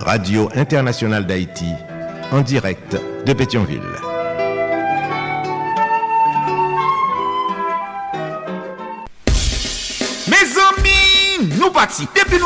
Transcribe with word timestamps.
Radio 0.00 0.48
Internationale 0.54 1.26
d'Haïti 1.26 1.66
en 2.32 2.40
direct 2.40 2.96
de 3.26 3.32
Pétionville. 3.34 4.09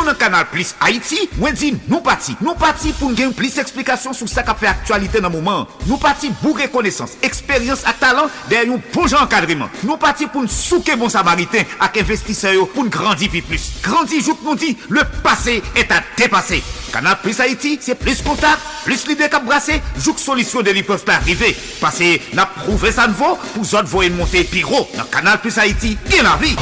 Emisyon 0.04 0.12
nan 0.12 0.18
kanal 0.18 0.44
Plus 0.52 0.74
Haiti, 0.80 1.28
mwen 1.38 1.56
di 1.56 1.70
nou 1.88 2.02
pati. 2.04 2.34
Nou 2.44 2.54
pati 2.60 2.92
pou 2.98 3.08
n 3.08 3.16
gen 3.16 3.32
plis 3.36 3.56
eksplikasyon 3.60 4.16
sou 4.16 4.28
sa 4.28 4.44
ka 4.44 4.54
fe 4.58 4.68
aktualite 4.68 5.22
nan 5.22 5.32
mouman. 5.32 5.64
Nou 5.88 5.96
pati 6.02 6.30
bou 6.42 6.52
rekonesans, 6.58 7.16
eksperyans 7.24 7.84
ak 7.88 8.02
talan 8.02 8.28
den 8.50 8.74
yon 8.74 8.82
pou 8.92 9.08
jan 9.08 9.24
kadriman. 9.30 9.72
Nou 9.84 9.96
pati 10.00 10.28
pou 10.28 10.44
n 10.44 10.50
souke 10.50 10.96
bon 11.00 11.12
samariten 11.12 11.64
ak 11.80 11.96
investiseyo 12.02 12.66
pou 12.74 12.84
n 12.84 12.92
grandi 12.92 13.30
pi 13.32 13.40
plus. 13.44 13.70
Grandi 13.84 14.20
jouk 14.20 14.44
nou 14.44 14.58
di, 14.60 14.74
le 14.92 15.06
pase 15.24 15.60
et 15.72 15.94
a 15.94 16.02
depase. 16.18 16.60
Kanal 16.92 17.16
Plus 17.24 17.40
Haiti, 17.42 17.78
se 17.82 17.96
plis 17.98 18.20
kontak, 18.22 18.60
plis 18.84 19.06
lide 19.08 19.30
kap 19.32 19.46
brase, 19.48 19.80
jouk 19.98 20.20
solisyon 20.20 20.68
de 20.68 20.76
li 20.76 20.84
pof 20.86 21.06
pa 21.08 21.16
rive. 21.24 21.54
Pase 21.80 22.18
na 22.36 22.46
prouve 22.60 22.92
san 22.94 23.16
vo, 23.16 23.34
pou 23.54 23.66
zot 23.66 23.88
voyen 23.90 24.20
monte 24.20 24.44
pi 24.52 24.62
ro. 24.68 24.84
Nan 24.98 25.08
kanal 25.10 25.40
Plus 25.42 25.58
Haiti, 25.58 25.96
gen 26.12 26.28
la 26.28 26.36
vi. 26.42 26.54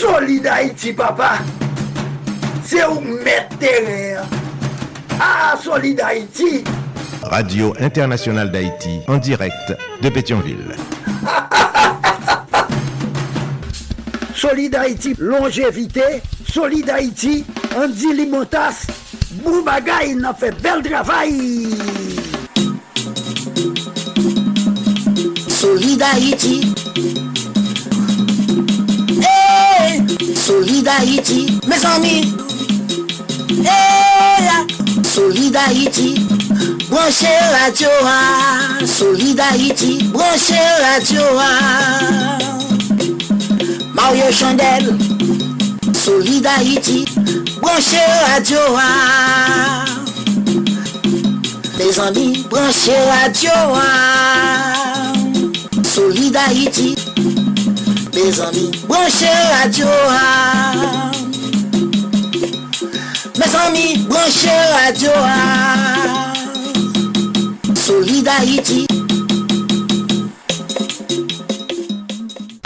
Solid 0.00 0.46
Haïti, 0.46 0.94
papa. 0.94 1.32
C'est 2.64 2.86
où 2.86 3.00
mettre 3.00 3.54
Ah, 5.20 5.54
Solid 5.62 6.00
Haïti. 6.00 6.64
Radio 7.22 7.74
Internationale 7.78 8.50
d'Haïti, 8.50 9.00
en 9.08 9.18
direct 9.18 9.76
de 10.00 10.08
Pétionville. 10.08 10.74
Solid 14.34 14.74
Haïti, 14.74 15.14
longévité. 15.18 16.22
Solid 16.50 16.88
Haïti, 16.88 17.44
Andy 17.76 18.14
Limotas. 18.14 18.86
Boubagaï, 19.44 20.14
il 20.16 20.24
a 20.24 20.32
fait 20.32 20.58
bel 20.62 20.82
travail. 20.82 21.68
Solid 25.46 26.02
Haïti. 26.02 26.72
Solid 30.20 30.86
Haïti, 30.86 31.58
mes 31.66 31.86
amis. 31.86 32.34
Hey, 33.64 34.66
Solid 35.02 35.56
Haïti, 35.56 36.14
branchez. 36.90 37.26
Solid 38.84 39.40
Haïti, 39.40 40.04
branchez 40.12 40.54
radio. 40.82 41.22
Mario 43.94 44.30
Chandel, 44.30 44.98
Solid 45.94 46.46
Haïti, 46.46 47.06
branchez 47.62 47.96
radio. 48.34 48.58
Mes 51.78 51.98
amis, 51.98 52.46
branchez. 52.50 52.92
Solid 55.94 56.36
Haïti. 56.36 56.99
Mes 58.22 58.38
amis, 58.38 58.70
branchez 58.86 59.26
radio. 59.50 59.86
Mes 63.38 63.56
amis, 63.56 63.96
branchez 64.08 64.50
radio. 64.74 65.10
Solid 67.74 68.28
Haïti. 68.28 68.86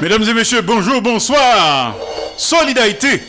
Mesdames 0.03 0.25
et 0.25 0.35
messieurs, 0.35 0.63
bonjour, 0.63 1.01
bonsoir. 1.01 1.95
Solidarité. 2.37 3.23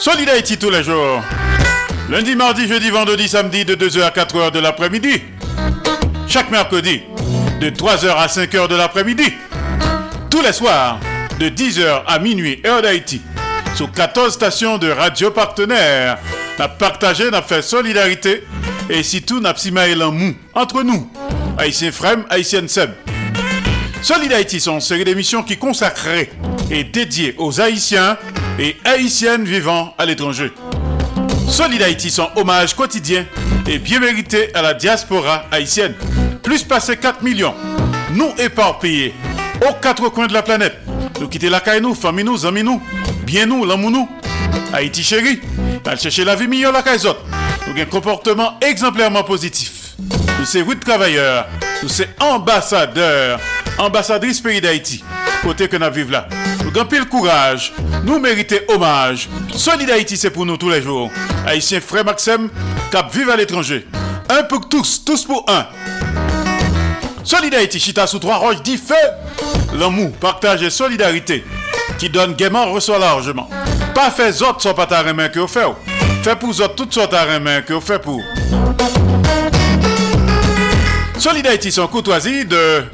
Solidarité 0.00 0.56
tous 0.56 0.70
les 0.70 0.82
jours. 0.82 1.22
Lundi, 2.10 2.34
mardi, 2.34 2.66
jeudi, 2.66 2.90
vendredi, 2.90 3.28
samedi 3.28 3.64
de 3.64 3.76
2h 3.76 4.02
à 4.02 4.10
4h 4.10 4.50
de 4.50 4.58
l'après-midi. 4.58 5.22
Chaque 6.26 6.50
mercredi 6.50 7.02
de 7.60 7.70
3h 7.70 8.08
à 8.08 8.26
5h 8.26 8.68
de 8.68 8.76
l'après-midi. 8.76 9.32
Tous 10.30 10.42
les 10.42 10.52
soirs, 10.52 11.00
de 11.38 11.48
10h 11.48 12.02
à 12.06 12.18
minuit, 12.18 12.60
heure 12.66 12.82
d'Haïti. 12.82 13.22
Sur 13.74 13.90
14 13.92 14.32
stations 14.32 14.78
de 14.78 14.90
radio 14.90 15.30
partenaires. 15.30 16.18
N'a 16.58 16.68
partagé, 16.68 17.30
n'a 17.30 17.42
fait 17.42 17.62
solidarité. 17.62 18.44
Et 18.88 19.02
si 19.02 19.22
tout 19.22 19.40
n'a 19.40 19.54
pas 19.54 20.10
mou 20.10 20.34
entre 20.54 20.82
nous. 20.82 21.10
Haïtien 21.58 21.92
Frem, 21.92 22.24
Haïtien 22.30 22.68
Seb. 22.68 22.90
Solid 24.02 24.32
Haïti 24.32 24.60
sont 24.60 24.74
une 24.74 24.80
série 24.80 25.04
d'émissions 25.04 25.42
qui 25.42 25.56
consacrées 25.56 26.30
et 26.70 26.84
dédiées 26.84 27.34
aux 27.38 27.60
Haïtiens 27.60 28.18
et 28.58 28.76
Haïtiennes 28.84 29.44
vivant 29.44 29.94
à 29.98 30.04
l'étranger. 30.04 30.52
Solid 31.48 31.82
Haïti 31.82 32.10
sont 32.10 32.28
hommage 32.36 32.74
quotidien 32.74 33.24
et 33.66 33.78
bien 33.78 34.00
mérité 34.00 34.54
à 34.54 34.62
la 34.62 34.74
diaspora 34.74 35.46
haïtienne. 35.50 35.94
Plus 36.56 36.64
passé 36.64 36.96
4 36.96 37.22
millions, 37.22 37.52
nous 38.14 38.32
éparpillés 38.38 39.12
aux 39.60 39.74
quatre 39.74 40.08
coins 40.08 40.26
de 40.26 40.32
la 40.32 40.40
planète. 40.40 40.78
Nous 41.20 41.28
quitter 41.28 41.50
la 41.50 41.60
caille 41.60 41.82
nous, 41.82 41.94
famille 41.94 42.24
nous, 42.24 42.46
amis 42.46 42.62
nous, 42.62 42.80
bien 43.26 43.44
nous, 43.44 43.66
l'amour 43.66 43.90
nous. 43.90 44.08
Haïti 44.72 45.02
chéri, 45.02 45.38
t'as 45.84 45.96
chercher 45.96 46.24
la 46.24 46.34
vie 46.34 46.48
meilleure 46.48 46.72
la 46.72 46.80
caille 46.80 46.98
Nous 47.02 47.10
avons 47.72 47.82
un 47.82 47.84
comportement 47.84 48.58
exemplairement 48.62 49.22
positif. 49.22 49.96
Nous 50.38 50.46
sommes 50.46 50.66
de 50.66 50.80
travailleurs, 50.80 51.46
nous 51.82 51.90
sommes 51.90 52.06
ambassadeurs, 52.20 53.38
ambassadrices 53.76 54.40
pays 54.40 54.62
d'Haïti. 54.62 55.04
Côté 55.42 55.68
que 55.68 55.76
nous 55.76 55.92
vivons 55.92 56.12
là. 56.12 56.26
Nous 56.64 56.80
avons 56.80 56.88
le 56.90 57.04
courage, 57.04 57.74
nous 58.02 58.18
méritons 58.18 58.56
hommage. 58.68 59.28
Solid 59.54 59.90
Haïti, 59.90 60.16
c'est 60.16 60.30
pour 60.30 60.46
nous 60.46 60.56
tous 60.56 60.70
les 60.70 60.80
jours. 60.80 61.10
Haïtien 61.46 61.82
frère 61.82 62.06
Maxime, 62.06 62.48
cap 62.90 63.14
vive 63.14 63.28
à 63.28 63.36
l'étranger. 63.36 63.86
Un 64.30 64.42
pour 64.44 64.66
tous, 64.70 65.04
tous 65.04 65.22
pour 65.26 65.44
un. 65.48 65.66
Solidarité 67.26 67.80
Chita 67.80 68.06
sous 68.06 68.20
trois 68.20 68.36
roches 68.36 68.62
dit 68.62 68.76
feu. 68.76 68.94
L'amour, 69.74 70.12
partage 70.12 70.62
et 70.62 70.70
solidarité 70.70 71.44
qui 71.98 72.08
donne 72.08 72.34
gaiement 72.34 72.70
reçoit 72.70 73.00
largement. 73.00 73.50
Pas 73.96 74.12
fait 74.12 74.40
autres 74.42 74.62
sont 74.62 74.74
pas 74.74 74.86
ta 74.86 75.02
main 75.12 75.28
que 75.28 75.40
vous 75.40 75.48
faites. 75.48 75.66
Fait 76.22 76.36
pour 76.36 76.50
autres 76.50 76.76
toutes 76.76 76.94
sortes 76.94 77.10
ta 77.10 77.40
main 77.40 77.62
que 77.62 77.72
vous 77.72 77.80
faites 77.80 78.02
pour. 78.02 78.22
Solidarité 81.18 81.72
sont 81.72 81.88
courtoisie 81.88 82.44
de 82.44 82.84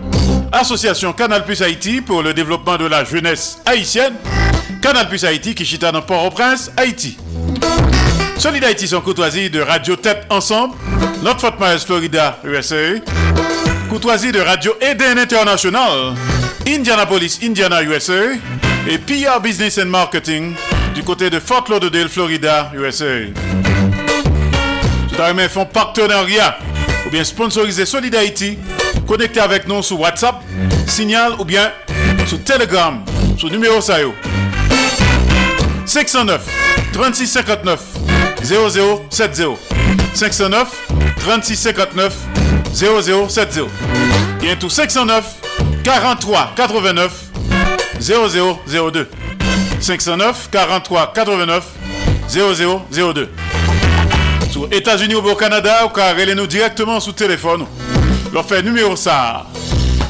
Association 0.50 1.12
Canal 1.12 1.44
Plus 1.44 1.60
Haïti 1.60 2.00
pour 2.00 2.22
le 2.22 2.32
développement 2.32 2.78
de 2.78 2.86
la 2.86 3.04
jeunesse 3.04 3.58
haïtienne. 3.66 4.14
Canal 4.80 5.10
Plus 5.10 5.26
Haïti 5.26 5.54
qui 5.54 5.66
chita 5.66 5.92
dans 5.92 6.00
Port-au-Prince, 6.00 6.70
Haïti. 6.78 7.18
Solidarité 8.38 8.86
sont 8.86 9.02
courtoisie 9.02 9.50
de 9.50 9.60
Radio 9.60 9.94
Tête 9.96 10.24
Ensemble, 10.30 10.74
notre 11.22 11.40
Fort 11.40 11.56
Myers, 11.60 11.80
Florida, 11.80 12.38
USA. 12.44 12.94
Courtoisie 13.92 14.32
de 14.32 14.40
Radio 14.40 14.72
Eden 14.80 15.18
International, 15.18 16.14
Indianapolis, 16.66 17.38
Indiana, 17.42 17.82
USA. 17.82 18.32
Et 18.88 18.96
PR 18.96 19.38
Business 19.42 19.76
and 19.76 19.84
Marketing 19.84 20.54
du 20.94 21.02
côté 21.02 21.28
de 21.28 21.38
Fort 21.38 21.66
Lauderdale, 21.68 22.08
Florida, 22.08 22.72
USA. 22.74 23.26
Tout 25.10 25.48
font 25.50 25.66
partenariat 25.66 26.58
ou 27.06 27.10
bien 27.10 27.22
sponsoriser 27.22 27.84
Solid 27.84 28.14
Haïti. 28.14 28.56
Connectez 29.06 29.40
avec 29.40 29.68
nous 29.68 29.82
sur 29.82 30.00
WhatsApp, 30.00 30.36
Signal 30.86 31.34
ou 31.38 31.44
bien 31.44 31.70
sur 32.26 32.42
Telegram, 32.42 33.04
sur 33.36 33.50
numéro 33.50 33.78
SAIO. 33.82 34.14
509 35.84 36.40
3659 36.94 37.80
0070 38.42 39.58
509 40.14 40.88
3659 41.20 42.31
0070 42.74 43.66
Bientôt 44.40 44.68
509 44.68 45.24
43 45.84 46.52
89 46.56 47.12
0002 48.00 49.08
509 49.80 50.48
43 50.50 51.12
89 51.12 51.64
0002 52.28 53.28
Sur 54.50 54.72
États-Unis 54.72 55.14
ou 55.14 55.28
au 55.28 55.34
Canada, 55.34 55.84
ou 55.86 55.88
car 55.88 56.14
nous 56.36 56.46
directement 56.46 57.00
sous 57.00 57.12
téléphone. 57.12 57.66
Leur 58.32 58.44
fait 58.44 58.62
numéro 58.62 58.96
ça. 58.96 59.46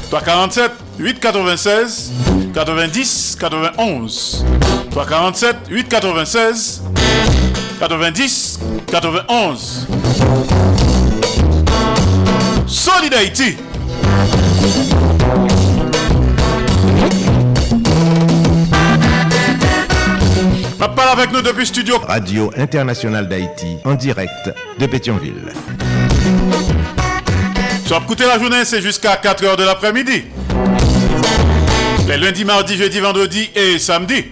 347 0.09 0.71
896 0.99 2.11
90 2.53 3.37
91 3.39 4.45
347 4.91 5.55
896 5.69 6.83
90 7.79 8.59
91. 8.91 9.87
Solid 12.73 13.13
Haïti. 13.13 13.55
Parle 20.79 21.19
avec 21.19 21.31
nous 21.31 21.43
depuis 21.43 21.67
studio. 21.67 21.99
Radio 21.99 22.51
Internationale 22.57 23.29
d'Haïti, 23.29 23.77
en 23.85 23.93
direct 23.93 24.51
de 24.79 24.85
Pétionville. 24.87 25.53
Soit 27.85 27.99
écouter 27.99 28.25
la 28.25 28.39
journée, 28.39 28.65
c'est 28.65 28.81
jusqu'à 28.81 29.17
4h 29.17 29.55
de 29.55 29.63
l'après-midi. 29.63 30.23
Les 32.07 32.17
lundis, 32.17 32.43
mardis, 32.43 32.75
jeudi, 32.75 32.99
vendredi 32.99 33.51
et 33.55 33.77
samedi. 33.77 34.25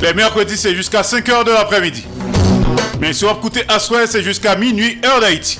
Les 0.00 0.14
mercredis, 0.14 0.56
c'est 0.56 0.76
jusqu'à 0.76 1.02
5h 1.02 1.44
de 1.44 1.50
l'après-midi. 1.50 2.06
Mais 3.00 3.12
si 3.12 3.24
vous 3.24 3.30
écoutez 3.30 3.62
à 3.68 3.78
soir, 3.78 4.02
c'est 4.06 4.22
jusqu'à 4.22 4.56
minuit, 4.56 4.98
heure 5.04 5.20
d'Haïti. 5.20 5.58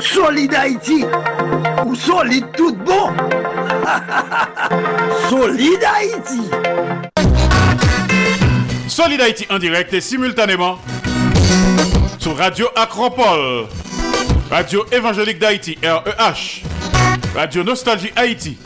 Solid 0.00 0.54
Haïti. 0.54 1.04
Ou 1.86 1.94
solide 1.94 2.46
tout 2.56 2.74
bon. 2.74 3.10
Solid 5.30 5.78
Haïti. 5.84 6.50
Solid 8.88 9.20
Haïti 9.20 9.46
en 9.50 9.58
direct 9.58 9.92
et 9.94 10.00
simultanément 10.00 10.78
sur 12.18 12.36
Radio 12.36 12.66
Acropole, 12.76 13.66
Radio 14.50 14.84
Évangélique 14.92 15.38
d'Haïti, 15.38 15.78
REH, 15.82 16.62
Radio 17.34 17.64
Nostalgie 17.64 18.12
Haïti, 18.14 18.58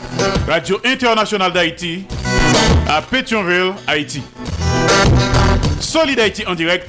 Radio 0.47 0.79
Internationale 0.85 1.53
d'Haïti, 1.53 2.05
à 2.87 3.01
Pétionville, 3.01 3.73
Haïti. 3.87 4.21
Solid 5.87 6.19
Haïti 6.19 6.43
en 6.45 6.53
direct 6.53 6.85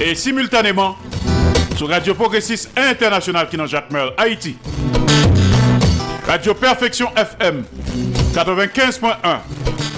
et 0.00 0.14
simultanément 0.14 0.96
sur 1.76 1.88
Radio 1.88 2.14
Progressiste 2.14 2.70
International 2.76 3.48
qui 3.48 3.56
Jacques 3.66 3.90
Merle, 3.90 4.12
Haïti. 4.16 4.56
Radio 6.24 6.54
Perfection 6.54 7.10
FM 7.16 7.64
95.1 8.34 9.16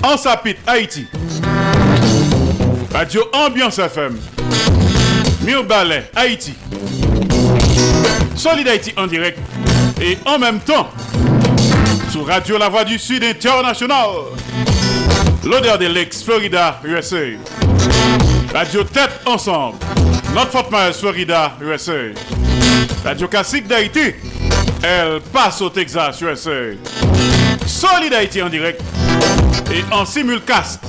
en 0.02 0.16
Sapit, 0.16 0.56
Haïti. 0.66 1.06
Radio 2.90 3.22
Ambiance 3.34 3.78
FM 3.78 4.18
Mille 5.42 5.66
Ballet, 5.68 6.10
Haïti. 6.16 6.54
Solid 8.34 8.66
Haïti 8.66 8.94
en 8.96 9.06
direct 9.06 9.38
et 10.00 10.16
en 10.24 10.38
même 10.38 10.60
temps 10.60 10.88
sur 12.10 12.26
Radio 12.26 12.56
La 12.56 12.70
Voix 12.70 12.84
du 12.84 12.98
Sud 12.98 13.22
International. 13.22 14.08
L'odeur 15.44 15.76
des 15.76 15.88
Lakes, 15.90 16.24
Florida, 16.24 16.80
USA. 16.84 17.36
Radio 18.52 18.84
Tête 18.84 19.20
Ensemble. 19.26 19.78
Notre 20.34 20.50
Fort 20.50 20.68
Myers, 20.70 20.94
Florida, 20.94 21.56
USA. 21.60 21.92
Radio 23.04 23.28
Classique 23.28 23.66
d'Haïti. 23.66 24.14
Elle 24.82 25.20
passe 25.32 25.60
au 25.60 25.70
Texas, 25.70 26.20
USA. 26.20 26.76
Solid 27.66 28.12
Haïti 28.12 28.42
en 28.42 28.48
direct 28.48 28.80
et 29.72 29.82
en 29.92 30.04
simulcast 30.04 30.80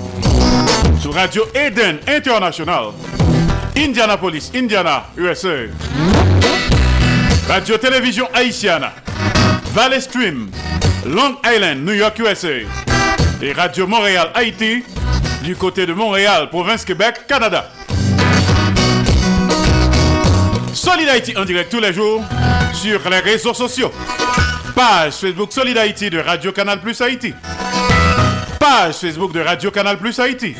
sur 1.02 1.14
Radio 1.14 1.44
Eden 1.54 2.00
International. 2.08 2.92
Indianapolis, 3.78 4.52
Indiana, 4.56 5.06
USA. 5.18 5.68
Radio 7.48 7.78
Télévision 7.78 8.28
Haïtiana. 8.34 8.94
Valley 9.74 10.02
Stream, 10.02 10.50
Long 11.06 11.36
Island, 11.46 11.86
New 11.86 11.94
York, 11.94 12.18
USA. 12.20 12.62
Et 13.42 13.54
Radio 13.54 13.86
Montréal, 13.86 14.30
Haïti, 14.34 14.84
du 15.46 15.56
côté 15.56 15.86
de 15.86 15.94
Montréal, 15.94 16.50
province 16.50 16.84
Québec, 16.84 17.28
Canada. 17.28 17.70
Solid 20.74 21.08
Haïti 21.08 21.38
en 21.38 21.46
direct 21.46 21.72
tous 21.72 21.80
les 21.80 21.94
jours 21.94 22.24
sur 22.74 23.08
les 23.08 23.20
réseaux 23.20 23.54
sociaux. 23.54 23.92
Page 24.74 25.14
Facebook 25.14 25.54
Solid 25.54 25.78
Haïti 25.78 26.10
de 26.10 26.18
Radio 26.18 26.52
Canal 26.52 26.82
Plus 26.82 27.00
Haïti. 27.00 27.34
Page 28.60 28.96
Facebook 28.96 29.34
de 29.34 29.42
Radio 29.42 29.70
Canal 29.70 30.00
Plus 30.00 30.20
Haïti. 30.20 30.56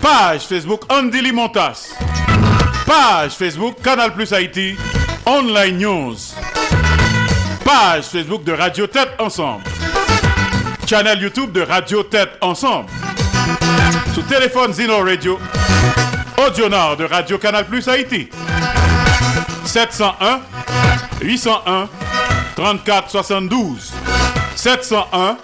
Page 0.00 0.40
Facebook 0.48 0.90
Andy 0.90 1.20
Limontas. 1.20 1.94
Page 2.86 3.32
Facebook 3.32 3.82
Canal 3.82 4.14
Plus 4.14 4.32
Haïti. 4.32 4.76
Online 5.26 5.76
News. 5.76 6.16
Page 7.64 8.04
Facebook 8.04 8.44
de 8.44 8.52
Radio 8.52 8.86
Tête 8.86 9.10
Ensemble. 9.18 9.64
Channel 10.86 11.20
YouTube 11.20 11.52
de 11.52 11.60
Radio 11.60 12.02
Tête 12.02 12.30
Ensemble. 12.40 12.88
Sous 14.18 14.24
téléphone 14.24 14.72
Zino 14.72 14.98
Radio. 15.04 15.38
Audio 16.44 16.68
Nord 16.68 16.96
de 16.96 17.04
Radio 17.04 17.38
Canal 17.38 17.64
Plus 17.66 17.86
Haïti. 17.86 18.28
701 19.64 20.40
801 21.22 21.88
34 22.56 23.10
72 23.10 23.92
701 24.56 25.36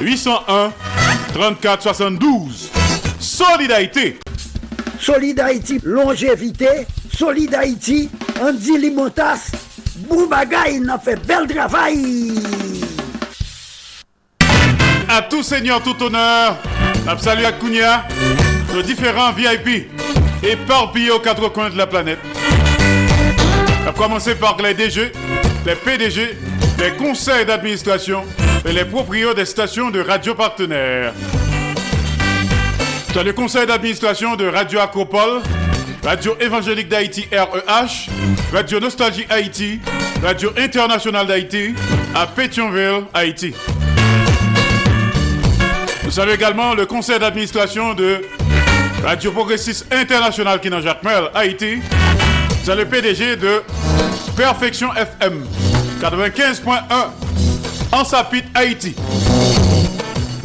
801 0.00 0.72
34 1.34 1.82
72 1.82 2.70
Solidarité 3.20 4.18
Solid 4.98 5.38
Haïti, 5.38 5.78
longévité. 5.84 6.86
Solid 7.14 7.54
Haïti, 7.54 8.08
Andy 8.40 8.78
Limotas. 8.78 9.50
Boubagaï, 10.08 10.80
n'a 10.80 10.98
fait 10.98 11.16
bel 11.26 11.46
travail. 11.46 12.32
À 15.06 15.20
tout 15.20 15.42
seigneur, 15.42 15.82
tout 15.82 16.02
honneur 16.02 16.56
Salut 17.18 17.44
à 17.44 17.52
Kounia 17.52 18.06
Nos 18.74 18.82
différents 18.82 19.32
VIP 19.32 19.90
Éparpillés 20.42 21.10
aux 21.10 21.20
quatre 21.20 21.48
coins 21.48 21.70
de 21.70 21.76
la 21.78 21.86
planète 21.86 22.18
à 23.86 23.92
commencer 23.92 24.34
par 24.34 24.56
les 24.60 24.74
DG, 24.74 25.12
les 25.64 25.74
PDG, 25.76 26.36
les 26.78 26.90
conseils 26.96 27.46
d'administration 27.46 28.24
et 28.64 28.72
les 28.72 28.84
propriétaires 28.84 29.36
des 29.36 29.44
stations 29.44 29.90
de 29.90 30.00
radio 30.00 30.34
partenaires. 30.34 31.12
Dans 33.14 33.22
le 33.22 33.32
conseil 33.32 33.64
d'administration 33.64 34.34
de 34.34 34.46
Radio 34.46 34.80
Acropole, 34.80 35.40
Radio 36.02 36.36
Évangélique 36.40 36.88
d'Haïti 36.88 37.28
REH, 37.30 38.10
Radio 38.52 38.80
Nostalgie 38.80 39.26
Haïti, 39.30 39.80
Radio 40.20 40.50
Internationale 40.58 41.28
d'Haïti 41.28 41.74
à 42.14 42.26
Pétionville, 42.26 43.04
Haïti. 43.14 43.54
Nous 46.06 46.12
saluons 46.12 46.34
également 46.34 46.72
le 46.72 46.86
conseil 46.86 47.18
d'administration 47.18 47.92
de 47.92 48.20
Radio 49.02 49.32
Progressiste 49.32 49.92
International 49.92 50.60
dans 50.60 50.80
Jacques 50.80 51.02
Merle, 51.02 51.32
Haïti. 51.34 51.78
C'est 52.62 52.76
le 52.76 52.84
PDG 52.84 53.34
de 53.34 53.60
Perfection 54.36 54.94
FM 54.94 55.44
95.1 56.00 56.70
en 57.90 58.04
Sapit, 58.04 58.44
Haïti. 58.54 58.94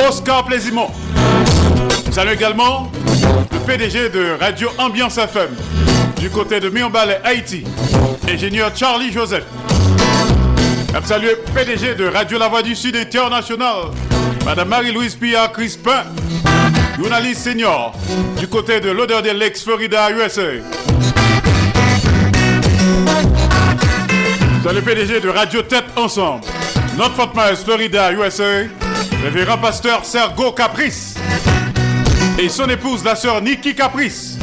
Oscar 0.10 0.46
Plaisimont. 0.46 0.90
Salut 2.12 2.34
également 2.34 2.92
le 3.52 3.60
PDG 3.60 4.10
de 4.10 4.38
Radio 4.40 4.68
Ambiance 4.80 5.20
FM 5.20 5.50
du 6.20 6.32
côté 6.32 6.60
de 6.60 6.70
Mionbalais, 6.70 7.22
Haïti. 7.24 7.64
Ingénieur 8.28 8.72
Charlie 8.76 9.12
Joseph. 9.12 9.46
Salut 11.06 11.28
le 11.28 11.54
PDG 11.54 11.94
de 11.94 12.08
Radio 12.08 12.40
La 12.40 12.48
Voix 12.48 12.64
du 12.64 12.76
Sud 12.76 12.96
International. 12.96 13.92
Madame 14.46 14.70
Marie-Louise 14.70 15.16
Pillard 15.16 15.52
Crispin. 15.52 16.04
Journaliste 16.98 17.42
senior 17.42 17.94
du 18.40 18.48
côté 18.48 18.80
de 18.80 18.90
l'odeur 18.90 19.22
des 19.22 19.34
Lakes, 19.34 19.58
Florida, 19.58 20.12
USA. 20.12 20.42
Dans 24.64 24.72
le 24.72 24.82
PDG 24.82 25.20
de 25.20 25.30
Radio 25.30 25.62
Tête 25.64 25.86
Ensemble, 25.96 26.44
notre 26.98 27.16
Fort 27.16 27.34
Myers, 27.36 27.56
Florida, 27.64 28.12
USA, 28.12 28.68
révérend 29.24 29.58
pasteur 29.58 30.06
Sergo 30.06 30.52
Caprice 30.52 31.16
et 32.38 32.50
son 32.50 32.70
épouse, 32.70 33.04
la 33.04 33.16
sœur 33.16 33.42
Nikki 33.42 33.76
Caprice. 33.76 34.38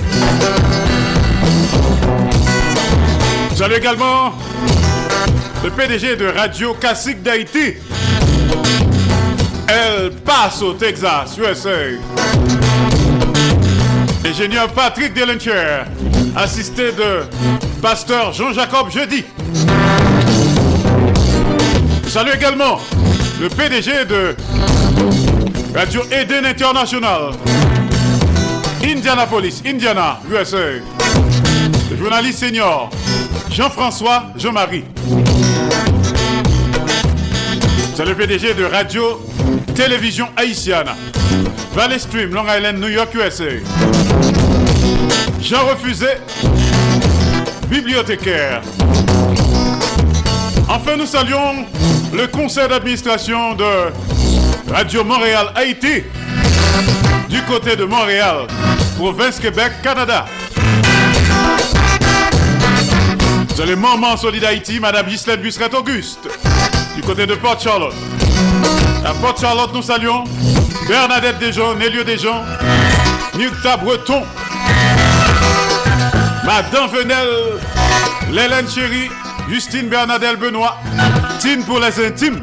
Salut 3.55 3.75
également 3.75 4.33
le 5.65 5.71
PDG 5.71 6.17
de 6.17 6.27
Radio 6.27 6.75
Classique 6.75 7.23
d'Haïti. 7.23 7.75
Elle 9.69 10.13
passe 10.25 10.63
au 10.63 10.73
Texas, 10.73 11.37
USA. 11.37 11.71
Ingénieur 14.25 14.69
Patrick 14.69 15.13
Delencher, 15.13 15.85
assisté 16.35 16.93
de 16.93 17.21
pasteur 17.83 18.33
Jean-Jacob 18.33 18.91
Jeudi. 18.91 19.25
Salut 22.09 22.33
également 22.35 22.81
le 23.41 23.49
PDG 23.51 24.07
de 24.07 24.35
Radio 25.75 26.03
Eden 26.11 26.47
International, 26.47 27.33
Indianapolis, 28.83 29.63
Indiana, 29.67 30.19
USA. 30.31 30.81
Le 31.91 31.97
journaliste 31.97 32.39
senior 32.39 32.89
Jean-François 33.51 34.25
Jean-Marie. 34.37 34.85
C'est 37.95 38.05
le 38.07 38.15
PDG 38.15 38.55
de 38.55 38.65
Radio 38.65 39.21
Télévision 39.75 40.29
haïtienne. 40.37 40.89
Valley 41.75 41.99
Stream, 41.99 42.35
Long 42.35 42.45
Island, 42.49 42.79
New 42.79 42.89
York, 42.89 43.15
USA. 43.15 43.45
Jean 45.41 45.65
Refusé, 45.67 46.09
bibliothécaire. 47.69 48.63
Enfin, 50.69 50.97
nous 50.97 51.07
saluons 51.07 51.65
le 52.13 52.27
conseil 52.27 52.69
d'administration 52.69 53.55
de 53.55 53.93
Radio 54.73 55.05
Montréal 55.05 55.53
Haïti 55.55 56.03
du 57.29 57.43
côté 57.43 57.77
de 57.77 57.85
Montréal, 57.85 58.47
province 58.97 59.39
Québec, 59.39 59.73
Canada. 59.83 60.27
C'est 63.55 63.67
le 63.67 63.77
moment 63.77 64.17
solide 64.17 64.45
Haïti, 64.45 64.79
Madame 64.81 65.09
Gislaine 65.09 65.41
Busseret 65.41 65.75
Auguste, 65.75 66.29
du 66.95 67.03
côté 67.03 67.27
de 67.27 67.35
Port 67.35 67.61
Charlotte. 67.61 67.95
À 69.05 69.15
Port 69.21 69.37
Charlotte, 69.41 69.73
nous 69.75 69.83
saluons 69.83 70.25
Bernadette 70.87 71.39
Desjons, 71.39 71.75
Nélio 71.75 72.05
Desjons, 72.05 72.43
Nukta 73.37 73.77
Breton, 73.77 74.23
Madame 76.45 76.89
Venel, 76.91 77.29
Lélène 78.31 78.69
Chéri, 78.69 79.11
Justine 79.49 79.89
Bernadette 79.89 80.39
Benoît, 80.39 80.79
Tine 81.39 81.63
pour 81.65 81.81
les 81.81 82.07
intimes. 82.07 82.43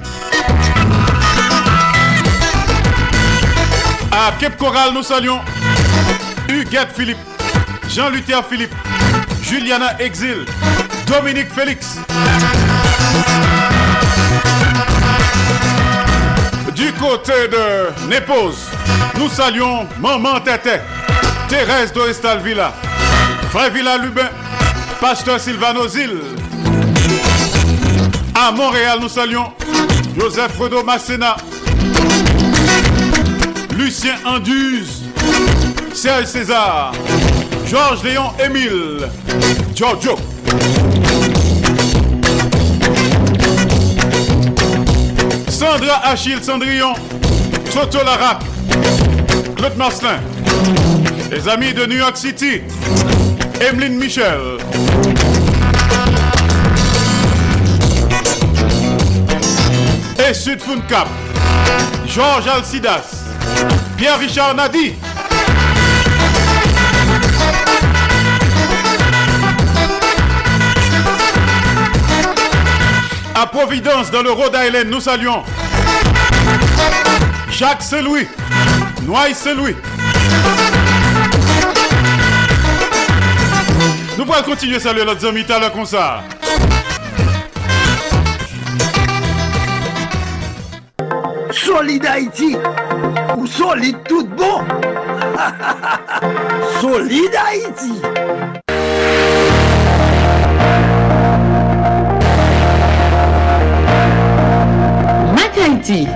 À 4.12 4.32
Cape 4.40 4.58
Coral, 4.58 4.94
nous 4.94 5.04
saluons 5.04 5.42
Huguette 6.48 6.94
Philippe, 6.96 7.18
Jean-Luther 7.90 8.44
Philippe, 8.50 8.74
Juliana 9.42 10.00
Exil, 10.00 10.46
Dominique 11.08 11.52
Félix. 11.54 11.98
Du 16.76 16.92
côté 16.94 17.48
de 17.50 18.08
Népose, 18.10 18.70
nous 19.18 19.30
saluons 19.30 19.88
Maman 20.02 20.42
Tété, 20.42 20.78
Thérèse 21.48 21.94
d'Orestal 21.94 22.42
Villa, 22.42 22.74
Frère 23.50 23.72
Lubin, 24.02 24.30
Pasteur 25.00 25.40
Sylvano 25.40 25.88
Zil. 25.88 26.20
À 28.36 28.52
Montréal, 28.52 28.98
nous 29.02 29.08
saluons 29.08 29.54
Joseph 30.20 30.52
Fredo 30.54 30.84
Massena, 30.84 31.38
Lucien 33.78 34.16
Anduze, 34.26 35.04
Serge 35.94 36.26
César, 36.26 36.92
Georges 37.66 38.04
Léon 38.04 38.32
Émile, 38.44 39.08
Giorgio. 39.74 40.18
Sandra 45.56 46.02
Achille 46.04 46.44
Cendrillon, 46.44 46.96
Toto 47.72 48.04
Larac, 48.04 48.42
Claude 49.56 49.78
Marcelin, 49.78 50.20
les 51.32 51.48
amis 51.48 51.74
de 51.74 51.86
New 51.86 51.96
York 51.96 52.18
City, 52.18 52.60
Emeline 53.62 53.96
Michel. 53.96 54.58
Et 60.28 60.34
Sud 60.34 60.60
Cap, 60.90 61.08
Georges 62.06 62.48
Alcidas, 62.50 63.24
Pierre-Richard 63.96 64.56
Nadi. 64.56 64.94
Providence, 73.48 74.12
dans 74.12 74.22
le 74.22 74.32
Rhode 74.32 74.56
Island, 74.56 74.88
nous 74.90 75.00
saluons 75.00 75.44
Jacques 77.52 77.82
Saint-Louis, 77.82 78.28
Noailles 79.04 79.34
Saint-Louis. 79.36 79.76
Nous 84.18 84.26
pourrons 84.26 84.44
continuer 84.44 84.78
à 84.78 84.80
saluer 84.80 85.06
notre 85.06 85.28
ami 85.28 85.46
à 85.50 85.70
comme 85.70 85.86
ça. 85.86 86.24
Solide 91.52 92.06
Haïti 92.06 92.58
ou 93.38 93.48
solide 93.48 93.98
tout 94.08 94.28
bon 94.28 94.62
Solide 96.82 97.36
Haïti 97.48 98.02
Haïti 105.66 106.08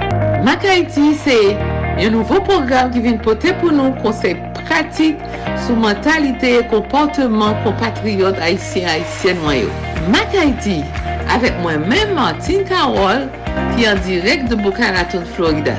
Mac 0.43 0.63
Haïti 0.63 1.15
c'est 1.15 1.57
un 2.05 2.09
nouveau 2.11 2.39
programme 2.39 2.91
qui 2.91 2.99
vient 2.99 3.17
porter 3.17 3.51
pour 3.53 3.71
nous 3.71 3.91
conseils 3.93 4.37
pratiques 4.65 5.17
sur 5.65 5.75
mentalité 5.75 6.59
et 6.59 6.67
comportement 6.67 7.55
compatriotes 7.63 8.37
haïtiens 8.39 8.87
haïtiennes 8.89 9.41
noyaux. 9.41 9.71
Mac 10.07 10.35
Haïti 10.39 10.83
avec 11.33 11.53
moi-même 11.61 12.15
Carole 12.67 13.27
qui 13.75 13.85
est 13.85 13.89
en 13.89 13.95
direct 13.95 14.49
de 14.49 14.55
Boca 14.55 14.91
Raton, 14.91 15.23
Florida. 15.35 15.73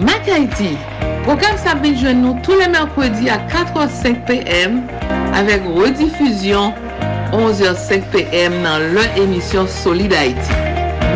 Mac 0.00 0.26
Haïti, 0.26 0.78
programme 1.24 1.58
ça 1.58 1.74
vient 1.74 2.14
nous 2.14 2.38
tous 2.42 2.58
les 2.58 2.68
mercredis 2.68 3.28
à 3.28 3.36
4h05 3.36 4.14
p.m. 4.24 4.80
avec 5.34 5.60
rediffusion 5.66 6.72
11h05 7.32 8.00
p.m. 8.12 8.52
dans 8.62 8.78
leur 8.78 9.18
émission 9.18 9.66
Solid 9.66 10.12
Haïti. 10.14 10.50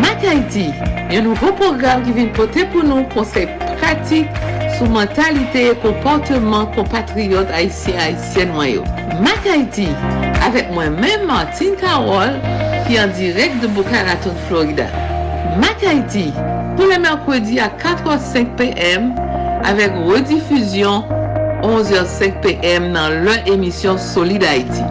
Mac 0.02 0.22
Haïti, 0.22 0.70
un 1.10 1.22
nouveau 1.22 1.52
programme 1.52 2.02
qui 2.02 2.12
vient 2.12 2.26
porter 2.26 2.64
pour 2.66 2.84
nous 2.84 3.04
conseils 3.04 3.48
pratiques 3.80 4.28
sur 4.76 4.88
mentalité 4.88 5.70
et 5.70 5.74
comportement 5.74 6.66
compatriotes 6.66 7.50
haïtiens 7.52 7.94
haïtiennes 7.98 8.52
noyaux. 8.52 8.84
Mac 9.20 9.46
Haïti, 9.50 9.88
avec 10.46 10.70
moi-même 10.70 11.26
Martine 11.26 11.74
Carole 11.80 12.38
qui 12.86 12.96
est 12.96 13.00
en 13.00 13.08
direct 13.08 13.60
de 13.62 13.66
Boca 13.68 14.04
Raton, 14.06 14.34
Florida. 14.46 14.86
Mac 15.58 15.82
Haïti, 15.82 16.32
tous 16.76 16.88
les 16.88 16.98
mercredis 16.98 17.58
à 17.58 17.68
4h05 17.68 18.54
p.m. 18.56 19.14
avec 19.64 19.92
rediffusion 20.06 21.04
11h05 21.62 22.40
p.m. 22.40 22.92
dans 22.92 23.08
leur 23.24 23.46
émission 23.46 23.98
Solid 23.98 24.44
Haïti. 24.44 24.82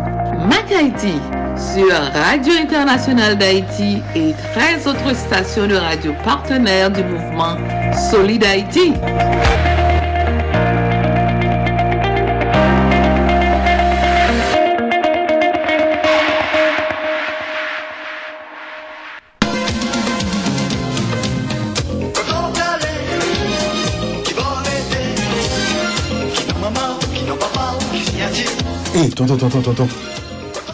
Mac 0.50 0.72
Haïti 0.78 1.14
sur 1.58 1.92
Radio 2.14 2.54
Internationale 2.62 3.38
d'Haïti 3.38 4.02
et 4.16 4.34
13 4.54 4.88
autres 4.88 5.16
stations 5.16 5.68
de 5.68 5.76
radio 5.76 6.14
partenaires 6.24 6.92
du 6.92 7.04
mouvement 7.04 7.58
Solid 8.12 8.44
Haïti. 8.44 8.94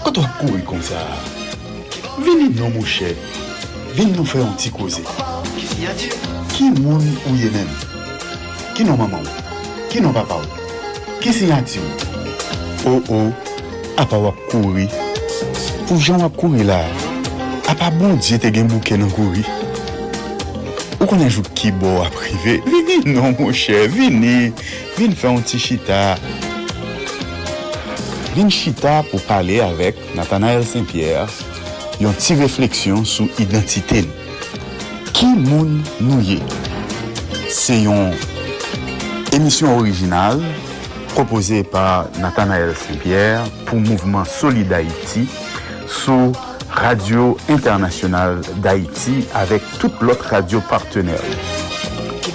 Kote 0.04 0.20
wap 0.20 0.34
kouri 0.42 0.62
kon 0.68 0.82
sa, 0.84 1.00
vini 2.20 2.50
nou 2.58 2.68
mouche, 2.74 3.14
vini 3.96 4.12
nou 4.12 4.28
fè 4.28 4.42
yon 4.42 4.52
ti 4.60 4.68
koze. 4.76 5.00
Ki 6.52 6.68
moun 6.76 7.06
ou 7.30 7.38
ye 7.40 7.48
men? 7.54 7.70
Ki 8.76 8.84
nou 8.84 9.00
maman 9.00 9.24
ou? 9.24 9.46
Ki 9.88 10.04
nou 10.04 10.12
papa 10.12 10.42
ou? 10.42 10.68
Ki 11.24 11.32
sinyati 11.32 11.80
ou? 11.80 12.12
Ou 12.84 13.00
oh 13.00 13.16
ou, 13.16 13.32
oh, 13.32 13.96
apa 14.04 14.20
wap 14.26 14.44
kouri. 14.52 14.90
Pou 15.88 15.96
jan 15.96 16.20
wap 16.26 16.36
kouri 16.36 16.68
la, 16.68 16.82
apa 17.72 17.88
bon 17.96 18.20
diye 18.20 18.42
te 18.44 18.52
gen 18.52 18.68
bouke 18.74 19.00
nan 19.00 19.14
kouri. 19.16 19.48
Ou 21.00 21.08
konen 21.08 21.32
jou 21.32 21.48
ki 21.56 21.72
bo 21.80 22.02
aprive, 22.04 22.60
vini 22.68 23.00
nou 23.08 23.32
mouche, 23.40 23.86
vini, 23.96 24.52
vini 25.00 25.16
fè 25.16 25.32
yon 25.32 25.48
ti 25.48 25.64
chita. 25.64 26.04
vin 28.34 28.50
chita 28.50 29.02
pou 29.12 29.22
pale 29.28 29.60
avek 29.62 29.98
Nathanael 30.18 30.64
Saint-Pierre 30.66 31.30
yon 32.02 32.16
ti 32.18 32.34
refleksyon 32.40 33.04
sou 33.06 33.30
identite 33.42 34.02
nou. 34.08 34.22
Ki 35.14 35.30
moun 35.38 35.76
nou 36.02 36.22
ye? 36.26 36.40
Se 37.54 37.78
yon 37.84 38.16
emisyon 39.38 39.78
orijinal 39.78 40.42
propose 41.14 41.62
pa 41.70 42.08
Nathanael 42.18 42.74
Saint-Pierre 42.80 43.46
pou 43.68 43.78
Mouvement 43.78 44.26
Solid 44.26 44.74
Haïti 44.74 45.28
sou 45.86 46.34
Radio 46.74 47.36
Internationale 47.54 48.42
d'Haïti 48.66 49.20
avek 49.38 49.62
tout 49.78 50.02
lot 50.02 50.26
radio 50.32 50.64
partenèl. 50.72 51.22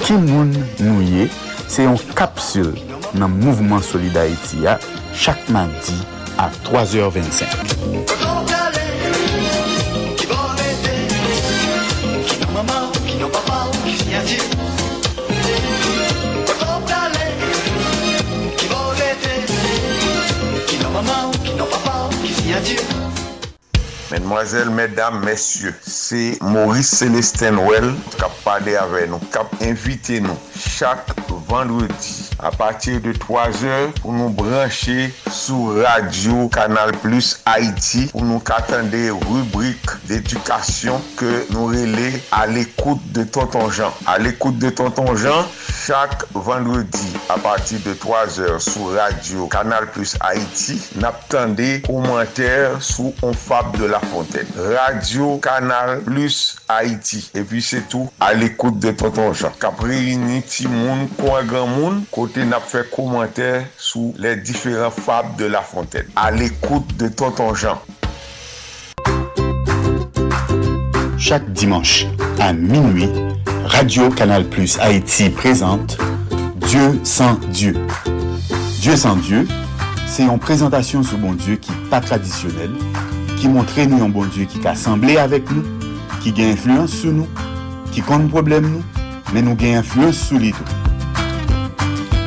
Ki 0.04 0.14
moun 0.14 0.54
nou 0.78 1.02
ye? 1.02 1.26
Se 1.66 1.84
yon 1.84 1.98
kapsul 2.14 2.70
nan 3.18 3.34
Mouvement 3.42 3.82
Solid 3.82 4.14
Haïti 4.16 4.62
ya 4.68 4.78
chaque 5.18 5.48
mardi 5.48 5.94
à 6.38 6.48
3h25. 6.64 7.44
Mesdemoiselles, 24.10 24.70
mesdames, 24.70 25.24
messieurs, 25.24 25.74
c'est 25.82 26.38
Maurice 26.40 26.90
Célestin 26.90 27.56
Well 27.58 27.94
qui 28.16 28.22
a 28.22 28.30
parlé 28.44 28.76
avec 28.76 29.10
nous, 29.10 29.18
qui 29.18 29.36
a 29.36 29.68
invité 29.68 30.20
nous 30.20 30.38
chaque 30.56 31.08
vendredi 31.48 32.27
à 32.40 32.50
partir 32.50 33.00
de 33.00 33.12
3 33.12 33.64
heures 33.64 33.92
pour 34.00 34.12
nous 34.12 34.28
brancher 34.28 35.12
sur 35.30 35.82
Radio 35.82 36.48
Canal 36.48 36.92
Plus 36.92 37.40
Haïti 37.44 38.08
pour 38.12 38.22
nous 38.22 38.42
attendre 38.46 38.90
des 38.90 39.10
rubriques 39.10 39.90
d'éducation 40.06 41.00
que 41.16 41.46
nous 41.52 41.66
relais 41.66 42.20
à 42.30 42.46
l'écoute 42.46 43.00
de 43.12 43.24
Tonton 43.24 43.70
Jean. 43.70 43.92
À 44.06 44.18
l'écoute 44.18 44.58
de 44.58 44.70
Tonton 44.70 45.16
Jean, 45.16 45.46
chaque 45.88 46.24
vendredi 46.34 47.14
à 47.30 47.38
partir 47.38 47.78
de 47.80 47.94
3 47.94 48.40
heures 48.40 48.60
sur 48.60 48.92
Radio 48.92 49.46
Canal 49.46 49.90
Plus 49.90 50.18
Haïti, 50.20 50.78
n'attendez 50.96 51.80
commentaires 51.80 52.82
sous 52.82 53.14
On 53.22 53.32
Fab 53.32 53.74
de 53.78 53.86
la 53.86 53.98
Fontaine. 53.98 54.46
Radio 54.54 55.38
Canal 55.38 56.02
Plus 56.02 56.56
Haïti. 56.68 57.30
Et 57.34 57.40
puis 57.40 57.62
c'est 57.62 57.88
tout 57.88 58.10
à 58.20 58.34
l'écoute 58.34 58.78
de 58.78 58.90
Tonton 58.90 59.32
Jean. 59.32 59.50
Capri, 59.58 60.18
Niti 60.18 60.68
Moun, 60.68 61.08
Kwa 61.08 61.42
Grand 61.44 61.68
Moun, 61.68 62.04
côté 62.12 62.44
n'a 62.44 62.60
fait 62.60 62.90
commentaire 62.90 63.64
sous 63.78 64.14
les 64.18 64.36
différents 64.36 64.90
fables 64.90 65.36
de 65.36 65.46
la 65.46 65.62
Fontaine. 65.62 66.06
À 66.16 66.30
l'écoute 66.30 66.98
de 66.98 67.08
Tonton 67.08 67.54
Jean. 67.54 67.80
Chaque 71.16 71.50
dimanche 71.52 72.06
à 72.38 72.52
minuit, 72.52 73.10
Radio 73.68 74.08
Canal 74.10 74.44
Plus 74.44 74.78
Haïti 74.80 75.30
présente 75.30 75.98
Dieu 76.68 76.98
sans 77.04 77.34
Dieu. 77.52 77.74
Dieu 78.80 78.96
sans 78.96 79.16
Dieu, 79.16 79.46
c'est 80.06 80.24
une 80.24 80.38
présentation 80.38 81.02
sur 81.02 81.18
bon 81.18 81.34
Dieu 81.34 81.56
qui 81.56 81.70
n'est 81.70 81.88
pas 81.90 82.00
traditionnelle, 82.00 82.72
qui 83.36 83.48
montre 83.48 83.78
nous 83.86 84.02
un 84.02 84.08
bon 84.08 84.24
Dieu 84.24 84.46
qui 84.46 84.66
a 84.66 84.70
assemblé 84.70 85.18
avec 85.18 85.50
nous, 85.50 85.62
qui 86.20 86.34
a 86.42 86.46
influence 86.48 86.90
sur 86.90 87.12
nous, 87.12 87.28
qui 87.92 88.00
compte 88.00 88.28
problème 88.28 88.68
nous, 88.68 88.82
mais 89.32 89.42
nous 89.42 89.54
gagne 89.54 89.76
influence 89.76 90.16
sur 90.16 90.38
les. 90.38 90.54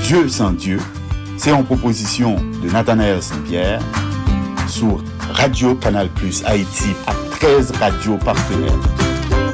Dieu 0.04 0.30
sans 0.30 0.52
Dieu, 0.52 0.80
c'est 1.38 1.52
en 1.52 1.64
proposition 1.64 2.36
de 2.64 2.70
Nathanaël 2.70 3.22
Saint-Pierre 3.22 3.82
sur 4.68 5.04
Radio 5.32 5.76
Canal 5.76 6.10
Plus 6.10 6.44
Haïti 6.46 6.90
à 7.08 7.14
13 7.40 7.72
radios 7.80 8.18
partenaires. 8.18 9.01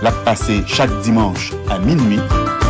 La 0.03 0.11
passée 0.11 0.63
chaque 0.67 0.95
dimanche 1.01 1.53
à 1.69 1.79
minuit, 1.79 2.19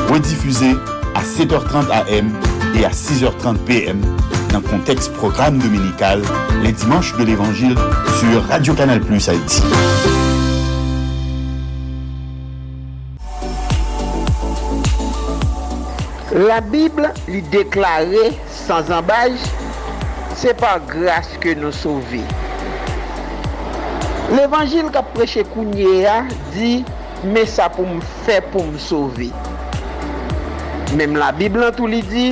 rediffusée 0.09 0.75
à 1.13 1.21
7h30 1.21 1.91
AM 1.91 2.31
et 2.75 2.85
à 2.85 2.89
6h30 2.89 3.57
PM 3.65 3.99
dans 4.53 4.59
le 4.59 4.67
contexte 4.67 5.11
programme 5.13 5.57
dominical 5.57 6.21
les 6.63 6.71
dimanches 6.71 7.15
de 7.17 7.25
l'Évangile 7.25 7.75
sur 8.19 8.43
Radio 8.47 8.73
Canal 8.73 9.01
Plus 9.01 9.27
Haïti. 9.27 9.61
La 16.33 16.61
Bible 16.61 17.11
lui 17.27 17.41
déclarait 17.41 18.31
sans 18.47 18.89
embâche, 18.91 19.31
c'est 20.33 20.55
par 20.55 20.79
grâce 20.85 21.31
que 21.41 21.53
nous 21.53 21.73
sauvés. 21.73 22.21
L'évangile 24.31 24.85
qu'a 24.91 25.03
prêché 25.03 25.43
Kounia 25.43 26.23
dit, 26.53 26.85
me 27.25 27.45
sa 27.49 27.69
pou 27.73 27.87
m 27.87 28.01
fè 28.25 28.41
pou 28.51 28.65
m 28.67 28.75
sove. 28.81 29.31
Mem 30.97 31.15
la 31.17 31.31
Biblan 31.35 31.73
tou 31.77 31.89
li 31.89 32.03
di, 32.05 32.27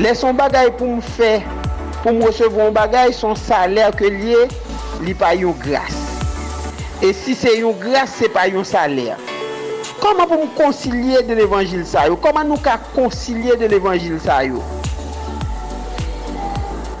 lè 0.00 0.14
son 0.18 0.34
bagay 0.38 0.72
pou 0.78 0.96
m 0.96 1.04
fè, 1.14 1.36
pou 2.00 2.14
m 2.14 2.24
resevon 2.26 2.74
bagay, 2.74 3.14
son 3.14 3.38
salèr 3.38 3.94
ke 3.98 4.10
liye, 4.10 4.48
li 5.04 5.14
pa 5.18 5.34
yon 5.38 5.54
gras. 5.62 6.00
E 7.04 7.12
si 7.14 7.36
se 7.38 7.58
yon 7.60 7.78
gras, 7.80 8.18
se 8.18 8.30
pa 8.32 8.46
yon 8.50 8.66
salèr. 8.66 9.18
Koman 10.04 10.28
pou 10.28 10.36
m 10.42 10.50
konsilye 10.58 11.22
de 11.24 11.36
l'Evangil 11.38 11.84
sa 11.88 12.02
yo? 12.10 12.18
Koman 12.20 12.50
nou 12.50 12.60
ka 12.60 12.74
konsilye 12.92 13.54
de 13.60 13.70
l'Evangil 13.72 14.18
sa 14.20 14.42
yo? 14.44 14.60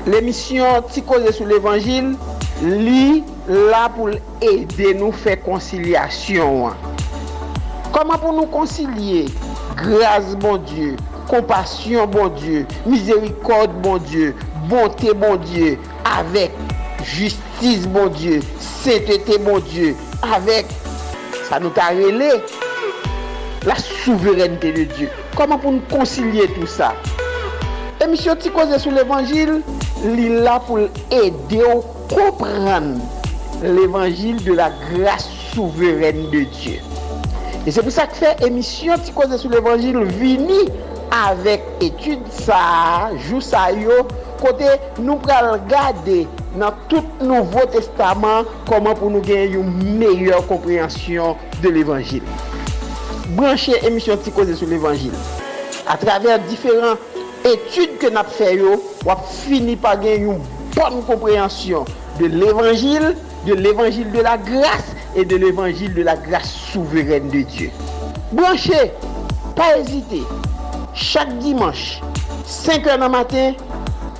L'emisyon 0.08 0.86
ti 0.92 1.02
koze 1.04 1.34
sou 1.36 1.48
l'Evangil, 1.48 2.14
li 2.64 3.22
la 3.46 3.86
pou 3.92 4.08
l'ede 4.08 4.94
nou 4.96 5.12
fè 5.24 5.36
konsilyasyon 5.44 6.70
an. 6.70 6.94
Koman 7.94 8.18
pou 8.18 8.32
nou 8.34 8.48
konsilye? 8.50 9.26
Graz 9.78 10.32
bon 10.42 10.60
Diyo, 10.68 10.94
kompasyon 11.30 12.10
bon 12.14 12.30
Diyo, 12.38 12.62
mizerikod 12.86 13.74
bon 13.84 14.00
Diyo, 14.08 14.32
bonte 14.70 15.12
bon 15.18 15.36
Diyo, 15.44 15.74
avek 16.08 16.54
justice 17.04 17.90
bon 17.90 18.08
Diyo, 18.16 18.40
sentete 18.62 19.38
bon 19.44 19.60
Diyo, 19.68 19.92
avek, 20.34 20.70
sa 21.48 21.60
nou 21.62 21.74
ta 21.74 21.90
rele, 21.94 22.30
la 23.66 23.76
souverenite 23.82 24.72
de 24.76 24.86
Diyo. 24.94 25.10
Koman 25.34 25.60
pou 25.60 25.74
nou 25.74 25.90
konsilye 25.92 26.46
tout 26.54 26.70
sa? 26.70 26.92
Emisyon 28.04 28.38
ti 28.42 28.52
koze 28.54 28.78
sou 28.82 28.94
l'Evangil, 28.94 29.58
li 30.04 30.30
la 30.44 30.60
pou 30.62 30.82
l'ede 30.82 31.62
ou 31.66 31.82
comprendre 32.14 33.00
l'évangile 33.62 34.42
de 34.44 34.52
la 34.52 34.70
grâce 34.92 35.28
souveraine 35.52 36.30
de 36.30 36.40
Dieu. 36.44 36.78
Et 37.66 37.70
c'est 37.70 37.82
pour 37.82 37.92
ça 37.92 38.06
que 38.06 38.14
fait 38.14 38.46
émission 38.46 38.94
qui 38.98 39.38
sur 39.38 39.50
l'évangile 39.50 40.02
vini 40.04 40.68
avec 41.10 41.62
étude 41.80 42.20
ça, 42.30 43.10
jou 43.28 43.40
ça 43.40 43.72
yo, 43.72 44.06
côté 44.40 44.64
nous 44.98 45.16
pral 45.16 45.60
regarder 45.60 46.26
dans 46.56 46.72
tout 46.88 47.04
Nouveau 47.20 47.64
Testament 47.70 48.42
comment 48.68 48.94
pour 48.94 49.10
nous 49.10 49.20
gagner 49.20 49.54
une 49.54 49.98
meilleure 49.98 50.46
compréhension 50.46 51.36
de 51.62 51.68
l'évangile. 51.68 52.22
Branchez 53.30 53.84
émission 53.86 54.16
qui 54.16 54.30
sur 54.30 54.68
l'évangile 54.68 55.12
à 55.86 55.96
travers 55.96 56.38
différentes 56.40 56.98
études 57.44 57.98
que 57.98 58.08
nous 58.08 58.18
avons 58.18 58.28
fait, 58.28 58.60
on 59.06 59.16
finit 59.46 59.76
par 59.76 59.98
gagner 60.00 60.24
une 60.24 60.40
bonne 60.74 61.02
compréhension 61.06 61.84
de 62.20 62.26
l'évangile, 62.26 63.16
de 63.46 63.54
l'évangile 63.54 64.10
de 64.12 64.20
la 64.20 64.36
grâce 64.36 64.94
et 65.16 65.24
de 65.24 65.36
l'évangile 65.36 65.94
de 65.94 66.02
la 66.02 66.16
grâce 66.16 66.50
souveraine 66.50 67.28
de 67.28 67.42
Dieu. 67.42 67.70
Branchez, 68.32 68.92
pas 69.56 69.78
hésiter. 69.78 70.22
Chaque 70.94 71.38
dimanche, 71.38 72.00
5 72.46 72.84
h 72.84 73.02
du 73.02 73.08
matin, 73.10 73.52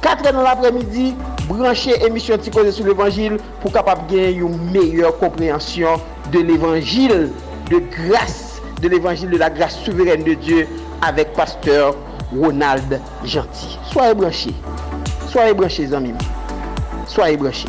4 0.02 0.24
h 0.24 0.32
dans 0.32 0.42
l'après-midi, 0.42 1.14
branchez 1.48 2.04
émission 2.04 2.36
Ticose 2.36 2.74
sur 2.74 2.84
l'évangile 2.84 3.38
pour 3.60 3.72
capable 3.72 4.06
gagner 4.08 4.34
une 4.34 4.70
meilleure 4.70 5.16
compréhension 5.18 6.00
de 6.32 6.40
l'évangile 6.40 7.30
de 7.70 7.78
grâce, 7.78 8.60
de 8.82 8.88
l'évangile 8.88 9.30
de 9.30 9.38
la 9.38 9.50
grâce 9.50 9.78
souveraine 9.78 10.24
de 10.24 10.34
Dieu 10.34 10.68
avec 11.00 11.32
pasteur 11.32 11.94
Ronald 12.36 13.00
Gentil. 13.24 13.78
Soyez 13.92 14.14
branchés. 14.14 14.54
Soyez 15.28 15.54
branchés, 15.54 15.92
amis. 15.92 16.14
Soyez 17.14 17.36
branchés. 17.36 17.68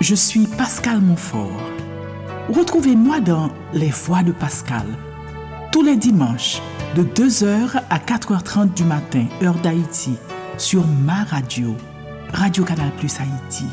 Je 0.00 0.14
suis 0.14 0.46
Pascal 0.46 1.02
Montfort. 1.02 1.50
Retrouvez-moi 2.48 3.20
dans 3.20 3.50
Les 3.74 3.90
Voix 3.90 4.22
de 4.22 4.32
Pascal, 4.32 4.86
tous 5.72 5.82
les 5.82 5.96
dimanches, 5.96 6.62
de 6.94 7.02
2h 7.02 7.78
à 7.90 7.98
4h30 7.98 8.72
du 8.72 8.84
matin, 8.84 9.26
heure 9.42 9.56
d'Haïti, 9.56 10.16
sur 10.56 10.86
ma 10.86 11.24
radio, 11.24 11.74
Radio 12.32 12.64
Canal 12.64 12.90
Plus 12.92 13.12
Haïti, 13.20 13.66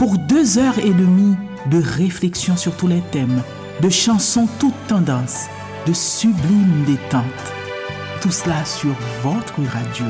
pour 0.00 0.18
deux 0.18 0.58
heures 0.58 0.80
et 0.80 0.92
demie 0.92 1.36
de 1.66 1.82
réflexion 1.82 2.56
sur 2.56 2.76
tous 2.76 2.86
les 2.86 3.00
thèmes, 3.10 3.42
de 3.80 3.88
chansons 3.88 4.48
toutes 4.58 4.86
tendances, 4.86 5.46
de 5.86 5.92
sublimes 5.92 6.84
détentes. 6.86 7.24
Tout 8.20 8.30
cela 8.30 8.64
sur 8.64 8.94
votre 9.22 9.54
radio, 9.72 10.06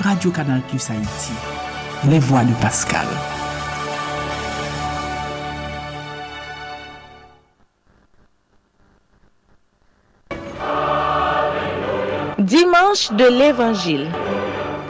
Radio 0.00 0.30
Canal 0.30 0.62
Plus 0.68 0.90
Haïti, 0.90 1.32
les 2.08 2.18
voix 2.18 2.44
de 2.44 2.52
Pascal. 2.60 3.06
Dimanche 12.38 13.12
de 13.12 13.38
l'Évangile. 13.38 14.08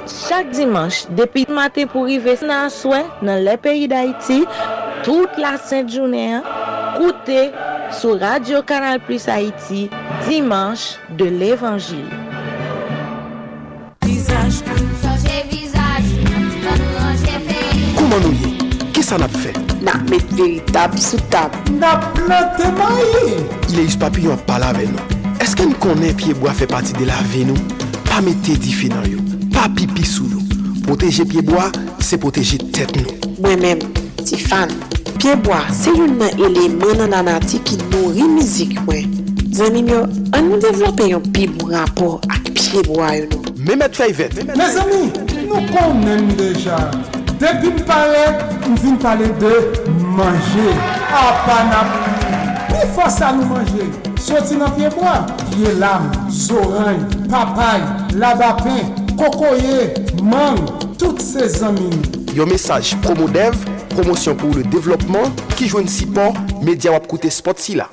Chak 0.09 0.51
dimanche, 0.57 1.05
depi 1.13 1.43
maten 1.53 1.89
pou 1.93 2.07
rive 2.09 2.39
nan 2.41 2.69
aswen 2.71 3.05
nan 3.25 3.43
le 3.45 3.57
peyi 3.61 3.89
d'Haïti, 3.91 4.45
toute 5.05 5.37
la 5.39 5.57
sainte 5.57 5.91
journée, 5.91 6.41
écoutez 6.97 7.51
sur 7.91 8.19
Radio 8.21 8.63
Canal 8.63 9.01
Plus 9.01 9.29
Haïti, 9.29 9.91
dimanche 10.29 10.97
de 11.17 11.25
l'Évangile. 11.25 12.09
Kouman 17.97 18.21
nou 18.23 18.33
ye? 18.33 18.57
Ki 18.93 19.03
ça 19.03 19.19
n'a 19.19 19.29
fait? 19.29 19.57
N'a 19.83 19.95
met 20.11 20.25
véritable 20.33 20.99
sous 20.99 21.21
table. 21.31 21.57
N'a 21.79 21.97
planté 22.15 22.65
maï. 22.77 23.37
Il 23.71 23.81
est 23.81 23.85
juste 23.85 23.99
papillon 23.99 24.37
pas 24.37 24.59
là 24.59 24.69
avec 24.69 24.89
nous. 24.89 24.99
Est-ce 25.41 25.55
que 25.55 25.63
nous 25.63 25.75
connaissons 25.75 26.17
pied 26.17 26.35
bois 26.35 26.53
fait 26.53 26.67
partie 26.67 26.93
de 26.95 27.05
la 27.05 27.15
vie 27.31 27.45
nous? 27.45 27.55
Pas 28.05 28.21
mettre 28.21 28.49
yo, 29.09 29.19
pas 29.53 29.69
pipi 29.69 30.05
sous 30.05 30.25
nous. 30.25 30.43
Protéger 30.85 31.25
pied 31.25 31.43
bois, 31.43 31.71
c'est 32.01 32.19
protéger 32.19 32.59
tête 32.59 32.97
nous. 32.97 33.43
Moi-même, 33.43 33.79
Tiffane, 34.25 34.71
Pyeboa 35.19 35.61
se 35.75 35.91
yon 35.91 36.13
nan 36.19 36.31
eleman 36.39 37.01
nan 37.01 37.15
anati 37.19 37.59
ki 37.67 37.77
nouri 37.91 38.23
mizik 38.23 38.77
mwen. 38.87 39.17
Zanmim 39.51 39.89
yo, 39.91 40.05
an 40.37 40.45
nou 40.47 40.61
devlope 40.63 41.09
yon 41.11 41.25
pi 41.35 41.49
mou 41.51 41.73
rapor 41.73 42.21
ak 42.31 42.53
pyeboa 42.55 43.09
yon 43.17 43.33
nou. 43.33 43.55
Mehmet 43.67 43.99
Fayvet. 43.99 44.37
Me 44.55 44.69
zami, 44.71 45.09
nou 45.49 45.65
konnen 45.73 46.29
deja. 46.39 46.79
Depi 47.41 47.73
m 47.75 47.81
pale, 47.89 48.23
m 48.69 48.77
vin 48.79 49.01
pale 49.03 49.33
de 49.43 49.51
manje. 50.15 50.69
Ah, 51.11 51.25
a 51.25 51.35
panap, 51.49 51.99
mi 52.71 52.87
fosa 52.95 53.33
nou 53.35 53.51
manje. 53.51 53.89
Soti 54.23 54.61
nan 54.61 54.71
pyeboa, 54.79 55.17
yelam, 55.59 56.07
zoran, 56.31 57.03
papay, 57.27 57.83
labapen, 58.15 58.95
kokoye, 59.19 59.91
mang, 60.23 60.63
tout 60.95 61.19
se 61.19 61.51
zanmim. 61.59 62.28
Yon 62.39 62.47
message 62.47 62.95
promo 63.03 63.27
dev, 63.27 63.57
promotion 63.89 64.33
pour 64.37 64.55
le 64.55 64.63
développement, 64.63 65.25
qui 65.57 65.67
joue 65.67 65.79
un 65.79 65.89
support, 65.89 66.35
média 66.63 66.93
wap 66.93 67.09
koute 67.09 67.29
spot 67.29 67.59
si 67.59 67.75
la. 67.75 67.89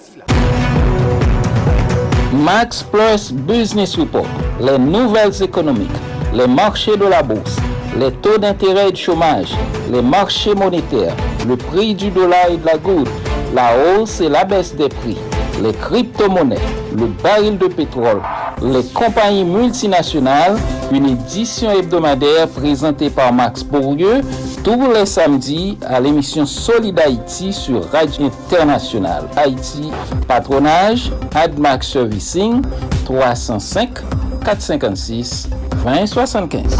Max 2.32 2.84
Plus 2.84 3.32
Business 3.34 3.96
Report, 3.96 4.28
les 4.62 4.78
nouvelles 4.78 5.42
économiques, 5.42 5.98
les 6.32 6.46
marchés 6.46 6.96
de 6.96 7.06
la 7.06 7.24
bourse, 7.24 7.56
les 7.98 8.12
taux 8.12 8.38
d'intérêt 8.38 8.90
et 8.90 8.92
de 8.92 8.98
chômage, 8.98 9.50
les 9.92 10.04
marchés 10.04 10.54
monétaires, 10.54 11.16
le 11.48 11.58
prix 11.58 11.96
du 11.96 12.12
dollar 12.12 12.52
et 12.52 12.58
de 12.58 12.66
la 12.68 12.78
goutte, 12.78 13.10
la 13.56 13.72
hausse 13.76 14.22
et 14.22 14.30
la 14.30 14.44
baisse 14.44 14.76
des 14.76 14.90
prix, 14.90 15.18
les 15.64 15.74
crypto-monnaies, 15.74 16.62
le 16.96 17.08
baril 17.24 17.58
de 17.58 17.66
pétrole, 17.66 18.22
les 18.62 18.84
compagnies 18.94 19.44
multinationales, 19.44 20.58
une 20.92 21.06
édition 21.08 21.72
hebdomadaire 21.72 22.48
présentée 22.48 23.10
par 23.10 23.34
Max 23.34 23.64
Bourdieu 23.64 24.22
tous 24.64 24.92
les 24.92 25.06
samedis 25.06 25.78
à 25.86 26.00
l'émission 26.00 26.46
Solid 26.46 27.00
Haïti 27.00 27.54
sur 27.54 27.88
Radio 27.92 28.26
Internationale. 28.26 29.26
Haïti, 29.36 29.92
patronage, 30.28 31.12
AdMax 31.36 31.88
Servicing, 31.88 32.62
305 33.06 33.90
456 34.44 35.50
2075. 35.84 36.78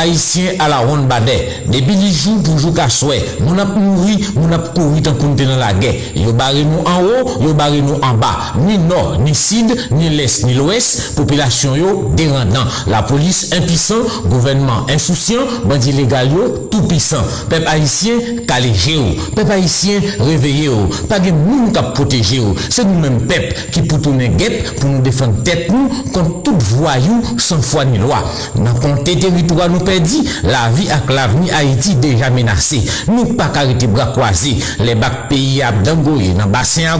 Haïtien 0.00 0.52
à 0.58 0.68
la 0.68 0.78
ronde 0.78 1.06
badet. 1.06 1.64
Depuis 1.66 1.94
les 1.94 2.10
jours 2.10 2.42
pour 2.42 2.58
jouer 2.58 2.72
qu'à 2.72 2.88
souhait. 2.88 3.24
Mon 3.40 3.58
ap 3.58 3.76
mouri, 3.76 4.18
mon 4.34 4.50
ap 4.52 4.74
couru 4.74 5.02
tant 5.02 5.14
qu'on 5.14 5.34
dans 5.34 5.56
la 5.56 5.72
guerre. 5.72 5.94
Yo 6.14 6.32
barré 6.32 6.64
nous 6.64 6.80
en 6.84 7.02
haut, 7.02 7.42
yo 7.42 7.54
barré 7.54 7.82
nous 7.82 7.94
en 7.94 8.14
bas. 8.14 8.54
Ni 8.66 8.78
nord, 8.78 9.18
ni 9.20 9.34
sud, 9.34 9.76
ni 9.90 10.08
l'est, 10.08 10.44
ni 10.44 10.54
l'ouest. 10.54 11.14
Population 11.14 11.76
yo 11.76 12.10
dérendant. 12.16 12.64
La 12.86 13.02
police 13.02 13.50
impuissant, 13.52 14.02
gouvernement 14.26 14.86
insouciant, 14.88 15.42
bandit 15.64 15.92
légal 15.92 16.32
yo 16.32 16.68
tout 16.70 16.82
puissant. 16.82 17.22
Peuple 17.48 17.66
haïtien 17.68 18.14
calé 18.46 18.72
yo. 18.86 19.02
Peuple 19.36 19.52
haïtien 19.52 20.00
réveillé 20.18 20.64
yo. 20.64 20.88
Pas 21.08 21.20
de 21.20 21.30
monde 21.30 21.72
qui 21.72 21.82
protéger 21.94 22.36
yo. 22.36 22.54
C'est 22.68 22.84
nous-mêmes 22.84 23.20
peuple 23.26 23.54
qui 23.72 23.82
pour 23.82 24.00
tourner 24.00 24.28
guette 24.28 24.80
pour 24.80 24.90
nous 24.90 25.02
défendre 25.02 25.42
tête 25.42 25.70
nous 25.70 25.88
contre 26.12 26.42
tout 26.42 26.56
voyou 26.58 27.22
sans 27.38 27.60
foi 27.60 27.84
ni 27.84 27.98
loi. 27.98 28.22
Dans 28.54 28.74
compter 28.74 29.18
territoire 29.18 29.68
nous 29.68 29.80
perdit, 29.90 30.22
la 30.44 30.70
vie 30.70 30.88
avec 30.88 31.10
l'avenir 31.10 31.52
Haïti 31.52 31.96
déjà 31.96 32.30
menacée. 32.30 32.82
Nous 33.08 33.34
pas 33.34 33.50
arrêter 33.52 33.88
bras 33.88 34.12
croisés. 34.12 34.56
Les 34.78 34.94
bacs 34.94 35.28
pays 35.28 35.60
à 35.62 35.72
Dangoye, 35.72 36.32
dans 36.34 36.46
bassin 36.46 36.94
à 36.94 36.98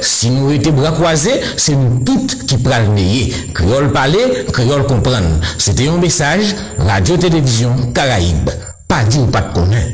si 0.00 0.30
nous 0.30 0.50
étions 0.50 0.72
bras 0.72 0.90
croisés, 0.90 1.40
c'est 1.56 1.76
nous 1.76 2.02
toutes 2.04 2.46
qui 2.46 2.58
prenons 2.58 2.94
le 2.96 3.52
Créole 3.54 3.92
parler, 3.92 4.44
créole 4.52 4.86
comprendre. 4.86 5.38
C'était 5.56 5.86
un 5.86 5.98
message, 5.98 6.56
Radio-Télévision 6.78 7.92
Caraïbe. 7.94 8.50
Pas 8.88 9.04
dit 9.04 9.20
ou 9.20 9.26
pas 9.26 9.42
de 9.42 9.54
connaître. 9.54 9.92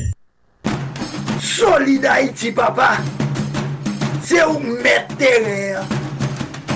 Solid 1.43 2.07
Haïti, 2.07 2.51
papa. 2.51 2.93
C'est 4.23 4.45
où 4.45 4.59
mettre 4.59 5.15
terrain. 5.19 5.85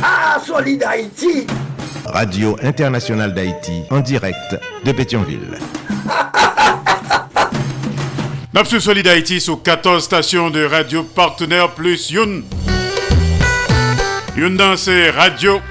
Ah, 0.03 0.39
Solid 0.45 0.83
Haïti. 0.83 1.47
Radio 2.13 2.59
Internationale 2.63 3.33
d'Haïti, 3.33 3.85
en 3.89 4.01
direct 4.01 4.61
de 4.85 4.93
Pétionville. 4.93 5.57
Napsu 8.55 8.83
Solid 8.83 9.09
Haïti 9.09 9.41
sur 9.41 9.63
14 9.63 10.05
stations 10.05 10.51
de 10.51 10.63
radio 10.63 11.05
partenaires 11.05 11.71
plus 11.71 12.11
Youn. 12.11 12.45
Youn 14.37 14.59
dans 14.59 14.77
c'est 14.77 15.09
Radio 15.09 15.63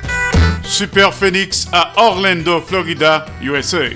Super 0.63 1.13
Phoenix 1.13 1.67
à 1.71 1.91
Orlando, 1.97 2.59
Florida, 2.59 3.27
USA. 3.43 3.91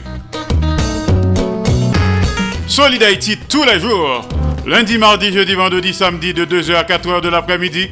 Solid 2.67 3.01
Haïti 3.01 3.39
tous 3.49 3.63
les 3.63 3.79
jours. 3.79 4.23
Lundi, 4.67 4.99
mardi, 4.99 5.33
jeudi, 5.33 5.55
vendredi, 5.55 5.95
samedi 5.95 6.35
de 6.35 6.45
2h 6.45 6.75
à 6.75 6.83
4h 6.83 7.21
de 7.21 7.29
l'après-midi. 7.29 7.89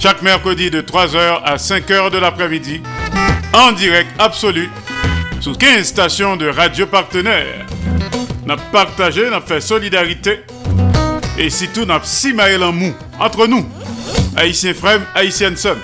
Chaque 0.00 0.22
mercredi 0.22 0.68
de 0.68 0.80
3h 0.80 1.42
à 1.44 1.56
5h 1.56 2.10
de 2.10 2.18
l'après-midi 2.18 2.82
en 3.52 3.72
direct 3.72 4.10
absolu 4.18 4.68
sous 5.40 5.54
15 5.54 5.86
stations 5.86 6.36
de 6.36 6.48
radio 6.48 6.86
partenaires. 6.86 7.66
N'a 8.46 8.56
partagé, 8.56 9.28
n'a 9.30 9.40
fait 9.40 9.60
solidarité 9.60 10.40
et 11.36 11.50
surtout 11.50 11.84
n'a 11.84 12.00
si 12.02 12.34
en 12.38 12.72
mou 12.72 12.94
entre 13.20 13.46
nous, 13.46 13.66
haïtiens 14.36 14.74
frères, 14.74 15.00
haïtiennes 15.14 15.56
sœurs. 15.56 15.76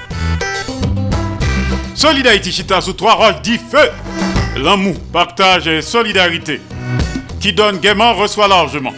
Solidarité 1.94 2.50
chita 2.50 2.80
sous 2.80 2.92
trois 2.92 3.14
roches 3.14 3.40
dit 3.42 3.58
feu. 3.58 3.90
L'amour, 4.56 4.96
partage 5.12 5.66
et 5.68 5.82
solidarité. 5.82 6.60
Qui 7.40 7.52
donne 7.52 7.78
gaiement 7.78 8.14
reçoit 8.14 8.48
largement. 8.48 8.92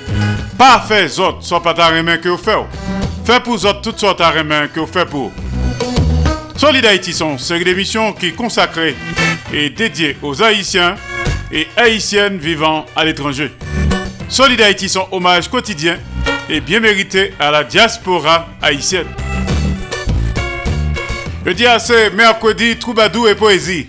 Pas 0.59 0.81
fait 0.81 1.18
autres, 1.18 1.42
soit 1.42 1.62
pas 1.62 1.74
ta 1.74 1.90
main 2.02 2.16
que 2.16 2.29
vous 2.29 2.38
faites. 2.38 2.57
Fait 3.24 3.42
pour 3.42 3.55
autres 3.55 3.81
toutes 3.83 3.98
sortes 3.98 4.20
à 4.20 4.42
main 4.42 4.68
que 4.68 4.81
vous 4.81 4.87
faites 4.87 5.09
pour. 5.09 5.33
Solid 6.56 6.86
Haïti 6.86 7.12
sont 7.12 7.36
série 7.36 7.64
d'émissions 7.64 8.14
qui 8.14 8.32
consacrée 8.32 8.96
et 9.52 9.68
dédiée 9.68 10.16
aux 10.22 10.42
Haïtiens 10.42 10.94
et 11.52 11.66
Haïtiennes 11.76 12.38
vivant 12.38 12.86
à 12.96 13.04
l'étranger. 13.04 13.52
Solid 14.30 14.60
Haïti 14.62 14.88
sont 14.88 15.06
hommage 15.12 15.50
quotidien 15.50 15.98
et 16.48 16.60
bien 16.60 16.80
mérité 16.80 17.34
à 17.38 17.50
la 17.50 17.62
diaspora 17.62 18.48
haïtienne. 18.62 19.06
Le 21.44 21.52
dia 21.52 21.78
c'est 21.78 22.08
mercredi 22.10 22.76
Troubadou 22.76 23.26
et 23.26 23.34
Poésie. 23.34 23.86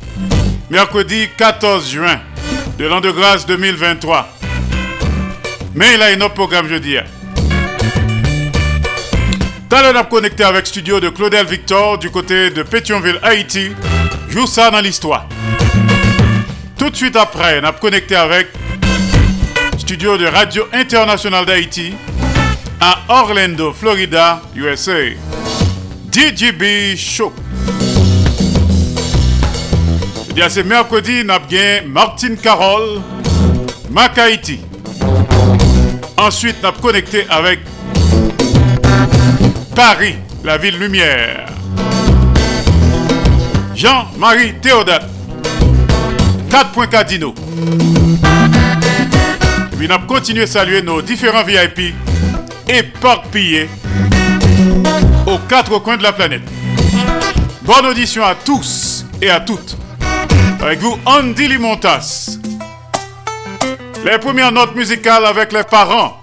Mercredi 0.69 1.29
14 1.37 1.89
juin 1.89 2.19
de 2.77 2.85
l'an 2.85 2.99
de 2.99 3.11
grâce 3.11 3.45
2023. 3.45 4.27
Mais 5.73 5.93
il 5.95 6.01
a 6.01 6.07
un 6.07 6.19
autre 6.19 6.33
programme 6.33 6.67
jeudi. 6.67 6.97
Talon 9.69 9.99
a 9.99 10.05
connecté 10.05 10.45
avec 10.45 10.65
studio 10.65 11.01
de 11.01 11.09
Claudel 11.09 11.45
Victor 11.45 11.97
du 11.97 12.09
côté 12.09 12.51
de 12.51 12.63
Pétionville, 12.63 13.19
Haïti. 13.21 13.71
Joue 14.29 14.47
ça 14.47 14.71
dans 14.71 14.79
l'histoire. 14.79 15.27
Tout 16.77 16.89
de 16.89 16.95
suite 16.95 17.17
après, 17.17 17.59
on 17.61 17.65
a 17.65 17.73
connecté 17.73 18.15
avec 18.15 18.47
studio 19.77 20.17
de 20.17 20.25
Radio 20.25 20.67
Internationale 20.71 21.45
d'Haïti 21.45 21.93
à 22.79 22.99
Orlando, 23.09 23.73
Florida, 23.73 24.41
USA. 24.55 25.09
DJB 26.11 26.95
Show. 26.95 27.33
C'est 30.49 30.63
mercredi, 30.63 31.23
on 31.25 31.29
a 31.29 31.39
bien 31.39 31.81
Martine 31.85 32.37
Carole, 32.37 33.01
Mac 33.91 34.17
Haïti. 34.17 34.61
Ensuite, 36.15 36.55
on 36.63 36.67
a 36.67 36.71
connecté 36.71 37.25
avec 37.29 37.59
Paris, 39.77 40.15
la 40.43 40.57
ville 40.57 40.79
lumière. 40.79 41.45
Jean-Marie 43.75 44.55
Théodate, 44.55 45.07
4 46.49 46.71
points 46.71 46.87
Cardinaux. 46.87 47.35
Et 49.71 49.75
puis, 49.77 49.87
on 49.87 49.93
a 49.93 49.99
continué 49.99 50.41
à 50.41 50.47
saluer 50.47 50.81
nos 50.81 51.03
différents 51.03 51.43
VIP 51.43 51.93
éparpillés 52.67 53.69
aux 55.27 55.37
quatre 55.47 55.77
coins 55.77 55.97
de 55.97 56.03
la 56.03 56.11
planète. 56.11 56.41
Bonne 57.61 57.85
audition 57.85 58.25
à 58.25 58.33
tous 58.33 59.05
et 59.21 59.29
à 59.29 59.41
toutes. 59.41 59.77
Avec 60.59 60.79
vous, 60.79 60.97
Andy 61.05 61.49
Limontas. 61.49 62.39
Les 64.03 64.17
premières 64.17 64.51
notes 64.51 64.75
musicales 64.75 65.27
avec 65.27 65.53
les 65.53 65.63
parents. 65.63 66.19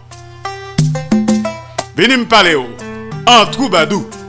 Benim 1.95 2.25
Paléo. 2.25 2.67
En 3.27 3.47
Troubadou. 3.51 4.24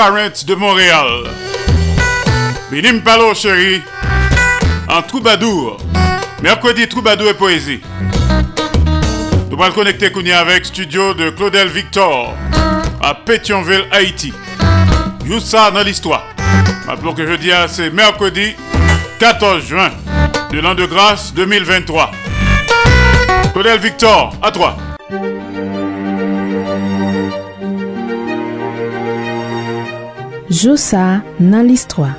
De 0.00 0.54
Montréal. 0.54 1.28
Binim 2.70 3.02
Palo, 3.02 3.34
chéri. 3.34 3.82
En 4.88 5.02
troubadour. 5.02 5.76
Mercredi, 6.42 6.88
troubadour 6.88 7.28
et 7.28 7.34
poésie. 7.34 7.82
Nous 9.50 9.62
allons 9.62 9.74
connecter 9.74 10.10
Kounia 10.10 10.40
avec 10.40 10.64
studio 10.64 11.12
de 11.12 11.28
Claudel 11.28 11.68
Victor 11.68 12.34
à 13.02 13.14
Pétionville, 13.14 13.84
Haïti. 13.92 14.32
Ça 15.38 15.70
dans 15.70 15.82
l'histoire. 15.82 16.24
Rappelons 16.86 17.12
que 17.12 17.26
jeudi, 17.26 17.50
c'est 17.68 17.90
mercredi 17.90 18.54
14 19.18 19.62
juin 19.62 19.90
de 20.50 20.60
l'an 20.60 20.74
de 20.74 20.86
grâce 20.86 21.34
2023. 21.34 22.10
Claudel 23.52 23.78
Victor, 23.78 24.32
à 24.42 24.50
toi. 24.50 24.78
Joussa 30.60 31.22
nan 31.40 31.64
listroa. 31.64 32.10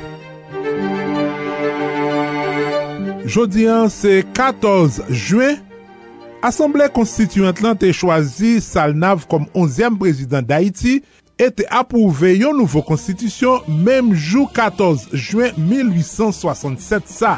Jodian 3.25 3.87
se 3.89 4.23
14 4.33 5.03
juen, 5.09 5.59
Assemblée 6.41 6.89
konstituante 6.89 7.61
lan 7.61 7.77
te 7.77 7.91
chwazi 7.93 8.55
Salnav 8.65 9.27
kom 9.29 9.45
11e 9.53 9.93
prezident 10.01 10.41
d'Haïti 10.41 11.03
et 11.37 11.53
te 11.53 11.67
apouve 11.69 12.33
yon 12.33 12.57
nouvo 12.57 12.81
konstitisyon 12.87 13.69
mem 13.85 14.09
jou 14.15 14.47
14 14.49 15.11
juen 15.13 15.53
1867 15.61 17.13
sa. 17.13 17.37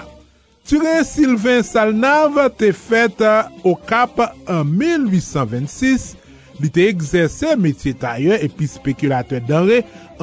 Ture 0.63 1.01
Sylvain 1.03 1.67
Salnav 1.67 2.39
te 2.55 2.71
fète 2.71 3.35
o 3.67 3.75
kap 3.75 4.23
en 4.47 4.63
1826, 4.63 6.13
li 6.61 6.71
te 6.71 6.87
egzese 6.87 7.57
metye 7.59 7.91
taye 7.99 8.39
epi 8.45 8.71
spekulatè 8.71 9.41
danre 9.49 9.81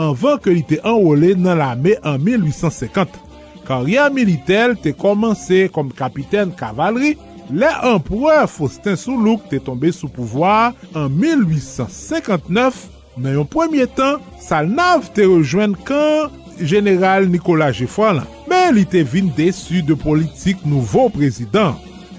anvan 0.08 0.38
ke 0.42 0.54
li 0.54 0.62
te 0.66 0.80
enrole 0.80 1.34
nan 1.38 1.60
lame 1.60 1.96
an 2.06 2.20
1850. 2.22 3.18
Karyan 3.68 4.14
militel 4.16 4.74
te 4.82 4.94
komanse 4.96 5.68
kom 5.74 5.92
kapiten 5.94 6.50
kavalri, 6.58 7.16
le 7.50 7.70
empereur 7.86 8.48
Faustin 8.50 8.96
Soulouk 8.98 9.48
te 9.50 9.60
tombe 9.62 9.90
sou 9.94 10.10
pouvoar 10.10 10.72
an 10.94 11.10
1859. 11.12 12.86
Nan 13.20 13.34
yon 13.36 13.48
premye 13.50 13.86
tan, 13.96 14.22
Salnav 14.40 15.10
te 15.14 15.26
rejoen 15.28 15.74
kan 15.86 16.30
general 16.60 17.26
Nicolas 17.30 17.78
Geffran, 17.78 18.22
men 18.48 18.74
li 18.76 18.84
te 18.88 19.02
vin 19.06 19.30
desu 19.36 19.84
de 19.86 19.96
politik 19.98 20.64
nouvo 20.68 21.08
prezident. 21.12 21.78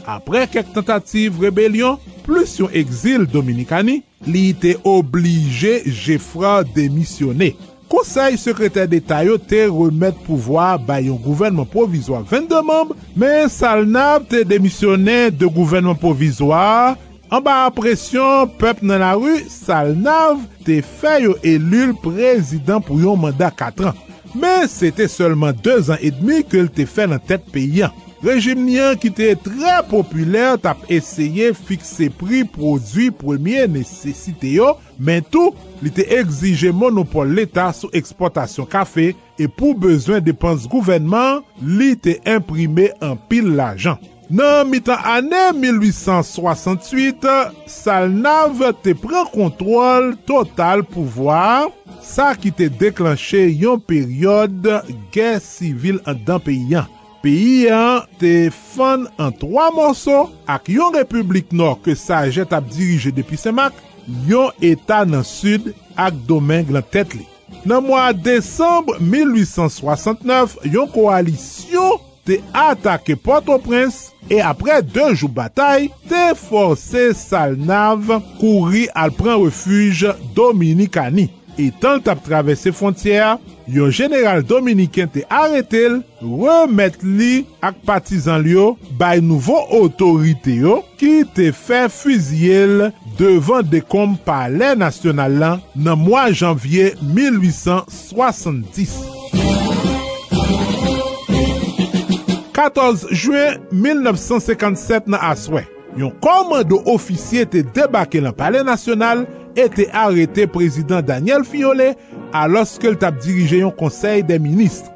Apre 0.10 0.46
kek 0.52 0.72
tentative 0.76 1.44
rebelyon, 1.46 2.00
plus 2.26 2.58
yon 2.60 2.74
exil 2.78 3.28
Dominikani, 3.30 4.02
li 4.28 4.52
te 4.58 4.76
oblige 4.88 5.80
Geffran 5.86 6.68
demisyone. 6.76 7.54
konsey 7.92 8.38
sekretèr 8.40 8.88
d'Etat 8.90 9.26
yo 9.28 9.36
te 9.38 9.66
remèt 9.68 10.18
pouvoi 10.26 10.78
bay 10.88 11.10
yon 11.10 11.20
gouvernement 11.22 11.68
provizwa 11.68 12.22
22 12.24 12.62
memb, 12.66 12.94
men 13.20 13.50
Salnab 13.52 14.28
te 14.32 14.46
demisyonè 14.48 15.30
de 15.36 15.50
gouvernement 15.50 16.00
provizwa. 16.00 16.96
An 17.32 17.44
ba 17.44 17.62
apresyon 17.68 18.50
pep 18.60 18.82
nan 18.84 19.04
la 19.04 19.14
ru, 19.20 19.38
Salnab 19.52 20.42
te 20.68 20.80
fè 20.84 21.20
yo 21.26 21.36
elul 21.48 21.94
prezident 22.04 22.84
pou 22.84 23.00
yon 23.04 23.20
mandat 23.20 23.56
4 23.60 23.92
an. 23.92 24.00
Men 24.32 24.68
se 24.72 24.92
te 24.96 25.10
solman 25.12 25.58
2 25.64 25.92
an 25.92 26.00
et 26.00 26.16
demi 26.16 26.42
ke 26.48 26.64
l 26.64 26.72
te 26.72 26.88
fè 26.88 27.10
nan 27.12 27.20
tèt 27.28 27.52
peyi 27.52 27.86
an. 27.88 27.96
Rejim 28.22 28.60
nyan 28.68 29.00
ki 29.02 29.10
te 29.18 29.32
tre 29.42 29.80
populer 29.90 30.54
tap 30.62 30.84
eseye 30.94 31.48
fikse 31.58 32.12
pri 32.20 32.44
prodwi 32.54 33.08
premye 33.18 33.64
nesesite 33.74 34.52
yo, 34.54 34.76
men 35.02 35.26
tou 35.34 35.56
li 35.82 35.90
te 35.90 36.06
egzije 36.20 36.70
monopol 36.70 37.34
l'Etat 37.34 37.80
sou 37.80 37.90
eksportasyon 37.98 38.70
kafe 38.70 39.08
e 39.42 39.50
pou 39.50 39.74
bezwen 39.74 40.22
depans 40.22 40.70
gouvenman 40.70 41.42
li 41.66 41.96
te 41.98 42.20
imprime 42.30 42.92
an 43.02 43.18
pil 43.26 43.56
l'ajan. 43.58 43.98
Nan 44.30 44.70
mitan 44.70 45.02
ane 45.18 45.42
1868, 45.58 47.26
Salnav 47.68 48.62
te 48.86 48.94
pren 48.94 49.26
kontrol 49.34 50.14
total 50.30 50.86
pouvoar 50.88 51.74
sa 52.06 52.32
ki 52.38 52.54
te 52.54 52.70
deklanche 52.70 53.48
yon 53.50 53.82
peryode 53.82 54.84
gen 55.12 55.42
sivil 55.42 56.04
an 56.06 56.22
dan 56.30 56.46
peyan. 56.46 57.01
Peyi 57.22 57.68
an 57.70 58.08
te 58.18 58.50
fan 58.50 59.04
an 59.22 59.34
3 59.38 59.68
monson 59.76 60.32
ak 60.50 60.72
yon 60.74 60.96
republik 60.98 61.52
nor 61.54 61.76
ke 61.86 61.94
sa 61.98 62.24
jet 62.34 62.54
ap 62.58 62.66
dirije 62.74 63.12
depi 63.14 63.38
semak, 63.38 63.76
yon 64.26 64.50
etan 64.66 65.14
nan 65.14 65.26
sud 65.28 65.70
ak 65.94 66.18
domen 66.26 66.66
glan 66.70 66.88
tet 66.90 67.14
li. 67.14 67.28
Nan 67.68 67.86
mwa 67.86 68.08
Desembre 68.16 68.98
1869, 69.04 70.58
yon 70.74 70.90
koalisyon 70.90 72.00
te 72.26 72.40
atake 72.58 73.14
Port-au-Prince 73.22 74.10
e 74.32 74.40
apre 74.42 74.80
2 74.82 75.12
jou 75.20 75.30
batay, 75.30 75.92
te 76.10 76.32
force 76.38 77.12
Salnav 77.18 78.10
kouri 78.40 78.88
al 78.98 79.14
pren 79.14 79.44
refuj 79.44 80.08
Dominikani. 80.34 81.30
etan 81.68 82.02
tap 82.04 82.24
travesse 82.26 82.72
fontyer, 82.76 83.38
yon 83.72 83.92
general 83.94 84.44
Dominiken 84.48 85.10
te 85.12 85.24
aretel, 85.32 86.02
remet 86.22 87.02
li 87.06 87.46
ak 87.64 87.76
patizan 87.88 88.42
li 88.44 88.56
yo 88.56 88.76
bay 89.00 89.22
nouvo 89.24 89.58
otorite 89.82 90.56
yo 90.62 90.82
ki 91.00 91.24
te 91.36 91.52
fe 91.56 91.88
fuzyel 91.92 92.90
devan 93.20 93.68
de 93.70 93.82
kom 93.86 94.18
pale 94.26 94.74
nasyonal 94.80 95.34
lan 95.42 95.60
nan 95.76 96.00
mwa 96.02 96.30
janvye 96.34 96.94
1870. 97.02 98.96
14 102.52 103.08
juen 103.16 103.62
1957 103.74 105.08
nan 105.10 105.22
aswe, 105.32 105.64
yon 105.98 106.12
komando 106.24 106.82
ofisye 106.92 107.46
te 107.50 107.64
debake 107.76 108.22
lan 108.22 108.36
pale 108.38 108.62
nasyonal 108.68 109.26
ete 109.60 109.88
arete 109.94 110.48
prezident 110.52 111.06
Daniel 111.06 111.46
Fiole 111.48 111.94
aloske 112.38 112.92
l 112.92 112.98
tap 113.02 113.20
dirije 113.24 113.62
yon 113.62 113.74
konsey 113.78 114.24
de 114.28 114.40
ministre. 114.42 114.90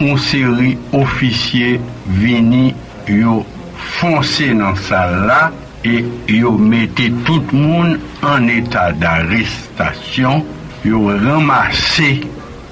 On 0.00 0.18
seri 0.20 0.74
ofisye 0.96 1.76
vini 2.20 2.74
yo 3.10 3.40
fonse 3.96 4.50
nan 4.56 4.76
sal 4.86 5.14
la 5.28 5.40
e 5.86 6.02
yo 6.32 6.52
mette 6.58 7.08
tout 7.26 7.54
moun 7.54 7.96
an 8.26 8.48
eta 8.52 8.90
d'arestasyon 9.00 10.42
yo 10.86 11.06
ramase 11.22 12.16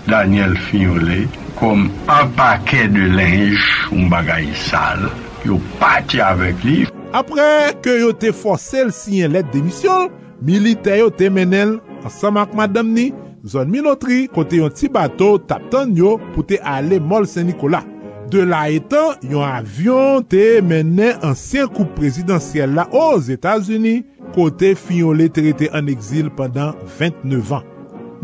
Daniel 0.08 0.56
Fiole 0.66 1.24
kom 1.58 1.86
an 2.12 2.32
pake 2.36 2.88
de 2.92 3.06
linj 3.14 3.62
ou 3.92 4.08
bagay 4.12 4.50
sal 4.66 5.06
yo 5.46 5.60
pati 5.80 6.20
avek 6.24 6.66
li. 6.66 6.82
Apre 7.14 7.72
ke 7.84 8.00
yo 8.00 8.10
te 8.18 8.34
fonse 8.34 8.88
l 8.88 8.92
siyen 8.94 9.32
let 9.36 9.48
demisyon 9.54 10.10
milite 10.44 10.98
yo 11.00 11.10
te 11.10 11.24
temenel 11.24 11.78
ansamak 12.04 12.52
madam 12.56 12.92
ni 12.92 13.10
zon 13.48 13.70
minotri 13.72 14.26
kote 14.32 14.60
yon 14.60 14.72
ti 14.76 14.90
bato 14.92 15.34
tap 15.48 15.64
tan 15.72 15.92
yo 15.96 16.18
pou 16.34 16.44
te 16.46 16.60
ale 16.60 17.00
mol 17.00 17.28
Saint-Nicolas. 17.28 17.86
De 18.32 18.42
la 18.48 18.64
etan, 18.72 19.18
yon 19.24 19.44
avyon 19.44 20.24
te 20.28 20.60
menen 20.64 21.20
ansyen 21.24 21.68
koup 21.72 21.92
prezidansyel 21.98 22.72
la 22.76 22.86
oz 22.96 23.28
Etats-Unis 23.32 24.04
kote 24.34 24.72
Finyole 24.78 25.28
te 25.32 25.44
rete 25.44 25.68
an 25.76 25.90
eksil 25.92 26.30
pandan 26.34 26.74
29 26.98 27.52
an. 27.60 27.68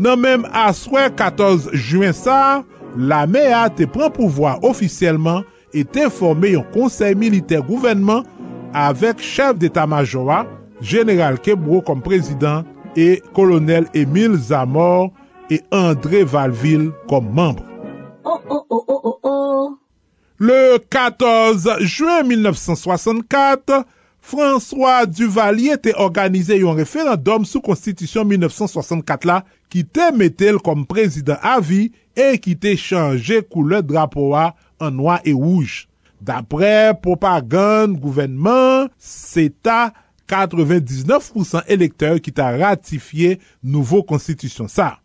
Nan 0.01 0.21
menm 0.21 0.47
aswe 0.57 1.05
14 1.17 1.69
juen 1.75 2.15
sa, 2.17 2.63
la 2.97 3.23
MEA 3.29 3.67
te 3.77 3.85
pren 3.89 4.11
pouvoi 4.13 4.57
ofisyelman 4.67 5.45
et 5.71 5.87
te 5.87 6.07
forme 6.11 6.55
yon 6.55 6.65
konsey 6.73 7.15
militer 7.15 7.61
gouvenman 7.67 8.25
avek 8.75 9.21
chef 9.23 9.59
d'Etat-Majora 9.61 10.43
General 10.81 11.37
Kebro 11.39 11.81
kom 11.85 12.01
prezident 12.03 12.65
e 12.97 13.21
kolonel 13.35 13.87
Emile 13.93 14.37
Zamor 14.37 15.11
e 15.51 15.61
André 15.71 16.23
Valville 16.23 16.91
kom 17.07 17.29
membre. 17.29 17.65
Oh, 18.23 18.41
oh, 18.49 18.65
oh, 18.69 18.83
oh, 18.87 19.01
oh, 19.03 19.19
oh. 19.23 19.77
Le 20.41 20.79
14 20.89 21.69
juen 21.81 22.23
1964, 22.23 23.85
François 24.21 25.05
Duvalier 25.05 25.77
te 25.81 25.93
organize 25.97 26.55
yon 26.57 26.77
referandom 26.77 27.45
sou 27.45 27.61
konstitisyon 27.65 28.29
1964 28.29 29.29
la 29.29 29.39
ki 29.73 29.83
te 29.85 30.11
metel 30.13 30.59
kom 30.61 30.85
prezident 30.89 31.41
avi 31.45 31.89
e 32.17 32.35
ki 32.41 32.53
te 32.61 32.75
chanje 32.77 33.41
koule 33.49 33.81
drapoa 33.85 34.51
an 34.81 34.97
noa 34.97 35.19
e 35.25 35.33
wouj. 35.33 35.85
Dapre 36.21 36.93
propagande, 37.01 37.97
gouvenman, 37.97 38.91
seta, 39.01 39.89
99% 40.31 41.67
elekteur 41.71 42.19
ki 42.23 42.33
ta 42.35 42.51
ratifiye 42.55 43.37
nouvo 43.61 44.01
konstitisyon 44.07 44.71
sa. 44.71 44.95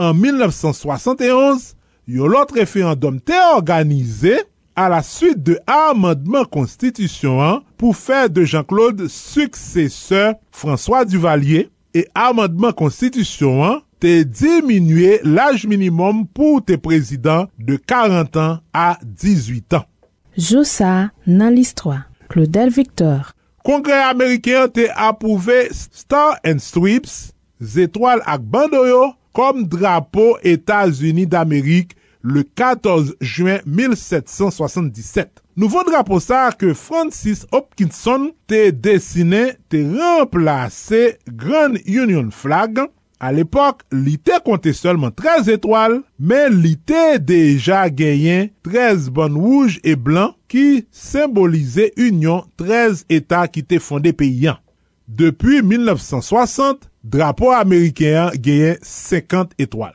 An 0.00 0.16
1971, 0.18 1.72
yon 2.10 2.32
lot 2.32 2.52
referandom 2.54 3.20
te 3.24 3.38
organize 3.54 4.36
a 4.76 4.88
la 4.90 5.02
suite 5.06 5.42
de 5.46 5.56
amendement 5.70 6.48
konstitisyon 6.50 7.40
an 7.42 7.62
pou 7.78 7.94
fè 7.94 8.26
de 8.28 8.44
Jean-Claude 8.44 9.06
sukseseur 9.08 10.34
François 10.50 11.04
Duvalier 11.06 11.70
e 11.94 12.04
amendement 12.18 12.74
konstitisyon 12.76 13.62
an 13.68 13.80
te 14.02 14.16
diminuye 14.26 15.20
l'aj 15.24 15.64
minimum 15.70 16.24
pou 16.26 16.60
te 16.60 16.76
prezident 16.80 17.48
de 17.58 17.78
40 17.78 18.40
an 18.42 18.58
a 18.74 18.98
18 19.00 19.78
an. 19.78 19.86
Joussa 20.34 21.12
nan 21.30 21.54
list 21.54 21.78
3, 21.78 22.02
Claudel 22.28 22.74
Victor 22.74 23.30
Kongre 23.64 23.96
Ameriken 23.96 24.68
te 24.68 24.90
apouve 24.92 25.70
Star 25.72 26.34
and 26.44 26.60
Strips, 26.60 27.30
zetwal 27.64 28.20
ak 28.28 28.42
bandoyo, 28.52 29.14
kom 29.32 29.62
drapo 29.72 30.34
Etats-Unis 30.44 31.30
d'Amerik 31.32 31.94
le 32.20 32.42
14 32.44 33.14
juen 33.24 33.64
1777. 33.64 35.40
Nouvo 35.56 35.80
drapo 35.88 36.20
sa 36.20 36.50
ke 36.52 36.74
Francis 36.76 37.46
Hopkinson 37.54 38.34
te 38.44 38.66
desine 38.68 39.54
te 39.72 39.80
remplase 39.94 41.14
Grand 41.24 41.80
Union 41.88 42.28
Flag, 42.36 42.82
A 43.22 43.30
l'epok, 43.32 43.84
li 43.94 44.16
te 44.18 44.40
konte 44.44 44.72
solman 44.74 45.14
13 45.14 45.52
etwal, 45.54 46.00
men 46.18 46.58
li 46.64 46.74
te 46.76 47.18
deja 47.22 47.84
genyen 47.88 48.50
13 48.66 49.10
ban 49.14 49.38
wouj 49.38 49.78
e 49.86 49.94
blan 49.94 50.34
ki 50.50 50.84
simbolize 50.94 51.90
union 51.94 52.44
13 52.60 53.04
etat 53.18 53.54
ki 53.54 53.62
te 53.62 53.80
fonde 53.82 54.14
peyyan. 54.18 54.58
Depi 55.06 55.60
1960, 55.62 56.88
drapo 57.04 57.52
Amerikeyan 57.54 58.34
genyen 58.40 58.80
50 58.82 59.54
etwal. 59.62 59.94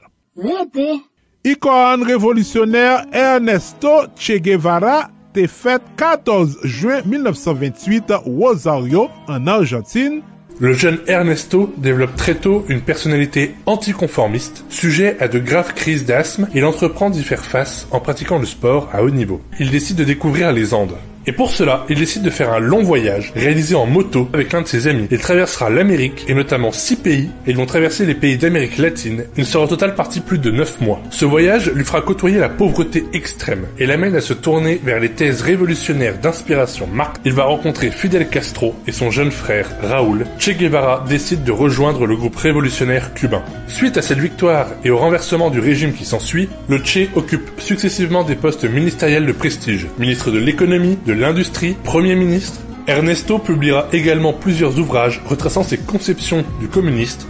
Ikon 1.44 2.04
revolisyonèr 2.08 3.08
Ernesto 3.16 4.10
Che 4.16 4.40
Guevara 4.44 5.10
te 5.34 5.46
fèt 5.48 5.86
14 6.00 6.58
juen 6.68 7.06
1928 7.08 8.24
Rosario 8.26 9.08
an 9.28 9.48
Argentine 9.48 10.24
Le 10.62 10.74
jeune 10.74 11.00
Ernesto 11.08 11.74
développe 11.78 12.18
très 12.18 12.36
tôt 12.36 12.66
une 12.68 12.82
personnalité 12.82 13.56
anticonformiste, 13.66 14.66
sujet 14.68 15.16
à 15.22 15.30
de 15.30 15.40
graves 15.40 15.74
crises 15.74 16.06
d'asthme, 16.06 16.50
il 16.54 16.66
entreprend 16.66 17.10
d'y 17.10 17.24
faire 17.24 17.46
face 17.46 17.88
en 17.92 18.02
pratiquant 18.02 18.40
le 18.40 18.46
sport 18.46 18.90
à 18.92 19.02
haut 19.02 19.10
niveau. 19.10 19.40
Il 19.62 19.72
décide 19.72 19.96
de 19.96 20.04
découvrir 20.04 20.52
les 20.52 20.74
Andes. 20.74 20.98
Et 21.30 21.32
pour 21.32 21.52
cela, 21.52 21.86
il 21.90 22.00
décide 22.00 22.24
de 22.24 22.32
faire 22.32 22.52
un 22.52 22.60
long 22.60 22.82
voyage 22.82 23.32
réalisé 23.36 23.76
en 23.76 23.86
moto 23.86 24.28
avec 24.34 24.52
l'un 24.52 24.64
de 24.64 24.68
ses 24.68 24.88
amis. 24.88 25.08
Il 25.12 25.20
traversera 25.20 25.70
l'Amérique 25.70 26.26
et 26.28 26.34
notamment 26.34 26.72
six 26.72 26.96
pays 26.96 27.30
et 27.46 27.52
ils 27.52 27.56
vont 27.56 27.68
traverser 27.68 28.08
les 28.08 28.16
pays 28.16 28.36
d'Amérique 28.36 28.80
latine. 28.80 29.26
Il 29.38 29.46
sera 29.46 29.66
au 29.66 29.68
total 29.68 29.94
parti 29.94 30.22
plus 30.22 30.40
de 30.40 30.50
9 30.50 30.82
mois. 30.82 31.00
Ce 31.12 31.26
voyage 31.26 31.72
lui 31.72 31.86
fera 31.86 32.02
côtoyer 32.02 32.40
la 32.40 32.50
pauvreté 32.50 33.06
extrême 33.14 33.68
et 33.78 33.86
l'amène 33.86 34.16
à 34.16 34.22
se 34.22 34.34
tourner 34.34 34.82
vers 34.84 35.00
les 35.00 35.12
thèses 35.12 35.44
révolutionnaires 35.44 36.18
d'inspiration 36.18 36.88
marque. 36.88 37.18
Il 37.26 37.34
va 37.34 37.44
rencontrer 37.44 37.92
Fidel 37.92 38.28
Castro 38.28 38.74
et 38.88 38.92
son 38.92 39.12
jeune 39.12 39.30
frère 39.30 39.70
Raoul. 39.84 40.26
Che 40.40 40.58
Guevara 40.58 41.06
décide 41.08 41.44
de 41.44 41.52
rejoindre 41.52 42.08
le 42.08 42.16
groupe 42.16 42.38
révolutionnaire 42.38 43.14
cubain. 43.14 43.44
Suite 43.68 43.98
à 43.98 44.02
cette 44.02 44.18
victoire 44.18 44.66
et 44.84 44.90
au 44.90 44.98
renversement 44.98 45.52
du 45.52 45.60
régime 45.60 45.94
qui 45.94 46.06
s'ensuit, 46.06 46.50
le 46.70 46.80
Che 46.84 47.08
occupe 47.14 47.52
successivement 47.60 48.24
des 48.24 48.36
postes 48.36 48.66
ministériels 48.66 49.28
de 49.28 49.32
prestige. 49.32 49.86
Ministre 50.00 50.32
de 50.32 50.40
l'économie, 50.40 50.98
de 51.06 51.19
l'industrie, 51.20 51.76
Premier 51.84 52.16
ministre, 52.16 52.62
Ernesto 52.88 53.38
publiera 53.40 53.88
également 53.92 54.34
plusieurs 54.34 54.80
ouvrages 54.80 55.22
retraçant 55.28 55.64
ses 55.64 55.78
conceptions 55.78 56.44
du 56.60 56.68
communiste. 56.68 57.28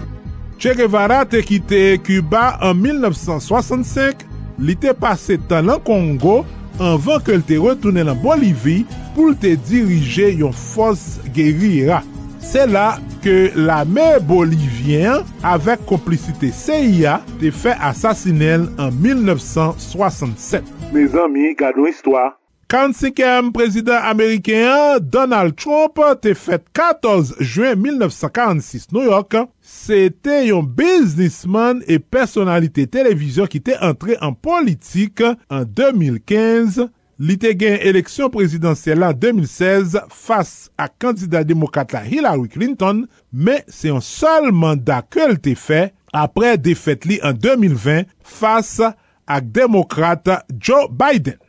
Che 0.59 0.75
Guevara 0.75 1.25
te 1.25 1.37
quitté 1.41 1.97
Cuba 2.03 2.59
en 2.61 2.75
1965, 2.75 4.25
il 4.59 4.69
était 4.69 4.93
passé 4.93 5.39
dans 5.49 5.65
le 5.65 5.77
Congo 5.77 6.45
avant 6.79 7.19
qu'il 7.19 7.41
te 7.41 7.53
retourné 7.57 8.03
en 8.03 8.15
Bolivie 8.15 8.85
pour 9.15 9.37
te 9.37 9.55
diriger 9.55 10.33
une 10.33 10.53
force 10.53 11.19
guérilla. 11.33 12.03
C'est 12.39 12.67
là 12.67 12.97
que 13.21 13.51
l'armée 13.55 14.19
bolivienne, 14.21 15.23
avec 15.43 15.85
complicité 15.85 16.51
CIA, 16.51 17.21
te 17.39 17.51
fait 17.51 17.75
assassiner 17.81 18.57
en 18.77 18.91
1967. 18.91 20.63
Mes 20.93 21.15
amis, 21.15 21.55
gardons 21.55 21.87
histoire. 21.87 22.39
45èm 22.69 23.51
prezident 23.51 24.03
Ameriken 24.05 24.99
Donald 25.01 25.55
Trump 25.57 25.97
te 26.21 26.35
fet 26.37 26.67
14 26.77 27.31
juen 27.41 27.79
1946 27.81 28.91
New 28.93 29.07
York. 29.07 29.33
Se 29.65 30.11
te 30.21 30.35
yon 30.45 30.67
biznisman 30.77 31.81
e 31.89 31.97
personalite 31.97 32.85
televizyon 32.93 33.49
ki 33.49 33.63
te 33.71 33.79
entre 33.81 34.19
en 34.21 34.37
politik 34.37 35.25
an 35.25 35.65
2015. 35.65 36.85
Li 37.17 37.39
te 37.41 37.55
gen 37.57 37.81
eleksyon 37.89 38.29
prezidansyel 38.37 39.07
an 39.09 39.17
2016 39.17 39.97
fas 40.13 40.53
a 40.77 40.85
kandida 40.93 41.41
demokrate 41.41 41.97
la 41.97 42.05
Hillary 42.05 42.53
Clinton, 42.53 43.07
men 43.33 43.65
se 43.65 43.89
yon 43.89 44.05
sol 44.05 44.53
mandat 44.53 45.09
ke 45.09 45.25
l 45.25 45.39
te 45.41 45.57
fe 45.57 45.87
apre 46.13 46.53
defet 46.61 47.09
li 47.09 47.17
an 47.25 47.33
2020 47.33 48.13
fas 48.21 48.77
ak 48.85 49.53
demokrate 49.57 50.43
Joe 50.53 50.85
Biden. 50.93 51.41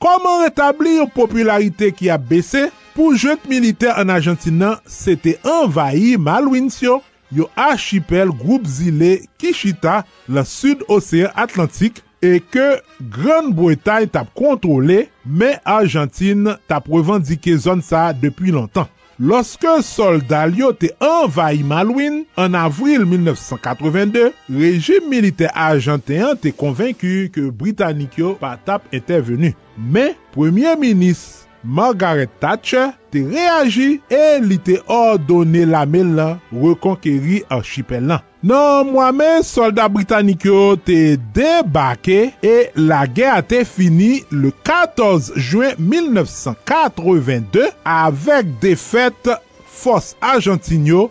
Koman 0.00 0.46
retabli 0.46 0.94
yon 0.96 1.10
popularite 1.12 1.90
ki 1.92 2.08
a 2.08 2.16
bese 2.16 2.70
pou 2.94 3.12
jote 3.12 3.50
militer 3.50 3.92
an 4.00 4.08
Argentina 4.14 4.78
se 4.88 5.12
te 5.20 5.34
envayi 5.44 6.14
Malwinsyo, 6.16 7.02
yon 7.36 7.50
archipel 7.60 8.32
group 8.32 8.64
zile 8.64 9.18
Kishita 9.36 9.98
la 10.32 10.46
sud-osean 10.48 11.36
Atlantik 11.36 12.00
e 12.24 12.38
ke 12.40 12.78
Gran-Bretagne 13.12 14.08
tap 14.16 14.32
kontrole 14.36 15.02
men 15.24 15.60
Argentine 15.68 16.56
tap 16.70 16.88
revandike 16.88 17.52
zon 17.60 17.84
sa 17.84 18.08
depi 18.16 18.56
lontan. 18.56 18.88
Loske 19.20 19.68
soldal 19.84 20.54
yo 20.56 20.70
te 20.72 20.88
envayi 21.04 21.60
Malouine, 21.60 22.22
an 22.40 22.54
avril 22.56 23.02
1982, 23.04 24.30
rejim 24.48 25.10
milite 25.12 25.50
Argentean 25.52 26.38
te 26.40 26.54
konvenku 26.56 27.28
ke 27.34 27.44
Britanik 27.52 28.16
yo 28.16 28.32
pa 28.40 28.54
tap 28.56 28.88
intervenu. 28.96 29.52
Men, 29.76 30.16
Premier 30.32 30.72
Ministre 30.80 31.39
Margaret 31.64 32.30
Thatcher 32.40 32.94
te 33.10 33.22
reagi 33.26 34.00
e 34.10 34.38
li 34.44 34.58
te 34.62 34.78
ordone 34.90 35.66
la 35.68 35.84
men 35.88 36.14
lan 36.18 36.38
rekonkeri 36.54 37.42
archipel 37.52 38.06
lan. 38.10 38.26
Nan 38.40 38.88
mwame, 38.88 39.42
soldat 39.44 39.92
Britanik 39.92 40.46
yo 40.48 40.76
te 40.80 41.18
debake 41.36 42.30
e 42.40 42.54
la 42.80 43.02
gen 43.04 43.34
a 43.34 43.42
te 43.44 43.66
fini 43.68 44.22
le 44.32 44.54
14 44.64 45.34
juen 45.36 45.76
1982 45.76 47.68
avek 47.84 48.56
defet 48.64 49.34
fos 49.80 50.14
Argentinyo. 50.24 51.08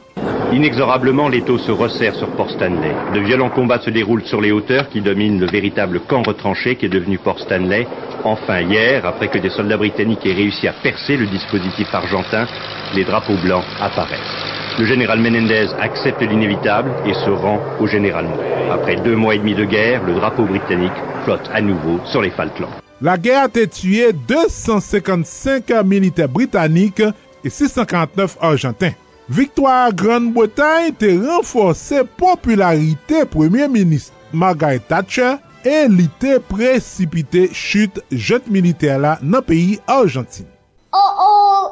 Inexorablement, 0.51 1.29
l'étau 1.29 1.59
se 1.59 1.71
resserre 1.71 2.15
sur 2.15 2.27
Port 2.29 2.49
Stanley. 2.49 2.91
De 3.13 3.19
violents 3.19 3.51
combats 3.51 3.81
se 3.81 3.91
déroulent 3.91 4.23
sur 4.25 4.41
les 4.41 4.51
hauteurs 4.51 4.89
qui 4.89 4.99
dominent 4.99 5.39
le 5.39 5.45
véritable 5.45 5.99
camp 5.99 6.23
retranché 6.23 6.75
qui 6.75 6.87
est 6.87 6.89
devenu 6.89 7.19
Port 7.19 7.39
Stanley. 7.39 7.85
Enfin, 8.23 8.61
hier, 8.61 9.05
après 9.05 9.27
que 9.27 9.37
des 9.37 9.51
soldats 9.51 9.77
britanniques 9.77 10.25
aient 10.25 10.33
réussi 10.33 10.67
à 10.67 10.73
percer 10.73 11.17
le 11.17 11.27
dispositif 11.27 11.93
argentin, 11.93 12.47
les 12.95 13.03
drapeaux 13.03 13.37
blancs 13.43 13.63
apparaissent. 13.79 14.79
Le 14.79 14.85
général 14.85 15.19
Menendez 15.19 15.67
accepte 15.79 16.21
l'inévitable 16.21 16.89
et 17.05 17.13
se 17.13 17.29
rend 17.29 17.59
au 17.79 17.85
général 17.85 18.25
Moore. 18.25 18.73
Après 18.73 18.95
deux 18.95 19.15
mois 19.15 19.35
et 19.35 19.39
demi 19.39 19.53
de 19.53 19.65
guerre, 19.65 20.03
le 20.03 20.15
drapeau 20.15 20.45
britannique 20.45 20.97
flotte 21.25 21.47
à 21.53 21.61
nouveau 21.61 21.99
sur 22.05 22.23
les 22.23 22.31
Falklands. 22.31 22.71
La 23.01 23.19
guerre 23.19 23.43
a 23.43 23.67
tué 23.67 24.13
255 24.27 25.69
militaires 25.85 26.27
britanniques 26.27 27.03
et 27.43 27.49
649 27.49 28.37
argentins. 28.41 28.93
Victoire 29.29 29.93
Grande-Bretagne 29.93 30.91
te 30.97 31.05
renforse 31.05 32.01
popularite 32.17 33.25
Premier 33.29 33.67
Ministre 33.67 34.13
Margaret 34.33 34.81
Thatcher 34.87 35.37
e 35.61 35.83
li 35.85 36.07
te 36.17 36.39
precipite 36.49 37.43
chute 37.53 38.01
jet 38.09 38.47
militer 38.49 38.97
la 38.97 39.19
nan 39.21 39.45
peyi 39.45 39.77
Argentine. 39.85 40.49
Oh 40.89 41.21
oh! 41.21 41.67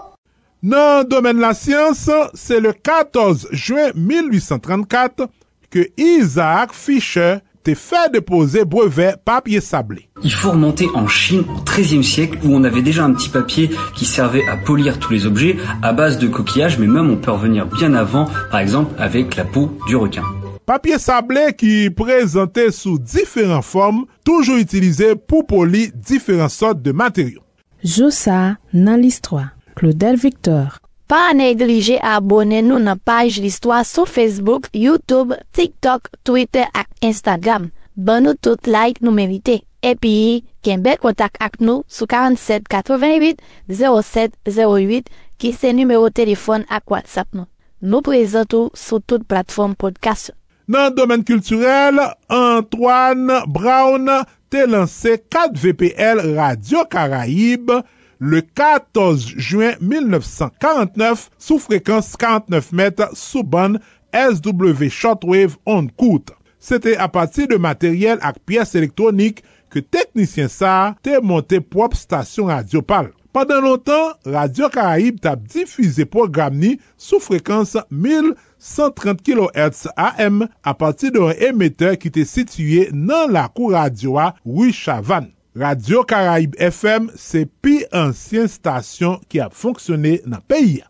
Nan 0.61 1.09
domen 1.09 1.41
la 1.41 1.55
siyans, 1.57 2.05
se 2.37 2.61
le 2.61 2.75
14 2.77 3.47
juen 3.51 3.97
1834 3.97 5.25
ke 5.73 5.87
Isaac 5.97 6.77
Fischer 6.77 7.39
te 7.67 7.75
fait 7.75 8.09
déposer 8.13 8.63
brevet 8.63 9.15
papier 9.25 9.59
sablé. 9.59 10.09
Il 10.23 10.31
faut 10.31 10.51
remonter 10.51 10.87
en 10.93 11.05
Chine 11.05 11.43
au 11.49 11.61
XIIIe 11.61 12.03
siècle 12.03 12.39
où 12.45 12.55
on 12.55 12.63
avait 12.63 12.81
déjà 12.81 13.03
un 13.03 13.11
petit 13.11 13.27
papier 13.27 13.69
qui 13.93 14.05
servait 14.05 14.47
à 14.47 14.55
polir 14.55 14.99
tous 14.99 15.11
les 15.11 15.25
objets 15.25 15.57
à 15.81 15.91
base 15.91 16.17
de 16.17 16.29
coquillages, 16.29 16.79
mais 16.79 16.87
même 16.87 17.09
on 17.09 17.17
peut 17.17 17.31
revenir 17.31 17.65
bien 17.65 17.93
avant, 17.93 18.29
par 18.51 18.61
exemple 18.61 18.95
avec 18.97 19.35
la 19.35 19.43
peau 19.43 19.77
du 19.85 19.97
requin. 19.97 20.23
Papier 20.65 20.97
sablé 20.97 21.53
qui 21.57 21.89
présentait 21.89 22.71
sous 22.71 22.99
différentes 22.99 23.65
formes, 23.65 24.05
toujours 24.23 24.57
utilisé 24.57 25.15
pour 25.15 25.45
polir 25.45 25.89
différentes 25.93 26.51
sortes 26.51 26.81
de 26.81 26.93
matériaux. 26.93 27.43
Josa 27.83 28.55
dans 28.73 28.99
l'histoire. 28.99 29.49
Claudel 29.75 30.15
Victor. 30.15 30.79
Pa 31.07 31.31
neglije 31.31 31.95
abone 32.03 32.57
nou 32.67 32.81
nan 32.83 32.99
paj 32.99 33.37
listwa 33.39 33.77
sou 33.87 34.03
Facebook, 34.03 34.67
YouTube, 34.75 35.37
TikTok, 35.55 36.09
Twitter 36.27 36.67
ak 36.75 36.89
Instagram. 36.99 37.69
Ban 37.95 38.27
nou 38.27 38.35
tout 38.35 38.67
like 38.67 38.99
nou 38.99 39.15
merite. 39.15 39.61
Epi, 39.79 40.43
ken 40.67 40.83
bel 40.83 40.99
kontak 40.99 41.39
ak 41.39 41.61
nou 41.63 41.85
sou 41.87 42.09
47 42.11 42.67
88 42.67 43.39
07 43.71 44.35
08 44.51 45.07
ki 45.39 45.53
se 45.55 45.71
numero 45.71 46.11
telefon 46.11 46.67
ak 46.67 46.91
WhatsApp 46.91 47.31
nou. 47.31 47.47
Nou 47.79 48.03
prezentou 48.03 48.73
sou 48.75 48.99
tout 48.99 49.23
platform 49.31 49.79
podcast. 49.79 50.33
Nan 50.67 50.91
domen 50.91 51.23
kulturel, 51.23 52.03
Antoine 52.27 53.45
Brown 53.47 54.11
te 54.51 54.67
lanse 54.67 55.21
4 55.31 55.55
VPL 55.55 56.33
Radio 56.35 56.83
Caraib. 56.91 57.71
le 58.19 58.41
14 58.41 59.25
juin 59.35 59.75
1949 59.81 61.27
sou 61.37 61.59
frekans 61.61 62.15
49 62.17 62.71
met 62.77 63.03
sou 63.13 63.43
ban 63.43 63.77
SW 64.13 64.89
Shortwave 64.89 65.57
on 65.65 65.89
koute. 65.99 66.33
Sete 66.57 66.95
apati 66.99 67.45
de 67.49 67.59
materyel 67.61 68.19
ak 68.25 68.41
piyes 68.47 68.73
elektronik 68.79 69.43
ke 69.73 69.83
teknisyen 69.83 70.49
sa 70.51 70.95
te 71.05 71.19
monte 71.21 71.61
prop 71.61 71.95
stasyon 71.97 72.51
radio 72.53 72.81
pal. 72.81 73.11
Pendan 73.35 73.61
lontan, 73.61 74.15
Radio 74.25 74.65
Karaib 74.73 75.19
tap 75.21 75.43
difize 75.51 76.07
program 76.09 76.55
ni 76.57 76.77
sou 76.97 77.21
frekans 77.21 77.75
1130 77.93 79.21
kHz 79.21 79.91
AM 79.93 80.47
apati 80.65 81.13
de 81.13 81.21
un 81.21 81.45
emeteur 81.51 81.99
ki 82.01 82.09
te 82.15 82.25
sitye 82.25 82.87
nan 82.95 83.35
la 83.35 83.45
kou 83.51 83.75
radio 83.75 84.17
a 84.23 84.31
Rouy 84.41 84.73
Chavan. 84.73 85.29
Radio 85.57 86.03
Karaib 86.05 86.53
FM 86.61 87.07
se 87.17 87.47
pi 87.61 87.79
ansyen 87.95 88.45
stasyon 88.51 89.23
ki 89.25 89.39
ap 89.41 89.55
fonksyone 89.57 90.19
nan 90.29 90.43
peyi 90.45 90.75
ya. 90.83 90.86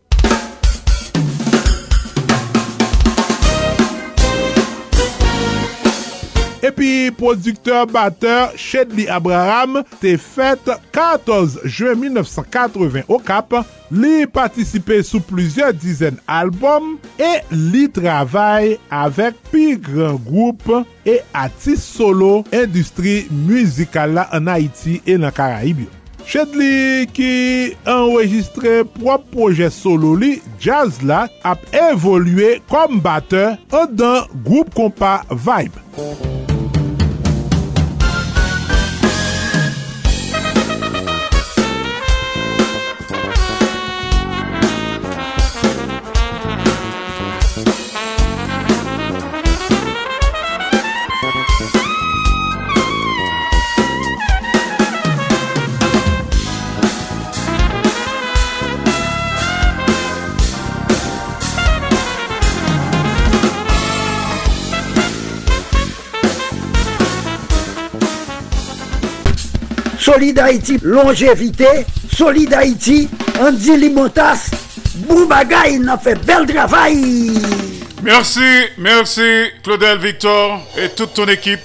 Epi, 6.66 7.12
produkteur 7.12 7.86
batteur 7.86 8.54
Shedley 8.58 9.06
Abraham 9.14 9.84
te 10.02 10.16
fèt 10.18 10.72
14 10.96 11.60
juen 11.70 12.00
1980 12.02 13.06
o 13.06 13.20
kap, 13.22 13.54
li 13.94 14.26
patisipe 14.34 14.98
sou 15.06 15.22
plizye 15.28 15.70
dizen 15.78 16.18
albom 16.26 16.96
e 17.22 17.30
li 17.54 17.86
travay 17.94 18.74
avèk 18.90 19.38
pi 19.52 19.68
gran 19.86 20.18
group 20.26 20.66
e 21.06 21.20
atis 21.38 21.86
solo 21.86 22.42
industri 22.50 23.20
muzikal 23.30 24.18
la 24.18 24.26
an 24.34 24.50
Haiti 24.50 24.98
e 25.06 25.20
nan 25.22 25.36
Karaibyo. 25.38 25.92
Chedli 26.28 27.06
ki 27.16 27.32
enregistre 27.88 28.82
prop 28.98 29.30
proje 29.32 29.70
solo 29.72 30.16
li, 30.20 30.34
jazz 30.60 31.00
la 31.06 31.28
ap 31.48 31.62
evolue 31.72 32.58
kom 32.68 33.00
bate 33.06 33.46
an 33.70 33.96
dan 33.96 34.28
group 34.42 34.74
kompa 34.76 35.22
Vibe. 35.32 36.47
Solid 70.08 70.40
Haïti, 70.40 70.80
longévité. 70.84 71.86
Solid 72.16 72.54
Haïti, 72.54 73.10
Andy 73.42 73.76
Limotas. 73.76 74.52
Boubagaï, 74.96 75.80
il 75.82 75.90
a 75.90 75.98
fait 75.98 76.16
bel 76.26 76.46
travail. 76.48 77.34
Merci, 78.02 78.40
merci 78.78 79.50
Claudel 79.62 79.98
Victor 79.98 80.62
et 80.78 80.88
toute 80.96 81.14
ton 81.14 81.26
équipe. 81.26 81.60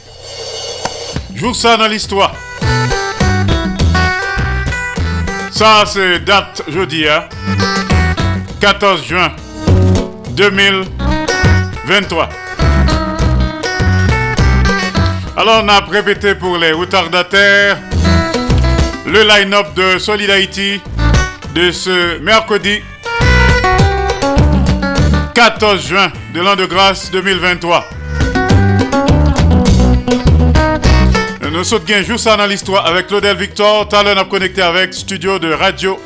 Joue 1.37 1.55
ça 1.55 1.77
dans 1.77 1.87
l'histoire. 1.87 2.35
Ça, 5.53 5.85
c'est 5.87 6.19
date 6.25 6.63
jeudi, 6.67 7.05
hein? 7.07 7.29
14 8.61 9.07
juin 9.07 9.31
2023. 10.31 12.29
Alors, 15.37 15.63
on 15.63 15.69
a 15.69 15.79
répété 15.89 16.35
pour 16.35 16.59
les 16.59 16.73
retardataires 16.73 17.79
le 19.07 19.23
line-up 19.23 19.75
de 19.75 19.99
Solid 19.99 20.31
Haïti 20.31 20.81
de 21.55 21.71
ce 21.71 22.19
mercredi 22.21 22.83
14 25.35 25.87
juin 25.87 26.13
de 26.35 26.41
l'an 26.41 26.57
de 26.57 26.67
grâce 26.67 27.11
2023. 27.11 27.89
Nous 31.53 31.65
sommes 31.65 31.83
bien 31.83 32.03
juste 32.03 32.25
ça 32.25 32.37
dans 32.37 32.47
l'histoire 32.47 32.87
avec 32.87 33.09
Claudel 33.09 33.37
Victor. 33.37 33.87
Talon 33.89 34.17
a 34.17 34.25
connecté 34.25 34.63
avec 34.63 34.95
studio 34.95 35.39
de 35.39 35.53
radio 35.53 36.01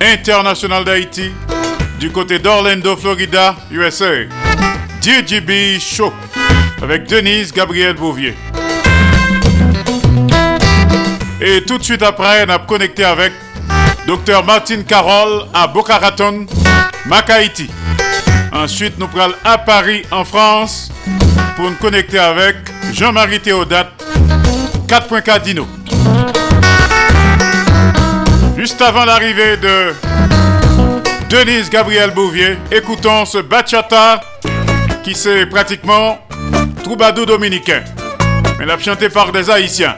international 0.00 0.84
d'Haïti 0.84 1.30
du 2.00 2.10
côté 2.10 2.38
d'Orlando, 2.40 2.96
Florida, 2.96 3.54
USA. 3.70 4.24
DJB 5.00 5.80
Show 5.80 6.12
avec 6.82 7.08
Denise 7.08 7.52
Gabriel 7.52 7.94
Bouvier. 7.94 8.34
Et 11.44 11.60
tout 11.64 11.76
de 11.76 11.82
suite 11.82 12.04
après, 12.04 12.44
on 12.46 12.50
a 12.50 12.58
connecté 12.60 13.04
avec 13.04 13.32
Dr 14.06 14.44
Martin 14.44 14.82
Carole 14.82 15.46
à 15.52 15.66
Boca 15.66 15.98
Raton, 15.98 16.46
Macaïti. 17.06 17.68
Ensuite, 18.52 18.96
nous 18.96 19.08
prenons 19.08 19.34
à 19.44 19.58
Paris, 19.58 20.04
en 20.12 20.24
France, 20.24 20.92
pour 21.56 21.68
nous 21.68 21.76
connecter 21.76 22.20
avec 22.20 22.58
Jean-Marie 22.92 23.40
Théodate, 23.40 23.90
4.4 24.86 25.42
Dino. 25.42 25.66
Juste 28.56 28.80
avant 28.80 29.04
l'arrivée 29.04 29.56
de 29.56 29.94
Denise 31.28 31.68
Gabriel 31.70 32.12
Bouvier, 32.12 32.56
écoutons 32.70 33.24
ce 33.24 33.38
bachata 33.38 34.20
qui 35.02 35.16
c'est 35.16 35.46
pratiquement 35.46 36.20
troubadour 36.84 37.26
dominicain. 37.26 37.82
Mais 38.60 38.64
l'a 38.64 38.78
chanté 38.78 39.08
par 39.08 39.32
des 39.32 39.50
Haïtiens. 39.50 39.96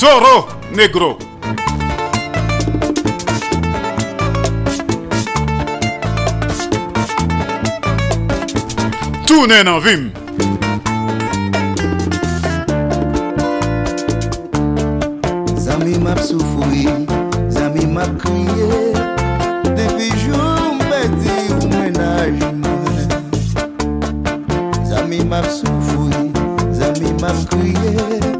Soro 0.00 0.48
Negro. 0.72 1.18
Tourne 9.26 9.62
nan 9.62 9.80
vim. 9.80 10.12
Zami 15.56 15.98
map 15.98 16.18
soufoui, 16.18 16.88
zami 17.48 17.86
map 17.86 18.08
kriye 18.18 19.09
m'a 25.30 25.42
I'm 25.42 27.20
m'a 27.20 27.32
crié. 27.46 28.39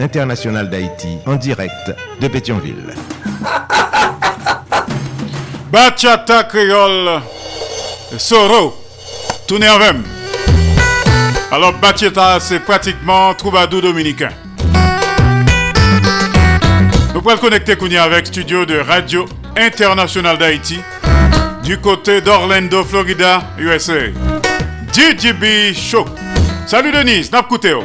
International 0.00 0.68
d'Haïti 0.68 1.18
en 1.26 1.36
direct 1.36 1.94
de 2.20 2.28
Pétionville. 2.28 2.94
Bachata 5.70 6.44
créole, 6.44 7.20
Soro, 8.18 8.76
tournez 9.46 9.68
en. 9.68 9.78
Alors 11.52 11.72
Bachata, 11.74 12.40
c'est 12.40 12.60
pratiquement 12.60 13.34
Troubadou 13.34 13.80
dominicain. 13.80 14.30
Nous 17.14 17.22
pouvons 17.22 17.36
connecter 17.36 17.76
Kounia 17.76 18.04
avec 18.04 18.26
studio 18.26 18.64
de 18.64 18.78
Radio 18.78 19.26
International 19.56 20.38
d'Haïti 20.38 20.80
du 21.64 21.78
côté 21.78 22.20
d'Orlando, 22.20 22.84
Florida, 22.84 23.42
USA. 23.58 24.10
DJB 24.92 25.74
Show. 25.74 26.04
Salut 26.66 26.90
Denise, 26.90 27.30
Napkouteo. 27.30 27.84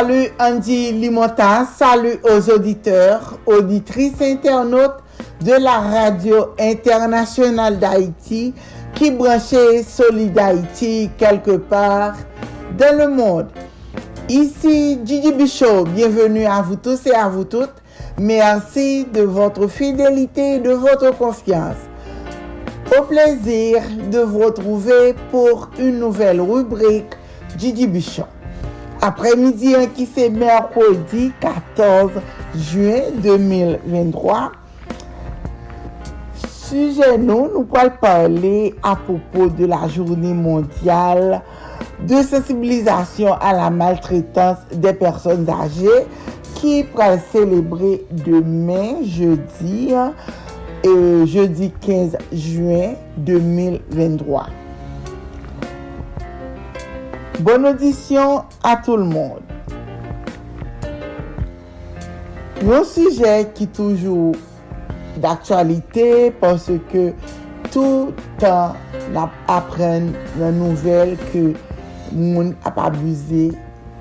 Salut 0.00 0.30
Andy 0.38 0.92
Limonta, 0.92 1.66
salut 1.76 2.18
aux 2.24 2.50
auditeurs, 2.50 3.38
auditrices 3.44 4.22
internautes 4.22 5.02
de 5.42 5.62
la 5.62 5.78
radio 5.78 6.54
internationale 6.58 7.78
d'Haïti 7.78 8.54
qui 8.94 9.10
branchait 9.10 9.82
Solid 9.82 10.38
Haïti 10.38 11.10
quelque 11.18 11.58
part 11.58 12.14
dans 12.78 12.96
le 12.96 13.08
monde. 13.08 13.48
Ici 14.30 14.98
Gigi 15.04 15.32
Bichot, 15.32 15.84
bienvenue 15.84 16.46
à 16.46 16.62
vous 16.62 16.76
tous 16.76 17.04
et 17.06 17.14
à 17.14 17.28
vous 17.28 17.44
toutes. 17.44 17.74
Merci 18.18 19.06
de 19.12 19.20
votre 19.20 19.68
fidélité 19.68 20.54
et 20.54 20.60
de 20.60 20.70
votre 20.70 21.14
confiance. 21.18 21.76
Au 22.98 23.02
plaisir 23.02 23.82
de 24.10 24.20
vous 24.20 24.46
retrouver 24.46 25.14
pour 25.30 25.68
une 25.78 25.98
nouvelle 25.98 26.40
rubrique 26.40 27.12
Gigi 27.58 27.86
Bichot. 27.86 28.24
Après-midi, 29.02 29.74
qui 29.94 30.06
c'est 30.06 30.28
mercredi 30.28 31.32
14 31.40 32.10
juin 32.54 33.00
2023. 33.22 34.52
Sujet 36.68 37.16
nous, 37.16 37.48
nous 37.48 37.66
allons 37.74 37.90
parler 37.98 38.74
à 38.82 38.96
propos 38.96 39.48
de 39.48 39.64
la 39.64 39.88
journée 39.88 40.34
mondiale 40.34 41.40
de 42.06 42.16
sensibilisation 42.16 43.32
à 43.40 43.54
la 43.54 43.70
maltraitance 43.70 44.58
des 44.74 44.92
personnes 44.92 45.48
âgées 45.48 46.06
qui 46.56 46.84
va 46.94 47.18
célébrer 47.18 48.04
demain, 48.10 49.02
jeudi, 49.02 49.94
et 50.84 51.26
jeudi 51.26 51.72
15 51.80 52.18
juin 52.32 52.92
2023. 53.16 54.59
Bonne 57.40 57.64
audition 57.64 58.44
à 58.62 58.76
tout 58.76 58.98
le 58.98 59.04
monde. 59.04 59.40
Un 62.70 62.84
sujet 62.84 63.50
qui 63.54 63.64
est 63.64 63.72
toujours 63.72 64.34
d'actualité 65.16 66.32
parce 66.32 66.70
que 66.92 67.14
tout 67.70 68.12
temps 68.38 68.74
on 69.14 69.28
apprend 69.48 70.02
la 70.38 70.52
nouvelle 70.52 71.16
que 71.32 71.54
moun 72.12 72.54
ap 72.64 72.74
pas 72.74 72.84
abusé 72.84 73.52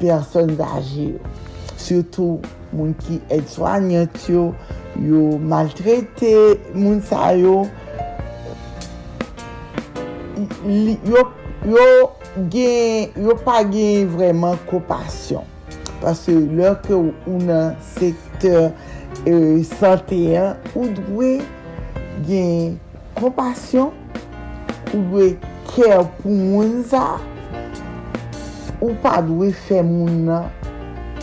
zaje 0.01 0.97
yo. 0.97 1.19
Surtout, 1.77 2.41
moun 2.73 2.93
ki 2.99 3.21
et 3.31 3.41
soanyant 3.47 4.27
yo, 4.27 4.53
yo 4.99 5.39
maltrete 5.39 6.59
moun 6.75 6.99
sa 7.01 7.31
yo, 7.39 7.63
yo, 10.67 11.23
yo 11.63 11.87
gen, 12.51 13.09
yo 13.19 13.35
pa 13.45 13.59
gen 13.67 14.09
vreman 14.13 14.59
kopasyon. 14.69 15.47
Pase 15.99 16.33
lor 16.55 16.77
ke 16.85 16.93
ou 16.95 17.13
ou 17.27 17.39
nan 17.43 17.75
sektor 17.95 18.69
e, 19.25 19.31
euh, 19.31 19.57
sante 19.79 20.19
an, 20.39 20.59
ou 20.73 20.87
dwe 21.01 21.31
gen 22.27 22.77
kompasyon, 23.19 23.91
ou 24.93 25.03
dwe 25.11 25.33
kèr 25.73 26.05
pou 26.21 26.31
moun 26.31 26.79
za, 26.87 27.19
ou 28.79 28.95
pa 29.03 29.19
dwe 29.25 29.51
fè 29.67 29.83
moun 29.85 30.23
nan 30.29 30.47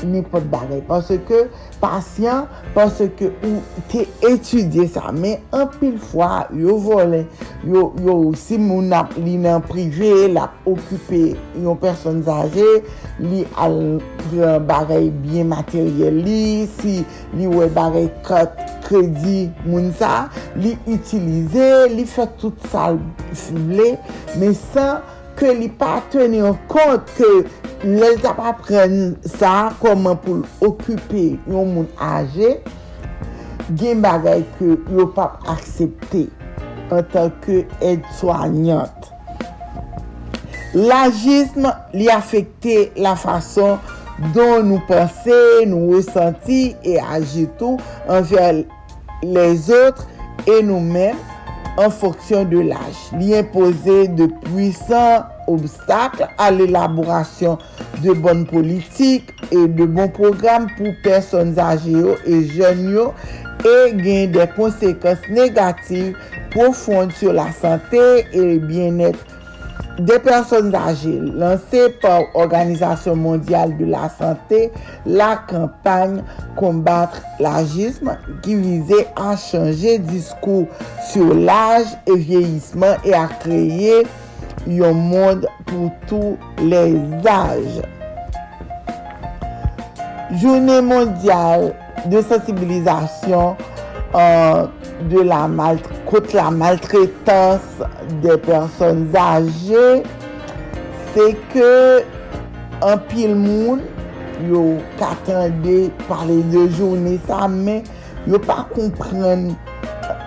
nipot 0.04 0.44
bagay. 0.52 0.82
Pase 0.86 1.16
ke 1.28 1.46
pasyen 1.80 2.46
pwase 2.74 3.08
ke 3.18 3.30
ou 3.46 3.60
te 3.92 4.04
etudye 4.26 4.86
sa. 4.92 5.10
Men, 5.14 5.40
an 5.56 5.68
pil 5.76 5.96
fwa, 6.10 6.46
yo 6.56 6.76
vole, 6.82 7.24
yo, 7.66 7.88
yo 8.04 8.16
si 8.38 8.58
moun 8.60 8.94
ap 8.96 9.14
li 9.20 9.36
nan 9.40 9.64
prive, 9.66 10.28
la 10.34 10.48
okupe 10.68 11.22
yon 11.62 11.80
person 11.82 12.22
zaje, 12.26 12.68
li 13.22 13.44
al 13.62 14.00
barey 14.66 15.10
bien 15.24 15.50
materyel 15.52 16.22
li, 16.26 16.66
si 16.80 17.00
li 17.36 17.50
we 17.50 17.68
barey 17.74 18.08
kat 18.26 18.56
kredi 18.86 19.46
moun 19.66 19.90
sa, 19.98 20.28
li 20.60 20.74
utilize, 20.90 21.68
li 21.92 22.06
fè 22.08 22.28
tout 22.40 22.66
sa 22.70 22.90
vle, 22.94 23.92
men 24.40 24.54
san 24.72 25.02
ke 25.36 25.52
li 25.58 25.68
pa 25.80 25.98
teni 26.12 26.40
an 26.44 26.56
kont 26.70 27.10
ke 27.18 27.30
lèl 27.84 28.16
ta 28.22 28.32
pa 28.36 28.54
pren 28.60 29.14
sa 29.36 29.72
koman 29.82 30.16
pou 30.22 30.40
l'okupe 30.40 31.26
yon 31.50 31.74
moun 31.74 31.90
aje, 32.02 32.56
gen 33.76 34.00
bagay 34.04 34.44
ke 34.56 34.76
yo 34.94 35.08
pap 35.16 35.44
aksepte 35.52 36.26
an 36.94 37.04
tanke 37.12 37.64
ed 37.84 38.06
soanyant. 38.16 39.12
L'agisme 40.76 41.70
li 41.96 42.08
afekte 42.12 42.90
la 43.00 43.14
fason 43.18 43.78
don 44.34 44.66
nou 44.66 44.80
pense, 44.88 45.38
nou 45.68 45.94
resenti 45.94 46.74
e 46.84 46.96
aji 47.00 47.46
tou 47.60 47.80
anver 48.12 48.64
les 49.24 49.70
otre 49.72 50.08
e 50.48 50.60
nou 50.64 50.80
men. 50.80 51.16
en 51.76 51.90
fonction 51.90 52.44
de 52.44 52.60
l'âge. 52.60 53.10
Li 53.18 53.34
impose 53.34 53.84
de 53.84 54.26
puissants 54.44 55.24
obstacles 55.46 56.26
à 56.38 56.50
l'élaboration 56.50 57.58
de 58.02 58.12
bonnes 58.12 58.46
politiques 58.46 59.32
et 59.50 59.68
de 59.68 59.84
bons 59.84 60.08
programmes 60.08 60.66
pour 60.76 60.88
personnes 61.02 61.58
âgées 61.58 62.14
et 62.26 62.44
jeunes 62.44 62.98
et 63.64 63.92
gagne 63.94 64.30
des 64.30 64.46
conséquences 64.54 65.28
négatives 65.30 66.16
profondes 66.50 67.12
sur 67.12 67.32
la 67.32 67.52
santé 67.52 68.24
et 68.32 68.40
le 68.40 68.58
bien-être 68.58 69.35
des 69.98 70.18
personnes 70.18 70.74
âgées 70.74 71.20
lancée 71.20 71.88
par 72.00 72.22
l'Organisation 72.34 73.16
mondiale 73.16 73.76
de 73.76 73.86
la 73.86 74.08
santé, 74.08 74.70
la 75.04 75.36
campagne 75.48 76.22
Combattre 76.56 77.20
l'âgisme 77.38 78.16
qui 78.42 78.54
visait 78.56 79.08
à 79.16 79.36
changer 79.36 79.98
discours 79.98 80.66
sur 81.10 81.34
l'âge 81.34 81.86
et 82.06 82.16
vieillissement 82.16 82.96
et 83.04 83.14
à 83.14 83.26
créer 83.26 84.02
un 84.68 84.92
monde 84.92 85.46
pour 85.66 85.90
tous 86.06 86.36
les 86.62 86.96
âges. 87.26 87.82
Journée 90.40 90.80
mondiale 90.80 91.74
de 92.06 92.20
sensibilisation 92.20 93.56
euh, 94.16 94.66
de 95.10 95.20
la 95.20 95.48
contre 96.06 96.34
la 96.34 96.50
maltraitance 96.50 97.60
des 98.22 98.36
personnes 98.38 99.12
âgées, 99.14 100.02
c'est 101.14 101.36
que 101.52 102.02
un 102.82 102.98
pile 102.98 103.34
moun 103.34 103.80
yo 104.44 104.78
katande 104.98 105.90
pale 106.08 106.42
de 106.52 106.68
journée 106.76 107.20
sa 107.26 107.48
men 107.48 107.82
yo 108.26 108.38
pa 108.38 108.66
pas 108.68 109.16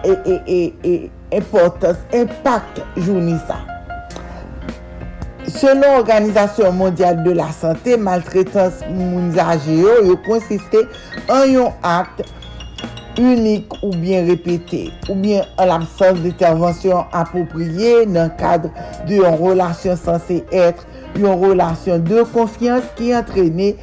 e, 0.04 0.12
e, 0.26 0.42
e, 0.48 0.74
e 0.84 1.10
importance 1.32 1.98
impact 2.14 2.82
journée 2.98 3.38
sa 3.48 3.66
Selon 5.50 5.98
Organizasyon 5.98 6.74
Mondial 6.74 7.24
de 7.24 7.32
la 7.32 7.52
Santé, 7.52 7.98
maltretans 7.98 8.84
moun 8.90 9.32
zage 9.34 9.78
yo 9.78 10.00
yo 10.06 10.18
konsiste 10.26 10.86
an 11.30 11.46
yon 11.50 11.74
akte 11.84 12.26
unik 13.20 13.76
ou 13.84 13.92
bien 13.92 14.26
repete 14.30 14.88
ou 15.10 15.16
bien 15.20 15.46
an 15.60 15.70
l'absens 15.70 16.22
d'intervensyon 16.24 17.12
apopriye 17.20 18.06
nan 18.10 18.32
kadre 18.40 18.72
de 19.10 19.20
yon 19.20 19.38
relasyon 19.42 20.00
sanse 20.00 20.42
etre 20.50 21.20
yon 21.20 21.40
relasyon 21.44 22.06
de 22.08 22.24
konfians 22.34 22.88
ki 22.98 23.14
entrene 23.20 23.74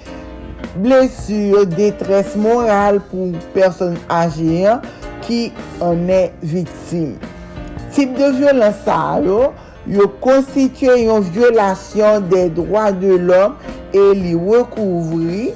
blesur, 0.82 1.64
detres 1.76 2.34
moral 2.41 3.01
pou 3.11 3.32
person 3.55 3.97
ajeyan 4.12 4.82
ki 5.26 5.47
an 5.84 6.05
e 6.12 6.26
viktim. 6.45 7.16
Tip 7.97 8.16
de 8.18 8.32
violans 8.37 8.82
sa 8.84 9.16
yo, 9.24 9.53
yo 9.89 10.09
konstituye 10.22 11.07
yon 11.07 11.24
violasyon 11.32 12.26
de 12.32 12.47
drwa 12.57 12.91
de 12.95 13.16
l'om 13.22 13.57
e 13.95 14.05
li 14.18 14.34
rekouvri 14.34 15.53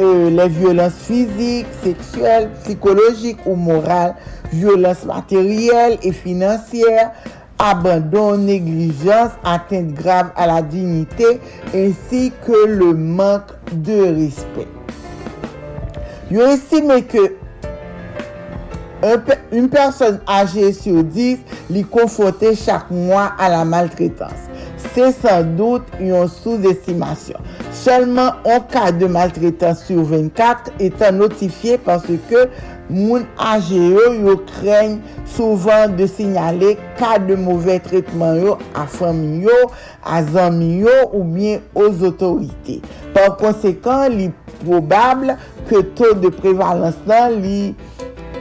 euh, 0.00 0.30
les 0.30 0.48
violences 0.48 0.94
physiques, 0.94 1.66
sexuelles, 1.82 2.50
psychologiques 2.62 3.38
ou 3.46 3.54
morales, 3.54 4.14
violences 4.52 5.04
matérielles 5.04 5.98
et 6.02 6.12
financières, 6.12 7.12
abandon, 7.58 8.38
négligence, 8.38 9.32
atteinte 9.44 9.94
grave 9.94 10.30
à 10.36 10.46
la 10.46 10.62
dignité, 10.62 11.40
ainsi 11.74 12.32
que 12.44 12.66
le 12.66 12.94
manque 12.94 13.52
de 13.72 14.14
respect. 14.14 14.68
Yo 16.30 16.40
estime 16.46 17.02
que 17.02 17.36
une 19.50 19.68
personne 19.68 20.20
âgée 20.28 20.72
sur 20.72 21.02
10 21.04 21.38
li 21.70 21.84
confrontée 21.84 22.54
chaque 22.54 22.90
mois 22.90 23.32
à 23.38 23.48
la 23.48 23.64
maltraitance. 23.64 24.48
C'est 24.94 25.12
sans 25.12 25.42
doute 25.42 25.82
une 26.00 26.28
sous-estimation. 26.28 27.38
Seulement 27.82 28.34
un 28.44 28.60
cas 28.60 28.92
de 28.92 29.06
maltraitance 29.06 29.86
sur 29.86 30.04
24 30.04 30.70
étant 30.78 31.10
notifié 31.10 31.78
parce 31.78 32.06
que 32.30 32.48
moun 32.88 33.24
age 33.38 33.72
yo 33.74 34.04
yo 34.22 34.36
krenj 34.46 35.00
souvan 35.34 35.96
de 35.98 36.06
sinyale 36.06 36.76
ka 37.00 37.16
de 37.26 37.34
mouvè 37.34 37.80
tretman 37.82 38.38
yo 38.38 38.54
a 38.78 38.84
fami 38.86 39.42
yo, 39.48 39.56
a 40.06 40.20
zami 40.22 40.84
yo 40.84 40.94
ou 41.10 41.24
bien 41.24 41.58
os 41.74 42.04
otorite. 42.06 42.78
Par 43.16 43.34
konsekant, 43.40 44.06
li 44.14 44.28
probable 44.60 45.34
ke 45.66 45.82
to 45.98 46.12
de 46.22 46.30
prevalans 46.38 47.02
nan 47.10 47.40
li 47.42 47.72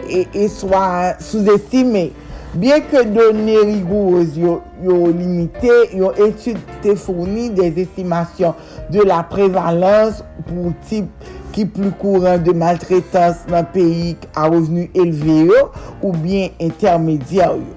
e, 0.06 0.28
e 0.38 0.46
swa 0.54 1.16
souzestime. 1.18 2.12
Bien 2.52 2.82
ke 2.84 3.06
donè 3.08 3.54
rigoureuse 3.64 4.36
yo, 4.36 4.58
yo 4.84 4.96
limitè, 5.08 5.72
yo 5.96 6.10
etude 6.20 6.60
te 6.84 6.98
fourni 7.00 7.46
des 7.56 7.78
estimasyon 7.86 8.58
de 8.92 9.06
la 9.08 9.22
prevalans 9.30 10.20
pou 10.50 10.74
tip 10.90 11.30
ki 11.56 11.64
plu 11.72 11.94
kouran 12.02 12.44
de 12.44 12.52
maltretans 12.52 13.46
nan 13.52 13.70
peyi 13.72 14.18
a 14.36 14.50
revenu 14.52 14.90
elve 15.00 15.38
yo 15.48 15.62
ou 16.02 16.12
bien 16.12 16.52
intermedyar 16.60 17.56
yo. 17.56 17.72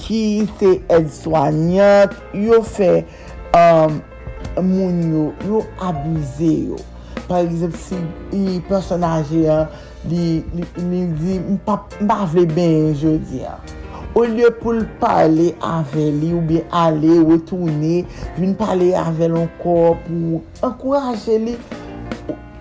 ki 0.00 0.48
se 0.58 0.72
ed 0.90 1.06
soanyat, 1.14 2.16
yo 2.34 2.58
fe 2.66 2.90
euh, 3.54 3.86
um, 3.86 4.00
moun 4.66 4.98
yo, 5.14 5.26
yo 5.46 5.62
abuze 5.86 6.52
yo. 6.72 6.80
Par 7.28 7.44
exemple, 7.44 7.78
si 7.78 7.98
yi 8.34 8.58
personaje 8.66 9.46
li 10.10 10.40
di 10.50 11.38
mpa 11.54 12.24
vle 12.32 12.48
ben 12.50 12.90
jodi 12.98 13.44
an. 13.46 13.62
Ou 14.10 14.26
liye 14.26 14.50
pou 14.58 14.74
l 14.74 14.82
pale 14.98 15.52
ave 15.62 16.08
li 16.16 16.32
ou 16.34 16.42
bi 16.46 16.58
ale, 16.74 17.12
ou 17.20 17.30
wetoune, 17.30 18.00
vin 18.38 18.56
pale 18.58 18.90
ave 18.98 19.28
l 19.30 19.36
ankor 19.44 20.00
pou 20.06 20.40
ankouraje 20.66 21.38
li. 21.44 21.54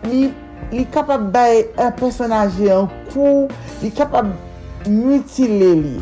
Li, 0.06 0.28
li 0.74 0.86
kapab 0.94 1.32
baye 1.34 1.66
an 1.82 1.96
personaje 1.98 2.70
an 2.74 2.86
kou, 3.10 3.48
li 3.82 3.90
kapab 3.98 4.30
mutile 4.86 5.74
li. 5.82 5.98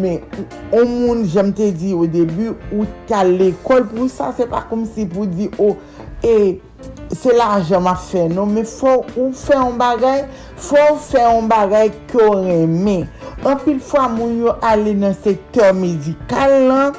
Men, 0.00 0.24
ou 0.72 0.84
moun 0.88 1.22
jem 1.28 1.52
te 1.56 1.68
di 1.76 1.92
ou 1.96 2.08
debu, 2.08 2.54
ou 2.72 2.88
kal 3.08 3.34
l 3.36 3.50
ekol 3.50 3.84
pou 3.92 4.08
sa, 4.12 4.32
se 4.36 4.48
pa 4.48 4.64
kom 4.70 4.88
si 4.88 5.04
pou 5.08 5.28
di 5.28 5.50
ou, 5.58 5.74
oh, 5.74 6.08
e, 6.24 6.32
eh, 6.32 6.67
se 7.14 7.32
la 7.32 7.54
ajan 7.56 7.84
ma 7.84 7.94
fe 7.98 8.26
nou, 8.30 8.46
me 8.48 8.64
fò 8.68 8.98
ou 9.16 9.32
fe 9.36 9.56
yon 9.56 9.78
bagay, 9.80 10.24
fò 10.60 10.80
ou 10.92 11.00
fe 11.02 11.22
yon 11.22 11.48
bagay 11.50 11.90
ki 12.10 12.26
reme. 12.44 12.98
An 13.46 13.60
pil 13.62 13.78
fwa 13.84 14.08
moun 14.12 14.38
yo 14.42 14.56
ale 14.66 14.94
nan 14.98 15.16
sektor 15.16 15.72
medikal 15.76 16.54
lan, 16.68 16.98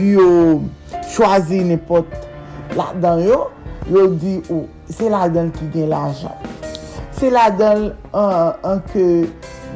yo 0.00 0.26
chwazi 1.12 1.62
nepot 1.66 2.10
la 2.76 2.90
dan 3.02 3.22
yo, 3.24 3.46
yo 3.92 4.08
di 4.18 4.38
ou, 4.48 4.66
se 4.90 5.10
la 5.12 5.26
dan 5.32 5.52
ki 5.54 5.70
gen 5.74 5.90
la 5.94 6.06
jan. 6.16 6.52
Se 7.16 7.30
la 7.32 7.48
dan 7.54 7.90
an, 8.12 8.56
an 8.66 8.82
ke 8.90 9.06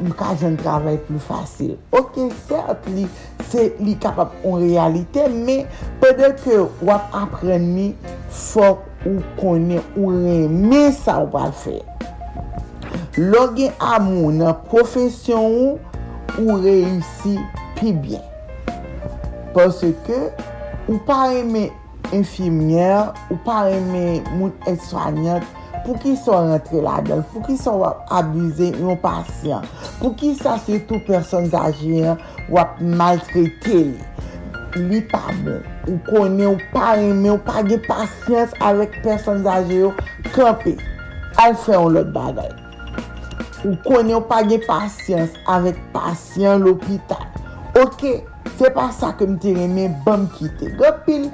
mou 0.01 0.17
ka 0.17 0.35
jen 0.41 0.57
travay 0.61 0.99
plou 1.07 1.21
fasil. 1.23 1.77
Ok, 1.95 2.19
cert 2.49 2.85
li, 2.91 3.07
se 3.49 3.69
li 3.81 3.95
kapap 4.01 4.35
an 4.45 4.61
realite, 4.61 5.27
me 5.31 5.61
pwede 6.03 6.33
ke 6.43 6.63
wap 6.87 7.13
apren 7.23 7.71
mi 7.73 7.91
fok 8.29 8.90
ou 9.05 9.21
konen 9.39 9.81
ou 9.95 10.11
reme 10.23 10.89
sa 10.95 11.19
ou 11.23 11.31
pal 11.33 11.53
fè. 11.63 11.79
Lo 13.19 13.47
gen 13.57 13.73
amou 13.83 14.31
nan 14.35 14.55
profesyon 14.69 15.47
ou, 15.47 15.79
ou 16.39 16.59
reyusi 16.63 17.35
pi 17.79 17.91
byen. 18.03 18.23
Pase 19.55 19.91
ke 20.05 20.19
ou 20.87 20.99
pa 21.07 21.25
reme 21.33 21.67
infimyer, 22.15 23.11
ou 23.29 23.39
pa 23.45 23.65
reme 23.67 24.21
moun 24.35 24.53
eswanyat, 24.71 25.43
pou 25.85 25.97
ki 26.01 26.15
son 26.21 26.51
rentre 26.53 26.83
la 26.83 26.99
del, 27.07 27.25
pou 27.33 27.43
ki 27.45 27.57
son 27.59 27.81
wap 27.81 28.05
abuze 28.13 28.71
yon 28.77 28.99
pasyen, 29.03 29.65
pou 29.99 30.13
ki 30.19 30.33
sa 30.39 30.57
se 30.61 30.79
tou 30.87 31.01
person 31.09 31.49
zajir 31.51 32.15
wap 32.53 32.79
maltrete 32.79 33.83
li. 33.91 34.09
Li 34.87 35.01
pa 35.11 35.25
moun. 35.41 35.70
ou 35.87 35.97
konen, 36.07 36.47
ou 36.53 36.71
pa 36.73 36.95
reme, 36.99 37.29
ou 37.33 37.41
pa 37.45 37.63
ge 37.67 37.77
pasyens 37.87 38.53
avèk 38.63 38.99
person 39.05 39.41
zaje 39.45 39.79
yo, 39.83 39.91
krepe, 40.31 40.75
al 41.41 41.55
fè 41.59 41.77
yon 41.77 41.95
lot 41.97 42.11
bagay. 42.15 42.51
Ou 43.63 43.77
konen, 43.85 44.17
ou 44.19 44.25
pa 44.29 44.41
ge 44.47 44.59
pasyans 44.67 45.37
avèk 45.51 45.79
pasyen 45.95 46.65
l'opital. 46.65 47.25
Ok, 47.81 48.05
se 48.59 48.71
pa 48.75 48.89
sa 48.95 49.13
ke 49.17 49.27
mte 49.29 49.55
reme, 49.57 49.89
bom 50.05 50.27
kite. 50.37 50.73
Gopil 50.79 51.29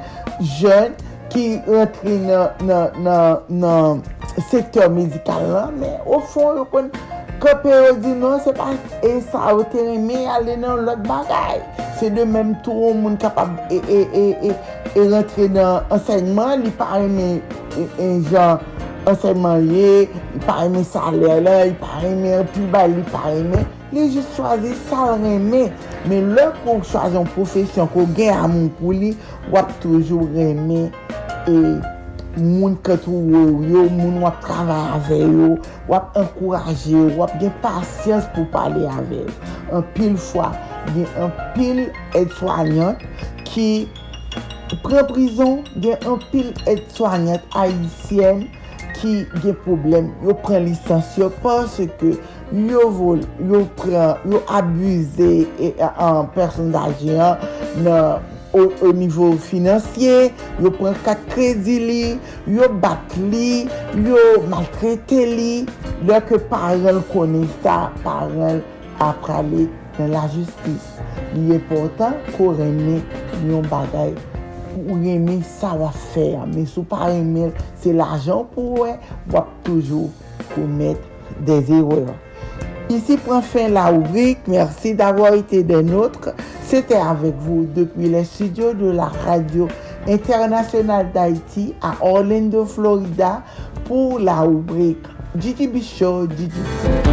jen 0.57 0.95
ki 1.33 1.47
rentre 1.67 2.17
nan, 2.23 2.67
nan, 2.67 3.03
nan, 3.03 3.45
nan 3.61 4.43
sektor 4.51 4.91
medikal 4.93 5.43
lan, 5.51 5.79
men, 5.81 5.97
ou 6.05 6.21
fon 6.31 6.61
yo 6.61 6.67
konen, 6.71 6.93
Kope 7.37 7.69
yo 7.69 7.93
di 8.01 8.15
nou, 8.17 8.39
se 8.41 8.49
pa 8.57 8.71
e 9.05 9.11
sa 9.29 9.51
ou 9.53 9.65
te 9.69 9.77
reme 9.77 10.23
ale 10.33 10.55
nan 10.57 10.79
lot 10.87 11.03
bagay. 11.05 11.59
Se 11.99 12.09
de 12.09 12.23
menm 12.25 12.55
tou 12.65 12.87
ou 12.87 12.97
moun 12.97 13.17
kapab 13.21 13.51
e, 13.69 13.77
e, 13.77 13.99
e, 14.09 14.23
e, 14.49 14.53
e 14.97 15.03
rentre 15.11 15.45
nan 15.53 15.85
enseyman, 15.93 16.63
li 16.63 16.71
pa 16.79 16.87
reme 16.95 17.27
e, 17.77 17.85
e, 17.85 18.07
jan 18.31 18.63
enseyman 19.11 19.67
ye, 19.69 20.07
li 20.33 20.41
pa 20.47 20.63
reme 20.63 20.81
saler 20.87 21.43
la, 21.45 21.59
li 21.69 21.75
pa 21.81 21.99
reme 22.01 22.39
pi 22.55 22.65
ba 22.73 22.87
li 22.89 23.03
pa 23.11 23.27
reme. 23.27 23.61
Li 23.91 24.07
jist 24.15 24.33
chwazi 24.33 24.73
sa 24.87 25.11
reme. 25.21 25.67
Men 26.09 26.31
lè 26.33 26.47
kon 26.63 26.81
chwazi 26.81 27.21
an 27.21 27.29
profesyon, 27.35 27.91
kon 27.93 28.17
gen 28.17 28.33
amon 28.33 28.73
pou 28.79 28.97
li, 28.97 29.13
wap 29.53 29.69
toujou 29.83 30.25
reme 30.33 30.87
e... 31.45 31.61
moun 32.39 32.77
ketou 32.85 33.21
yo, 33.31 33.43
yo 33.65 33.85
moun 33.93 34.21
wap 34.23 34.39
travay 34.45 34.95
ave 34.95 35.19
yo, 35.23 35.49
wap 35.89 36.15
ankouraje 36.19 36.93
yo, 36.93 37.07
wap 37.19 37.33
gen 37.41 37.53
pasyans 37.63 38.27
pou 38.35 38.47
pale 38.53 38.87
ave 38.91 39.23
yo. 39.23 39.37
An 39.75 39.85
pil 39.97 40.15
fwa, 40.29 40.51
gen 40.93 41.09
an 41.23 41.33
pil 41.55 41.83
ed-soanyant 42.17 43.03
ki 43.49 43.69
pre 44.85 45.03
prison, 45.09 45.61
gen 45.83 46.07
an 46.07 46.21
pil 46.31 46.53
ed-soanyant 46.69 47.43
haisyen 47.55 48.45
ki 48.97 49.19
gen 49.43 49.57
problem. 49.65 50.09
Yo 50.25 50.37
pren 50.45 50.65
lisansyo 50.67 51.29
parce 51.43 51.87
ke 51.99 52.15
yo 52.69 52.87
vol, 52.95 53.21
yo 53.51 53.65
pren, 53.79 54.17
yo 54.29 54.41
abuze 54.47 55.31
e, 55.45 55.69
e, 55.69 55.73
an 55.83 56.29
person 56.35 56.71
d'ajen 56.75 57.37
nan 57.85 58.33
au 58.65 58.91
nivou 58.95 59.37
finansye, 59.41 60.29
yo 60.61 60.71
pren 60.75 60.97
kat 61.05 61.21
kredi 61.31 61.77
li, 61.83 62.03
yo 62.51 62.67
bat 62.81 63.15
li, 63.31 63.65
yo 64.05 64.21
maltrete 64.51 65.23
li, 65.29 65.51
lè 66.07 66.19
ke 66.27 66.39
parel 66.51 67.01
konen 67.11 67.47
sa, 67.63 67.87
parel 68.05 68.63
aprale 69.03 69.67
nan 69.97 70.13
la 70.13 70.25
justis. 70.33 70.93
Li 71.35 71.57
e 71.57 71.61
portan 71.69 72.17
ko 72.35 72.53
reme 72.57 72.99
yon 73.47 73.65
bagay. 73.71 74.13
Ou 74.77 74.99
reme 75.01 75.39
sa 75.57 75.73
va 75.79 75.89
fè, 76.11 76.29
men 76.53 76.69
sou 76.69 76.85
pa 76.87 77.07
reme, 77.07 77.51
se 77.81 77.95
l'ajan 77.95 78.45
pou 78.53 78.83
wè, 78.83 78.95
wap 79.33 79.51
toujou 79.67 80.11
pou 80.53 80.69
met 80.77 81.01
des 81.47 81.73
eror. 81.79 82.15
Isi 82.87 83.17
pran 83.19 83.41
fin 83.43 83.73
la 83.75 83.89
ouvrik, 83.91 84.45
mersi 84.47 84.93
d'avò 84.95 85.33
ite 85.35 85.59
den 85.67 85.89
notre, 85.91 86.31
sete 86.69 86.95
avèk 86.95 87.35
vou 87.43 87.65
depi 87.75 88.07
le 88.13 88.21
studio 88.23 88.71
de 88.79 88.93
la 88.95 89.09
radio 89.25 89.67
internasyonal 90.07 91.11
d'Haïti 91.11 91.73
a 91.83 91.97
Orlando, 91.99 92.63
Florida, 92.63 93.41
pou 93.89 94.23
la 94.23 94.39
ouvrik. 94.47 95.03
Didi 95.35 95.67
Bichot, 95.67 96.31
Didi 96.31 97.06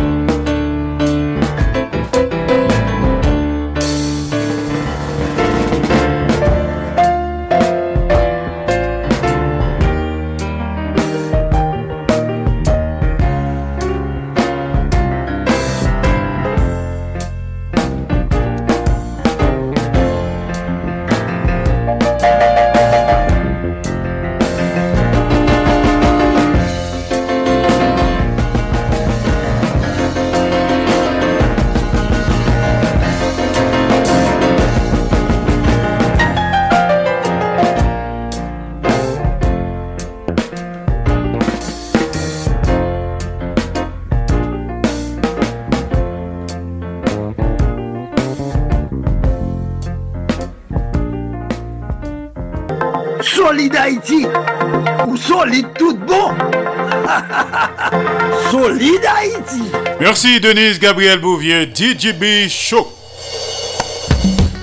Merci 60.00 60.40
Denise 60.40 60.78
Gabriel 60.78 61.18
Bouvier, 61.18 61.66
DJB 61.66 62.48
Show. 62.48 62.92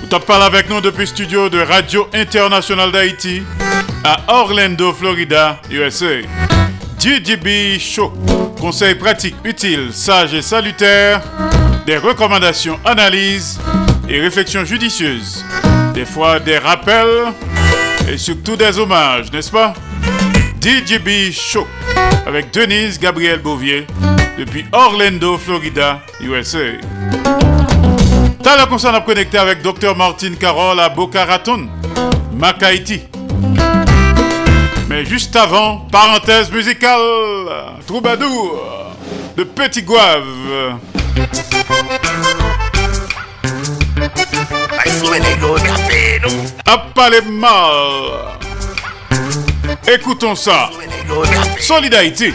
Vous 0.02 0.18
parlé 0.20 0.44
avec 0.44 0.68
nous 0.68 0.80
depuis 0.80 1.06
studio 1.06 1.48
de 1.48 1.60
Radio 1.60 2.06
International 2.12 2.92
d'Haïti 2.92 3.42
à 4.04 4.18
Orlando, 4.28 4.92
Florida, 4.92 5.60
USA. 5.70 6.20
DJB 6.98 7.78
Show. 7.80 8.12
Conseils 8.60 8.94
pratiques, 8.94 9.36
utiles, 9.44 9.88
sages 9.92 10.34
et 10.34 10.42
salutaires. 10.42 11.22
Des 11.86 11.96
recommandations, 11.96 12.78
analyses 12.84 13.58
et 14.08 14.20
réflexions 14.20 14.64
judicieuses. 14.64 15.44
Des 15.94 16.04
fois 16.04 16.38
des 16.38 16.58
rappels 16.58 17.32
et 18.08 18.18
surtout 18.18 18.56
des 18.56 18.78
hommages, 18.78 19.32
n'est-ce 19.32 19.50
pas? 19.50 19.72
DJB 20.60 21.32
Show 21.32 21.66
avec 22.26 22.52
Denise 22.52 22.98
Gabriel 22.98 23.40
Bouvier 23.40 23.86
depuis 24.38 24.64
Orlando, 24.72 25.38
Florida, 25.38 26.00
USA. 26.20 26.58
T'as 28.42 28.56
la 28.56 28.66
concerne 28.66 28.96
à 28.96 29.00
connecter 29.00 29.38
avec 29.38 29.62
Dr 29.62 29.94
Martine 29.96 30.36
Carole 30.36 30.80
à 30.80 30.88
Boca 30.88 31.24
Raton, 31.24 31.68
Macaïti. 32.32 33.02
Mais 34.88 35.04
juste 35.04 35.36
avant, 35.36 35.86
parenthèse 35.90 36.50
musicale, 36.50 37.00
Troubadour 37.86 38.92
de 39.36 39.44
Petit 39.44 39.82
Gouave. 39.82 40.78
À 46.66 46.78
pas 46.94 47.10
les 47.10 47.22
mal. 47.22 48.51
Écoutons 49.86 50.34
ça. 50.36 50.70
Solidarité. 51.60 52.32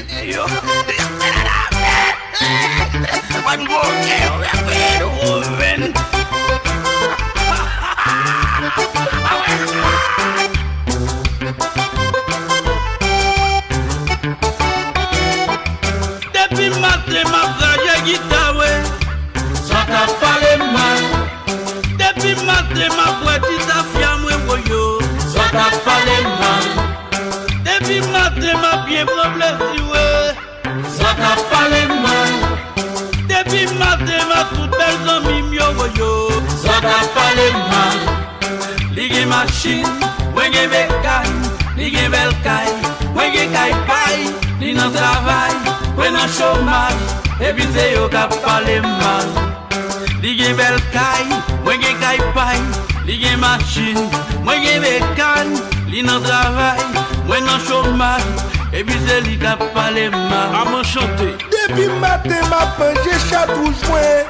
paleman 37.16 37.98
Li 38.96 39.10
gen 39.10 39.30
machin, 39.30 39.86
mwen 40.34 40.52
gen 40.52 40.70
bekay 40.70 41.30
Li 41.78 41.92
gen 41.94 42.12
belkay, 42.12 42.70
mwen 43.14 43.32
gen 43.34 43.54
kaypay 43.54 44.18
Li 44.60 44.74
nan 44.74 44.92
travay, 44.96 45.54
mwen 45.96 46.14
nan 46.18 46.30
chomay 46.38 46.96
Ebi 47.40 47.68
se 47.74 47.92
yo 47.94 48.08
kap 48.10 48.34
paleman 48.42 49.28
Li 50.24 50.34
gen 50.40 50.58
belkay, 50.58 51.24
mwen 51.64 51.82
gen 51.82 51.98
kaypay 52.02 52.60
Li 53.06 53.20
gen 53.22 53.40
machin, 53.40 53.98
mwen 54.44 54.64
gen 54.66 54.82
bekay 54.82 55.48
Li 55.92 56.02
nan 56.02 56.24
travay, 56.26 56.82
mwen 57.28 57.46
nan 57.46 57.62
chomay 57.68 58.24
Ebi 58.74 58.98
se 59.06 59.22
li 59.22 59.38
kap 59.40 59.62
paleman 59.74 60.58
Aman 60.62 60.84
chante 60.84 61.30
Depi 61.54 61.88
maten 62.02 62.44
ma 62.50 62.66
penje 62.78 63.16
chatou 63.30 63.72
jwe 63.86 64.26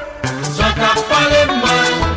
Son 0.54 0.72
kap 0.78 1.00
paleman 1.10 2.07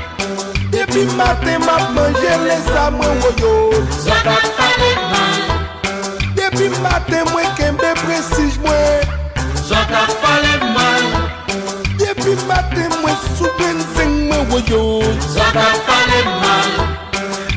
Depi 0.81 1.05
maten 1.15 1.61
map 1.61 1.93
manje 1.93 2.33
le 2.47 2.57
sa 2.65 2.89
mwen 2.89 3.17
woyo. 3.21 3.69
Swa 4.03 4.15
mat 4.25 4.45
pale 4.57 4.89
Depi 6.35 6.69
maten 6.81 7.23
mwen 7.31 7.45
kembe 7.57 7.91
presij 8.01 8.57
mwen. 8.63 9.05
Swa 9.67 9.77
mat 9.91 10.11
pale 10.21 10.53
Depi 11.99 12.33
maten 12.47 12.89
mwen 13.01 13.17
souben 13.37 13.77
zeng 13.95 14.15
mwen 14.27 14.49
woyo. 14.49 15.03
Swa 15.33 15.45
mat 15.53 15.77
pale 15.85 16.19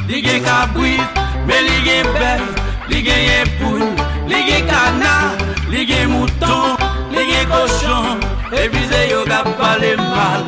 Lige 0.09 0.41
kabwit, 0.41 1.01
me 1.47 1.57
lige 1.63 2.03
bef 2.19 2.43
Lige 2.89 3.17
yepoun, 3.29 3.97
lige 4.27 4.61
kana 4.69 5.33
Lige 5.71 6.07
mouton, 6.07 6.77
lige 7.11 7.47
koshon 7.49 8.21
E 8.53 8.69
bize 8.69 9.09
yo 9.11 9.25
kap 9.25 9.49
pale 9.59 9.97
mal. 9.97 10.45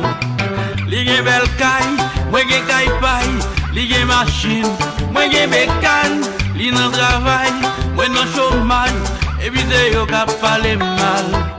Lige 0.87 1.21
belkay 1.23 2.06
Mwen 2.31 2.47
gen 2.49 2.63
kaypay, 2.67 3.27
li 3.73 3.87
gen 3.87 4.07
machin. 4.07 4.65
Mwen 5.11 5.31
gen 5.31 5.49
mekan, 5.49 6.23
li 6.55 6.71
nan 6.71 6.91
travay. 6.91 7.51
Mwen 7.95 8.11
nan 8.13 8.27
chouman, 8.35 8.93
evite 9.39 9.93
yo 9.93 10.05
kap 10.05 10.29
pale 10.41 10.75
mal. 10.77 11.56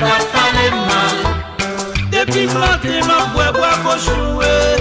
Mabwa 0.00 0.16
paleman 0.32 1.16
Depi 2.10 2.46
maten 2.46 3.04
mabwe 3.04 3.52
bwa 3.52 3.72
koshouwe 3.84 4.80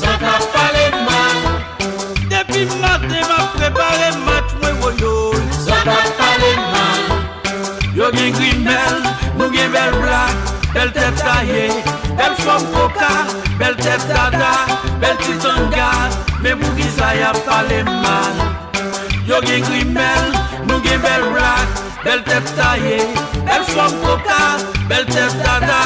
Sa 0.00 0.16
ka 0.16 0.32
paleman 0.52 1.36
Depi 2.30 2.64
maten 2.80 3.24
maprepare 3.28 4.08
mat 4.24 4.48
mwen 4.60 4.80
woyo 4.80 5.36
Sa 5.60 5.76
ka 5.84 5.98
paleman 6.16 7.00
Yo 7.92 8.08
gen 8.16 8.32
grimel, 8.32 8.96
nou 9.36 9.52
gen 9.52 9.68
bel 9.76 9.92
blak 10.00 10.32
Bel 10.72 10.88
tep 10.96 11.20
ta 11.20 11.42
ye, 11.44 11.68
bel 12.16 12.32
som 12.40 12.64
koka 12.72 13.12
Bel 13.60 13.76
tep 13.76 14.08
ta 14.08 14.30
da, 14.32 14.54
bel 15.04 15.20
titonga 15.20 15.92
Me 16.40 16.56
mou 16.56 16.72
gisa 16.80 17.12
ya 17.12 17.36
paleman 17.44 18.40
Yo 19.28 19.44
gen 19.44 19.68
grimel, 19.68 20.32
nou 20.64 20.80
gen 20.80 21.04
bel 21.04 21.28
blak 21.34 21.75
bel 22.06 22.22
tèt 22.28 22.46
taye, 22.56 22.98
bel 23.46 23.64
fòm 23.72 23.92
koka, 24.02 24.42
bel 24.90 25.04
tèt 25.14 25.34
dada, 25.44 25.80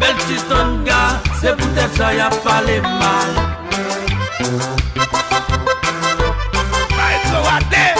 bel 0.00 0.14
tiston 0.26 0.78
ga, 0.86 1.02
se 1.40 1.54
pou 1.58 1.74
tèt 1.78 1.98
sa 1.98 2.12
ya 2.18 2.30
pale 2.46 2.78
mal. 3.00 3.34
Maestro 6.96 7.42
Ate! 7.56 7.93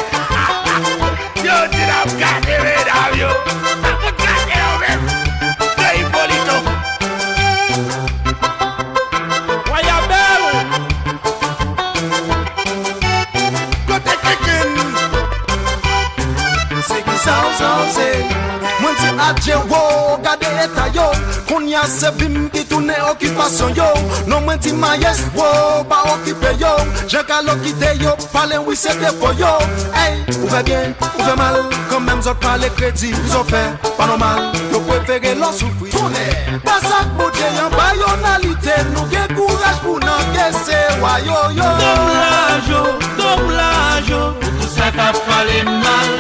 ti 18.99 19.09
adje 19.29 19.57
wo 19.71 20.17
Gade 20.23 20.49
eta 20.65 20.87
yo. 20.95 21.11
Konya 21.49 21.85
se 21.87 22.11
vim 22.19 22.49
bitune 22.51 22.95
okipasyon 23.11 23.75
yo. 23.77 23.89
Non 24.27 24.45
mwen 24.45 24.59
ti 24.59 24.73
mayes 24.73 25.21
wo 25.35 25.45
Ba 25.89 26.03
okipe 26.15 26.55
yo. 26.61 26.73
Jen 27.09 27.25
ka 27.25 27.41
lo 27.43 27.55
kite 27.63 27.97
yo 28.03 28.17
Pale 28.33 28.59
wise 28.59 28.93
defo 29.01 29.33
yo. 29.39 29.59
Hey, 29.95 30.25
ouve 30.43 30.63
bien, 30.65 30.95
ouve 31.19 31.37
mal. 31.37 31.61
Kan 31.91 32.05
menm 32.05 32.23
zot 32.23 32.41
pale 32.41 32.71
kredi 32.77 33.15
Zon 33.31 33.45
fe, 33.45 33.63
pa 33.97 34.07
normal. 34.07 34.53
Yo 34.73 34.81
prefere 34.81 35.35
lo 35.35 35.53
soufri 35.53 35.91
Tone, 35.91 36.27
pasak 36.65 37.07
boje 37.19 37.47
Yon 37.59 37.71
bayonalite 37.71 38.77
Nou 38.95 39.07
ge 39.11 39.23
kouraj 39.35 39.79
pou 39.85 40.01
nan 40.03 40.33
gese 40.35 40.81
Wayo 41.03 41.51
yo. 41.55 41.69
Dom 41.83 42.09
la 42.15 42.61
jo, 42.69 42.83
dom 43.19 43.51
la 43.55 44.01
jo 44.09 44.23
Pou 44.41 44.51
tout 44.61 44.71
sa 44.75 44.91
ka 44.95 45.13
pale 45.27 45.63
mal. 45.69 46.11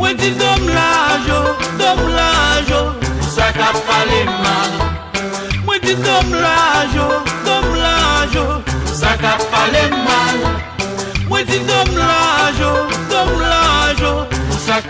Mwen 0.00 0.16
ti 0.16 0.30
dom 0.38 0.68
la 0.74 1.09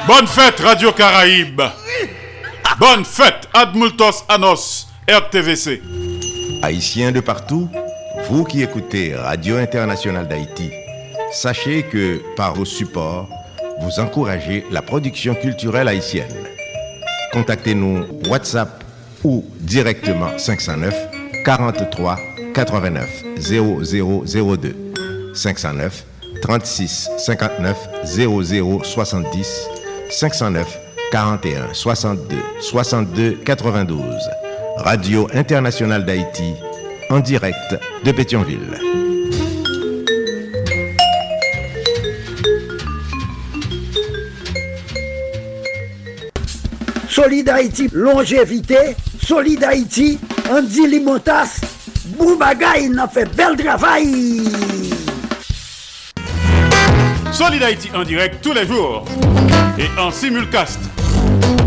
Bonne 0.07 0.27
fête 0.27 0.61
Radio 0.61 0.93
Caraïbe. 0.93 1.63
Bonne 2.79 3.05
fête 3.05 3.49
Admultos 3.55 4.25
Anos 4.29 4.89
RTVC 5.09 5.83
Haïtiens 6.63 7.13
de 7.13 7.21
partout, 7.21 7.69
vous 8.29 8.45
qui 8.45 8.63
écoutez 8.63 9.15
Radio 9.15 9.57
Internationale 9.57 10.29
d'Haïti, 10.29 10.71
sachez 11.33 11.83
que 11.85 12.21
par 12.37 12.53
vos 12.55 12.67
supports, 12.67 13.29
vous 13.81 14.01
encouragez 14.01 14.67
la 14.71 14.83
production 14.83 15.35
culturelle 15.35 15.89
haïtienne. 15.89 16.35
Contactez-nous 17.33 18.05
WhatsApp 18.29 18.80
ou 19.25 19.45
directement 19.61 20.37
509 20.39 20.95
43 21.45 22.19
89 22.55 23.25
0002 23.39 24.77
509 25.35 26.05
36 26.43 27.11
59 27.19 27.77
00 28.05 28.85
70 28.85 29.69
509 30.11 30.79
41 31.13 31.75
62 31.75 32.37
62 32.61 33.39
92 33.45 34.01
Radio 34.79 35.29
Internationale 35.35 36.05
d'Haïti 36.05 36.55
en 37.11 37.21
direct 37.21 37.79
de 38.05 38.13
Pétionville. 38.13 38.79
Solid 47.09 47.51
longévité. 47.93 48.95
Solid 49.31 49.63
Haïti, 49.63 50.19
Andy 50.51 50.89
Limotas. 50.89 51.61
Boubagaï, 52.19 52.87
il 52.87 52.99
a 52.99 53.07
fait 53.07 53.33
bel 53.37 53.57
travail. 53.57 54.43
Solid 57.31 57.63
Haïti 57.63 57.91
en 57.95 58.03
direct 58.03 58.43
tous 58.43 58.53
les 58.53 58.67
jours 58.67 59.05
et 59.79 59.87
en 60.01 60.11
simulcast 60.11 60.81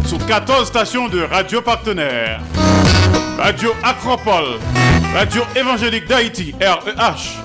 sur 0.06 0.18
14 0.26 0.68
stations 0.68 1.08
de 1.08 1.22
radio 1.22 1.62
partenaires. 1.62 2.42
Radio 3.38 3.74
Acropole, 3.82 4.60
Radio 5.14 5.44
Évangélique 5.56 6.10
d'Haïti, 6.10 6.54
REH, 6.60 7.40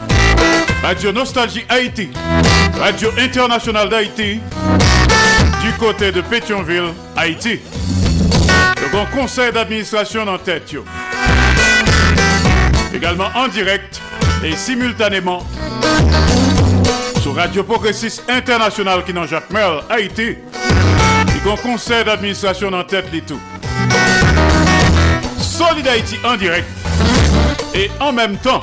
Radio 0.83 1.13
Nostalgie 1.13 1.65
Haïti, 1.69 2.09
Radio 2.81 3.11
Internationale 3.21 3.89
d'Haïti, 3.89 4.41
du 5.63 5.73
côté 5.79 6.11
de 6.11 6.23
Pétionville, 6.23 6.93
Haïti. 7.17 7.61
Grand 8.91 9.07
conseil 9.07 9.53
d'administration 9.53 10.27
en 10.27 10.39
tête. 10.39 10.75
Également 12.95 13.29
en 13.35 13.49
direct 13.49 14.01
et 14.43 14.57
simultanément 14.57 15.47
sur 17.21 17.35
Radio 17.35 17.63
Progressiste 17.65 18.25
International 18.29 19.05
qui 19.05 19.13
dans 19.13 19.27
Jacques 19.27 19.51
Merle, 19.51 19.83
Haïti. 19.91 20.37
Grand 21.45 21.57
conseil 21.57 22.05
d'administration 22.05 22.73
en 22.73 22.85
tête 22.85 23.07
les 23.13 23.21
tout. 23.21 23.41
Solid 25.39 25.87
Haïti 25.87 26.17
en 26.25 26.37
direct 26.37 26.67
et 27.75 27.91
en 28.01 28.13
même 28.13 28.37
temps 28.39 28.63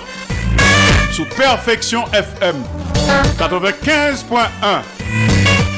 sous 1.12 1.26
Perfection 1.26 2.04
FM 2.12 2.56
95.1 3.38 4.40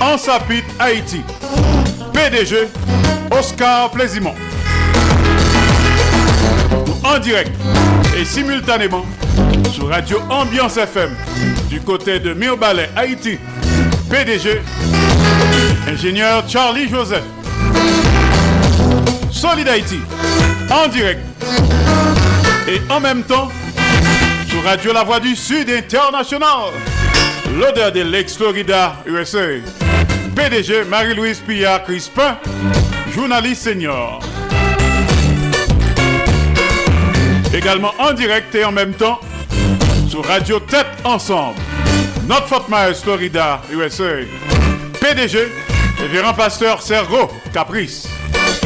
en 0.01 0.17
Sapit 0.17 0.63
Haïti. 0.79 1.21
PDG 2.13 2.67
Oscar 3.31 3.91
Plaisimont. 3.91 4.35
En 7.03 7.19
direct 7.19 7.51
et 8.17 8.25
simultanément 8.25 9.05
sur 9.73 9.89
Radio 9.89 10.19
Ambiance 10.29 10.77
FM 10.77 11.15
du 11.69 11.79
côté 11.81 12.19
de 12.19 12.33
Mirbalet 12.33 12.89
Haïti. 12.95 13.37
PDG 14.09 14.61
ingénieur 15.87 16.43
Charlie 16.47 16.89
Joseph. 16.89 17.23
Solid 19.31 19.67
Haïti 19.67 19.99
en 20.71 20.87
direct 20.87 21.21
et 22.67 22.81
en 22.89 22.99
même 22.99 23.23
temps 23.23 23.49
sur 24.49 24.63
Radio 24.63 24.93
La 24.93 25.03
Voix 25.03 25.19
du 25.19 25.35
Sud 25.35 25.69
International. 25.69 26.71
L'odeur 27.57 27.91
de 27.91 28.01
l'ex-Florida 28.01 28.95
USA. 29.05 29.39
PDG 30.35 30.83
Marie-Louise 30.87 31.39
Pillard 31.39 31.83
Crispin, 31.83 32.37
journaliste 33.17 33.63
senior. 33.63 34.19
Également 37.51 37.91
en 37.97 38.13
direct 38.13 38.53
et 38.53 38.63
en 38.63 38.71
même 38.71 38.93
temps 38.93 39.19
sur 40.07 40.23
Radio 40.23 40.59
Tête 40.59 40.85
Ensemble. 41.03 41.59
Notre 42.27 42.47
Fort 42.47 42.67
Myers, 42.69 42.93
Florida, 42.93 43.59
USA. 43.71 44.17
PDG, 45.01 45.51
révérend 45.99 46.35
pasteur 46.35 46.79
Sergo 46.83 47.27
Caprice. 47.51 48.07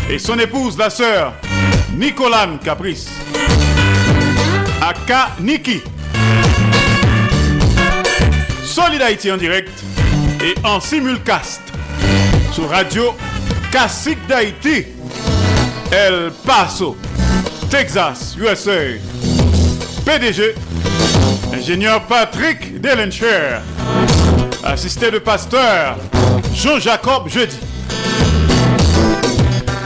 Et 0.10 0.20
son 0.20 0.38
épouse, 0.38 0.78
la 0.78 0.90
sœur 0.90 1.34
Nicolane 1.96 2.60
Caprice. 2.60 3.08
Aka 4.82 5.30
Niki. 5.40 5.82
Solid 8.66 9.02
Haïti 9.02 9.32
en 9.32 9.38
direct 9.38 9.72
et 10.44 10.56
en 10.66 10.82
simulcast 10.82 11.62
sur 12.52 12.70
Radio 12.70 13.16
Classique 13.72 14.28
d'Haïti, 14.28 14.86
El 15.92 16.30
Paso, 16.46 16.98
Texas, 17.70 18.36
USA. 18.38 19.00
PDG, 20.06 20.56
ingénieur 21.54 22.02
Patrick 22.04 22.82
Delencher, 22.82 23.62
assisté 24.66 25.10
de 25.10 25.20
pasteur 25.20 25.96
Jean-Jacob 26.54 27.30
Jeudi. 27.30 27.56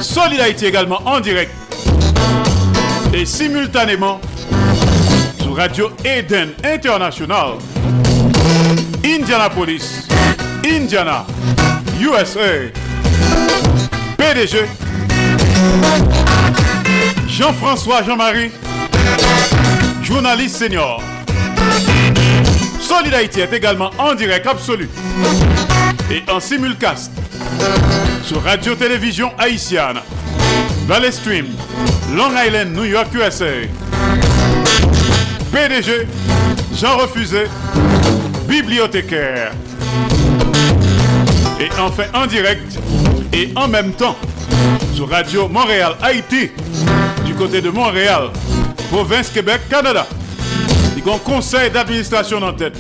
Solid 0.01 0.39
Haïti 0.39 0.65
également 0.65 1.01
en 1.05 1.19
direct 1.19 1.51
et 3.13 3.25
simultanément 3.25 4.19
sur 5.39 5.55
Radio 5.55 5.91
Eden 6.03 6.53
International, 6.63 7.59
Indianapolis, 9.03 10.07
Indiana, 10.65 11.27
USA. 12.01 12.71
Jean-François 17.29 18.03
Jean-Marie, 18.03 18.51
journaliste 20.03 20.57
senior. 20.57 21.01
Solid 22.81 23.13
Haïti 23.13 23.39
est 23.39 23.53
également 23.53 23.91
en 23.97 24.13
direct 24.13 24.45
absolu. 24.45 24.89
Et 26.11 26.29
en 26.29 26.41
simulcast. 26.41 27.13
Sur 28.25 28.43
Radio-Télévision 28.43 29.31
Haïtienne, 29.37 30.01
Valley 30.85 31.11
Stream, 31.11 31.45
Long 32.13 32.31
Island, 32.35 32.75
New 32.75 32.83
York, 32.83 33.07
USA. 33.13 33.45
PDG 35.53 36.07
Jean 36.75 36.97
Refusé, 36.97 37.45
bibliothécaire. 38.49 39.53
Et 41.57 41.69
enfin 41.79 42.03
en 42.13 42.27
direct 42.27 42.77
et 43.35 43.51
en 43.55 43.67
même 43.67 43.91
temps 43.91 44.15
sur 44.93 45.09
Radio 45.09 45.49
Montréal 45.49 45.95
Haïti 46.01 46.51
du 47.25 47.35
côté 47.35 47.59
de 47.61 47.69
Montréal, 47.69 48.29
province 48.89 49.29
Québec, 49.29 49.59
Canada. 49.69 50.07
Il 50.95 51.05
y 51.05 51.09
un 51.11 51.17
conseil 51.17 51.69
d'administration 51.69 52.41
en 52.41 52.53
tête. 52.53 52.77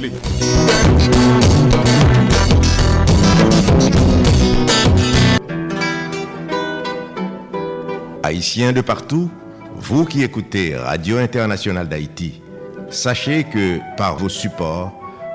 Haïtiens 8.23 8.71
de 8.71 8.81
partout, 8.81 9.29
vous 9.75 10.05
qui 10.05 10.23
écoutez 10.23 10.77
Radio 10.77 11.17
Internationale 11.17 11.89
d'Haïti, 11.89 12.41
sachez 12.89 13.43
que 13.43 13.79
par 13.97 14.15
vos 14.15 14.29
supports, 14.29 14.93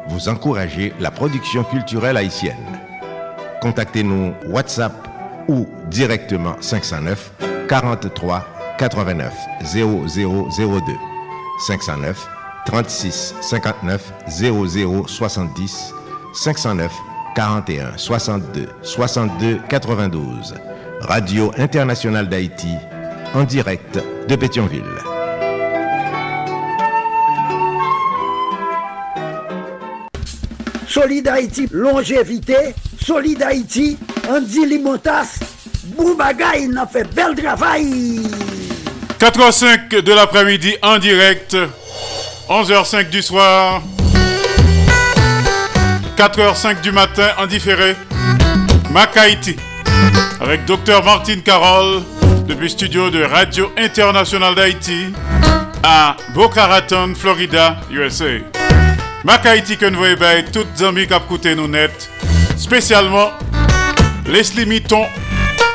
vous 0.08 0.30
encouragez 0.30 0.94
la 0.98 1.10
production 1.10 1.62
culturelle 1.62 2.16
haïtienne. 2.16 2.56
Contactez-nous 3.60 4.32
WhatsApp 4.48 5.09
ou 5.50 5.66
directement 5.90 6.54
509 6.60 7.32
43 7.68 8.46
89 8.78 9.32
0002 9.74 10.80
509 11.66 12.28
36 12.66 13.34
59 13.40 14.12
00 14.28 15.08
70 15.08 15.94
509 16.32 16.92
41 17.34 17.96
62 17.98 18.68
62 18.82 19.60
92 19.68 20.54
Radio 21.00 21.50
Internationale 21.58 22.28
d'Haïti 22.28 22.68
en 23.34 23.42
direct 23.42 23.98
de 24.28 24.36
Pétionville. 24.36 24.84
Solid 30.86 31.26
Haïti, 31.28 31.68
longévité. 31.72 32.74
Solid 33.00 33.42
Haïti, 33.42 33.96
Andy 34.30 34.66
Limotas. 34.66 35.40
Boubagaï, 35.96 36.68
il 36.70 36.78
a 36.78 36.86
fait 36.86 37.04
bel 37.14 37.34
travail. 37.34 38.22
4h05 39.18 40.00
de 40.00 40.12
l'après-midi 40.12 40.76
en 40.82 40.98
direct, 40.98 41.56
11h05 42.48 43.10
du 43.10 43.22
soir, 43.22 43.82
4h05 46.16 46.80
du 46.80 46.92
matin 46.92 47.28
en 47.38 47.46
différé, 47.46 47.96
Mac 48.90 49.16
Haïti 49.16 49.56
avec 50.40 50.64
Dr 50.64 51.04
Martine 51.04 51.42
Carole 51.42 52.02
depuis 52.46 52.70
studio 52.70 53.10
de 53.10 53.22
Radio 53.22 53.70
Internationale 53.76 54.54
d'Haïti 54.54 55.12
à 55.82 56.16
Boca 56.34 56.66
Raton, 56.66 57.14
Florida, 57.14 57.76
USA. 57.90 58.38
Mac 59.24 59.44
Haïti 59.44 59.76
que 59.76 59.86
nous 59.86 59.98
voyons 59.98 60.16
toutes 60.52 60.68
les 60.78 60.84
amis 60.84 61.06
qui 61.06 61.54
nous 61.54 61.68
net, 61.68 62.08
spécialement 62.56 63.30
Leslie 64.30 64.64
Mitton, 64.64 65.06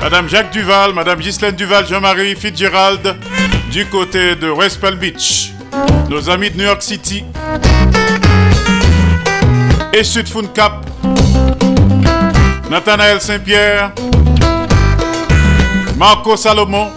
Madame 0.01 0.29
Jacques 0.29 0.51
Duval, 0.51 0.93
Madame 0.93 1.19
Ghislaine 1.19 1.55
Duval, 1.55 1.85
Jean-Marie 1.85 2.35
Fitzgerald 2.35 3.17
du 3.69 3.85
côté 3.87 4.35
de 4.35 4.49
West 4.49 4.79
Palm 4.79 4.95
Beach. 4.97 5.51
Nos 6.09 6.29
amis 6.29 6.51
de 6.51 6.57
New 6.57 6.63
York 6.63 6.81
City 6.81 7.25
et 9.91 10.03
Sud 10.05 10.53
Cap, 10.53 10.85
Nathanaël 12.69 13.19
Saint-Pierre, 13.19 13.91
Marco 15.97 16.37
Salomon, 16.37 16.91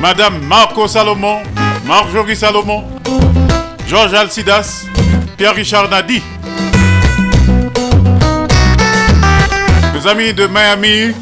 Madame 0.00 0.40
Marco 0.42 0.88
Salomon, 0.88 1.40
Marjorie 1.86 2.36
Salomon, 2.36 2.84
Georges 3.86 4.14
Alcidas, 4.14 4.86
Pierre-Richard 5.36 5.88
Nadi. 5.88 6.20
Les 9.98 10.06
amis 10.06 10.32
de 10.32 10.46
Miami, 10.46 11.12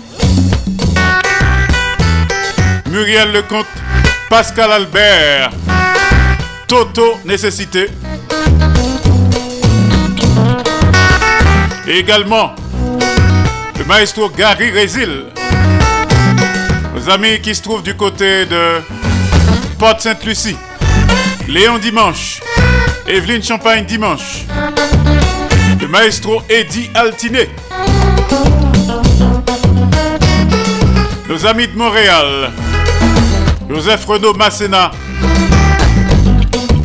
Muriel 2.91 3.33
Lecomte, 3.33 3.67
Pascal 4.29 4.71
Albert, 4.71 5.51
Toto 6.69 7.19
Nécessité. 7.25 7.87
Également 11.89 12.55
le 13.79 13.85
maestro 13.87 14.29
Gary 14.29 14.71
Résil. 14.71 15.25
Nos 16.95 17.09
amis 17.09 17.41
qui 17.41 17.55
se 17.55 17.63
trouvent 17.63 17.83
du 17.83 17.95
côté 17.95 18.45
de 18.45 18.83
Porte 19.79 20.03
Sainte-Lucie. 20.03 20.59
Léon 21.49 21.79
Dimanche. 21.79 22.43
Evelyne 23.07 23.43
Champagne 23.43 23.87
Dimanche. 23.87 24.45
Le 25.81 25.89
maestro 25.89 26.43
Eddie 26.51 26.91
Altiné. 26.95 27.49
Nos 31.29 31.45
amis 31.45 31.67
de 31.69 31.77
Montréal. 31.77 32.53
Joseph 33.69 34.07
Renaud 34.07 34.35
Masséna. 34.35 34.93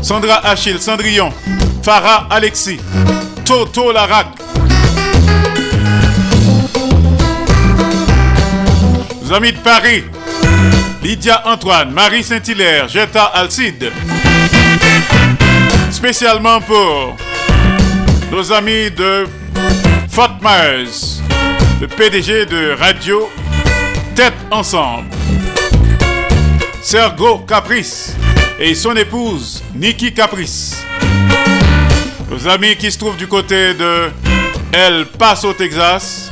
Sandra 0.01 0.41
Achille 0.43 0.80
Cendrillon. 0.80 1.31
Farah 1.84 2.27
Alexis. 2.30 2.80
Toto 3.45 3.91
Larac. 3.91 4.27
Nos 9.22 9.31
amis 9.31 9.51
de 9.53 9.59
Paris. 9.59 10.03
Lydia 11.03 11.41
Antoine, 11.45 11.91
Marie 11.91 12.23
Saint-Hilaire, 12.23 12.88
Jetta 12.88 13.26
Alcide. 13.26 13.91
Spécialement 15.89 16.61
pour 16.61 17.15
nos 18.31 18.51
amis 18.51 18.91
de 18.91 19.27
Fort 20.09 20.38
Myers, 20.41 21.22
le 21.80 21.88
PDG 21.88 22.45
de 22.45 22.76
Radio 22.80 23.30
Tête 24.15 24.33
Ensemble. 24.51 25.09
Sergo 26.81 27.39
Caprice 27.39 28.15
et 28.59 28.75
son 28.75 28.95
épouse 28.95 29.63
Nikki 29.73 30.13
Caprice. 30.13 30.83
Nos 32.29 32.47
amis 32.47 32.75
qui 32.75 32.91
se 32.91 32.97
trouvent 32.97 33.17
du 33.17 33.27
côté 33.27 33.73
de 33.73 34.09
El 34.73 35.05
Paso, 35.05 35.53
Texas, 35.53 36.29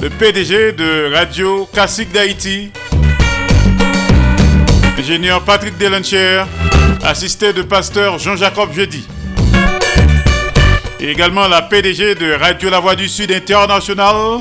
le 0.00 0.10
PDG 0.10 0.72
de 0.72 1.12
Radio 1.12 1.68
Classique 1.72 2.12
d'Haïti, 2.12 2.70
ingénieur 4.98 5.42
Patrick 5.42 5.76
Delancher, 5.78 6.44
assisté 7.02 7.52
de 7.52 7.62
pasteur 7.62 8.18
Jean-Jacob 8.18 8.72
Jeudi. 8.72 9.06
Et 11.00 11.10
également 11.10 11.48
la 11.48 11.62
PDG 11.62 12.14
de 12.14 12.32
Radio 12.32 12.70
La 12.70 12.80
Voix 12.80 12.96
du 12.96 13.08
Sud 13.08 13.30
International, 13.32 14.40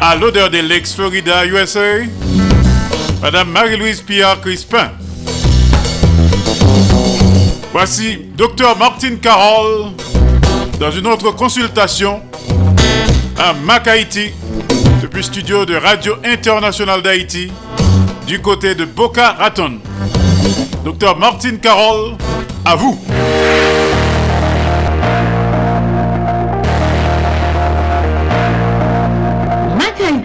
à 0.00 0.14
l'odeur 0.16 0.50
de 0.50 0.58
l'ex-Florida, 0.58 1.44
USA, 1.46 1.80
Madame 3.20 3.50
Marie-Louise 3.50 4.00
Pierre 4.00 4.40
Crispin. 4.40 4.90
Voici 7.72 8.18
Dr 8.36 8.76
Martine 8.78 9.18
Carole 9.18 9.92
dans 10.78 10.90
une 10.90 11.06
autre 11.06 11.32
consultation 11.32 12.22
à 13.38 13.52
Mac 13.52 13.86
Haïti 13.88 14.30
depuis 15.02 15.24
studio 15.24 15.64
de 15.64 15.76
Radio 15.76 16.14
Internationale 16.24 17.02
d'Haïti 17.02 17.50
du 18.26 18.40
côté 18.40 18.74
de 18.74 18.84
Boca 18.84 19.32
Raton. 19.32 19.78
Docteur 20.84 21.18
Martine 21.18 21.58
Carole, 21.58 22.16
à 22.64 22.76
vous. 22.76 22.98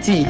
Haïti. 0.08 0.26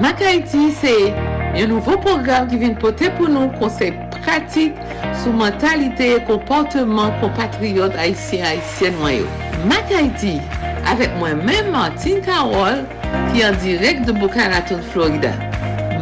Mac 0.00 0.22
Haïti, 0.22 0.70
c'est 0.80 1.12
un 1.60 1.66
nouveau 1.66 1.96
programme 1.96 2.46
qui 2.48 2.58
vient 2.58 2.74
porter 2.74 3.10
pour 3.10 3.28
nous 3.28 3.48
conseils 3.58 3.94
pratiques 4.22 4.74
sur 5.22 5.32
mentalité 5.32 6.16
et 6.16 6.24
comportement 6.24 7.10
compatriotes 7.20 7.94
haïtiens 7.96 8.44
haïtiennes 8.44 8.96
noyaux. 9.00 9.26
Mac 9.66 9.90
Haïti, 9.90 10.40
avec 10.88 11.10
moi-même 11.18 11.72
Martine 11.72 12.20
Carole, 12.20 12.84
qui 13.32 13.40
est 13.40 13.46
en 13.46 13.52
direct 13.52 14.06
de 14.06 14.12
Boca 14.12 14.48
Raton, 14.48 14.78
Florida. 14.92 15.32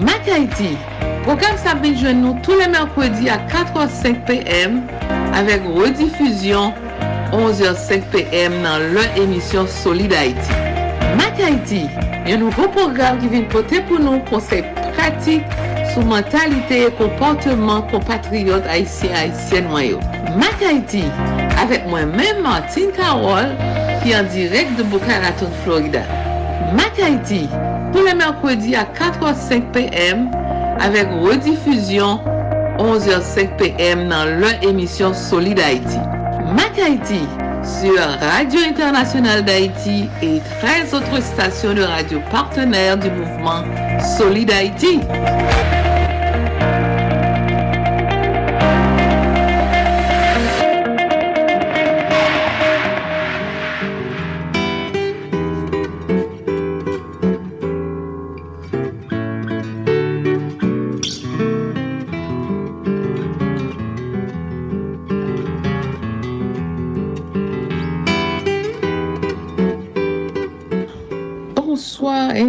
Mac 0.01 0.29
Haïti, 0.29 0.77
programme 1.23 1.57
ça 1.57 1.75
vient 1.75 2.13
nous 2.13 2.39
tous 2.43 2.59
les 2.59 2.69
mercredis 2.69 3.31
à 3.31 3.39
4h05 3.39 4.25
p.m. 4.27 4.83
avec 5.33 5.63
rediffusion 5.65 6.75
11h05 7.33 8.03
p.m. 8.13 8.53
dans 8.63 8.79
leur 8.93 9.17
émission 9.17 9.67
Solid 9.67 10.13
Haïti. 10.13 10.64
Mak 11.15 11.39
Haiti, 11.39 11.85
yon 12.27 12.41
nouvo 12.43 12.65
program 12.75 13.21
ki 13.23 13.29
vin 13.31 13.45
pote 13.53 13.79
pou 13.87 14.01
nou 14.03 14.19
konsep 14.31 14.67
pratik 14.97 15.45
sou 15.93 16.03
mentalite 16.09 16.81
e 16.89 16.89
komporteman 16.99 17.85
kompatriot 17.93 18.67
Haitien-Haitien 18.67 19.69
wanyo. 19.71 20.01
Mak 20.41 20.65
Haiti, 20.65 21.05
avek 21.63 21.87
mwen 21.91 22.11
men 22.19 22.41
Martin 22.43 22.91
Karol 22.97 23.53
ki 24.03 24.17
an 24.19 24.27
direk 24.35 24.75
de 24.79 24.89
Boca 24.91 25.21
Raton, 25.23 25.55
Florida. 25.63 26.03
Mak 26.75 26.99
Haiti, 26.99 27.45
pou 27.93 28.03
le 28.03 28.17
merkwedi 28.19 28.75
a 28.75 28.83
4h05 28.99 29.71
pm 29.77 30.27
avek 30.83 31.15
redifuzyon 31.23 32.19
11h05 32.83 33.55
pm 33.61 34.09
nan 34.11 34.41
lè 34.43 34.57
emisyon 34.67 35.15
Solid 35.15 35.63
Haiti. 35.63 36.03
Mak 36.59 36.75
Haiti, 36.83 37.23
sur 37.65 37.99
Radio 38.21 38.61
Internationale 38.69 39.45
d'Haïti 39.45 40.09
et 40.23 40.41
13 40.61 40.95
autres 40.95 41.23
stations 41.23 41.73
de 41.73 41.83
radio 41.83 42.21
partenaires 42.31 42.99
du 42.99 43.11
mouvement 43.11 43.65
Solid 44.19 44.51
Haïti. 44.51 45.01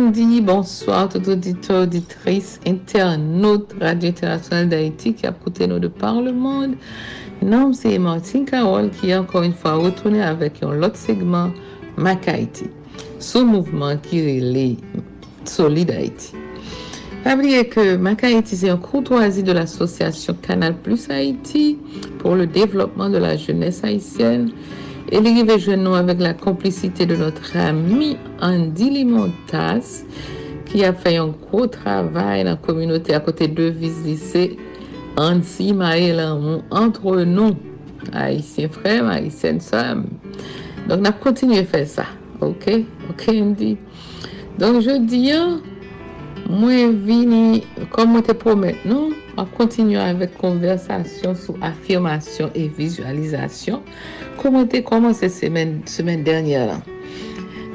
Bonsoir 0.06 1.10
tout 1.10 1.28
auditeur, 1.28 1.84
auditrice, 1.84 2.60
internaute 2.68 3.74
Radio 3.82 4.10
Internationale 4.10 4.70
d'Haïti 4.70 5.16
qui 5.16 5.26
a 5.26 5.32
écouté 5.32 5.66
nous 5.66 5.80
de 5.80 5.88
par 5.88 6.22
le 6.22 6.32
monde. 6.32 6.76
Non, 7.42 7.74
c'est 7.74 7.98
Martine 7.98 8.46
Carole 8.46 8.92
qui 8.92 9.10
est 9.10 9.16
encore 9.16 9.42
une 9.42 9.54
fois 9.54 9.74
retourné 9.74 10.22
avec 10.22 10.62
un 10.62 10.84
autre 10.84 10.96
segment 10.96 11.50
Mac 11.98 12.30
ce 13.18 13.40
mouvement 13.40 13.98
qui 13.98 14.20
est 14.20 14.78
Solid 15.44 15.90
Haïti. 15.90 16.34
Pas 17.24 17.36
oublier 17.36 17.68
que 17.68 17.96
Mac 17.96 18.24
Haïti, 18.24 18.56
c'est 18.56 18.70
un 18.70 18.78
courtoisie 18.78 19.42
de 19.42 19.54
l'association 19.54 20.36
Canal 20.40 20.76
Plus 20.76 21.10
Haïti 21.10 21.80
pour 22.20 22.36
le 22.36 22.46
développement 22.46 23.10
de 23.10 23.18
la 23.18 23.38
jeunesse 23.38 23.84
haïtienne. 23.84 24.52
Et 25.12 25.20
l'arrivée 25.22 25.60
jeune 25.60 25.84
nous 25.84 25.94
avec 25.94 26.20
la 26.20 26.34
complicité 26.34 27.06
de 27.06 27.16
notre 27.16 27.56
ami 27.56 28.18
Andy 28.42 28.90
Limontas, 28.90 30.04
qui 30.66 30.84
a 30.84 30.94
fait 30.94 31.18
un 31.18 31.28
gros 31.28 31.68
travail 31.68 32.44
dans 32.44 32.52
la 32.52 32.56
communauté 32.56 33.14
à 33.14 33.20
côté 33.20 33.48
de 33.48 33.70
lycée 33.70 34.58
Andy 35.16 35.74
Maël 35.74 36.22
entre 36.72 37.22
nous, 37.22 37.56
haïtiens 38.14 38.70
frères, 38.70 39.08
haïtiennes 39.08 39.62
sœurs. 39.62 39.98
Donc, 40.90 41.00
on 41.02 41.06
a 41.06 41.12
continué 41.12 41.60
à 41.60 41.66
faire 41.66 41.88
ça. 41.88 42.06
Ok, 42.42 42.70
ok, 43.10 43.28
mdi. 43.28 43.78
Donk 44.58 44.82
jodi 44.82 45.34
an, 45.34 45.60
Mwen 46.46 47.00
vini, 47.06 47.64
kom 47.90 48.12
mwen 48.14 48.26
te 48.26 48.36
promet 48.38 48.84
nou, 48.86 49.10
an 49.40 49.48
kontinu 49.58 49.98
avèk 49.98 50.36
konversasyon 50.38 51.34
sou 51.42 51.58
afirmasyon 51.66 52.52
e 52.54 52.68
vizualizasyon, 52.78 53.82
kom 54.38 54.54
mwen 54.58 54.70
te 54.70 54.84
komanse 54.86 55.30
semen, 55.34 55.80
semen 55.90 56.22
dernye 56.28 56.62
lan. 56.70 56.86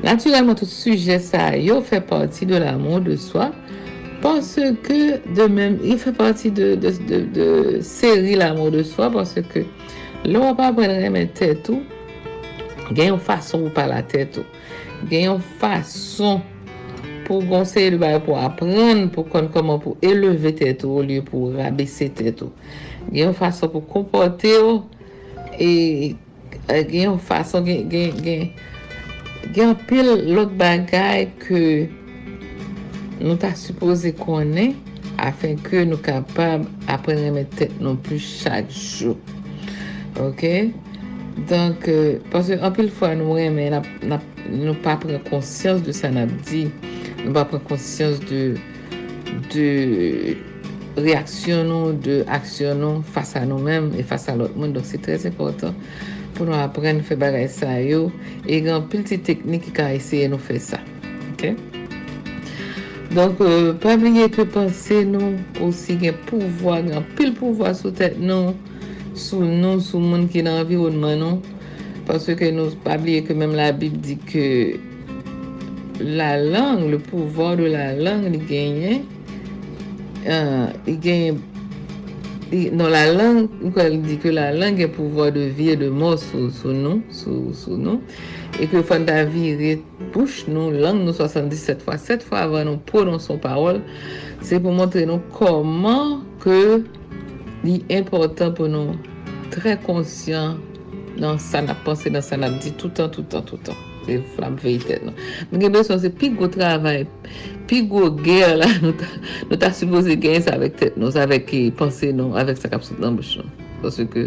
Naturelman, 0.04 0.56
tout 0.56 0.70
suje 0.70 1.18
sa 1.22 1.50
yo 1.58 1.80
fè 1.84 1.98
parti 2.06 2.46
de 2.48 2.62
l'amon 2.62 3.02
de 3.04 3.18
swa, 3.20 3.50
panse 4.22 4.70
ke 4.86 5.18
de 5.36 5.48
mèm, 5.50 5.80
yo 5.84 5.98
fè 6.00 6.14
parti 6.16 6.54
de, 6.54 6.72
de, 6.80 6.94
de, 7.10 7.22
de 7.34 7.48
seri 7.84 8.38
l'amon 8.38 8.70
de 8.72 8.86
swa, 8.86 9.10
panse 9.12 9.42
ke 9.50 9.66
lò 10.30 10.46
wap 10.46 10.62
apren 10.70 10.94
remè 11.02 11.26
tètou, 11.34 11.82
gen 12.94 13.12
yon 13.12 13.22
fason 13.22 13.66
ou 13.66 13.74
pa 13.74 13.86
la 13.90 14.00
tèt 14.06 14.38
gen 15.08 15.24
yon 15.28 15.44
fason 15.60 16.40
pou 17.30 17.46
gonser 17.46 17.92
li 17.94 17.98
baye 18.02 18.18
pou 18.26 18.34
apren, 18.34 19.04
pou 19.14 19.22
kon 19.30 19.46
koman 19.54 19.78
pou 19.78 19.94
eleve 20.02 20.50
tèt 20.58 20.82
ou, 20.82 21.04
li 21.06 21.20
pou 21.22 21.52
rabese 21.54 22.08
tèt 22.18 22.42
ou. 22.42 22.50
Gen 23.06 23.28
yon 23.28 23.36
fason 23.38 23.70
pou 23.70 23.86
kompote 23.92 24.50
ou, 24.58 24.80
e, 25.54 25.70
e 26.66 26.80
gen 26.90 27.04
yon 27.04 27.22
fason 27.22 27.62
gen, 27.68 27.86
gen, 27.92 28.18
gen, 28.26 28.42
gen 29.54 29.76
pil 29.86 30.10
lot 30.34 30.58
bagay 30.58 31.28
ke 31.38 31.62
nou 33.20 33.38
ta 33.38 33.54
suppose 33.54 34.10
konen, 34.18 34.74
afen 35.22 35.54
ke 35.62 35.86
nou 35.86 36.02
kapab 36.02 36.66
apren 36.90 37.22
reme 37.28 37.46
tèt 37.54 37.78
non 37.78 38.00
plus 38.08 38.26
chak 38.42 38.74
jou. 38.74 39.14
Ok? 40.18 40.72
Donk, 41.46 41.86
euh, 41.86 42.18
paske 42.34 42.58
anpil 42.58 42.90
fwa 42.90 43.14
nou 43.14 43.38
reme, 43.38 43.70
nou 44.10 44.74
pa 44.82 44.98
pren 44.98 45.22
konsyans 45.30 45.86
de 45.86 45.94
sa 45.94 46.10
nap 46.10 46.32
di, 46.50 46.66
nou 47.24 47.34
pa 47.36 47.46
pren 47.48 47.62
konsisyans 47.68 48.20
de, 48.28 48.44
de 49.52 49.66
reaksyon 51.00 51.68
nou, 51.70 51.92
de 52.04 52.20
aksyon 52.32 52.80
nou 52.82 53.02
fasa 53.14 53.44
nou 53.48 53.62
menm 53.62 53.92
e 53.98 54.04
fasa 54.06 54.36
lot 54.38 54.56
moun. 54.56 54.74
Donk 54.76 54.88
se 54.88 55.00
trez 55.02 55.26
important 55.28 55.76
pou 56.36 56.48
nou 56.48 56.56
apren 56.56 57.02
fè 57.04 57.18
bagay 57.20 57.48
sa 57.52 57.76
yo 57.82 58.08
e 58.48 58.60
gen 58.64 58.86
pil 58.92 59.04
ti 59.06 59.18
teknik 59.20 59.66
ki 59.68 59.76
ka 59.76 59.90
esye 59.98 60.30
nou 60.30 60.40
fè 60.40 60.58
sa. 60.70 60.80
Ok? 61.34 61.50
Donk 63.10 63.40
euh, 63.42 63.72
pa 63.82 63.96
bliye 63.98 64.28
ke 64.30 64.44
panse 64.54 65.00
nou 65.08 65.34
osi 65.66 65.96
gen 65.98 66.18
pouvoi, 66.28 66.84
gen 66.86 67.06
pil 67.18 67.32
pouvoi 67.34 67.72
sou 67.74 67.90
tèt 67.90 68.20
nou, 68.22 68.54
sou 69.18 69.42
nou, 69.42 69.82
sou 69.82 69.98
moun 69.98 70.28
ki 70.30 70.44
nan 70.46 70.62
environman 70.62 71.18
nou. 71.18 71.56
Pansè 72.06 72.36
ke 72.38 72.52
nou 72.54 72.70
pa 72.84 72.96
bliye 73.00 73.24
ke 73.26 73.34
menm 73.34 73.56
la 73.58 73.72
bib 73.74 73.98
di 74.04 74.14
ke 74.30 74.46
la 76.00 76.36
lang, 76.36 76.88
le 76.90 76.98
pouvoi 76.98 77.56
de 77.56 77.68
la 77.68 77.92
lang 77.92 78.24
li 78.32 78.40
genye, 78.48 79.00
li 80.86 80.96
genye, 81.02 81.34
non 82.72 82.90
la 82.90 83.04
lang, 83.12 83.48
nou 83.60 83.72
kwa 83.74 83.86
li 83.92 84.00
di 84.04 84.16
ke 84.20 84.32
la 84.32 84.48
lang 84.56 84.80
gen 84.80 84.92
pouvoi 84.96 85.30
de 85.34 85.48
vi 85.56 85.70
e 85.74 85.76
de 85.80 85.90
mò 85.92 86.14
sou 86.20 86.72
nou, 86.74 87.02
sou 87.12 87.76
nou, 87.76 88.00
e 88.56 88.68
ke 88.70 88.82
fanda 88.86 89.20
vi 89.28 89.52
re 89.60 89.74
pouche 90.14 90.48
nou, 90.50 90.72
lang 90.72 91.04
nou 91.04 91.16
77 91.16 91.84
fwa, 91.84 91.98
7 92.00 92.26
fwa 92.26 92.46
avan 92.48 92.66
nou 92.70 92.80
pronon 92.88 93.20
son 93.22 93.40
parol, 93.42 93.82
se 94.40 94.58
pou 94.58 94.72
montre 94.74 95.04
nou 95.08 95.22
koman 95.36 96.20
ke 96.42 96.80
li 97.66 97.80
important 97.92 98.56
pou 98.56 98.72
nou 98.72 98.96
tre 99.52 99.76
konsyen 99.84 100.58
nan 101.20 101.38
sa 101.42 101.60
na 101.60 101.76
panse, 101.84 102.08
nan 102.08 102.24
sa 102.24 102.40
na 102.40 102.48
di 102.56 102.72
toutan, 102.80 103.12
toutan, 103.12 103.44
toutan. 103.44 103.89
Se 104.06 104.18
flam 104.34 104.58
fey 104.60 104.78
tet 104.82 105.04
nou. 105.06 105.14
Mwen 105.50 105.64
gen 105.66 105.74
beson 105.76 106.00
se 106.02 106.10
pi 106.12 106.32
go 106.36 106.48
travay, 106.50 107.04
pi 107.70 107.82
go 107.90 108.08
ger 108.24 108.56
la, 108.60 108.68
nou 108.84 108.94
ta, 108.98 109.08
nou 109.48 109.58
ta 109.60 109.72
supose 109.76 110.16
gen 110.22 110.40
sa 110.44 110.56
avèk 110.58 110.78
tet 110.80 111.00
nou, 111.00 111.12
sa 111.14 111.26
avèk 111.28 111.52
panse 111.78 112.12
nou, 112.16 112.36
avèk 112.40 112.62
sa 112.62 112.72
kapsot 112.72 113.02
nan 113.02 113.18
bouchon. 113.18 113.48
Pwase 113.80 114.04
ke, 114.12 114.26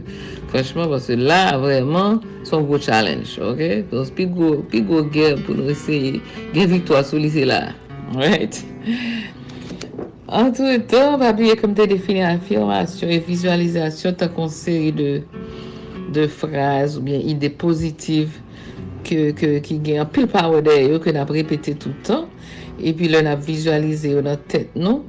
franchman, 0.49 0.89
pwase 0.89 1.17
la 1.19 1.57
vreman, 1.61 2.21
son 2.47 2.65
go 2.69 2.79
challenge, 2.81 3.37
ok? 3.41 3.83
Pwase 3.91 4.13
pi 4.17 4.27
go, 4.29 4.55
pi 4.69 4.81
go 4.85 5.03
ger 5.13 5.37
pou 5.45 5.57
nou 5.57 5.73
eseye 5.73 6.19
gen 6.55 6.71
vitwa 6.73 7.03
sou 7.05 7.21
lise 7.21 7.45
la. 7.49 7.61
Right? 8.13 8.61
An 10.33 10.53
tou 10.55 10.69
etan, 10.69 11.19
pabliye 11.21 11.57
kom 11.59 11.75
te 11.77 11.85
defini 11.89 12.23
afirmasyon 12.25 13.13
e 13.13 13.19
vizualizasyon 13.27 14.17
ta 14.21 14.29
konseri 14.33 14.93
de, 14.97 15.11
de 16.13 16.25
fraz 16.29 16.97
ou 16.97 17.05
bien 17.05 17.21
ide 17.29 17.51
pozitiv 17.61 18.39
ki 19.39 19.79
gen 19.85 20.01
apil 20.03 20.27
power 20.31 20.63
de 20.65 20.75
yo 20.83 20.99
ke 21.03 21.13
nap 21.15 21.31
repete 21.33 21.75
toutan. 21.79 22.27
E 22.79 22.93
pi 22.97 23.09
lè 23.11 23.23
nap 23.25 23.43
vizualize 23.45 24.11
yo 24.11 24.23
nan 24.25 24.39
tèt 24.51 24.75
nou. 24.75 25.03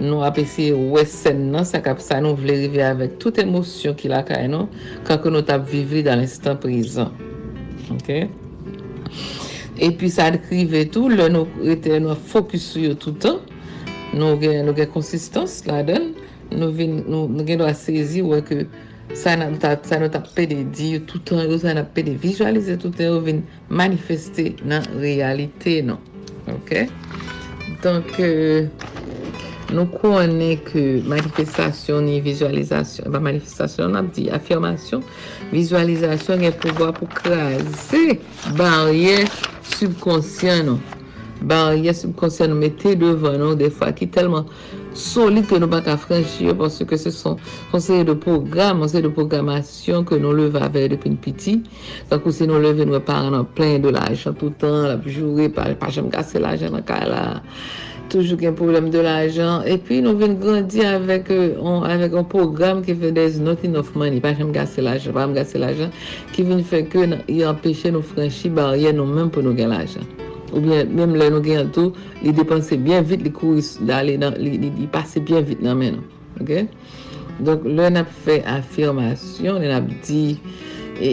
Nou 0.00 0.24
ap 0.24 0.38
esye 0.40 0.72
wè 0.72 1.04
sen 1.08 1.48
nan 1.52 1.66
sa 1.68 1.82
kap 1.84 2.00
sa 2.02 2.20
nou 2.24 2.38
vle 2.38 2.56
rive 2.62 2.80
avèk 2.86 3.18
tout 3.20 3.36
emosyon 3.42 3.96
ki 3.98 4.08
la 4.12 4.22
kay 4.24 4.46
nou 4.48 4.70
kankou 5.08 5.32
nou 5.34 5.44
tap 5.44 5.66
vive 5.68 6.04
dan 6.06 6.22
l'instant 6.22 6.60
prizan 6.62 7.10
ok? 7.92 8.10
E 9.80 9.90
pi 9.96 10.10
sa 10.12 10.30
adkrive 10.30 10.86
tou 10.94 11.10
lè 11.12 11.28
nou 11.32 11.48
rete 11.60 11.98
nou 12.02 12.16
fokus 12.32 12.72
yo 12.78 12.94
toutan. 13.00 13.40
Nou 14.10 14.34
gen, 14.40 14.64
nou 14.66 14.74
gen 14.74 14.90
konsistans 14.90 15.60
la 15.68 15.80
den. 15.86 16.10
Nou, 16.50 16.72
vin, 16.74 16.96
nou, 17.06 17.28
nou 17.30 17.46
gen 17.46 17.60
do 17.60 17.66
a 17.68 17.74
sezi 17.78 18.24
wè 18.26 18.40
ke 18.46 18.64
Sa 19.14 19.34
nan 19.36 19.58
pe 20.34 20.46
de 20.46 20.62
di 20.70 20.92
yo 20.94 21.00
toutan 21.06 21.50
yo, 21.50 21.58
sa 21.58 21.74
nan 21.74 21.86
pe 21.94 22.02
de 22.02 22.14
vizualize 22.14 22.76
toutan 22.78 23.06
yo 23.06 23.20
vin 23.20 23.42
manifeste 23.68 24.54
nan 24.64 24.86
realite 25.02 25.82
nan. 25.82 25.98
Ok? 26.46 26.86
Donk 27.82 28.18
euh, 28.20 28.68
nou 29.74 29.86
konen 29.98 30.60
ke 30.66 31.02
manifestasyon 31.10 32.06
ni 32.06 32.20
vizualizasyon, 32.22 33.10
ba 33.10 33.20
manifestasyon 33.22 33.94
nan 33.96 34.10
di 34.14 34.28
afirmasyon, 34.30 35.02
vizualizasyon 35.50 36.46
gen 36.46 36.56
pouvoa 36.62 36.94
pou 36.94 37.10
krasi 37.10 38.20
barye 38.58 39.24
subkonsyen 39.76 40.70
nan. 40.70 40.82
Barye 41.50 41.94
subkonsyen 41.96 42.52
nou 42.52 42.62
mette 42.62 42.94
devan 43.00 43.40
nou 43.42 43.58
defwa 43.58 43.90
ki 43.96 44.10
telman... 44.14 44.46
solit 44.94 45.46
ke 45.48 45.58
nou 45.60 45.70
baka 45.70 45.96
franshi 46.00 46.48
yo 46.48 46.54
pwase 46.58 46.86
ke 46.88 46.98
se 46.98 47.12
son 47.14 47.38
konseye 47.70 48.04
de 48.04 48.14
program, 48.14 48.80
konseye 48.82 49.04
de 49.06 49.12
programasyon 49.14 50.06
ke 50.08 50.18
nou 50.20 50.34
leve 50.36 50.60
avey 50.62 50.88
depi 50.92 51.12
n'piti. 51.14 51.60
Kakou 52.10 52.34
se 52.34 52.48
nou 52.48 52.60
leve 52.62 52.86
nou 52.86 52.98
e 52.98 53.02
paran 53.04 53.34
nan 53.36 53.46
plen 53.56 53.84
de 53.84 53.92
l'ajan 53.94 54.36
toutan, 54.40 54.88
la 54.90 54.96
pjoure, 55.00 55.50
pa 55.54 55.90
jem 55.90 56.10
kase 56.10 56.42
l'ajan 56.42 56.74
nan 56.76 56.86
ka 56.86 57.00
la, 57.06 57.24
toujou 58.10 58.38
gen 58.40 58.56
problem 58.58 58.90
de 58.90 59.04
l'ajan. 59.06 59.66
E 59.66 59.78
pi 59.78 60.00
nou 60.04 60.18
ven 60.18 60.38
grandi 60.42 60.82
avek 60.86 61.30
an 61.30 62.26
program 62.32 62.82
ki 62.86 62.98
fe 62.98 63.12
there's 63.14 63.38
nothing 63.38 63.76
of 63.76 63.94
money, 63.94 64.20
pa 64.20 64.34
jem 64.34 64.54
kase 64.56 64.82
l'ajan, 64.82 65.14
pa 65.14 65.26
jem 65.28 65.36
kase 65.38 65.62
l'ajan, 65.62 65.94
ki 66.34 66.48
ven 66.50 66.64
fe 66.64 66.82
ke 66.90 67.06
yon 67.28 67.62
peche 67.62 67.94
nou 67.94 68.02
franshi 68.02 68.50
barye 68.50 68.92
nou 68.96 69.06
men 69.06 69.30
pou 69.30 69.42
nou 69.44 69.54
gen 69.56 69.72
l'ajan. 69.74 70.29
Ou 70.50 70.62
bien, 70.64 70.88
mèm 70.90 71.14
lè 71.18 71.28
nou 71.30 71.44
gen 71.44 71.64
an 71.64 71.70
tou, 71.74 71.94
li 72.24 72.34
depanse 72.34 72.76
bien 72.82 73.04
vit, 73.06 73.22
li 73.22 73.32
kou 73.34 73.58
li 73.58 74.88
pase 74.92 75.22
bien 75.26 75.46
vit 75.46 75.62
nan 75.62 75.78
men. 75.80 76.00
Ok? 76.40 76.52
Donk 77.46 77.64
lè 77.68 77.90
nap 77.94 78.10
fè 78.24 78.40
afirmasyon, 78.50 79.60
lè 79.62 79.70
nap 79.70 79.88
di, 80.06 80.24
e 81.00 81.10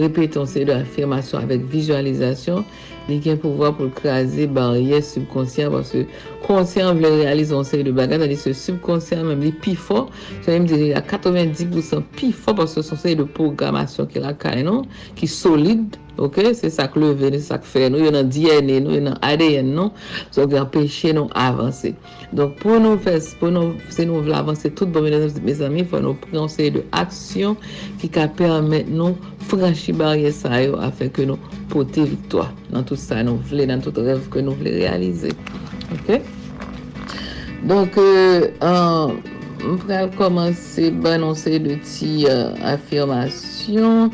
repeton 0.00 0.46
se 0.48 0.64
de 0.68 0.76
afirmasyon 0.76 1.44
avèk 1.44 1.66
vizualizasyon, 1.72 2.62
li 3.10 3.18
gen 3.22 3.40
pou 3.42 3.58
vwa 3.58 3.72
pou 3.76 3.92
krasi 3.98 4.46
barye 4.50 5.02
subkonsyen, 5.04 5.70
parce 5.74 6.06
konsyen 6.46 6.96
vle 6.98 7.12
realizon 7.18 7.66
se 7.66 7.82
de 7.86 7.92
bagan, 7.96 8.24
tani 8.24 8.38
se 8.40 8.54
subkonsyen 8.56 9.26
mèm 9.26 9.44
li 9.44 9.52
pi 9.64 9.76
fò, 9.76 10.06
se 10.46 10.54
mèm 10.54 10.70
di 10.70 10.90
a 10.96 11.02
90% 11.04 12.10
pi 12.16 12.32
fò, 12.32 12.56
parce 12.56 12.82
son 12.86 13.02
se 13.02 13.14
de 13.18 13.28
programasyon 13.36 14.10
ki 14.12 14.24
la 14.24 14.34
kay 14.38 14.64
non, 14.66 14.86
ki 15.18 15.30
solide, 15.30 16.00
Ok, 16.18 16.38
se 16.54 16.70
sak 16.70 16.94
leve, 16.96 17.28
se 17.34 17.42
sak 17.44 17.64
fe, 17.68 17.90
nou 17.92 18.00
yon 18.00 18.14
nan 18.16 18.30
DNA, 18.32 18.78
nou 18.80 18.94
yon 18.96 19.04
nan 19.10 19.18
ADN, 19.26 19.68
nou, 19.76 19.92
so 20.32 20.46
gen 20.48 20.64
peche 20.72 21.12
nou 21.12 21.28
avanse. 21.36 21.92
Donk 22.32 22.56
pou 22.62 22.80
nou 22.80 22.96
fes, 23.04 23.34
pou 23.36 23.52
nou, 23.52 23.74
se 23.92 24.06
nou 24.08 24.24
vle 24.24 24.38
avanse 24.38 24.70
tout 24.78 24.88
bon 24.94 25.04
mes 25.04 25.60
ami, 25.66 25.84
fwa 25.84 26.00
nou 26.06 26.16
prenseye 26.24 26.72
de 26.78 26.86
aksyon 26.96 27.58
ki 28.00 28.08
ka 28.16 28.30
permet 28.40 28.88
nou 28.88 29.12
franshi 29.50 29.92
barye 29.92 30.32
sa 30.32 30.62
yo 30.64 30.80
afen 30.88 31.12
ke 31.12 31.28
nou 31.28 31.36
pote 31.72 32.08
vitwa 32.08 32.48
nan 32.72 32.88
tout 32.88 33.00
sa 33.00 33.20
nou 33.20 33.36
vle, 33.52 33.68
nan 33.68 33.84
tout 33.84 34.00
rev 34.00 34.24
ke 34.32 34.40
nou 34.40 34.56
vle 34.56 34.72
realize. 34.80 35.36
Ok? 35.94 36.08
Donk, 37.66 37.94
an, 38.62 39.20
m 39.62 39.76
pral 39.82 40.10
komanse 40.18 40.90
banonse 41.02 41.58
de 41.62 41.76
ti 41.86 42.26
euh, 42.30 42.54
afirmasyon 42.66 44.10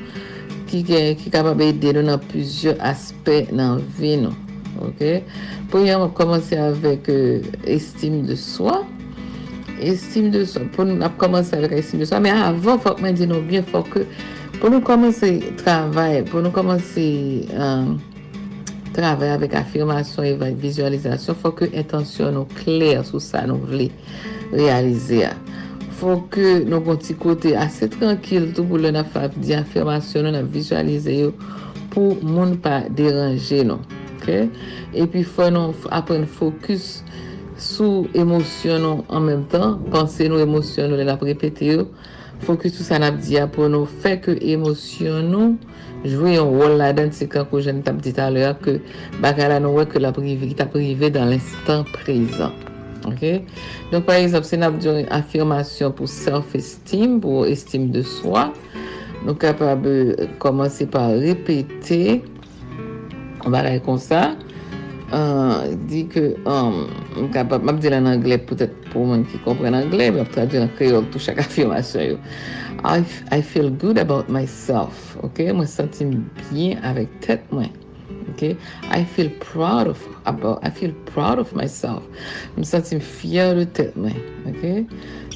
ki, 0.68 0.82
ki 1.20 1.32
kapab 1.32 1.60
e 1.64 1.70
denou 1.72 2.04
nan 2.06 2.20
pwizye 2.28 2.76
aspe 2.84 3.46
nan 3.56 3.80
vi 3.96 4.18
nou. 4.20 4.36
Ok? 4.84 5.24
Pou 5.72 5.84
yon 5.84 6.04
m 6.04 6.12
komanse 6.16 6.60
avèk 6.60 7.08
estime 7.64 8.26
de 8.28 8.36
swa. 8.36 8.82
Estime 9.80 10.32
de 10.36 10.44
swa. 10.48 10.68
Pou 10.76 10.84
nou 10.88 11.00
ap 11.08 11.16
komanse 11.20 11.56
avèk 11.56 11.78
estime 11.80 12.04
de 12.04 12.12
swa. 12.12 12.20
Men 12.24 12.40
avon, 12.50 12.80
fòk 12.84 13.00
men 13.04 13.16
di 13.16 13.28
nou 13.28 13.44
bien, 13.48 13.64
fòk 13.72 14.02
pou 14.60 14.68
nou 14.68 14.84
komanse 14.84 15.38
travay, 15.64 16.20
pou 16.28 16.44
nou 16.44 16.52
komanse... 16.54 17.10
Um, 17.56 17.96
euh, 17.96 18.11
Travè 18.92 19.30
avèk 19.32 19.54
afirmasyon 19.56 20.26
e 20.26 20.50
vizualizasyon, 20.60 21.38
fò 21.40 21.52
ke 21.56 21.70
intansyon 21.70 22.34
nou 22.36 22.48
kler 22.58 23.00
sou 23.08 23.22
sa 23.24 23.46
nou 23.48 23.64
vle 23.70 23.88
realize 24.52 25.22
a. 25.30 25.32
Fò 25.96 26.18
ke 26.32 26.58
nou 26.68 26.84
konti 26.84 27.16
kote 27.16 27.54
asè 27.56 27.88
trankil 27.94 28.50
tou 28.52 28.68
pou 28.68 28.80
lè 28.82 28.92
na 28.92 29.04
fap 29.14 29.38
di 29.40 29.54
afirmasyon 29.56 30.28
nou 30.28 30.36
na 30.36 30.42
vizualize 30.44 31.14
yo 31.16 31.32
pou 31.94 32.18
moun 32.20 32.58
pa 32.60 32.82
deranje 32.92 33.62
nou. 33.64 33.80
Okay? 34.18 34.50
E 34.92 35.08
pi 35.08 35.24
fò 35.24 35.48
nou 35.54 35.72
apren 35.94 36.28
fokus 36.28 37.00
sou 37.56 38.04
emosyon 38.18 38.84
nou 38.84 39.06
an 39.08 39.24
menm 39.24 39.46
tan, 39.48 39.78
panse 39.94 40.28
nou 40.28 40.42
emosyon 40.42 40.92
nou 40.92 41.00
lè 41.00 41.08
la 41.08 41.16
prepete 41.20 41.72
yo, 41.72 41.88
fokus 42.44 42.76
sou 42.76 42.84
sa 42.84 43.00
nap 43.00 43.16
di 43.24 43.40
a 43.40 43.48
pou 43.48 43.72
nou 43.72 43.88
fè 44.04 44.18
ke 44.20 44.36
emosyon 44.52 45.32
nou 45.32 45.56
jwè 46.04 46.36
yon 46.36 46.52
rol 46.58 46.76
la 46.80 46.90
den 46.96 47.12
se 47.14 47.28
kan 47.30 47.46
kou 47.50 47.62
jen 47.62 47.82
tap 47.86 48.02
dit 48.04 48.18
alè 48.18 48.44
a 48.48 48.52
ke 48.58 48.78
baka 49.22 49.48
la 49.52 49.60
nou 49.62 49.78
wè 49.78 49.86
ke 49.90 50.02
la 50.02 50.12
prive, 50.14 50.48
ki 50.50 50.58
ta 50.58 50.66
prive 50.70 51.12
dan 51.14 51.30
l'instant 51.30 51.88
prezant. 51.94 52.68
Ok? 53.08 53.22
Donk 53.90 54.06
par 54.06 54.18
exemple, 54.20 54.46
se 54.46 54.58
nap 54.58 54.76
diyon 54.78 55.08
afirmasyon 55.14 55.94
pou 55.98 56.10
self-esteem, 56.10 57.18
pou 57.22 57.46
estime 57.48 57.90
de 57.94 58.04
swa, 58.06 58.48
nou 59.22 59.34
kapab 59.38 59.86
komanse 60.42 60.86
pa 60.90 61.08
repete, 61.14 62.20
baray 63.42 63.80
kon 63.82 63.98
sa, 64.02 64.32
di 65.88 66.06
ke, 66.08 66.24
m 66.46 67.28
kapab, 67.34 67.62
m 67.62 67.74
ap 67.74 67.80
di 67.82 67.92
lan 67.92 68.08
anglè, 68.08 68.40
pwetèt 68.48 68.72
pou 68.92 69.04
mwen 69.08 69.26
ki 69.28 69.42
kompren 69.44 69.76
anglè, 69.76 70.10
m 70.14 70.22
ap 70.22 70.32
tradu 70.32 70.62
nan 70.62 70.72
kreol 70.78 71.04
tou 71.12 71.22
chak 71.22 71.42
afirmasyon 71.42 72.12
yo. 72.14 72.18
I 72.84 73.42
feel 73.42 73.70
good 73.70 73.98
about 73.98 74.28
myself. 74.28 75.16
Ok? 75.22 75.44
Mwen 75.54 75.68
sentim 75.70 76.24
bien 76.48 76.80
avèk 76.82 77.12
tèt 77.22 77.44
mwen. 77.54 77.70
Ok? 78.32 78.56
I 78.90 79.04
feel 79.04 79.30
proud 79.38 79.86
of 79.86 80.02
I 80.26 80.70
feel 80.70 80.92
proud 81.06 81.38
of 81.38 81.52
myself. 81.54 82.02
Mwen 82.56 82.66
sentim 82.66 82.98
fiyar 82.98 83.54
de 83.60 83.68
tèt 83.78 83.94
mwen. 83.94 84.18
Ok? 84.50 84.64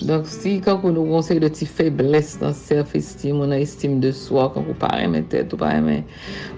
Donk 0.08 0.26
si 0.28 0.56
kankou 0.64 0.90
nou 0.92 1.06
konsey 1.12 1.38
de 1.42 1.48
ti 1.54 1.68
feblesse 1.70 2.42
nan 2.42 2.56
self-esteem 2.56 3.38
ou 3.38 3.48
nan 3.48 3.62
estime 3.62 4.02
de 4.02 4.10
swa 4.16 4.48
kankou 4.54 4.74
parè 4.82 5.06
men 5.12 5.28
tèt 5.30 5.54
ou 5.54 5.62
parè 5.62 5.78
men 5.84 6.02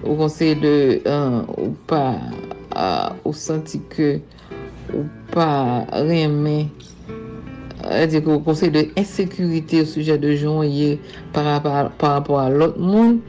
ou 0.01 0.17
konsey 0.19 0.57
de 0.59 0.73
ou 1.05 1.69
pa 1.89 2.01
uh, 2.75 3.15
ou 3.23 3.33
senti 3.33 3.81
ke 3.91 4.19
ou 4.93 5.05
pa 5.33 5.85
remen 5.93 6.69
e 7.89 8.19
ou 8.25 8.41
konsey 8.43 8.69
de 8.69 8.89
ensekurite 8.99 9.81
ou 9.81 9.87
suje 9.87 10.17
de 10.19 10.35
joun 10.35 10.67
ye 10.67 10.99
par 11.33 11.45
rapport 11.45 12.39
a 12.39 12.49
lot 12.49 12.77
moun 12.77 13.21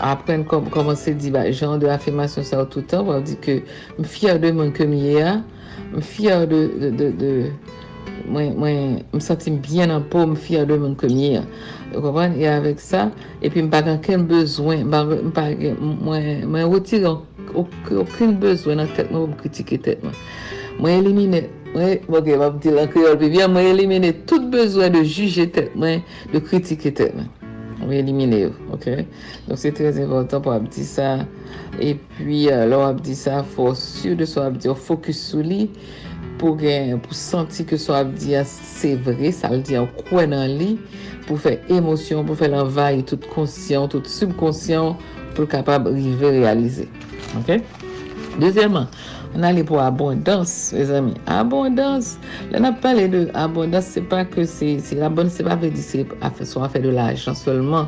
apren 0.00 0.44
koman 0.44 0.96
se 0.96 1.14
di 1.14 1.30
ba 1.30 1.50
joun 1.50 1.80
de 1.80 1.90
afirmasyon 1.90 2.44
sa 2.44 2.62
ou 2.62 2.70
toutan 2.70 3.04
wap 3.04 3.24
di 3.24 3.36
ke 3.36 3.60
m 3.98 4.04
fiyar 4.04 4.38
de 4.40 4.52
moun 4.52 4.72
kemye 4.72 5.20
a 5.22 5.34
m 5.92 6.00
fiyar 6.00 6.46
de, 6.46 6.68
de, 6.78 6.90
de, 6.90 7.10
de 7.18 7.32
mwen 8.30 9.02
m 9.12 9.20
sentim 9.20 9.58
byen 9.58 9.90
an 9.90 10.06
pou 10.12 10.28
m 10.28 10.36
fiyar 10.36 10.68
de 10.68 10.78
moun 10.78 10.94
kemye. 10.96 11.40
a 11.40 12.00
kompren? 12.00 12.36
E 12.38 12.46
avek 12.46 12.80
sa, 12.80 13.10
epi 13.42 13.62
m 13.62 13.70
bagan 13.70 14.00
ken 14.04 14.26
bezwen, 14.28 14.86
mwen 14.86 16.68
wotir 16.70 17.06
an 17.08 17.20
Okun 17.54 18.36
bezwen 18.42 18.80
nan 18.82 18.90
tet 18.96 19.10
mwen 19.12 19.30
m 19.32 19.36
kritike 19.40 19.80
tet 19.84 20.04
mwen. 20.04 20.16
Mwen 20.80 21.00
elimine, 21.00 21.42
mwen, 21.74 21.98
ok, 22.08 22.30
mwen 22.36 22.56
pti 22.58 22.74
lan 22.76 22.90
kriol 22.92 23.18
pi 23.20 23.30
byan, 23.32 23.52
mwen 23.54 23.70
elimine 23.72 24.12
tout 24.30 24.48
bezwen 24.52 24.94
de 24.96 25.04
juje 25.04 25.48
tet 25.54 25.76
mwen, 25.78 26.04
de 26.32 26.42
kritike 26.44 26.94
tet 26.96 27.16
mwen. 27.16 27.30
Mwen 27.80 27.96
elimine 28.02 28.42
yo, 28.44 28.52
ok? 28.76 28.90
Donk 29.48 29.60
se 29.60 29.72
trez 29.76 29.98
important 30.02 30.44
pou 30.44 30.52
ap 30.52 30.68
di 30.72 30.84
sa. 30.84 31.20
E 31.80 31.94
pi, 32.18 32.44
lò 32.70 32.84
ap 32.90 33.00
di 33.06 33.16
sa, 33.16 33.40
fò 33.56 33.70
sur 33.78 34.18
de 34.20 34.28
so 34.28 34.44
ap 34.44 34.60
di, 34.60 34.72
fokus 34.88 35.24
sou 35.30 35.44
li. 35.44 35.66
pou 36.40 36.56
gen, 36.56 36.96
pou 37.04 37.16
santi 37.16 37.66
ke 37.68 37.76
so 37.80 37.94
ap 37.96 38.14
diya 38.16 38.42
se 38.48 38.94
vre, 39.04 39.30
sa 39.36 39.50
al 39.52 39.60
di 39.66 39.76
an 39.78 39.88
kwen 39.98 40.32
nan 40.32 40.56
li, 40.56 40.70
pou 41.26 41.36
fè 41.40 41.58
emosyon, 41.76 42.24
pou 42.28 42.38
fè 42.38 42.48
l'envaye, 42.50 43.04
tout 43.06 43.28
konsyon, 43.34 43.90
tout 43.92 44.08
subkonsyon, 44.08 44.96
pou 45.36 45.48
kapab 45.50 45.90
rive 45.92 46.32
realize. 46.40 46.88
Dezèman, 48.40 48.86
On 49.30 49.44
a 49.46 49.52
li 49.54 49.62
pou 49.62 49.78
abondans, 49.78 50.50
wè 50.74 50.84
zami. 50.88 51.12
Abondans. 51.30 52.16
Lè 52.50 52.58
nan 52.62 52.74
pale 52.82 53.06
de 53.12 53.20
abondans, 53.38 53.86
se 53.94 54.02
pa 54.10 54.24
ke 54.26 54.42
se, 54.48 54.72
se 54.82 54.98
abondans 55.06 55.36
se 55.38 55.46
pa 55.46 55.54
fe 55.60 55.70
di 55.70 55.84
se, 55.84 56.02
so 56.42 56.64
a 56.64 56.70
fe 56.72 56.82
de 56.82 56.90
la 56.96 57.10
ajan 57.12 57.38
solman. 57.38 57.86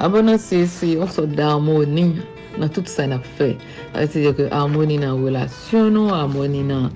Abondans 0.00 0.46
se, 0.48 0.62
se, 0.72 0.94
on 0.96 1.10
so 1.12 1.26
d'harmoni 1.28 2.06
nan 2.56 2.72
tout 2.72 2.88
sa 2.88 3.04
nan 3.10 3.20
fe. 3.36 3.50
Se 3.98 4.16
diyo 4.16 4.32
ke 4.38 4.48
harmoni 4.48 4.96
nan 5.02 5.20
relasyon 5.26 5.92
nou, 5.92 6.14
harmoni 6.16 6.64
nan 6.64 6.88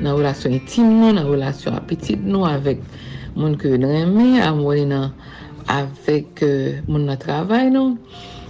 relasyon 0.00 0.56
intim 0.56 0.96
nou, 0.96 1.12
nan 1.18 1.28
relasyon 1.28 1.76
apetit 1.76 2.24
nou, 2.24 2.48
avèk 2.48 2.80
moun 3.36 3.58
ke 3.60 3.76
nou 3.76 3.92
eme, 4.00 4.30
harmoni 4.40 4.88
nan 4.94 5.12
avèk 5.76 6.40
moun 6.88 7.04
nan 7.10 7.20
travay 7.20 7.68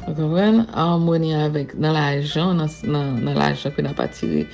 An 0.07 0.67
harmoni 0.71 1.33
avèk 1.35 1.75
nan 1.75 1.95
l'ajan, 1.97 2.61
nan 2.87 3.35
l'ajan 3.35 3.73
kwen 3.75 3.89
ap 3.91 3.99
atire, 3.99 4.45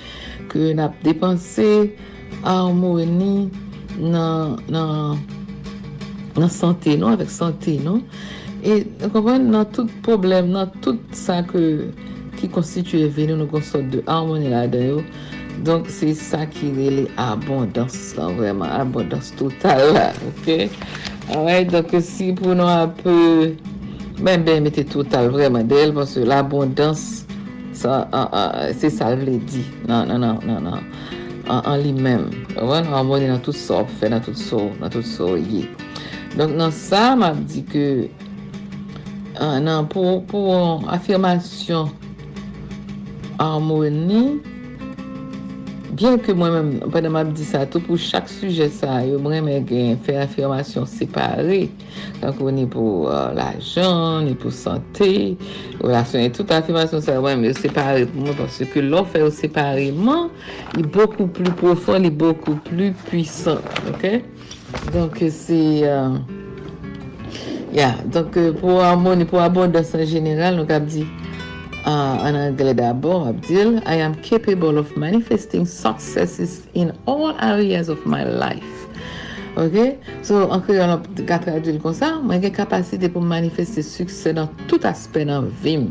kwen 0.48 0.80
ap 0.80 0.94
depanse, 1.04 1.92
harmoni 2.40 3.50
nan, 3.98 4.56
nan, 4.72 5.20
nan 6.38 6.48
sante 6.48 6.96
nou, 6.96 7.12
avèk 7.12 7.28
sante 7.28 7.76
nou. 7.84 8.00
E 8.64 8.80
konpon 9.12 9.50
nan 9.52 9.68
tout 9.76 9.92
problem, 10.06 10.54
nan 10.56 10.72
tout 10.80 11.02
sa 11.12 11.42
ke, 11.44 11.92
ki 12.38 12.48
konstituye 12.56 13.10
veni 13.12 13.36
nou 13.36 13.52
konsot 13.52 13.92
de 13.92 14.00
harmoni 14.08 14.48
la 14.54 14.64
den 14.72 14.88
yo. 14.88 15.04
Donk 15.68 15.90
se 15.92 16.14
sa 16.16 16.46
ki 16.48 16.70
rele 16.78 17.04
abondans 17.20 17.98
la, 18.16 18.30
vreman, 18.38 18.72
abondans 18.80 19.28
total 19.36 19.84
la, 19.98 20.08
ok? 20.32 20.48
Alright, 21.36 21.68
donk 21.76 21.92
si 22.00 22.32
pou 22.40 22.56
nou 22.56 22.72
ap... 22.72 23.04
Ben, 24.20 24.44
ben 24.44 24.62
mette 24.62 24.84
total 24.84 25.30
vreman 25.32 25.66
del, 25.68 25.92
pwase 25.96 26.24
l'abondans, 26.28 27.24
se 27.72 28.90
salve 28.90 29.24
le 29.24 29.38
di, 29.48 29.64
nan, 29.88 30.08
nan, 30.08 30.20
nan, 30.20 30.38
nan, 30.46 30.66
nan, 30.68 30.84
an, 31.48 31.62
an 31.64 31.80
li 31.80 31.92
men, 31.96 32.28
wè 32.54 32.82
nan 32.84 32.92
abonde 33.00 33.30
nan 33.30 33.40
tout 33.42 33.56
so, 33.56 33.80
pou 33.88 34.12
nan 34.12 34.22
tout 34.22 34.38
so, 34.38 34.66
nan 34.82 34.92
tout 34.92 35.06
so 35.06 35.32
ye. 35.40 35.64
Donk 36.36 36.54
nan 36.58 36.70
sa, 36.76 37.16
m 37.16 37.24
ap 37.26 37.40
di 37.48 37.64
ke, 37.72 37.86
euh, 39.40 39.58
nan, 39.64 39.88
pou, 39.90 40.20
pou 40.28 40.54
afirmasyon 40.92 41.90
harmoni, 43.40 44.22
Bien 45.92 46.14
ke 46.16 46.32
mwen 46.32 46.54
mèm, 46.54 46.68
panan 46.88 47.12
mèm 47.12 47.30
di 47.36 47.44
sa, 47.44 47.66
tou 47.68 47.84
pou 47.84 48.00
chak 48.00 48.30
suje 48.32 48.64
sa, 48.72 49.02
yo 49.04 49.18
mwen 49.20 49.42
mèm 49.44 49.66
gen 49.68 49.98
fè 50.00 50.14
afirmasyon 50.22 50.86
separe, 50.88 51.66
tankou 52.22 52.48
ni 52.48 52.64
pou 52.64 53.10
uh, 53.10 53.28
la 53.36 53.50
jan, 53.60 54.24
ni 54.24 54.32
pou 54.32 54.48
sante, 54.56 55.10
relasyon, 55.82 56.32
tout 56.32 56.48
afirmasyon 56.56 57.04
sa, 57.04 57.18
mwen 57.20 57.42
mèm 57.42 57.50
yo 57.50 57.58
separe 57.60 58.06
pou 58.08 58.24
mwen, 58.24 58.38
parce 58.40 58.64
ke 58.72 58.80
lò 58.86 59.02
fè 59.04 59.20
yo 59.20 59.28
separeman, 59.36 60.30
li 60.78 60.86
beaucoup 60.96 61.28
plus 61.28 61.52
profond, 61.60 62.00
li 62.00 62.08
beaucoup 62.08 62.56
plus 62.70 62.96
puissant, 63.10 63.60
ok? 63.92 64.22
Donc, 64.94 65.18
c'est... 65.28 65.84
Euh, 65.84 66.16
ya, 67.70 67.76
yeah. 67.76 67.96
donc, 68.08 68.38
euh, 68.38 68.54
pou 68.56 68.80
amon, 68.80 69.26
pou 69.28 69.44
abondans 69.44 69.92
en 69.92 70.08
general, 70.08 70.56
nou 70.56 70.64
kap 70.64 70.88
di... 70.88 71.04
Ah, 71.84 72.14
uh, 72.14 72.26
and 72.28 72.36
Angeleda 72.36 72.94
Bo 72.94 73.26
Abdil, 73.26 73.82
I 73.86 73.96
am 73.96 74.14
capable 74.22 74.78
of 74.78 74.96
manifesting 74.96 75.66
successes 75.66 76.68
in 76.74 76.96
all 77.06 77.36
areas 77.42 77.88
of 77.88 78.06
my 78.06 78.22
life. 78.22 78.86
Ok? 79.56 79.98
So, 80.22 80.46
anke 80.54 80.76
yon 80.78 80.92
ap 80.94 81.08
gatra 81.26 81.56
adil 81.58 81.80
kon 81.82 81.96
sa, 81.98 82.14
mwen 82.22 82.38
gen 82.44 82.54
kapasite 82.54 83.10
pou 83.10 83.20
manifeste 83.26 83.82
suksè 83.82 84.30
nan 84.38 84.46
tout 84.70 84.86
aspe 84.86 85.24
nan 85.26 85.48
vim. 85.64 85.88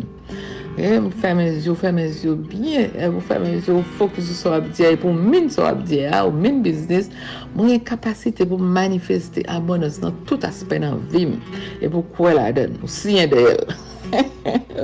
Ok? 0.71 0.79
Mwen 0.79 1.11
fè 1.19 1.33
men 1.35 1.59
zyo, 1.59 1.75
fè 1.75 1.91
men 1.91 2.07
zyo 2.15 2.37
bie, 2.39 2.87
mwen 2.87 3.19
eh, 3.19 3.19
fè 3.27 3.41
men 3.43 3.59
zyo 3.67 3.81
fokus 3.99 4.31
sou 4.39 4.55
abdiye, 4.55 4.93
eh, 4.95 5.01
pou 5.03 5.11
min 5.11 5.51
sou 5.51 5.67
abdiye, 5.67 6.07
eh, 6.07 6.23
ou 6.23 6.31
min 6.31 6.63
biznis, 6.63 7.11
mwen 7.51 7.75
gen 7.75 7.83
kapasite 7.91 8.47
pou 8.47 8.71
manifeste 8.79 9.43
abonans 9.51 9.99
nan 9.99 10.15
tout 10.23 10.47
aspe 10.47 10.79
nan 10.79 11.03
vim. 11.11 11.35
E 11.83 11.91
pou 11.91 12.07
kwe 12.15 12.31
la 12.39 12.47
den, 12.55 12.79
ou 12.79 12.95
siyen 12.95 13.27
de 13.35 13.45
el. 13.51 13.77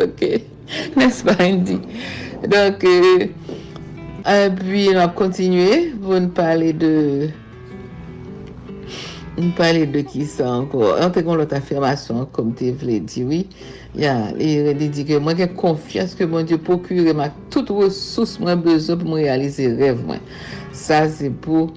ok? 0.04 0.28
N'est-ce 0.96 1.24
pas, 1.24 1.36
Andy? 1.40 1.80
Donc, 2.44 2.84
euh, 2.84 3.28
et 4.30 4.50
puis, 4.50 4.90
on 4.94 5.00
a 5.00 5.08
continué 5.08 5.94
pour 6.02 6.20
nous 6.20 6.30
parler 6.30 6.74
de... 6.74 7.30
Nous 9.38 9.52
parler 9.52 9.86
de 9.86 10.02
qui 10.02 10.26
ça 10.26 10.52
encore? 10.52 10.98
On 11.00 11.12
te 11.12 11.20
kon 11.20 11.36
l'autre 11.36 11.56
affirmation, 11.56 12.28
comme 12.32 12.56
tu 12.56 12.72
voulais 12.72 13.00
dire, 13.00 13.28
oui. 13.28 13.48
Ya, 13.96 14.32
yeah, 14.38 14.72
il 14.72 14.90
dit 14.92 15.06
que 15.06 15.18
moi 15.18 15.34
j'ai 15.36 15.48
confiance 15.48 16.14
que 16.14 16.24
mon 16.24 16.44
Dieu 16.44 16.58
procure 16.58 17.16
ma 17.16 17.30
toute 17.50 17.70
ressource 17.70 18.40
moi 18.40 18.56
besoin 18.56 18.98
pour 18.98 19.10
me 19.10 19.16
réaliser 19.16 19.74
rêve 19.74 20.04
moi. 20.06 20.18
Ça, 20.72 21.08
c'est 21.08 21.30
pour... 21.30 21.74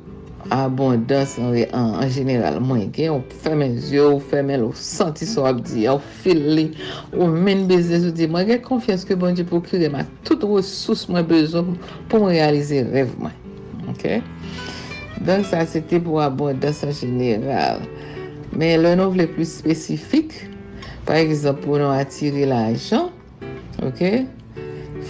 abondans 0.50 1.36
an, 1.38 1.52
an, 1.76 1.92
an 2.00 2.10
general 2.12 2.58
mwen 2.64 2.88
gen, 2.94 3.12
ou 3.18 3.40
fèmè 3.44 3.68
zyo, 3.84 4.06
ou 4.14 4.22
fèmè 4.30 4.56
lò, 4.62 4.70
santi 4.76 5.28
sou 5.28 5.44
ap 5.48 5.60
di, 5.68 5.84
ou 5.90 6.02
fil 6.22 6.40
li, 6.56 6.66
ou 7.12 7.28
men 7.30 7.66
bezè 7.70 8.00
ou 8.00 8.14
di, 8.16 8.28
mwen 8.30 8.48
gen 8.48 8.62
konfians 8.64 9.04
ke 9.06 9.18
bon 9.18 9.36
di 9.36 9.44
pou 9.46 9.62
kire 9.64 9.90
ma 9.92 10.06
tout 10.26 10.42
resous 10.48 11.04
mwen 11.10 11.28
bezon 11.28 11.76
pou 12.10 12.24
mwen 12.24 12.36
realize 12.38 12.82
rev 12.88 13.12
mwen. 13.20 13.36
Ok? 13.92 14.06
Donk 15.26 15.48
sa, 15.50 15.66
se 15.68 15.84
te 15.84 16.00
pou 16.00 16.22
abondans 16.24 16.84
an 16.86 16.94
general. 16.96 17.84
Men 18.56 18.80
lè 18.82 18.96
nou 18.98 19.12
vle 19.14 19.28
plus 19.30 19.58
spesifik, 19.60 20.34
par 21.06 21.20
exemple, 21.20 21.66
pou 21.66 21.80
nou 21.80 21.92
atire 21.92 22.48
l'ajan, 22.48 23.10
ok? 23.84 24.04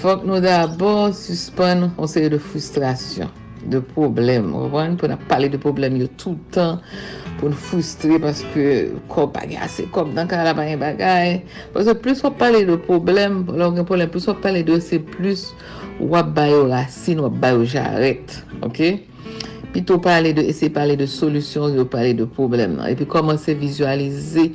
Fok 0.01 0.23
nou 0.25 0.41
d'abord 0.43 1.15
suspon 1.17 1.89
an 1.91 2.11
seri 2.11 2.31
de 2.33 2.39
frustrasyon. 2.41 3.31
de 3.69 3.81
problem. 3.93 4.53
Wapwen 4.57 4.97
pou 5.01 5.11
nan 5.11 5.21
pale 5.31 5.51
de 5.53 5.61
problem 5.61 5.99
yo 6.01 6.09
toutan 6.21 6.81
pou 7.41 7.51
nou 7.51 7.61
fustre 7.69 8.19
paske 8.23 8.65
kop 9.13 9.35
bagay 9.37 9.61
ase, 9.65 9.87
kop 9.95 10.11
nan 10.17 10.29
ka 10.31 10.43
la 10.47 10.55
bagay 10.57 10.79
bagay. 10.81 11.37
Paske 11.75 11.97
plus 12.05 12.25
wap 12.27 12.39
pale 12.41 12.65
de 12.69 12.79
problem, 12.89 13.43
lor 13.51 13.77
gen 13.77 13.89
problem, 13.89 14.13
plus 14.13 14.29
wap 14.31 14.43
pale 14.45 14.65
de 14.67 14.81
se 14.85 15.01
plus 15.17 15.51
wap 16.01 16.33
bayo 16.37 16.67
rasin, 16.71 17.23
wap 17.25 17.37
bayo 17.43 17.65
jaret. 17.69 18.41
Ok? 18.67 18.83
Pito 19.71 20.01
pale 20.03 20.33
de, 20.35 20.49
ese 20.51 20.67
pale 20.71 20.97
de 20.99 21.07
solusyon, 21.07 21.77
yo 21.77 21.85
pale 21.87 22.11
de 22.19 22.25
problem 22.27 22.73
nan. 22.75 22.89
E 22.91 22.97
pi 22.99 23.07
komanse 23.07 23.55
vizualize 23.55 24.49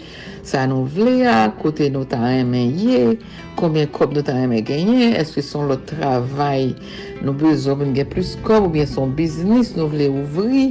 sa 0.44 0.66
nou 0.68 0.84
vle 0.92 1.22
a, 1.32 1.38
kote 1.62 1.88
nou 1.94 2.04
ta 2.10 2.20
remen 2.20 2.74
ye, 2.76 3.14
koumyen 3.56 3.88
kop 3.96 4.12
nou 4.12 4.26
ta 4.28 4.36
remen 4.36 4.60
genye, 4.68 5.14
eske 5.16 5.40
son 5.46 5.70
lot 5.72 5.86
travay 5.88 6.74
nou 7.22 7.32
bezon 7.40 7.80
mwen 7.80 7.96
gen 7.96 8.12
plus 8.12 8.34
kop, 8.44 8.68
ou 8.68 8.74
bien 8.74 8.90
son 8.92 9.16
biznis 9.16 9.72
nou 9.80 9.88
vle 9.94 10.10
ouvri. 10.12 10.68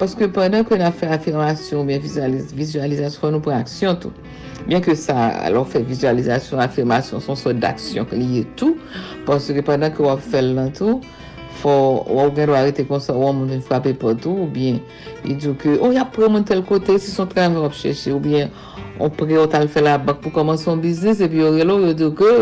Paske 0.00 0.30
pwennan 0.32 0.64
kon 0.68 0.80
a 0.80 0.88
fe 0.96 1.12
afirmasyon, 1.12 1.84
ou 1.84 1.92
bien 1.92 2.00
vizualizasyon 2.00 3.36
nou 3.36 3.44
pou 3.44 3.52
aksyon 3.52 4.00
tou. 4.00 4.16
Bien 4.64 4.80
ke 4.80 4.96
sa, 4.96 5.34
alon 5.44 5.68
fe 5.68 5.84
vizualizasyon, 5.84 6.64
afirmasyon, 6.64 7.20
son 7.20 7.36
sot 7.36 7.60
d'aksyon 7.60 8.08
liye 8.16 8.46
tou. 8.56 8.80
Paske 9.28 9.60
pwennan 9.60 9.92
kon 9.92 10.08
wap 10.08 10.24
fel 10.32 10.54
lan 10.56 10.72
tou, 10.80 11.02
fò, 11.62 11.72
wò 12.10 12.26
gen 12.34 12.50
do 12.50 12.56
arete 12.58 12.84
konsan, 12.88 13.16
wò 13.22 13.30
moun 13.32 13.50
ven 13.52 13.62
fwape 13.64 13.94
potou, 13.98 14.44
ou 14.44 14.50
bien, 14.50 14.80
yi 15.22 15.36
djou 15.38 15.56
ke, 15.58 15.76
ou 15.78 15.94
ya 15.94 16.04
pre 16.10 16.28
moun 16.28 16.46
tel 16.48 16.64
kote, 16.66 16.98
si 17.00 17.14
son 17.14 17.30
tran 17.30 17.54
vè 17.54 17.62
wop 17.62 17.76
chèche, 17.78 18.12
ou 18.12 18.20
bien, 18.22 18.50
on 19.02 19.12
pre 19.14 19.30
yo 19.36 19.46
tal 19.50 19.68
fè 19.72 19.82
la 19.84 19.96
bak 20.02 20.20
pou 20.24 20.34
koman 20.34 20.60
son 20.60 20.82
biznis, 20.82 21.22
epi 21.24 21.40
yo 21.42 21.52
relo, 21.54 21.78
yo 21.86 21.94
djou 21.96 22.16
ke, 22.18 22.32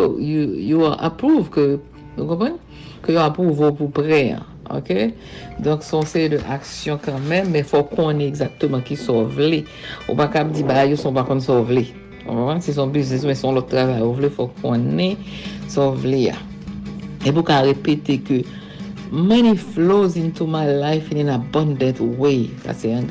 yo 0.66 0.92
approve 0.96 1.48
ke, 1.54 1.66
yo 2.16 2.28
kompren? 2.30 2.56
Ke 3.04 3.14
yo 3.16 3.22
approve 3.22 3.56
vò 3.60 3.72
pou 3.76 3.92
pre, 4.00 4.22
ok? 4.72 4.92
Donk 5.64 5.84
son 5.84 6.08
se 6.08 6.26
de 6.32 6.42
aksyon 6.56 7.00
kanmen, 7.04 7.52
men 7.52 7.66
fò 7.68 7.84
konè 7.92 8.24
exactement 8.28 8.84
ki 8.86 8.96
sou 9.00 9.28
vle, 9.28 9.64
ou 10.08 10.16
bak 10.18 10.40
ap 10.40 10.54
di 10.56 10.64
ba 10.66 10.86
yo 10.88 10.96
son 11.00 11.16
bakon 11.16 11.42
sou 11.44 11.66
vle. 11.68 11.88
Si 12.60 12.72
son 12.76 12.92
biznis, 12.92 13.24
men 13.26 13.34
son 13.34 13.56
lot 13.56 13.66
travay 13.70 14.04
ou 14.04 14.14
vle 14.14 14.28
fò 14.32 14.46
konen, 14.60 15.18
sou 15.72 15.96
vle 15.98 16.26
ya. 16.28 16.36
E 17.20 17.32
pou 17.32 17.44
ka 17.44 17.58
repete 17.66 18.16
ke 18.24 18.40
Money 19.10 19.56
flows 19.56 20.16
into 20.16 20.46
my 20.46 20.66
life 20.66 21.10
in 21.10 21.18
an 21.18 21.30
abundant 21.30 21.98
way. 21.98 22.48
Sa 22.62 22.72
se 22.72 22.92
yon. 22.92 23.08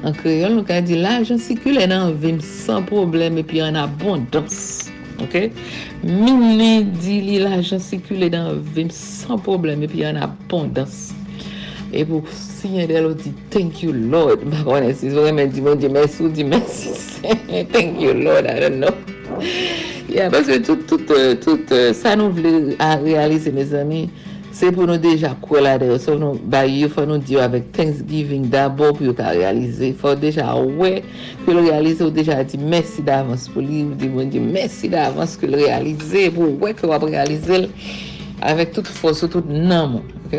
An 0.00 0.14
kreol 0.16 0.54
nou 0.56 0.64
ka 0.64 0.78
di 0.80 0.96
la, 0.96 1.18
jan 1.28 1.36
sikule 1.36 1.84
nan 1.90 2.14
vim 2.22 2.38
san 2.40 2.86
problem 2.88 3.36
epi 3.42 3.60
an 3.60 3.76
abondans. 3.76 4.88
Ok? 5.20 5.50
Mini 6.00 6.86
di 7.02 7.20
li 7.26 7.36
la, 7.42 7.58
jan 7.60 7.82
sikule 7.84 8.30
nan 8.32 8.62
vim 8.72 8.88
san 8.88 9.36
problem 9.44 9.84
epi 9.84 10.06
an 10.08 10.16
abondans. 10.24 11.10
E 11.92 12.06
pou 12.08 12.24
sinye 12.32 12.86
de 12.88 13.02
lo 13.04 13.12
di, 13.12 13.34
thank 13.52 13.82
you 13.84 13.92
Lord. 13.92 14.40
Bakwane 14.40 14.94
si, 14.96 15.12
zore 15.12 15.34
men 15.36 15.52
di 15.52 15.60
moun 15.60 15.76
di 15.78 15.92
mersi 15.92 16.24
ou 16.24 16.32
di 16.32 16.48
mersi. 16.48 16.96
thank 17.74 18.00
you 18.00 18.14
Lord, 18.14 18.48
I 18.48 18.60
don't 18.60 18.80
know. 18.80 18.96
Ya, 20.08 20.14
yeah, 20.22 20.30
parce 20.30 20.48
tout, 20.64 20.80
tout, 20.88 21.12
euh, 21.12 21.34
tout, 21.34 21.60
euh, 21.72 21.92
sa 21.92 22.14
nou 22.16 22.32
vle 22.32 22.72
a 22.80 22.94
realize, 22.96 23.50
mes 23.52 23.74
amis. 23.74 24.08
Se 24.56 24.70
pou 24.72 24.88
nou 24.88 24.96
deja 24.96 25.34
kwe 25.42 25.60
la 25.60 25.74
deyo, 25.76 25.98
se 26.00 26.08
pou 26.08 26.20
nou 26.20 26.38
bayi 26.52 26.78
yo, 26.80 26.88
fò 26.88 27.02
nou 27.04 27.20
diyo 27.20 27.42
avèk 27.44 27.66
Thanksgiving 27.76 28.46
d'abord 28.48 28.96
pou 28.96 29.04
yo 29.04 29.12
ka 29.16 29.34
realize, 29.36 29.90
fò 30.00 30.14
deja 30.16 30.46
wè, 30.78 31.02
pou 31.42 31.52
yo 31.52 31.64
realize 31.66 32.00
ou 32.00 32.14
deja 32.14 32.38
di 32.48 32.56
mersi 32.62 33.04
d'avans 33.04 33.44
pou 33.52 33.60
li, 33.60 33.82
ou 33.84 33.98
di 34.00 34.08
mwen 34.08 34.30
di 34.32 34.40
mersi 34.40 34.88
d'avans 34.88 35.34
pou 35.36 35.50
yo 35.50 35.60
realize, 35.60 36.22
pou 36.32 36.54
wè 36.62 36.72
ki 36.78 36.88
wap 36.88 37.04
realize 37.04 37.60
l, 37.66 37.68
avèk 38.48 38.72
tout 38.78 38.88
fòs 39.02 39.20
ou 39.26 39.34
tout 39.34 39.52
nan 39.52 39.92
moun, 39.92 40.16
ok? 40.24 40.38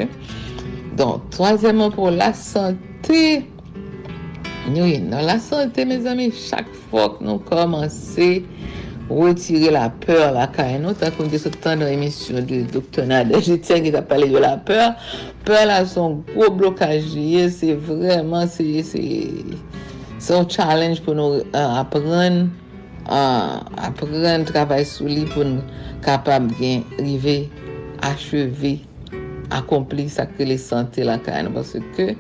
Don, 0.98 1.22
toazèman 1.36 1.94
pou 1.94 2.10
la 2.10 2.32
sante, 2.34 3.22
nou 4.72 4.90
yon 4.90 5.12
nan 5.14 5.28
la 5.30 5.38
sante, 5.46 5.86
mes 5.86 6.08
zami, 6.10 6.32
chak 6.48 6.74
fòk 6.90 7.22
nou 7.22 7.38
komanse, 7.46 8.40
retire 9.10 9.72
la 9.72 9.88
peur 9.90 10.32
la 10.36 10.48
kay 10.52 10.78
nou, 10.82 10.96
ta 10.98 11.10
kon 11.16 11.30
de 11.32 11.40
sou 11.40 11.54
tan 11.64 11.80
nan 11.82 11.92
emisyon 11.94 12.48
de 12.50 12.62
Dr. 12.74 13.08
Nader 13.08 13.40
je 13.40 13.56
Jetien 13.56 13.86
ki 13.86 13.94
ta 13.96 14.02
pale 14.06 14.28
yo 14.30 14.42
la 14.44 14.56
peur, 14.68 14.96
peur 15.48 15.66
la 15.70 15.82
son 15.88 16.22
gro 16.34 16.50
blokaj 16.58 17.08
liye, 17.14 17.48
se 17.54 17.74
vreman 17.88 18.50
se 18.52 18.66
son 20.24 20.48
challenge 20.50 21.04
pou 21.06 21.16
nou 21.18 21.42
uh, 21.44 21.78
apren 21.80 22.48
uh, 23.08 23.64
apren 23.88 24.48
travay 24.50 24.84
sou 24.88 25.08
li 25.08 25.24
pou 25.32 25.46
nou 25.48 25.64
kapab 26.06 26.50
gen 26.60 26.84
rive, 27.00 27.46
acheve 28.06 28.78
akompli 29.56 30.10
sakre 30.12 30.50
le 30.50 30.60
sante 30.60 31.06
la 31.08 31.16
kay 31.24 31.46
nou, 31.48 31.56
parce 31.56 31.80
ke 31.96 32.12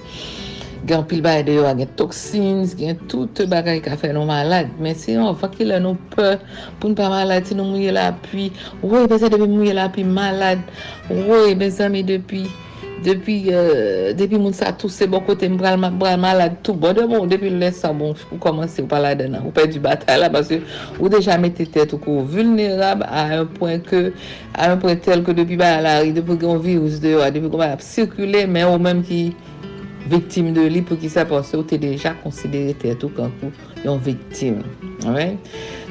gen 0.87 1.03
pil 1.07 1.21
baye 1.25 1.43
de 1.43 1.57
yo 1.57 1.65
a 1.67 1.73
gen 1.75 1.89
toksins, 1.99 2.75
gen 2.79 2.99
tout 3.11 3.41
bagay 3.51 3.81
ka 3.83 3.97
fe 3.99 4.13
nou 4.15 4.27
malade. 4.29 4.71
Men 4.81 4.95
se 4.97 5.17
yon 5.17 5.35
fakil 5.39 5.73
an 5.75 5.83
nou 5.87 5.99
pe 6.13 6.37
pou 6.79 6.91
nou 6.91 6.97
pa 6.97 7.09
malade, 7.11 7.49
se 7.49 7.57
nou 7.57 7.67
mouye 7.73 7.91
la 7.95 8.13
pi, 8.29 8.51
woy 8.83 9.09
bezè 9.11 9.31
depi 9.33 9.49
mouye 9.51 9.75
la 9.75 9.89
pi 9.93 10.05
malade, 10.07 10.63
woy 11.11 11.57
bezè 11.59 11.89
mi 11.91 12.05
depi, 12.07 12.45
depi, 13.03 13.35
euh, 13.51 14.13
depi 14.17 14.39
moun 14.39 14.55
sa 14.55 14.71
tou 14.71 14.89
se 14.91 15.09
bon 15.11 15.25
kote 15.27 15.49
mbral 15.51 15.77
malade 15.81 16.61
tou, 16.63 16.77
bon 16.77 16.95
de 16.95 17.03
bon, 17.09 17.27
depi 17.27 17.51
lè 17.51 17.73
sa 17.75 17.91
bon, 17.91 18.15
ou 18.31 18.39
komanse 18.43 18.79
ou 18.81 18.91
pala 18.91 19.11
denan, 19.19 19.43
ou 19.43 19.51
pe 19.55 19.67
di 19.67 19.83
batay 19.83 20.21
la, 20.23 20.31
parce 20.31 20.55
ou 21.01 21.11
deja 21.11 21.37
mette 21.41 21.67
tèt 21.73 21.91
ou 21.91 21.99
kou 22.03 22.23
vulnerab 22.23 23.03
a 23.09 23.27
un 23.41 23.51
point 23.59 23.83
ke, 23.83 24.13
a 24.55 24.71
un 24.71 24.79
point 24.79 25.03
tel 25.03 25.25
ke 25.27 25.35
depi 25.35 25.59
baye 25.59 25.83
la, 25.83 25.99
depi 26.15 26.39
gen 26.39 26.63
virus 26.63 27.01
de 27.03 27.17
yo, 27.17 27.27
depi 27.27 27.51
kon 27.51 27.65
baye 27.65 27.75
ap 27.75 27.85
sirkule, 27.85 28.47
men 28.47 28.71
ou 28.71 28.81
menm 28.81 29.03
ki, 29.05 29.21
Victime 30.07 30.53
de 30.55 30.67
li 30.71 30.83
pou 30.85 30.99
ki 30.99 31.09
sa 31.11 31.25
pense 31.27 31.55
ou 31.57 31.65
te 31.67 31.79
deja 31.81 32.13
konsidere 32.23 32.75
yon 33.83 33.97
victime. 33.97 34.63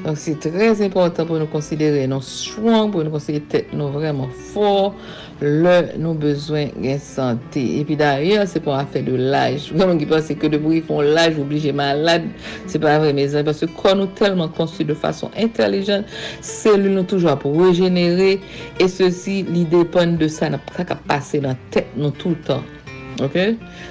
Donc 0.05 0.17
c'est 0.17 0.39
très 0.39 0.85
important 0.85 1.27
pou 1.27 1.39
nou 1.41 1.49
konsidere 1.51 2.05
nou 2.11 2.23
strong, 2.23 2.93
pou 2.93 3.05
nou 3.05 3.15
konsidere 3.15 3.47
te 3.51 3.63
nou 3.77 3.91
vreman 3.95 4.31
for, 4.53 4.95
le 5.41 5.97
nou 6.01 6.15
bezwen 6.21 6.71
gen 6.83 7.01
sante. 7.03 7.57
Et 7.61 7.85
puis 7.85 7.97
d'ailleurs, 7.97 8.47
c'est 8.47 8.67
an 8.69 8.87
fè 8.93 9.03
de 9.03 9.17
l'âge. 9.17 9.73
Vreman 9.73 9.99
ki 9.99 10.07
pense 10.11 10.31
que 10.33 10.51
de 10.53 10.61
pou 10.61 10.75
yon 10.77 10.87
fon 10.87 11.03
l'âge, 11.03 11.41
oblige 11.41 11.73
malade, 11.73 12.29
c'est 12.67 12.79
pas 12.79 12.99
vrai 12.99 13.13
mes 13.13 13.35
amis. 13.35 13.45
Parce 13.45 13.61
que 13.61 13.71
kon 13.81 14.03
nou 14.03 14.13
telman 14.19 14.53
konsidere 14.55 14.95
de 14.95 15.01
fason 15.01 15.31
intelligente, 15.37 16.07
cellule 16.41 16.95
nou 16.95 17.09
toujwa 17.09 17.37
pou 17.41 17.67
regenere, 17.67 18.37
et 18.79 18.89
ceci, 18.89 19.43
li 19.49 19.67
depende 19.73 20.21
de 20.23 20.31
sa, 20.31 20.51
na 20.53 20.63
praka 20.73 20.99
pase 21.09 21.43
nan 21.43 21.59
tèt 21.75 21.97
nou 21.97 22.15
tout 22.15 22.37
le 22.37 22.43
temps. 22.47 22.76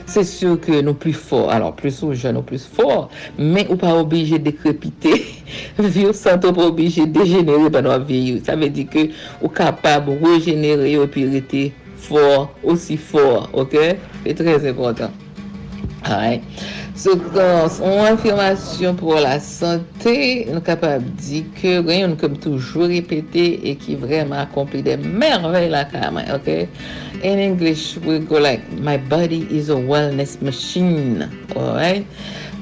C'est 0.06 0.24
sûr 0.24 0.60
que 0.60 0.82
nous 0.82 0.94
plus 0.94 1.14
forts, 1.14 1.52
alors 1.52 1.76
plus 1.76 2.04
ou 2.04 2.14
jeunes 2.14 2.38
ou 2.38 2.42
plus 2.42 2.66
forts, 2.66 3.10
mais 3.38 3.66
ou 3.70 3.76
pas 3.76 3.96
obligé 3.96 4.40
de 4.40 4.52
crépiter, 4.52 5.26
vieux 5.80 6.14
sans 6.14 6.38
pas 6.38 6.50
obligé 6.50 7.06
de 7.06 7.20
dégénérer 7.20 7.70
pendant 7.70 7.90
la 7.92 8.00
vie. 8.00 8.42
Ça 8.46 8.56
veut 8.56 8.70
dire 8.70 8.90
que 8.90 9.10
ou 9.42 9.48
capable 9.50 10.20
de 10.20 10.26
régénérer 10.26 10.94
et 10.94 11.08
puis 11.08 11.74
fort, 11.98 12.54
aussi 12.64 12.98
fort, 12.98 13.50
ok? 13.54 13.78
C'est 14.26 14.36
très 14.36 14.70
important. 14.70 15.10
So, 16.06 16.14
en 17.82 18.04
affirmation 18.06 18.96
pour 18.96 19.16
la 19.16 19.40
santé, 19.40 20.48
nous 20.52 20.62
capable 20.62 21.04
de 21.04 21.22
dire 21.22 21.44
que 21.62 22.08
nous 22.08 22.16
comme 22.16 22.38
toujours 22.38 22.88
répéter 22.88 23.70
et 23.70 23.76
qui 23.76 23.96
vraiment 23.96 24.40
accomplit 24.40 24.82
des 24.82 24.98
merveilles 24.98 25.76
quand 25.92 26.12
même, 26.12 26.26
ok? 26.34 26.68
In 27.24 27.40
English, 27.40 27.98
we 28.06 28.20
go 28.20 28.40
like, 28.40 28.62
my 28.80 28.98
body 28.98 29.48
is 29.50 29.70
a 29.70 29.76
wellness 29.76 30.42
machine. 30.42 31.30
Alright? 31.56 32.06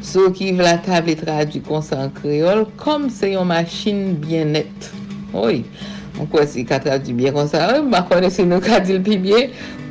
So, 0.02 0.32
ki 0.32 0.54
vla 0.58 0.78
table 0.84 1.16
tradu 1.16 1.62
konsan 1.64 2.10
kreol, 2.18 2.66
kom 2.78 3.10
se 3.14 3.30
yon 3.34 3.48
machine 3.48 4.18
bien 4.20 4.52
net. 4.58 4.90
Oy, 5.34 5.64
Mwen 6.14 6.30
kwen 6.32 6.50
si 6.50 6.66
ka 6.70 6.80
tradubye 6.84 7.34
kon 7.36 7.50
sa, 7.52 7.66
mwen 7.82 8.08
kone 8.10 8.32
se 8.34 8.46
nou 8.48 8.64
ka 8.64 8.80
dil 8.86 9.02
pi 9.06 9.20
bie, 9.22 9.44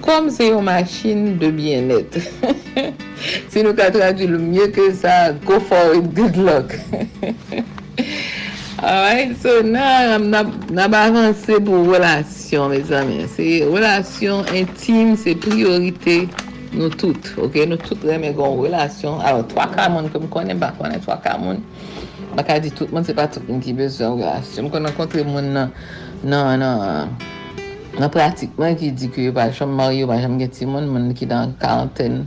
kom 0.05 0.31
se 0.33 0.51
yon 0.51 0.67
machin 0.67 1.37
de 1.43 1.53
bien 1.55 1.91
net. 1.91 2.19
se 3.53 3.63
nou 3.63 3.75
ka 3.79 3.91
tradubye 3.95 4.41
mye 4.41 4.71
ke 4.75 4.91
sa, 4.99 5.33
go 5.47 5.61
for 5.61 5.99
it, 5.99 6.13
good 6.15 6.37
luck. 6.37 6.77
Ah 8.85 9.07
Alright, 9.07 9.37
so 9.39 9.63
nan 9.63 10.33
nan 10.35 10.95
avanse 10.95 11.55
pou 11.63 11.93
relasyon, 11.93 12.73
mes 12.73 12.89
zanmen. 12.91 13.29
Se 13.31 13.63
relasyon 13.63 14.49
intime, 14.59 15.15
se 15.15 15.37
priorite 15.39 16.25
nou 16.75 16.91
tout, 16.91 17.31
ok? 17.39 17.61
Nou 17.71 17.79
tout 17.79 18.03
reme 18.03 18.33
gon 18.35 18.59
relasyon. 18.59 19.21
Alors, 19.23 19.47
3 19.53 19.69
ka 19.77 19.87
moun 19.87 20.11
ke 20.11 20.19
m 20.19 20.27
konen, 20.35 20.59
bak 20.59 20.75
konen 20.81 20.99
3 20.99 21.15
ka 21.23 21.37
moun. 21.39 21.63
Bak 22.35 22.51
di 22.65 22.75
tout 22.75 22.91
moun, 22.91 23.07
se 23.07 23.15
pa 23.15 23.29
tout 23.31 23.47
moun 23.47 23.63
ki 23.63 23.77
bezon 23.79 24.19
relasyon. 24.19 24.67
M 24.67 24.75
konen 24.75 24.99
kontre 24.99 25.23
moun 25.31 25.53
nan. 25.55 25.71
nan 26.23 26.63
nan 26.63 27.11
nan 27.99 28.11
pratikman 28.11 28.77
ki 28.79 28.91
di 28.95 29.09
ki 29.11 29.29
yo 29.29 29.33
pa 29.35 29.51
chanm 29.51 29.75
maryo, 29.75 30.07
pa 30.07 30.21
chanm 30.23 30.39
gen 30.39 30.51
timon, 30.51 30.87
moun 30.87 31.15
ki 31.15 31.27
dan 31.27 31.55
karenten 31.59 32.27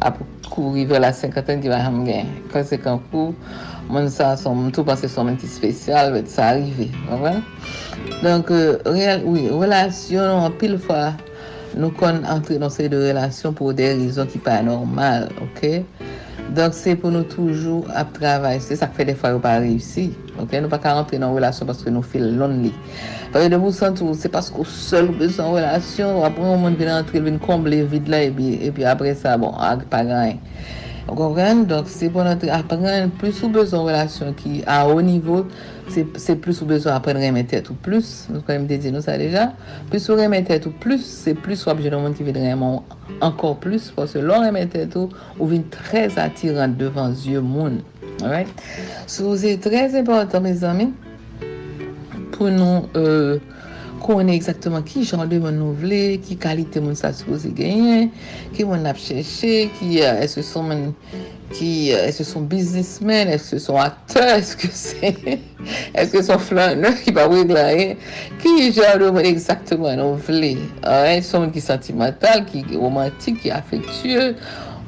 ap 0.00 0.16
kou 0.48 0.72
rive 0.74 0.96
la 0.98 1.12
senkaten 1.12 1.60
ki 1.60 1.68
pa 1.68 1.82
chanm 1.84 2.06
gen. 2.08 2.32
Konsekant 2.52 3.04
kou, 3.12 3.34
moun 3.92 4.08
sa 4.10 4.32
son 4.40 4.66
mtou 4.66 4.84
panse 4.88 5.06
son 5.12 5.28
moun 5.28 5.36
menti 5.36 5.50
spesyal 5.52 6.14
vet 6.16 6.32
sa 6.32 6.54
arrive. 6.54 6.88
Avan? 7.12 7.44
Donk, 8.24 8.50
euh, 8.50 8.80
real, 8.86 9.22
oui, 9.28 9.48
relasyon 9.52 10.46
an 10.46 10.56
pil 10.60 10.78
fwa 10.80 11.12
nou 11.76 11.92
kon 12.00 12.24
entre 12.26 12.56
nan 12.58 12.72
se 12.72 12.88
de 12.90 12.98
relasyon 13.04 13.54
pou 13.54 13.76
de 13.76 13.92
rizon 14.00 14.26
ki 14.32 14.40
pa 14.42 14.58
normal, 14.66 15.28
ok? 15.44 15.84
Donk 16.50 16.74
se 16.74 16.96
pou 16.98 17.12
nou 17.14 17.22
toujou 17.30 17.84
ap 17.94 18.08
travay, 18.16 18.56
se 18.58 18.74
sak 18.74 18.96
fe 18.96 19.04
defa 19.06 19.30
yo 19.30 19.38
pa 19.42 19.52
reyusi. 19.62 20.08
Ok, 20.34 20.56
nou 20.58 20.72
pa 20.72 20.80
ka 20.82 20.96
rentre 20.96 21.20
nan 21.22 21.30
relasyon 21.36 21.68
paske 21.68 21.92
nou 21.94 22.02
feel 22.02 22.26
lonely. 22.40 22.72
Pari 23.30 23.52
de 23.52 23.60
mou 23.60 23.70
sentou, 23.70 24.16
se 24.18 24.26
paske 24.32 24.58
ou 24.58 24.66
sol 24.66 25.12
ou 25.12 25.18
bezon 25.20 25.54
relasyon, 25.54 26.24
apre 26.26 26.42
ou 26.42 26.58
moun 26.58 26.74
vin 26.80 26.90
rentre, 26.90 27.22
vin 27.22 27.38
komble 27.44 27.84
vide 27.92 28.10
la, 28.10 28.24
e 28.26 28.72
pi 28.74 28.86
apre 28.88 29.14
sa, 29.14 29.36
bon, 29.38 29.54
ak 29.62 29.86
pa 29.92 30.02
ganyan. 30.08 30.42
Ok, 31.06 31.22
ok, 31.28 31.38
donk 31.70 31.92
se 31.92 32.10
pou 32.10 32.26
nou 32.26 32.54
apren, 32.56 33.14
plus 33.22 33.44
ou 33.46 33.54
bezon 33.54 33.86
relasyon 33.86 34.34
ki 34.42 34.64
a 34.66 34.82
ou 34.90 34.98
nivou, 35.06 35.46
se 35.90 36.34
plus 36.38 36.60
ou 36.62 36.68
bezon 36.70 36.92
apren 36.94 37.18
remen 37.20 37.46
tèt 37.50 37.68
ou 37.72 37.76
plus, 37.84 38.28
nou 38.30 38.44
kon 38.46 38.56
yon 38.56 38.64
mte 38.66 38.78
di 38.82 38.92
nou 38.94 39.04
sa 39.04 39.16
deja, 39.20 39.50
plus 39.90 40.08
ou 40.10 40.18
remen 40.18 40.46
tèt 40.46 40.66
ou 40.68 40.74
plus, 40.82 41.04
se 41.04 41.34
plus 41.36 41.66
ou 41.66 41.74
nou 41.74 42.02
moun 42.04 42.16
ki 42.16 42.26
vide 42.26 42.42
remen 42.42 42.80
ankor 43.24 43.58
plus, 43.62 43.90
pou 43.94 44.08
se 44.10 44.22
lor 44.22 44.44
remen 44.46 44.70
tèt 44.70 44.96
ou, 44.98 45.10
ou 45.38 45.50
vin 45.50 45.66
trez 45.74 46.18
atiran 46.20 46.76
devan 46.78 47.14
zye 47.18 47.42
moun. 47.42 47.80
Sou 49.08 49.36
se 49.40 49.56
trez 49.64 49.96
important, 49.98 50.40
mes 50.44 50.64
amin, 50.64 50.92
pou 52.36 52.50
nou 52.52 52.86
konen 54.00 54.32
eksaktman 54.34 54.84
ki 54.88 55.04
jan 55.04 55.28
de 55.30 55.38
moun 55.42 55.58
nou 55.60 55.74
vle, 55.78 56.18
ki 56.24 56.36
kalite 56.40 56.80
moun 56.82 56.96
sa 56.98 57.12
soupoze 57.16 57.50
genyen, 57.56 58.08
ki 58.56 58.66
moun 58.68 58.88
ap 58.88 58.98
chèche, 59.00 59.68
ki 59.78 59.90
uh, 60.00 60.22
eske 60.24 60.44
son 60.46 60.70
moun, 60.70 60.86
ki 61.52 61.70
uh, 61.94 62.06
eske 62.06 62.26
son 62.28 62.48
biznismen, 62.50 63.30
eske 63.34 63.60
son 63.62 63.80
akteur, 63.82 64.32
eske 64.38 64.70
se, 64.74 65.12
eske 66.02 66.24
son 66.26 66.42
flaneur 66.42 66.96
ki 67.04 67.14
pa 67.16 67.28
wèk 67.30 67.52
la, 67.54 67.68
ki 68.42 68.56
jan 68.70 68.98
de 69.02 69.12
moun 69.12 69.30
eksaktman 69.30 70.00
nou 70.00 70.18
vle, 70.28 70.56
uh, 70.80 71.12
son 71.26 71.46
moun 71.46 71.54
ki 71.54 71.64
sentimental, 71.64 72.44
ki 72.48 72.64
romantik, 72.74 73.42
ki 73.44 73.54
afektyeux, 73.54 74.34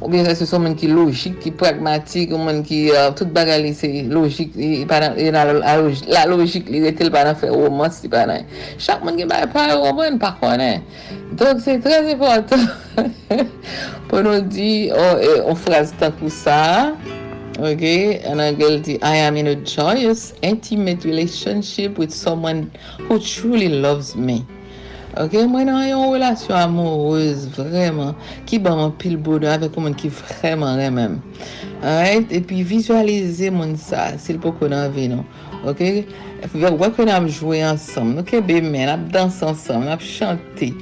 ou 0.03 0.09
bien 0.09 0.27
se 0.35 0.47
son 0.47 0.65
men 0.65 0.75
ki 0.79 0.89
logik, 0.91 1.39
ki 1.43 1.53
pragmatik, 1.59 2.33
ou 2.35 2.43
men 2.43 2.63
ki 2.67 2.81
uh, 2.91 3.11
tout 3.17 3.31
bagay 3.35 3.63
li 3.63 3.73
se 3.77 3.89
logik, 4.11 4.57
li, 4.59 4.83
la 4.87 6.25
logik 6.27 6.71
li 6.73 6.83
retel 6.83 7.13
panan 7.15 7.39
fe 7.39 7.51
romans 7.53 8.01
li 8.03 8.11
panan. 8.13 8.49
Chak 8.83 9.05
men 9.07 9.21
ki 9.21 9.29
bagay 9.31 9.51
pare 9.55 9.79
roman 9.79 10.19
pa 10.23 10.35
konen. 10.41 10.83
Donk 11.39 11.63
se 11.65 11.79
trez 11.85 12.11
important 12.13 12.67
pou 14.11 14.23
nou 14.27 14.43
di, 14.43 14.91
oh, 14.91 15.23
ou 15.47 15.57
fraz 15.57 15.95
tan 16.01 16.13
pou 16.19 16.33
sa, 16.33 16.93
ok, 17.63 17.87
an 18.29 18.43
angel 18.43 18.81
di, 18.83 18.99
I 19.07 19.23
am 19.23 19.39
in 19.39 19.53
a 19.55 19.55
joyous, 19.63 20.33
intimate 20.43 21.07
relationship 21.07 21.97
with 21.97 22.13
someone 22.13 22.71
who 23.07 23.21
truly 23.23 23.71
loves 23.71 24.17
me. 24.17 24.43
Ok, 25.13 25.35
mwen 25.45 25.69
an 25.69 25.83
yon 25.85 26.15
relasyon 26.15 26.57
amoureuse 26.57 27.51
vreman 27.53 28.15
ki 28.49 28.57
ba 28.65 28.73
man 28.79 28.95
pil 28.97 29.19
bodo 29.21 29.51
avek 29.53 29.75
mwen 29.77 29.93
ki 29.93 30.09
vreman 30.09 30.79
remem. 30.81 31.19
Alright, 31.85 32.33
epi 32.33 32.63
vizualize 32.65 33.51
mwen 33.53 33.75
sa, 33.77 34.15
sil 34.17 34.41
pou 34.41 34.57
konan 34.57 34.89
vi 34.95 35.11
nou. 35.13 35.27
Ok? 35.63 35.81
Wèk 36.43 36.97
wè 36.99 37.05
nan 37.07 37.15
ap 37.21 37.27
jwè 37.31 37.61
ansam, 37.69 38.09
nou 38.17 38.27
ke 38.27 38.41
be 38.43 38.57
men, 38.65 38.91
ap 38.91 39.05
dans 39.15 39.37
ansam, 39.47 39.85
ap 39.93 40.03
chante 40.03 40.73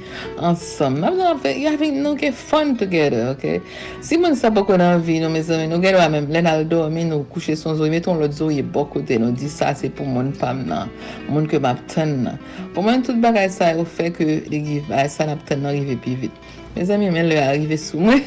ansam, 0.41 0.97
ap 1.05 1.13
nan 1.19 1.35
ap 1.35 1.45
yavik 1.45 1.93
nou 1.99 2.17
ke 2.17 2.31
fun 2.33 2.73
together, 2.79 3.29
ok? 3.35 3.61
Si 4.01 4.17
moun 4.17 4.33
sa 4.39 4.49
pou 4.49 4.77
nan 4.81 5.03
vi 5.05 5.19
nou, 5.21 5.29
me 5.29 5.43
zami, 5.45 5.67
nou 5.69 5.83
gen 5.83 5.99
wè 5.99 6.07
men, 6.15 6.29
lè 6.33 6.41
nan 6.41 6.63
l 6.63 6.65
dormi 6.71 7.05
nou, 7.11 7.27
kouche 7.29 7.53
son 7.59 7.77
zoye, 7.77 7.93
meton 7.93 8.17
l 8.17 8.25
zoye 8.33 8.65
bokote, 8.65 9.19
nou 9.21 9.37
di 9.37 9.51
sa 9.53 9.69
se 9.77 9.91
pou 9.93 10.09
moun 10.09 10.33
pam 10.41 10.65
nan, 10.65 10.89
moun 11.29 11.45
ke 11.51 11.61
map 11.61 11.85
ten 11.91 12.17
nan. 12.25 12.41
Pou 12.73 12.81
moun 12.81 13.05
tout 13.05 13.21
bagay 13.21 13.51
sa 13.53 13.69
yo 13.77 13.85
fè 13.85 14.09
ke 14.15 14.25
li 14.49 14.63
giv, 14.65 14.89
givay, 14.89 15.09
sa 15.13 15.29
nap 15.29 15.45
ten 15.45 15.61
nan 15.61 15.77
rive 15.77 15.99
pi 16.01 16.17
vit. 16.25 16.41
Me 16.75 16.85
zami 16.87 17.09
men 17.11 17.27
lè 17.27 17.39
arrive 17.43 17.75
sou 17.79 17.99
mwen. 17.99 18.21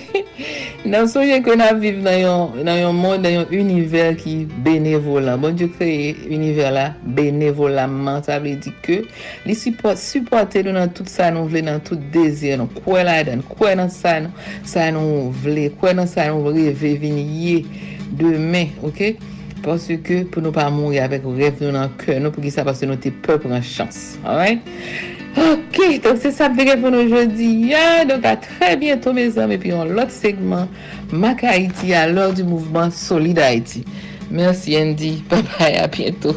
Nan 0.84 1.06
souje 1.12 1.38
kon 1.46 1.62
ap 1.64 1.78
viv 1.80 2.02
nan 2.04 2.18
yon, 2.20 2.58
nan 2.66 2.76
yon 2.82 2.98
moun, 2.98 3.22
nan 3.24 3.38
yon 3.38 3.54
univer 3.56 4.18
ki 4.20 4.34
benevolan. 4.66 5.40
Bon, 5.40 5.56
diyo 5.56 5.70
kreye 5.78 6.12
univer 6.28 6.74
la 6.76 6.84
benevolanman. 7.16 8.20
Sa 8.26 8.36
vle 8.42 8.56
di 8.60 8.74
ke 8.84 9.00
li 9.48 9.56
supporte 9.56 10.64
nou 10.66 10.76
nan 10.76 10.92
tout 10.92 11.08
sa 11.08 11.30
nou 11.32 11.48
vle, 11.48 11.64
nan 11.64 11.80
tout 11.88 12.00
dezir 12.12 12.60
nou. 12.60 12.68
Kwen 12.84 13.08
la 13.08 13.22
den, 13.24 13.44
kwen 13.54 13.80
nan 13.80 13.92
sa 13.92 14.18
nou, 14.26 14.48
sa 14.68 14.90
nou 14.92 15.30
vle, 15.44 15.70
kwen 15.80 16.02
nan 16.02 16.10
sa 16.10 16.28
nou 16.28 16.44
vle 16.50 16.68
reve 16.68 16.96
vinye 17.06 17.62
demen, 18.20 18.76
ok? 18.84 19.14
Pansou 19.64 19.96
ke 20.04 20.20
pou 20.28 20.44
nou 20.44 20.52
pa 20.52 20.68
mounri 20.68 21.00
avek 21.00 21.24
rev 21.38 21.64
nou 21.64 21.72
nan 21.72 21.92
kwen 22.02 22.20
nou 22.20 22.34
pou 22.34 22.44
ki 22.44 22.52
sa 22.52 22.66
passe 22.68 22.84
nou 22.84 23.00
te 23.00 23.14
pep 23.24 23.48
ran 23.48 23.64
chans. 23.64 24.18
Alright? 24.20 25.23
Ok, 25.36 26.00
donc 26.02 26.18
c'est 26.20 26.30
ça 26.30 26.48
le 26.48 26.80
pour 26.80 26.92
aujourd'hui. 26.92 27.72
Donc 28.08 28.24
à 28.24 28.36
très 28.36 28.76
bientôt 28.76 29.12
mes 29.12 29.36
amis. 29.38 29.54
Et 29.54 29.58
puis 29.58 29.72
on 29.72 29.84
l'autre 29.84 30.10
segment, 30.10 30.68
Mac 31.12 31.42
Haïti 31.44 31.92
à 31.92 32.08
l'heure 32.08 32.32
du 32.32 32.44
mouvement 32.44 32.90
Solide 32.90 33.38
Haïti. 33.38 33.84
Merci 34.30 34.76
Andy. 34.76 35.22
Bye 35.28 35.42
bye, 35.58 35.76
à 35.76 35.86
bientôt. 35.88 36.36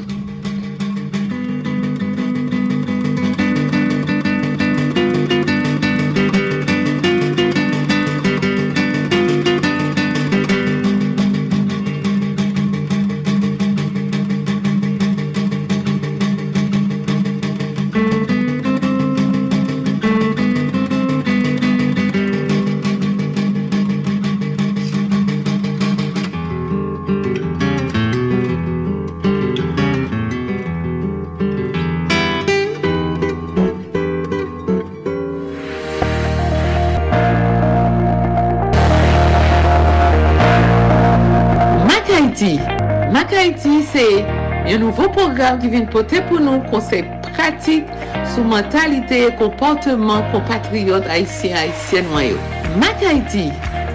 program 45.38 45.60
ki 45.62 45.70
vin 45.70 45.84
pote 45.94 46.18
pou 46.26 46.42
nou 46.42 46.64
konsey 46.72 47.04
pratik 47.22 47.86
sou 48.34 48.42
mentalite 48.50 49.20
e 49.28 49.34
komporteman 49.38 50.24
kompatriot 50.32 51.06
Haitien-Haitien 51.06 52.08
wanyo. 52.10 52.40
Mak 52.82 53.04
Haiti, 53.06 53.44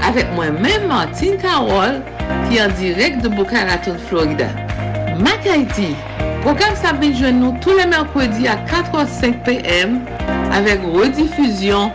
avek 0.06 0.30
mwen 0.36 0.60
men 0.62 0.86
Martin 0.86 1.34
Karol 1.42 1.98
ki 2.46 2.60
an 2.62 2.70
direk 2.78 3.18
de 3.24 3.32
Boca 3.34 3.64
Raton, 3.66 3.98
Florida. 4.06 4.46
Mak 5.18 5.48
Haiti, 5.50 5.88
program 6.44 6.76
sa 6.78 6.92
bin 7.00 7.16
jwen 7.18 7.42
nou 7.42 7.58
tou 7.64 7.74
le 7.74 7.88
merkwedi 7.90 8.46
a 8.46 8.54
4h05 8.70 9.42
pm 9.48 9.98
avek 10.54 10.86
redifuzyon 10.94 11.90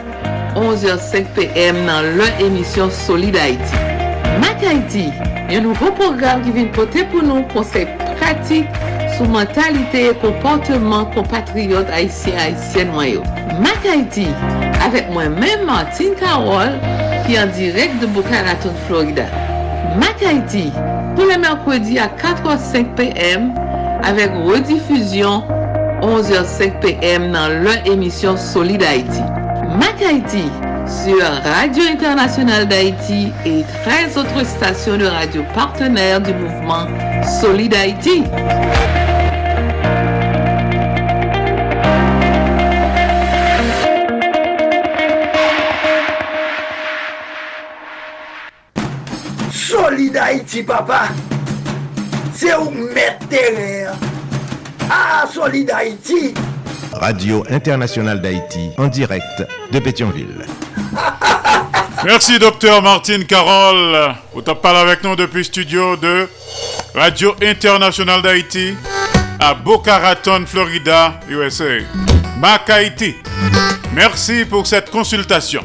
11h05 0.58 1.32
pm 1.38 1.80
nan 1.88 2.12
lè 2.20 2.34
emisyon 2.50 2.92
Solid 3.06 3.40
Haiti. 3.40 3.80
Mak 4.44 4.68
Haiti, 4.68 5.08
yon 5.54 5.70
nouvo 5.70 5.94
program 5.96 6.44
ki 6.44 6.52
vin 6.60 6.68
pote 6.76 7.08
pou 7.14 7.24
nou 7.24 7.48
konsey 7.56 7.88
pratik 8.20 8.77
sou 9.18 9.28
mentalite 9.34 9.98
e 9.98 10.14
komportman 10.22 11.06
kompatriyot 11.16 11.90
Haitien-Haitien 11.90 12.92
mwayo. 12.94 13.24
Mak 13.64 13.86
Haiti, 13.86 14.28
avek 14.86 15.10
mwen 15.10 15.34
men 15.40 15.66
Martin 15.66 16.14
Karol, 16.20 16.76
ki 17.26 17.38
an 17.42 17.50
direk 17.58 17.98
de 18.02 18.10
Bukaraton, 18.14 18.76
Florida. 18.86 19.26
Mak 19.98 20.22
Haiti, 20.22 20.68
pou 21.18 21.26
le 21.26 21.40
merkwedi 21.42 21.98
a 21.98 22.06
4h05 22.22 22.94
pm, 23.00 23.50
avek 24.06 24.38
redifuzyon 24.46 25.42
11h05 26.06 26.78
pm 26.86 27.32
nan 27.34 27.64
lè 27.66 27.80
emisyon 27.90 28.38
Solid 28.38 28.86
Haiti. 28.86 29.26
Mak 29.82 30.06
Haiti, 30.06 30.46
sur 30.88 31.26
Radio 31.44 31.84
Internationale 31.92 32.68
d'Haïti 32.68 33.34
et 33.46 33.66
13 33.84 34.18
autres 34.18 34.46
stations 34.46 34.98
de 34.98 35.06
radio 35.06 35.44
partenaires 35.54 36.22
du 36.22 36.34
mouvement 36.34 36.88
Solid 37.42 37.74
Haïti. 37.74 38.24
Haïti, 50.28 50.62
papa. 50.62 51.04
C'est 52.34 52.54
où 52.58 52.70
mettre 52.70 53.26
terrain. 53.30 53.94
Ah, 54.90 55.26
Solid 55.34 55.72
Haïti. 55.72 56.34
Radio 56.92 57.46
Internationale 57.50 58.22
d'Haïti, 58.22 58.72
en 58.78 58.88
direct 58.88 59.48
de 59.72 59.80
Pétionville. 59.80 60.46
Merci, 62.04 62.40
docteur 62.40 62.82
Martine 62.82 63.24
Carole. 63.24 64.16
Vous 64.34 64.42
parlé 64.42 64.80
avec 64.80 65.02
nous 65.02 65.16
depuis 65.16 65.38
le 65.38 65.44
studio 65.46 65.96
de 65.96 66.28
Radio 66.94 67.34
Internationale 67.42 68.22
d'Haïti 68.22 68.76
à 69.40 69.54
Boca 69.54 69.98
Raton, 69.98 70.44
Florida, 70.46 71.22
USA. 71.30 71.64
Mac 72.38 72.70
Haïti. 72.70 73.16
Merci 73.94 74.44
pour 74.44 74.68
cette 74.68 74.90
consultation. 74.90 75.64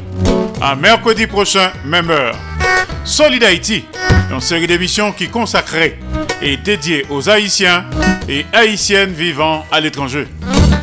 À 0.61 0.73
mercredi 0.73 1.27
prochain, 1.27 1.69
même 1.83 2.09
heure. 2.09 2.35
Solid 3.03 3.43
Haïti, 3.43 3.83
une 4.31 4.41
série 4.41 4.67
d'émissions 4.67 5.11
qui 5.11 5.29
consacrée 5.29 5.99
et 6.41 6.57
dédiée 6.57 7.05
aux 7.09 7.29
Haïtiens 7.29 7.85
et 8.27 8.45
Haïtiennes 8.53 9.13
vivant 9.13 9.65
à 9.71 9.79
l'étranger. 9.79 10.27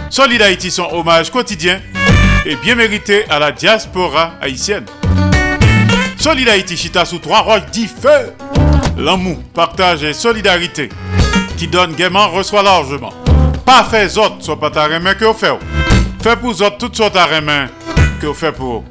Solid 0.08 0.40
Haïti, 0.42 0.70
son 0.70 0.88
hommage 0.92 1.30
quotidien 1.30 1.80
et 2.46 2.56
bien 2.56 2.74
mérité 2.74 3.24
à 3.28 3.38
la 3.38 3.52
diaspora 3.52 4.34
haïtienne. 4.40 4.84
Solid 6.16 6.48
Haïti, 6.48 6.76
chita 6.76 7.04
sous 7.04 7.18
trois 7.18 7.40
roches 7.40 7.66
dit 7.72 7.86
feu. 7.86 8.32
L'amour, 8.96 9.38
partage 9.54 10.02
et 10.02 10.12
solidarité 10.12 10.88
qui 11.56 11.68
donne 11.68 11.94
gaiement 11.94 12.28
reçoit 12.28 12.62
largement. 12.62 13.12
Pas 13.64 13.84
fait 13.84 14.16
autres, 14.18 14.36
soit 14.40 14.58
pas 14.58 14.70
ta 14.70 14.88
main 14.98 15.14
que 15.14 15.24
vous 15.24 15.34
faites. 15.34 15.58
Fait 16.22 16.36
pour 16.36 16.50
autres 16.50 16.78
toutes 16.78 16.96
sortes 16.96 17.14
de 17.14 17.40
main 17.40 17.68
que 18.20 18.26
vous 18.26 18.34
faites 18.34 18.54
pour 18.54 18.84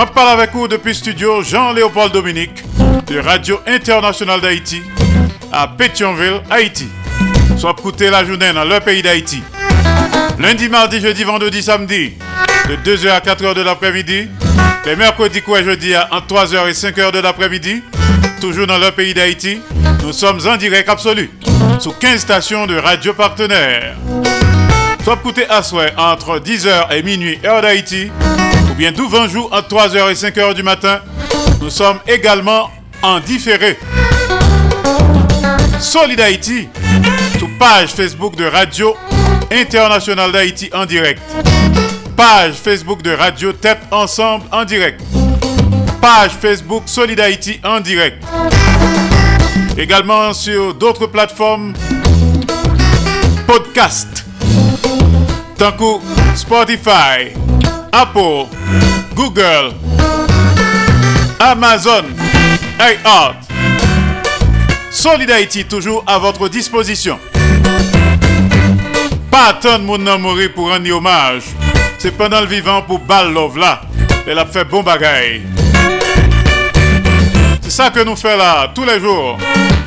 Je 0.00 0.12
parle 0.12 0.40
avec 0.40 0.52
vous 0.52 0.68
depuis 0.68 0.90
le 0.90 0.94
studio 0.94 1.42
Jean-Léopold 1.42 2.12
Dominique 2.12 2.62
de 3.08 3.18
Radio 3.18 3.58
Internationale 3.66 4.40
d'Haïti 4.40 4.80
à 5.52 5.66
Pétionville, 5.66 6.40
Haïti. 6.48 6.86
Soit 7.56 7.74
écouter 7.76 8.08
la 8.08 8.24
journée 8.24 8.52
dans 8.52 8.64
le 8.64 8.78
pays 8.78 9.02
d'Haïti. 9.02 9.42
Lundi, 10.38 10.68
mardi, 10.68 11.00
jeudi, 11.00 11.24
vendredi, 11.24 11.62
samedi, 11.62 12.12
de 12.68 12.76
2h 12.76 13.10
à 13.10 13.18
4h 13.18 13.54
de 13.54 13.62
l'après-midi. 13.62 14.28
Les 14.86 14.94
mercredis, 14.94 15.42
quoi, 15.42 15.64
jeudi, 15.64 15.92
entre 16.12 16.44
3h 16.44 16.68
et 16.68 16.72
5h 16.72 17.10
de 17.10 17.18
l'après-midi. 17.18 17.82
Toujours 18.40 18.68
dans 18.68 18.78
le 18.78 18.92
pays 18.92 19.14
d'Haïti. 19.14 19.60
Nous 20.02 20.12
sommes 20.12 20.40
en 20.46 20.56
direct 20.56 20.88
absolu 20.88 21.28
sous 21.80 21.92
15 21.92 22.20
stations 22.20 22.66
de 22.66 22.76
radio 22.76 23.14
partenaires. 23.14 23.96
Soit 25.02 25.14
écouter 25.14 25.48
à 25.48 25.62
souhait 25.64 25.92
entre 25.96 26.38
10h 26.38 26.92
et 26.92 27.02
minuit, 27.02 27.38
heure 27.44 27.62
d'Haïti, 27.62 28.10
bien 28.78 28.92
20 28.92 29.28
jours 29.28 29.48
entre 29.52 29.74
3h 29.74 30.10
et 30.10 30.14
5h 30.14 30.54
du 30.54 30.62
matin. 30.62 31.00
Nous 31.60 31.68
sommes 31.68 31.98
également 32.06 32.70
en 33.02 33.18
différé. 33.18 33.76
Solid 35.80 36.20
Haïti, 36.20 36.68
sous 37.40 37.48
page 37.58 37.88
Facebook 37.88 38.36
de 38.36 38.44
Radio 38.44 38.96
Internationale 39.50 40.30
d'Haïti 40.30 40.70
en 40.72 40.86
direct. 40.86 41.20
Page 42.16 42.54
Facebook 42.54 43.02
de 43.02 43.10
Radio 43.10 43.52
Tête 43.52 43.80
Ensemble 43.90 44.44
en 44.52 44.64
direct. 44.64 45.00
Page 46.00 46.32
Facebook 46.40 46.84
Solid 46.86 47.18
Haïti 47.18 47.60
en 47.64 47.80
direct. 47.80 48.22
Également 49.76 50.32
sur 50.32 50.72
d'autres 50.74 51.06
plateformes 51.06 51.72
podcast. 53.44 54.24
Tant 55.56 55.72
que 55.72 56.36
Spotify, 56.36 57.32
Apple, 57.92 58.46
Google, 59.14 59.72
Amazon, 61.40 62.04
iHeart. 62.78 63.36
Solid 64.90 65.30
Haïti 65.30 65.64
toujours 65.64 66.04
à 66.06 66.18
votre 66.18 66.48
disposition. 66.48 67.18
Pas 69.30 69.54
tant 69.60 69.78
de 69.78 69.84
monde 69.84 70.08
mourir 70.20 70.52
pour 70.54 70.70
rendre 70.70 70.90
hommage. 70.90 71.44
C'est 71.98 72.12
pendant 72.12 72.40
le 72.40 72.46
vivant 72.46 72.82
pour 72.82 72.98
Ball 72.98 73.32
Love 73.32 73.58
là. 73.58 73.80
Elle 74.26 74.38
a 74.38 74.46
fait 74.46 74.64
bon 74.64 74.82
bagaille. 74.82 75.42
C'est 77.62 77.70
ça 77.70 77.90
que 77.90 78.00
nous 78.04 78.16
faisons 78.16 78.36
là 78.36 78.70
tous 78.74 78.84
les 78.84 79.00
jours 79.00 79.38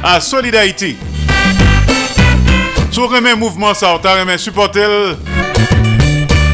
à 0.03 0.19
Solid 0.19 0.55
Haïti. 0.55 0.97
Sur 2.91 3.11
le 3.11 3.35
mouvement 3.35 3.73
ça, 3.73 3.95
on 3.95 4.19
remet 4.19 4.37
supporter. 4.37 5.15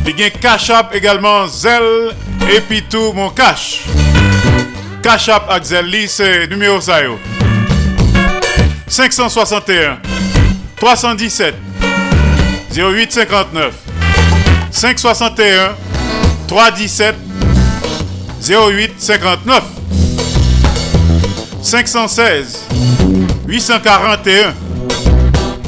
Il 0.10 0.18
y 0.18 0.24
a 0.24 0.30
Cash 0.30 0.70
App 0.70 0.96
également, 0.96 1.48
Zelle 1.48 2.16
et 2.50 2.62
puis 2.62 2.82
tout 2.82 3.12
mon 3.14 3.30
cash. 3.30 3.82
Cash 5.04 5.28
App 5.28 5.50
avec 5.50 5.66
Zelle, 5.66 5.94
c'est 6.08 6.48
numéro 6.48 6.80
ça 6.80 7.00
561 8.88 10.00
317 10.78 11.56
0859 12.74 13.74
561 14.72 15.76
317 16.48 17.16
0859 18.50 19.64
516 21.62 22.68
841 23.46 24.54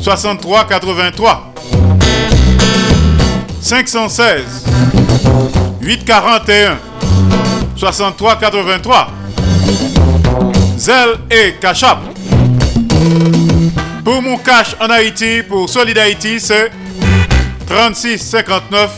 63 0.01 0.65
83 0.65 1.48
516 3.61 4.65
841 5.81 6.77
63 7.75 8.35
83 8.37 9.11
Zelle 10.77 11.17
et 11.29 11.55
Cachap. 11.59 11.99
Pour 14.05 14.21
mon 14.21 14.37
cash 14.37 14.75
en 14.79 14.89
Haïti, 14.89 15.43
pour 15.47 15.69
Solid 15.69 15.97
Haïti, 15.97 16.39
c'est 16.39 16.71
36 17.67 18.17
59 18.17 18.89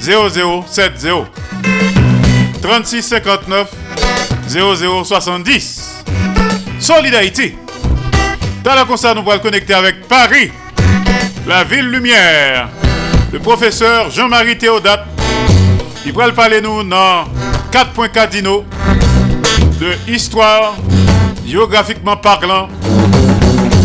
0070. 0.00 1.06
36 2.62 3.02
59 3.02 3.68
0070. 4.48 6.04
Solid 6.78 7.14
Haïti. 7.14 7.54
Dans 8.62 8.74
la 8.74 8.84
concert, 8.84 9.14
nous 9.16 9.28
allons 9.28 9.40
connecter 9.40 9.74
avec 9.74 10.06
Paris, 10.06 10.52
la 11.48 11.64
ville 11.64 11.90
lumière. 11.90 12.68
Le 13.32 13.38
professeur 13.38 14.10
Jean-Marie 14.10 14.58
Théodate. 14.58 15.06
Il 16.04 16.12
va 16.12 16.30
parler 16.32 16.60
nous 16.60 16.82
dans 16.82 17.24
4.4 17.72 18.28
dino 18.28 18.64
de 19.80 20.10
histoire 20.10 20.74
géographiquement 21.46 22.18
parlant 22.18 22.68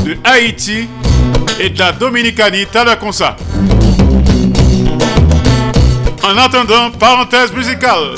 de 0.06 0.18
Haïti 0.26 0.90
et 1.62 1.70
de 1.70 1.80
la 1.80 1.94
la 2.84 2.96
concert. 2.98 3.38
En 6.24 6.38
attendant, 6.38 6.92
parenthèse 7.00 7.54
musicale. 7.54 8.16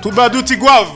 Toubadou 0.00 0.40
Tigouave. 0.40 0.86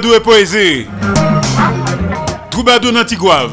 Mercredi, 0.00 0.08
Troubadou 0.08 0.14
et 0.14 0.20
Poésie. 0.20 0.86
Troubadou 2.50 2.90
Nantigouave. 2.90 3.50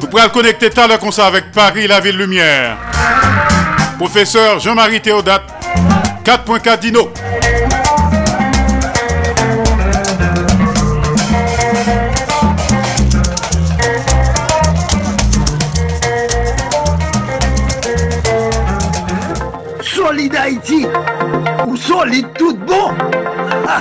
Vous 0.00 0.06
pourrez 0.06 0.24
le 0.24 0.28
connecter 0.28 0.70
tout 0.70 0.80
à 0.80 0.86
l'heure 0.86 0.98
comme 0.98 1.12
ça 1.12 1.26
avec 1.26 1.50
Paris, 1.52 1.86
la 1.86 2.00
ville 2.00 2.16
lumière. 2.16 2.76
Professeur 3.98 4.58
Jean-Marie 4.58 5.00
Théodate, 5.00 5.42
4.4 6.24 6.78
Dino. 6.80 7.12
Solide 19.82 20.36
Haïti 20.36 20.86
ou 21.66 21.76
solide 21.76 22.26
tout 22.38 22.56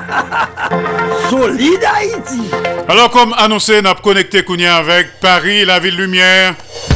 Solide 1.29 1.83
Haïti 1.95 2.49
Alors 2.87 3.09
comme 3.09 3.33
annoncé, 3.37 3.81
nous 3.81 3.89
avons 3.89 4.01
connecté 4.01 4.43
Kounia 4.43 4.77
avec 4.77 5.19
Paris, 5.19 5.65
la 5.65 5.79
ville 5.79 5.95
lumière, 5.95 6.53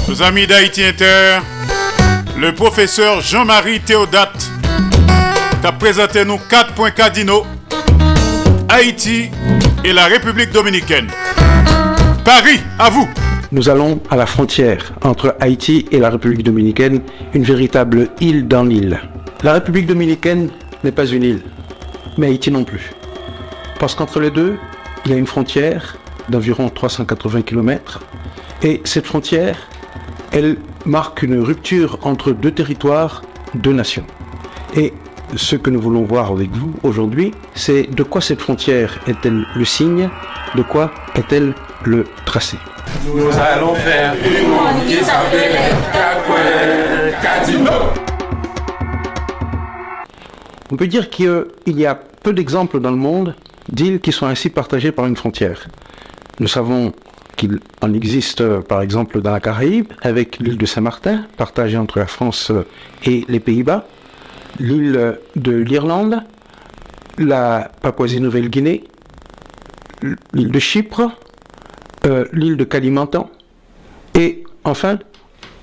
nos 0.07 0.21
amis 0.21 0.47
d'Haïti 0.47 0.83
Inter, 0.83 1.39
le 2.37 2.53
professeur 2.53 3.21
Jean-Marie 3.21 3.79
Théodate 3.81 4.49
qui 5.65 5.67
a 5.67 5.71
présenté 5.71 6.23
nous 6.25 6.35
4.4 6.35 7.11
Dino, 7.13 7.43
Haïti 8.69 9.31
et 9.83 9.93
la 9.93 10.05
République 10.05 10.51
dominicaine. 10.51 11.07
Paris, 12.23 12.59
à 12.77 12.89
vous 12.89 13.07
Nous 13.51 13.69
allons 13.69 13.99
à 14.09 14.15
la 14.15 14.25
frontière 14.25 14.93
entre 15.03 15.35
Haïti 15.39 15.87
et 15.91 15.99
la 15.99 16.09
République 16.09 16.43
dominicaine, 16.43 17.01
une 17.33 17.43
véritable 17.43 18.09
île 18.19 18.47
dans 18.47 18.63
l'île. 18.63 18.99
La 19.43 19.53
République 19.53 19.87
dominicaine 19.87 20.49
n'est 20.83 20.91
pas 20.91 21.05
une 21.05 21.23
île, 21.23 21.41
mais 22.17 22.27
Haïti 22.27 22.51
non 22.51 22.63
plus. 22.63 22.91
Parce 23.79 23.95
qu'entre 23.95 24.19
les 24.19 24.31
deux, 24.31 24.57
il 25.05 25.11
y 25.11 25.13
a 25.13 25.17
une 25.17 25.27
frontière 25.27 25.97
d'environ 26.29 26.69
380 26.69 27.41
km, 27.43 28.01
et 28.63 28.81
cette 28.83 29.05
frontière, 29.05 29.57
elle 30.31 30.57
marque 30.85 31.21
une 31.23 31.39
rupture 31.39 31.99
entre 32.01 32.31
deux 32.31 32.51
territoires, 32.51 33.21
deux 33.53 33.73
nations. 33.73 34.05
Et 34.75 34.93
ce 35.35 35.55
que 35.55 35.69
nous 35.69 35.79
voulons 35.81 36.03
voir 36.03 36.31
avec 36.31 36.51
vous 36.51 36.73
aujourd'hui, 36.83 37.33
c'est 37.53 37.83
de 37.83 38.03
quoi 38.03 38.21
cette 38.21 38.41
frontière 38.41 38.99
est-elle 39.07 39.45
le 39.55 39.65
signe, 39.65 40.09
de 40.55 40.61
quoi 40.61 40.91
est-elle 41.15 41.53
le 41.83 42.05
tracé. 42.25 42.57
Nous 43.05 43.29
allons 43.37 43.75
faire 43.75 44.13
une 44.13 44.55
On 50.71 50.77
peut 50.77 50.87
dire 50.87 51.09
qu'il 51.09 51.45
y 51.67 51.85
a 51.85 51.95
peu 51.95 52.33
d'exemples 52.33 52.79
dans 52.79 52.89
le 52.89 52.97
monde 52.97 53.35
d'îles 53.69 53.99
qui 53.99 54.11
sont 54.11 54.25
ainsi 54.25 54.49
partagées 54.49 54.91
par 54.91 55.05
une 55.05 55.15
frontière. 55.15 55.67
Nous 56.39 56.47
savons 56.47 56.91
qu'il 57.35 57.59
en 57.81 57.93
existe 57.93 58.41
euh, 58.41 58.61
par 58.61 58.81
exemple 58.81 59.21
dans 59.21 59.31
la 59.31 59.39
Caraïbe, 59.39 59.91
avec 60.01 60.39
l'île 60.39 60.57
de 60.57 60.65
Saint-Martin, 60.65 61.25
partagée 61.37 61.77
entre 61.77 61.99
la 61.99 62.07
France 62.07 62.49
euh, 62.49 62.65
et 63.05 63.25
les 63.27 63.39
Pays-Bas, 63.39 63.85
l'île 64.59 65.19
de 65.35 65.51
l'Irlande, 65.51 66.23
la 67.17 67.69
Papouasie-Nouvelle-Guinée, 67.81 68.85
l'île 70.33 70.51
de 70.51 70.59
Chypre, 70.59 71.11
euh, 72.05 72.25
l'île 72.33 72.57
de 72.57 72.63
Kalimantan, 72.63 73.29
et 74.17 74.43
enfin, 74.63 74.97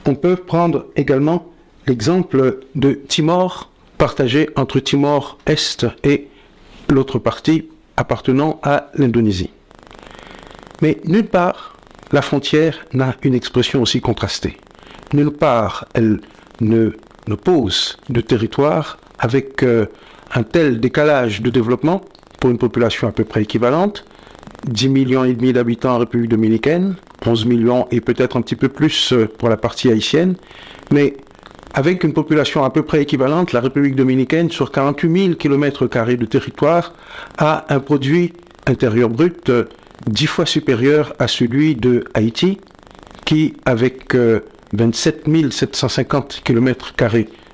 on 0.06 0.14
peut 0.14 0.36
prendre 0.36 0.86
également 0.94 1.46
l'exemple 1.86 2.60
de 2.74 2.92
Timor, 3.08 3.71
partagé 4.02 4.50
entre 4.56 4.80
Timor-Est 4.80 5.86
et 6.02 6.26
l'autre 6.88 7.20
partie 7.20 7.68
appartenant 7.96 8.58
à 8.64 8.90
l'Indonésie. 8.96 9.50
Mais 10.80 10.98
nulle 11.04 11.28
part, 11.28 11.76
la 12.10 12.20
frontière 12.20 12.84
n'a 12.92 13.14
une 13.22 13.32
expression 13.32 13.80
aussi 13.80 14.00
contrastée. 14.00 14.56
Nulle 15.12 15.30
part, 15.30 15.86
elle 15.94 16.20
ne, 16.60 16.90
ne 17.28 17.34
pose 17.36 17.96
de 18.08 18.20
territoire 18.20 18.98
avec 19.20 19.62
euh, 19.62 19.86
un 20.34 20.42
tel 20.42 20.80
décalage 20.80 21.40
de 21.40 21.50
développement 21.50 22.00
pour 22.40 22.50
une 22.50 22.58
population 22.58 23.06
à 23.06 23.12
peu 23.12 23.22
près 23.22 23.42
équivalente, 23.42 24.04
10 24.66 24.88
millions 24.88 25.22
et 25.22 25.34
demi 25.34 25.52
d'habitants 25.52 25.94
en 25.94 25.98
République 25.98 26.30
dominicaine, 26.30 26.96
11 27.24 27.46
millions 27.46 27.86
et 27.92 28.00
peut-être 28.00 28.36
un 28.36 28.42
petit 28.42 28.56
peu 28.56 28.68
plus 28.68 29.12
euh, 29.12 29.28
pour 29.38 29.48
la 29.48 29.56
partie 29.56 29.92
haïtienne, 29.92 30.34
mais 30.90 31.14
avec 31.74 32.04
une 32.04 32.12
population 32.12 32.64
à 32.64 32.70
peu 32.70 32.82
près 32.82 33.02
équivalente, 33.02 33.52
la 33.52 33.60
République 33.60 33.96
dominicaine, 33.96 34.50
sur 34.50 34.70
48 34.70 35.24
000 35.24 35.34
km 35.36 35.86
de 35.86 36.26
territoire, 36.26 36.92
a 37.38 37.64
un 37.68 37.80
produit 37.80 38.32
intérieur 38.66 39.08
brut 39.08 39.48
euh, 39.48 39.64
dix 40.06 40.26
fois 40.26 40.46
supérieur 40.46 41.14
à 41.18 41.28
celui 41.28 41.74
de 41.74 42.04
Haïti, 42.14 42.58
qui, 43.24 43.54
avec 43.64 44.14
27 44.72 45.24
750 45.50 46.42
km 46.44 46.92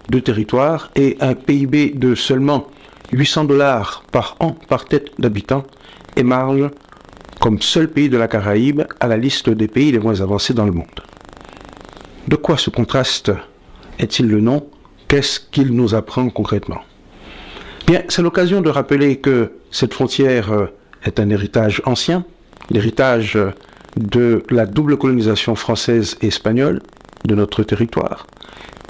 de 0.09 0.19
territoire 0.19 0.90
et 0.97 1.16
un 1.20 1.35
PIB 1.35 1.90
de 1.95 2.15
seulement 2.15 2.69
800 3.12 3.45
dollars 3.45 4.05
par 4.12 4.36
an 4.40 4.57
par 4.69 4.85
tête 4.85 5.12
d'habitant, 5.19 5.65
émarge 6.16 6.70
comme 7.40 7.61
seul 7.61 7.89
pays 7.89 8.09
de 8.09 8.16
la 8.16 8.28
Caraïbe 8.28 8.82
à 9.01 9.07
la 9.07 9.16
liste 9.16 9.51
des 9.51 9.69
pays 9.69 9.93
les 9.93 9.99
moins 9.99 10.20
avancés 10.20 10.55
dans 10.55 10.65
le 10.65 10.73
monde. 10.73 10.86
De 12.27 12.36
quoi 12.36 12.57
ce 12.57 12.70
contraste 12.70 13.31
est-il 13.99 14.29
le 14.29 14.41
nom? 14.41 14.66
Qu'est-ce 15.09 15.41
qu'il 15.41 15.73
nous 15.75 15.95
apprend 15.95 16.29
concrètement? 16.31 16.81
Bien, 17.87 18.03
c'est 18.09 18.23
l'occasion 18.23 18.61
de 18.61 18.69
rappeler 18.69 19.16
que 19.16 19.53
cette 19.70 19.95
frontière 19.95 20.53
euh, 20.53 20.66
est 21.05 21.20
un 21.20 21.31
héritage 21.31 21.81
ancien, 21.87 22.25
l'héritage 22.70 23.37
euh, 23.37 23.51
de 23.97 24.43
la 24.51 24.66
double 24.66 24.97
colonisation 24.99 25.55
française 25.55 26.19
et 26.20 26.29
espagnole 26.29 26.83
de 27.25 27.35
notre 27.35 27.62
territoire, 27.62 28.27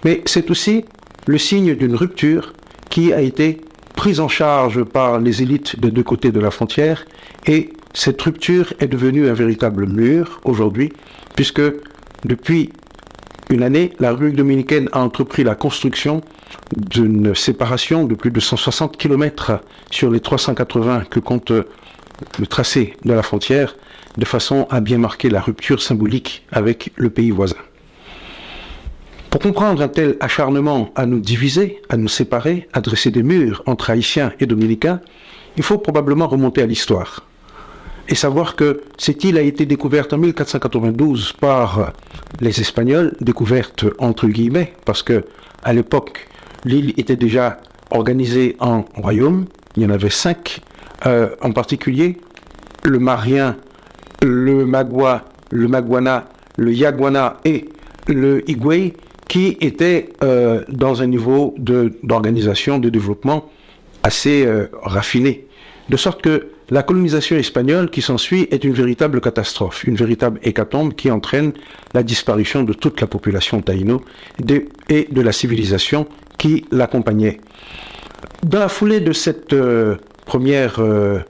mais 0.05 0.23
c'est 0.27 0.51
aussi 0.51 0.85
le 1.27 1.39
signe 1.39 1.75
d'une 1.75 1.95
rupture 1.95 2.53
qui 2.91 3.13
a 3.13 3.21
été 3.21 3.61
prise 3.95 4.21
en 4.21 4.29
charge 4.29 4.85
par 4.85 5.21
les 5.21 5.43
élites 5.43 5.79
des 5.81 5.91
deux 5.91 6.03
côtés 6.03 6.31
de 6.33 6.41
la 6.41 6.51
frontière 6.51 7.05
et 7.47 7.71
cette 7.95 8.21
rupture 8.21 8.73
est 8.81 8.87
devenue 8.87 9.29
un 9.29 9.35
véritable 9.35 9.87
mur 9.87 10.41
aujourd'hui 10.45 10.93
puisque 11.37 11.63
depuis 12.25 12.71
une 13.51 13.63
année, 13.63 13.93
la 13.99 14.11
République 14.11 14.37
dominicaine 14.37 14.89
a 14.93 15.01
entrepris 15.01 15.43
la 15.45 15.55
construction 15.55 16.21
d'une 16.77 17.35
séparation 17.35 18.05
de 18.05 18.15
plus 18.15 18.31
de 18.31 18.41
160 18.41 18.97
km 18.97 19.61
sur 19.91 20.11
les 20.11 20.21
380 20.21 21.05
que 21.11 21.21
compte 21.21 21.51
le 21.51 22.47
tracé 22.47 22.95
de 23.05 23.13
la 23.13 23.23
frontière, 23.23 23.77
de 24.17 24.25
façon 24.25 24.67
à 24.71 24.81
bien 24.81 24.99
marquer 24.99 25.31
la 25.31 25.41
rupture 25.41 25.81
symbolique 25.81 26.45
avec 26.53 26.93
le 26.97 27.11
pays 27.11 27.31
voisin. 27.31 27.57
Pour 29.31 29.41
comprendre 29.41 29.83
un 29.83 29.89
tel 29.89 30.17
acharnement 30.21 30.91
à 30.95 31.07
nous 31.07 31.21
diviser, 31.21 31.81
à 31.89 31.97
nous 31.97 32.09
séparer, 32.09 32.69
à 32.73 32.81
dresser 32.81 33.11
des 33.11 33.23
murs 33.23 33.63
entre 33.67 33.91
Haïtiens 33.91 34.33
et 34.41 34.47
Dominicains, 34.47 35.01
il 35.57 35.63
faut 35.63 35.79
probablement 35.79 36.27
remonter 36.27 36.63
à 36.63 36.67
l'histoire 36.67 37.28
et 38.09 38.15
savoir 38.15 38.57
que 38.57 38.83
cette 38.97 39.23
île 39.25 39.37
a 39.37 39.43
été 39.43 39.67
découverte 39.67 40.13
en 40.13 40.19
1492 40.19 41.35
par 41.35 41.93
les 42.41 42.61
Espagnols, 42.61 43.15
découverte 43.21 43.85
entre 43.99 44.27
guillemets, 44.27 44.73
parce 44.85 45.03
que 45.03 45.25
à 45.63 45.73
l'époque, 45.73 46.29
l'île 46.65 46.95
était 46.97 47.17
déjà 47.17 47.61
organisée 47.91 48.57
en 48.61 48.85
royaumes. 48.95 49.45
Il 49.77 49.83
y 49.83 49.87
en 49.87 49.91
avait 49.91 50.11
cinq, 50.11 50.61
euh, 51.07 51.29
en 51.43 51.53
particulier 51.53 52.19
le 52.85 52.99
Marien, 52.99 53.57
le 54.23 54.65
Magua, 54.65 55.25
le 55.51 55.69
Maguana, 55.69 56.29
le 56.57 56.73
Yaguana 56.73 57.39
et 57.45 57.69
le 58.07 58.49
Higüey, 58.49 58.95
qui 59.29 59.59
étaient 59.61 60.11
euh, 60.23 60.65
dans 60.69 61.03
un 61.03 61.07
niveau 61.07 61.55
d'organisation, 61.59 62.79
de, 62.79 62.89
développement 62.89 63.51
assez 64.03 64.47
euh, 64.47 64.69
raffiné. 64.83 65.47
De 65.91 65.97
sorte 65.97 66.23
que 66.23 66.49
la 66.71 66.83
colonisation 66.83 67.37
espagnole 67.37 67.91
qui 67.91 68.03
s'ensuit 68.03 68.47
est 68.51 68.63
une 68.63 68.75
véritable 68.75 69.21
catastrophe, 69.21 69.85
une 69.85 69.97
véritable 69.97 70.39
hécatombe 70.43 70.95
qui 70.95 71.11
entraîne 71.11 71.53
la 71.95 72.03
disparition 72.03 72.63
de 72.63 72.73
toute 72.75 73.01
la 73.01 73.07
population 73.07 73.63
taïno 73.63 74.03
et 74.89 75.09
de 75.11 75.21
la 75.21 75.33
civilisation 75.33 76.07
qui 76.37 76.67
l'accompagnait. 76.71 77.41
Dans 78.43 78.59
la 78.59 78.69
foulée 78.69 79.01
de 79.01 79.13
cette 79.13 79.53
euh, 79.53 79.97
première 80.27 80.79
euh, 80.79 81.21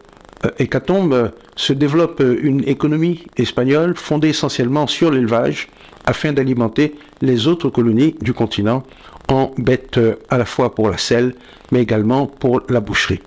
hécatombe 0.59 1.31
se 1.56 1.73
développe 1.73 2.20
une 2.20 2.66
économie 2.69 3.24
espagnole 3.36 3.94
fondée 3.97 4.31
essentiellement 4.31 4.86
sur 4.86 5.10
l'élevage 5.10 5.69
afin 6.06 6.32
d'alimenter 6.32 6.94
les 7.20 7.47
autres 7.47 7.69
colonies 7.69 8.15
du 8.20 8.32
continent 8.32 8.82
en 9.28 9.52
bêtes 9.56 9.98
euh, 9.98 10.16
à 10.31 10.39
la 10.39 10.44
fois 10.44 10.74
pour 10.74 10.90
la 10.90 10.98
selle 10.98 11.35
mais 11.70 11.82
également 11.82 12.27
pour 12.27 12.62
la 12.69 12.81
boucherie. 12.81 13.20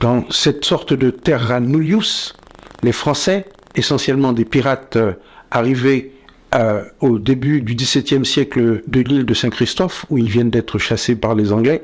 Dans 0.00 0.24
cette 0.30 0.64
sorte 0.64 0.92
de 0.92 1.10
terra 1.10 1.60
nullius, 1.60 2.34
les 2.82 2.92
Français, 2.92 3.46
essentiellement 3.74 4.32
des 4.32 4.44
pirates 4.44 4.96
euh, 4.96 5.12
arrivés 5.50 6.12
euh, 6.54 6.84
au 7.00 7.18
début 7.18 7.60
du 7.60 7.74
XVIIe 7.74 8.24
siècle 8.24 8.82
de 8.86 9.00
l'île 9.00 9.26
de 9.26 9.34
Saint-Christophe, 9.34 10.06
où 10.10 10.18
ils 10.18 10.28
viennent 10.28 10.50
d'être 10.50 10.78
chassés 10.78 11.16
par 11.16 11.34
les 11.34 11.52
Anglais, 11.52 11.82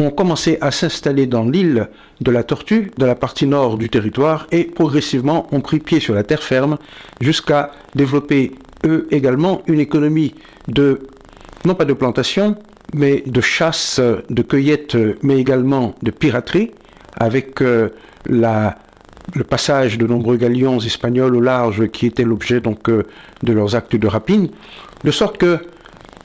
ont 0.00 0.10
commencé 0.10 0.58
à 0.60 0.70
s'installer 0.70 1.26
dans 1.26 1.44
l'île 1.44 1.88
de 2.20 2.30
la 2.30 2.44
Tortue, 2.44 2.90
de 2.96 3.04
la 3.04 3.14
partie 3.14 3.46
nord 3.46 3.78
du 3.78 3.88
territoire, 3.88 4.46
et 4.52 4.64
progressivement 4.64 5.46
ont 5.52 5.60
pris 5.60 5.80
pied 5.80 6.00
sur 6.00 6.14
la 6.14 6.22
terre 6.22 6.42
ferme 6.42 6.78
jusqu'à 7.20 7.72
développer 7.94 8.52
eux 8.86 9.08
également 9.10 9.62
une 9.66 9.80
économie 9.80 10.34
de, 10.68 11.00
non 11.64 11.74
pas 11.74 11.84
de 11.84 11.92
plantation, 11.92 12.56
mais 12.94 13.22
de 13.26 13.40
chasse, 13.40 14.00
de 14.00 14.42
cueillette, 14.42 14.96
mais 15.22 15.38
également 15.38 15.94
de 16.02 16.10
piraterie, 16.10 16.70
avec 17.16 17.62
euh, 17.62 17.90
le 18.28 19.44
passage 19.44 19.98
de 19.98 20.06
nombreux 20.06 20.36
galions 20.36 20.78
espagnols 20.78 21.36
au 21.36 21.40
large 21.40 21.88
qui 21.88 22.06
étaient 22.06 22.24
l'objet 22.24 22.60
donc 22.60 22.88
euh, 22.88 23.04
de 23.42 23.52
leurs 23.52 23.74
actes 23.74 23.96
de 23.96 24.06
rapine, 24.06 24.48
de 25.04 25.10
sorte 25.10 25.38
que 25.38 25.58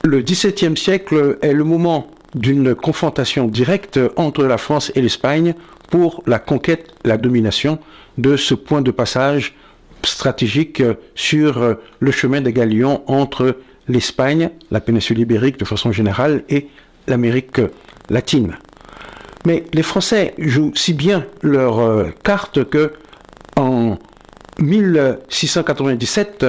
le 0.04 0.20
XVIIe 0.20 0.76
siècle 0.76 1.38
est 1.40 1.52
le 1.52 1.64
moment 1.64 2.08
d'une 2.34 2.74
confrontation 2.74 3.46
directe 3.46 3.98
entre 4.16 4.44
la 4.44 4.58
France 4.58 4.92
et 4.94 5.00
l'Espagne 5.00 5.54
pour 5.90 6.22
la 6.26 6.38
conquête, 6.38 6.94
la 7.04 7.16
domination 7.16 7.78
de 8.18 8.36
ce 8.36 8.54
point 8.54 8.82
de 8.82 8.90
passage 8.90 9.54
stratégique 10.02 10.82
sur 11.14 11.58
euh, 11.58 11.74
le 12.00 12.10
chemin 12.10 12.40
des 12.40 12.52
galions 12.52 13.02
entre 13.06 13.56
l'Espagne, 13.88 14.50
la 14.70 14.80
péninsule 14.80 15.18
ibérique 15.18 15.58
de 15.58 15.64
façon 15.64 15.92
générale, 15.92 16.44
et 16.48 16.68
l'Amérique 17.06 17.60
latine. 18.10 18.56
Mais 19.46 19.64
les 19.74 19.82
Français 19.82 20.34
jouent 20.38 20.72
si 20.74 20.94
bien 20.94 21.26
leur 21.42 21.78
euh, 21.78 22.06
carte 22.22 22.64
que 22.64 22.92
en 23.56 23.98
1697, 24.58 26.46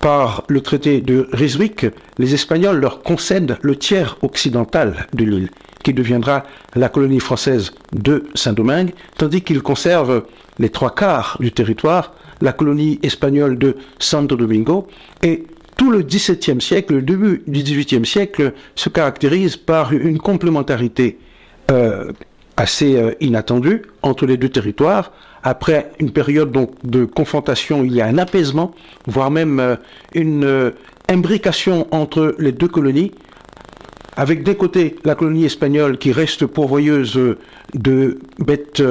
par 0.00 0.44
le 0.48 0.60
traité 0.60 1.00
de 1.00 1.28
Ryswick, 1.32 1.86
les 2.18 2.34
Espagnols 2.34 2.78
leur 2.78 3.02
concèdent 3.02 3.56
le 3.62 3.76
tiers 3.76 4.18
occidental 4.22 5.06
de 5.14 5.24
l'île, 5.24 5.50
qui 5.82 5.94
deviendra 5.94 6.44
la 6.74 6.88
colonie 6.88 7.20
française 7.20 7.72
de 7.92 8.24
Saint-Domingue, 8.34 8.92
tandis 9.16 9.42
qu'ils 9.42 9.62
conservent 9.62 10.24
les 10.58 10.68
trois 10.68 10.94
quarts 10.94 11.38
du 11.40 11.52
territoire, 11.52 12.14
la 12.42 12.52
colonie 12.52 13.00
espagnole 13.02 13.58
de 13.58 13.76
Santo 13.98 14.36
Domingo, 14.36 14.86
et 15.22 15.46
tout 15.76 15.90
le 15.90 16.02
XVIIe 16.02 16.60
siècle, 16.60 16.94
le 16.94 17.02
début 17.02 17.42
du 17.46 17.62
XVIIIe 17.62 18.06
siècle 18.06 18.52
se 18.74 18.88
caractérise 18.88 19.56
par 19.56 19.92
une 19.92 20.18
complémentarité 20.18 21.18
euh, 21.70 22.12
assez 22.56 22.96
euh, 22.96 23.12
inattendue 23.20 23.82
entre 24.02 24.24
les 24.24 24.36
deux 24.36 24.48
territoires. 24.48 25.12
Après 25.42 25.90
une 25.98 26.10
période 26.10 26.52
donc 26.52 26.70
de 26.84 27.04
confrontation, 27.04 27.84
il 27.84 27.92
y 27.92 28.00
a 28.00 28.06
un 28.06 28.16
apaisement, 28.16 28.72
voire 29.06 29.30
même 29.30 29.60
euh, 29.60 29.76
une 30.14 30.72
imbrication 31.08 31.86
entre 31.90 32.34
les 32.38 32.52
deux 32.52 32.68
colonies, 32.68 33.12
avec 34.16 34.42
d'un 34.42 34.54
côté 34.54 34.96
la 35.04 35.14
colonie 35.14 35.44
espagnole 35.44 35.98
qui 35.98 36.12
reste 36.12 36.46
pourvoyeuse 36.46 37.20
de 37.74 38.18
bêtes 38.38 38.82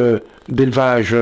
d'élevage 0.48 1.16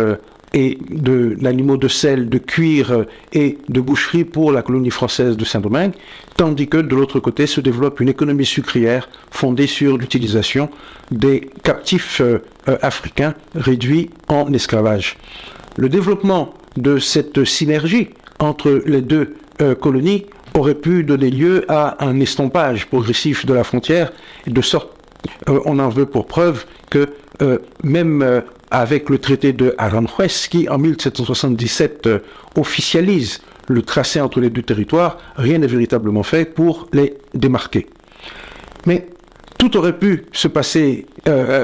et 0.53 0.77
d'animaux 0.89 1.77
de, 1.77 1.87
sel, 1.87 2.29
de 2.29 2.37
cuir 2.39 3.05
et 3.31 3.57
de 3.69 3.79
boucherie 3.79 4.25
pour 4.25 4.51
la 4.51 4.61
colonie 4.61 4.91
française 4.91 5.37
de 5.37 5.45
Saint-Domingue, 5.45 5.93
tandis 6.37 6.67
que 6.67 6.77
de 6.77 6.95
l'autre 6.95 7.19
côté 7.19 7.47
se 7.47 7.61
développe 7.61 7.99
une 7.99 8.09
économie 8.09 8.45
sucrière 8.45 9.09
fondée 9.31 9.67
sur 9.67 9.97
l'utilisation 9.97 10.69
des 11.11 11.49
captifs 11.63 12.21
africains 12.81 13.35
réduits 13.55 14.09
en 14.27 14.51
esclavage. 14.53 15.17
Le 15.77 15.89
développement 15.89 16.53
de 16.77 16.97
cette 16.97 17.43
synergie 17.43 18.09
entre 18.39 18.81
les 18.85 19.01
deux 19.01 19.35
colonies 19.79 20.25
aurait 20.55 20.75
pu 20.75 21.03
donner 21.03 21.29
lieu 21.29 21.65
à 21.67 22.03
un 22.03 22.19
estompage 22.19 22.87
progressif 22.87 23.45
de 23.45 23.53
la 23.53 23.63
frontière, 23.63 24.11
de 24.47 24.61
sorte 24.61 24.93
euh, 25.49 25.59
on 25.65 25.79
en 25.79 25.89
veut 25.89 26.05
pour 26.05 26.27
preuve 26.27 26.65
que 26.89 27.09
euh, 27.41 27.59
même 27.83 28.21
euh, 28.21 28.41
avec 28.71 29.09
le 29.09 29.17
traité 29.19 29.53
de 29.53 29.75
Aranjuez, 29.77 30.27
qui 30.49 30.67
en 30.69 30.77
1777 30.77 32.09
officialise 32.55 33.41
le 33.67 33.81
tracé 33.81 34.19
entre 34.21 34.39
les 34.39 34.49
deux 34.49 34.61
territoires, 34.61 35.17
rien 35.35 35.57
n'est 35.57 35.67
véritablement 35.67 36.23
fait 36.23 36.45
pour 36.45 36.87
les 36.93 37.17
démarquer. 37.33 37.87
Mais 38.85 39.07
tout 39.57 39.77
aurait 39.77 39.97
pu 39.97 40.25
se 40.31 40.47
passer 40.47 41.05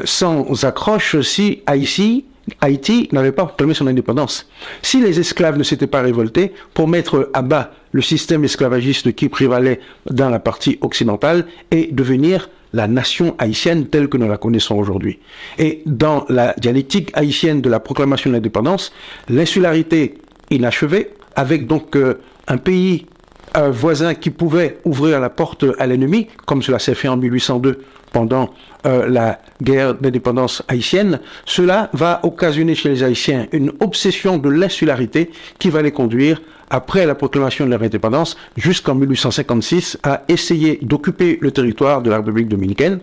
sans 0.06 0.64
accroche 0.64 1.20
si 1.22 1.62
Haïti 1.66 2.26
Haïti 2.62 3.10
n'avait 3.12 3.32
pas 3.32 3.46
proclamé 3.46 3.74
son 3.74 3.88
indépendance. 3.88 4.48
Si 4.82 5.02
les 5.02 5.20
esclaves 5.20 5.58
ne 5.58 5.64
s'étaient 5.64 5.88
pas 5.88 6.02
révoltés 6.02 6.52
pour 6.74 6.88
mettre 6.88 7.30
à 7.34 7.42
bas 7.42 7.72
le 7.92 8.02
système 8.02 8.44
esclavagiste 8.44 9.14
qui 9.14 9.30
prévalait 9.30 9.80
dans 10.10 10.30
la 10.30 10.40
partie 10.40 10.78
occidentale 10.82 11.46
et 11.72 11.90
devenir 11.92 12.50
la 12.74 12.88
nation 12.88 13.36
haïtienne 13.40 13.88
telle 13.88 14.10
que 14.10 14.18
nous 14.18 14.28
la 14.28 14.38
connaissons 14.38 14.76
aujourd'hui. 14.76 15.20
Et 15.58 15.82
dans 15.86 16.26
la 16.30 16.54
dialectique 16.58 17.10
haïtienne 17.16 17.62
de 17.62 17.70
la 17.70 17.80
proclamation 17.80 18.30
de 18.30 18.36
l'indépendance, 18.36 18.94
l'insularité 19.28 20.20
inachevée, 20.52 21.10
avec 21.36 21.68
donc 21.68 21.96
euh, 21.96 22.16
un 22.48 22.58
pays 22.58 23.06
un 23.54 23.70
voisin 23.70 24.14
qui 24.14 24.30
pouvait 24.30 24.80
ouvrir 24.86 25.20
la 25.20 25.30
porte 25.30 25.66
à 25.80 25.88
l'ennemi, 25.88 26.28
comme 26.46 26.62
cela 26.62 26.80
s'est 26.80 26.96
fait 26.96 27.08
en 27.08 27.18
1802 27.18 27.82
pendant 28.12 28.50
euh, 28.86 29.08
la 29.08 29.40
guerre 29.62 29.96
d'indépendance 29.96 30.64
haïtienne, 30.68 31.20
cela 31.46 31.90
va 31.94 32.20
occasionner 32.24 32.76
chez 32.76 32.90
les 32.90 33.04
Haïtiens 33.04 33.48
une 33.52 33.72
obsession 33.80 34.38
de 34.38 34.50
l'insularité 34.50 35.32
qui 35.60 35.70
va 35.70 35.82
les 35.82 35.92
conduire, 35.92 36.42
après 36.72 37.06
la 37.06 37.16
proclamation 37.16 37.66
de 37.66 37.72
leur 37.72 37.82
indépendance, 37.82 38.38
jusqu'en 38.56 38.96
1856, 38.96 39.98
à 40.04 40.24
essayer 40.28 40.80
d'occuper 40.82 41.40
le 41.42 41.52
territoire 41.52 42.02
de 42.02 42.10
la 42.10 42.18
République 42.18 42.48
dominicaine, 42.48 43.00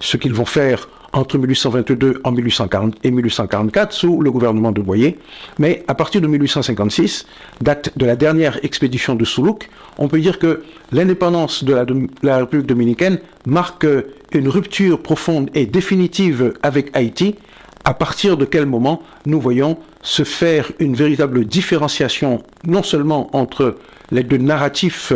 ce 0.00 0.16
qu'ils 0.16 0.34
vont 0.34 0.44
faire 0.44 0.88
entre 1.12 1.38
1822 1.38 2.20
en 2.24 2.32
1840 2.32 2.96
et 3.02 3.10
1844 3.10 3.92
sous 3.92 4.20
le 4.20 4.30
gouvernement 4.30 4.72
de 4.72 4.80
Boyer. 4.80 5.18
Mais 5.58 5.84
à 5.88 5.94
partir 5.94 6.20
de 6.20 6.26
1856, 6.26 7.26
date 7.60 7.96
de 7.96 8.06
la 8.06 8.16
dernière 8.16 8.62
expédition 8.64 9.14
de 9.14 9.24
Soulouk, 9.24 9.68
on 9.98 10.08
peut 10.08 10.20
dire 10.20 10.38
que 10.38 10.62
l'indépendance 10.92 11.64
de 11.64 11.74
la, 12.22 12.38
République 12.38 12.66
dominicaine 12.66 13.18
marque 13.46 13.86
une 14.32 14.48
rupture 14.48 15.00
profonde 15.00 15.50
et 15.54 15.66
définitive 15.66 16.54
avec 16.62 16.96
Haïti, 16.96 17.36
à 17.84 17.94
partir 17.94 18.36
de 18.36 18.44
quel 18.44 18.66
moment 18.66 19.02
nous 19.24 19.40
voyons 19.40 19.78
se 20.02 20.22
faire 20.22 20.70
une 20.78 20.94
véritable 20.94 21.44
différenciation 21.44 22.42
non 22.64 22.82
seulement 22.82 23.34
entre 23.34 23.76
les 24.10 24.22
deux 24.22 24.36
narratifs, 24.36 25.12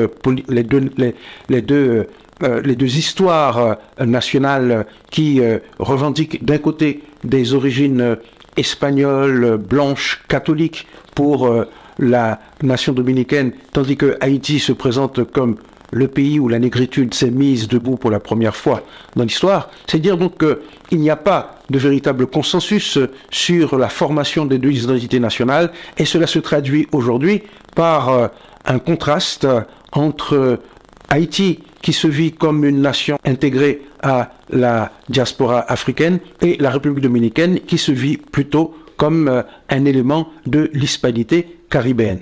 les 0.48 0.62
deux, 0.62 0.90
les 1.48 1.62
deux 1.62 1.74
euh, 1.74 2.04
les 2.64 2.76
deux 2.76 2.96
histoires 2.96 3.58
euh, 3.58 4.04
nationales 4.04 4.86
qui 5.10 5.40
euh, 5.40 5.58
revendiquent 5.78 6.44
d'un 6.44 6.58
côté 6.58 7.02
des 7.24 7.54
origines 7.54 8.16
espagnoles, 8.56 9.56
blanches, 9.56 10.22
catholiques 10.28 10.86
pour 11.14 11.64
la 11.98 12.40
nation 12.62 12.92
dominicaine, 12.92 13.52
tandis 13.72 13.96
que 13.96 14.16
Haïti 14.20 14.58
se 14.58 14.72
présente 14.72 15.24
comme 15.24 15.56
le 15.90 16.08
pays 16.08 16.38
où 16.38 16.48
la 16.48 16.58
négritude 16.58 17.14
s'est 17.14 17.30
mise 17.30 17.68
debout 17.68 17.96
pour 17.96 18.10
la 18.10 18.20
première 18.20 18.56
fois 18.56 18.82
dans 19.16 19.24
l'histoire, 19.24 19.70
c'est 19.86 20.00
dire 20.00 20.18
donc 20.18 20.38
qu'il 20.38 20.98
n'y 20.98 21.10
a 21.10 21.16
pas 21.16 21.60
de 21.70 21.78
véritable 21.78 22.26
consensus 22.26 22.98
sur 23.30 23.78
la 23.78 23.88
formation 23.88 24.44
des 24.44 24.58
deux 24.58 24.72
identités 24.72 25.20
nationales, 25.20 25.70
et 25.96 26.04
cela 26.04 26.26
se 26.26 26.38
traduit 26.38 26.88
aujourd'hui 26.92 27.42
par 27.74 28.30
un 28.66 28.78
contraste 28.78 29.46
entre 29.92 30.58
Haïti 31.08 31.60
qui 31.82 31.92
se 31.92 32.06
vit 32.06 32.32
comme 32.32 32.64
une 32.64 32.80
nation 32.80 33.18
intégrée 33.24 33.82
à 34.02 34.32
la 34.50 34.92
diaspora 35.08 35.60
africaine 35.70 36.18
et 36.40 36.56
la 36.58 36.70
République 36.70 37.02
dominicaine 37.02 37.60
qui 37.60 37.76
se 37.76 37.92
vit 37.92 38.16
plutôt 38.16 38.74
comme 38.96 39.28
euh, 39.28 39.42
un 39.68 39.84
élément 39.84 40.28
de 40.46 40.70
l'hispanité 40.72 41.58
caribéenne. 41.68 42.20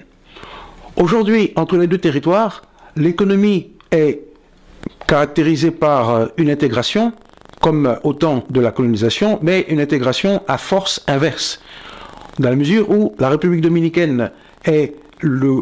Aujourd'hui, 0.97 1.53
entre 1.57 1.77
les 1.77 1.87
deux 1.87 1.99
territoires, 1.99 2.63
l'économie 2.97 3.73
est 3.91 4.21
caractérisée 5.07 5.71
par 5.71 6.11
euh, 6.11 6.27
une 6.39 6.51
intégration, 6.51 7.13
comme 7.61 7.99
au 8.05 8.15
temps 8.15 8.45
de 8.49 8.61
la 8.61 8.71
colonisation, 8.71 9.39
mais 9.43 9.67
une 9.69 9.81
intégration 9.81 10.43
à 10.49 10.57
force 10.57 11.03
inverse, 11.07 11.61
dans 12.39 12.49
la 12.49 12.57
mesure 12.57 12.89
où 12.91 13.15
la 13.19 13.29
République 13.29 13.61
dominicaine 13.61 14.31
est 14.65 14.95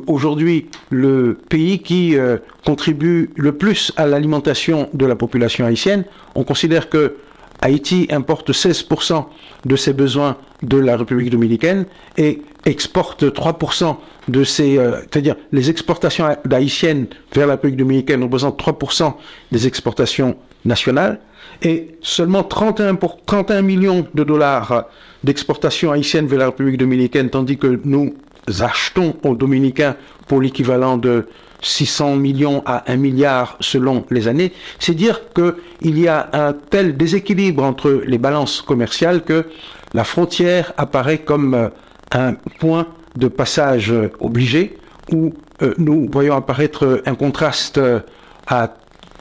aujourd'hui 0.06 0.66
le 0.90 1.39
pays 1.48 1.80
qui 1.80 2.16
euh, 2.16 2.39
contribue 2.64 3.30
le 3.36 3.52
plus 3.52 3.93
à 3.97 4.06
l'alimentation 4.06 4.89
de 4.93 5.06
la 5.06 5.16
population 5.16 5.66
haïtienne. 5.66 6.05
On 6.35 6.44
considère 6.44 6.89
que 6.89 7.16
Haïti 7.60 8.06
importe 8.10 8.52
16% 8.52 9.24
de 9.64 9.76
ses 9.76 9.93
besoins 9.93 10.36
de 10.62 10.78
la 10.78 10.97
République 10.97 11.30
dominicaine 11.30 11.86
et 12.16 12.43
exporte 12.66 13.24
3% 13.24 13.97
de 14.28 14.44
ses... 14.44 14.78
Euh, 14.78 15.01
c'est-à-dire 15.01 15.35
les 15.51 15.70
exportations 15.70 16.26
haïtiennes 16.51 17.06
vers 17.35 17.47
la 17.47 17.55
République 17.55 17.78
dominicaine 17.78 18.22
représentent 18.22 18.60
3% 18.60 19.14
des 19.51 19.66
exportations 19.66 20.36
nationales 20.64 21.20
et 21.62 21.97
seulement 22.01 22.44
31, 22.44 22.94
pour, 22.94 23.24
31 23.24 23.62
millions 23.62 24.06
de 24.14 24.22
dollars 24.22 24.85
d'exportations 25.24 25.90
haïtiennes 25.90 26.26
vers 26.26 26.39
la 26.39 26.47
République 26.47 26.76
dominicaine, 26.76 27.30
tandis 27.30 27.59
que 27.59 27.80
nous 27.85 28.14
achetons 28.60 29.16
aux 29.24 29.34
Dominicains 29.34 29.96
pour 30.26 30.40
l'équivalent 30.40 30.96
de 30.96 31.26
600 31.60 32.16
millions 32.16 32.62
à 32.66 32.90
1 32.90 32.96
milliard 32.96 33.56
selon 33.60 34.04
les 34.10 34.28
années, 34.28 34.52
c'est 34.78 34.94
dire 34.94 35.20
qu'il 35.34 35.98
y 35.98 36.08
a 36.08 36.28
un 36.32 36.52
tel 36.52 36.96
déséquilibre 36.96 37.64
entre 37.64 38.02
les 38.06 38.18
balances 38.18 38.62
commerciales 38.62 39.24
que 39.24 39.46
la 39.94 40.04
frontière 40.04 40.72
apparaît 40.76 41.18
comme 41.18 41.54
euh, 41.54 41.68
un 42.12 42.34
point 42.60 42.86
de 43.16 43.28
passage 43.28 43.92
obligé 44.20 44.78
où 45.12 45.32
euh, 45.62 45.74
nous 45.78 46.08
voyons 46.12 46.36
apparaître 46.36 47.02
un 47.06 47.14
contraste 47.14 47.78
euh, 47.78 48.00
à 48.46 48.74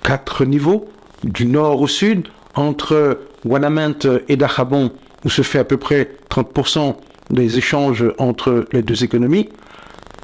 quatre 0.03 0.45
niveaux, 0.45 0.89
du 1.23 1.45
nord 1.45 1.81
au 1.81 1.87
sud, 1.87 2.27
entre 2.55 3.19
Wanamint 3.45 3.97
et 4.27 4.35
Dachabon, 4.35 4.91
où 5.25 5.29
se 5.29 5.41
fait 5.41 5.59
à 5.59 5.63
peu 5.63 5.77
près 5.77 6.11
30% 6.29 6.95
des 7.29 7.57
échanges 7.57 8.05
entre 8.17 8.65
les 8.71 8.81
deux 8.81 9.03
économies. 9.03 9.49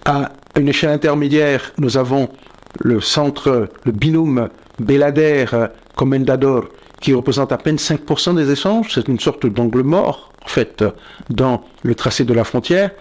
À 0.05 0.31
une 0.57 0.67
échelle 0.67 0.91
intermédiaire, 0.91 1.71
nous 1.77 1.97
avons 1.97 2.30
le 2.81 3.01
centre, 3.01 3.69
le 3.85 3.91
binôme 3.91 4.49
Belader-Comendador, 4.80 6.65
qui 7.01 7.13
représente 7.13 7.51
à 7.51 7.57
peine 7.57 7.75
5% 7.75 8.35
des 8.35 8.51
échanges. 8.51 8.93
C'est 8.93 9.07
une 9.07 9.19
sorte 9.19 9.45
d'angle 9.45 9.84
mort, 9.84 10.31
en 10.43 10.47
fait, 10.47 10.84
dans 11.30 11.63
le 11.84 11.95
tracé 11.95 12.23
de 12.23 12.34
la 12.34 12.43
frontière. 12.43 12.91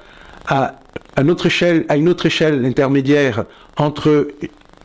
À, 0.48 0.76
une 1.18 1.30
autre 1.30 1.46
échelle, 1.46 1.86
à 1.88 1.94
intermédiaire 1.94 3.44
entre 3.76 4.28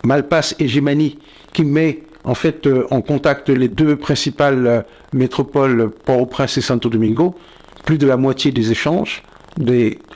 Malpass 0.03 0.55
et 0.59 0.67
Jimani, 0.67 1.17
qui 1.53 1.63
met 1.63 2.03
en 2.23 2.35
fait 2.35 2.67
en 2.91 3.01
contact 3.01 3.49
les 3.49 3.69
deux 3.69 3.95
principales 3.95 4.85
métropoles, 5.13 5.89
Port-au-Prince 6.05 6.57
et 6.57 6.61
Santo 6.61 6.89
Domingo, 6.89 7.35
plus 7.87 7.97
de 7.97 8.05
la 8.05 8.17
moitié 8.17 8.51
des 8.51 8.69
échanges 8.69 9.23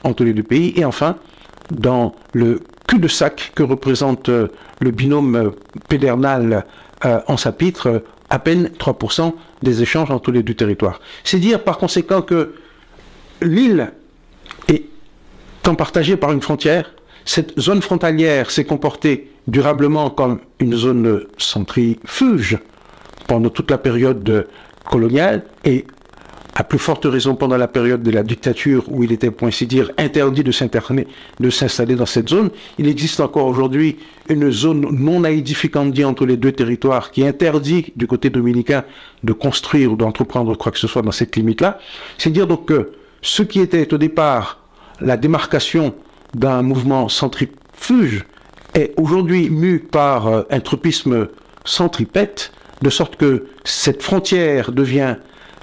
entre 0.04 0.24
les 0.24 0.34
deux 0.34 0.42
pays. 0.42 0.74
Et 0.76 0.84
enfin, 0.84 1.16
dans 1.70 2.14
le 2.34 2.60
cul-de-sac 2.86 3.52
que 3.54 3.62
représente 3.62 4.28
euh, 4.28 4.48
le 4.80 4.90
binôme 4.90 5.36
euh, 5.36 5.50
pédernal 5.88 6.66
euh, 7.06 7.20
en 7.28 7.38
sapitre, 7.38 8.04
à 8.28 8.38
peine 8.38 8.70
3% 8.78 9.32
des 9.62 9.80
échanges 9.80 10.10
entre 10.10 10.32
les 10.32 10.42
deux 10.42 10.52
territoires. 10.52 11.00
C'est 11.24 11.38
dire 11.38 11.64
par 11.64 11.78
conséquent 11.78 12.20
que 12.20 12.54
l'île 13.40 13.90
est 14.68 14.84
tant 15.62 15.74
partagée 15.74 16.18
par 16.18 16.30
une 16.30 16.42
frontière, 16.42 16.92
cette 17.24 17.58
zone 17.58 17.80
frontalière 17.80 18.50
s'est 18.50 18.66
comportée 18.66 19.30
durablement 19.46 20.10
comme 20.10 20.40
une 20.58 20.74
zone 20.74 21.24
centrifuge 21.38 22.58
pendant 23.28 23.48
toute 23.48 23.70
la 23.70 23.78
période 23.78 24.46
coloniale 24.84 25.44
et 25.64 25.86
à 26.54 26.64
plus 26.64 26.78
forte 26.78 27.06
raison 27.06 27.34
pendant 27.34 27.56
la 27.56 27.68
période 27.68 28.02
de 28.02 28.10
la 28.10 28.22
dictature 28.22 28.84
où 28.88 29.02
il 29.02 29.12
était, 29.12 29.30
pour 29.30 29.48
ainsi 29.48 29.66
dire, 29.66 29.90
interdit 29.96 30.44
de 30.44 30.52
s'installer 31.50 31.94
dans 31.94 32.06
cette 32.06 32.28
zone. 32.28 32.50
Il 32.78 32.88
existe 32.88 33.20
encore 33.20 33.46
aujourd'hui 33.46 33.96
une 34.28 34.50
zone 34.50 34.86
non 34.92 35.24
aedificandi 35.24 36.04
entre 36.04 36.26
les 36.26 36.36
deux 36.36 36.52
territoires 36.52 37.10
qui 37.10 37.26
interdit 37.26 37.92
du 37.96 38.06
côté 38.06 38.28
dominicain 38.28 38.84
de 39.24 39.32
construire 39.32 39.92
ou 39.92 39.96
d'entreprendre 39.96 40.56
quoi 40.56 40.72
que 40.72 40.78
ce 40.78 40.86
soit 40.86 41.02
dans 41.02 41.12
cette 41.12 41.36
limite-là. 41.36 41.78
C'est 42.18 42.30
dire 42.30 42.46
donc 42.46 42.66
que 42.66 42.92
ce 43.22 43.42
qui 43.42 43.60
était 43.60 43.92
au 43.94 43.98
départ 43.98 44.58
la 45.00 45.16
démarcation 45.16 45.94
d'un 46.34 46.62
mouvement 46.62 47.08
centrifuge 47.08 48.24
est 48.74 48.94
aujourd'hui 48.96 49.50
mu 49.50 49.80
par 49.80 50.26
euh, 50.28 50.42
un 50.50 50.60
tropisme 50.60 51.28
centripète, 51.64 52.52
de 52.80 52.90
sorte 52.90 53.16
que 53.16 53.46
cette 53.64 54.02
frontière 54.02 54.72
devient 54.72 55.16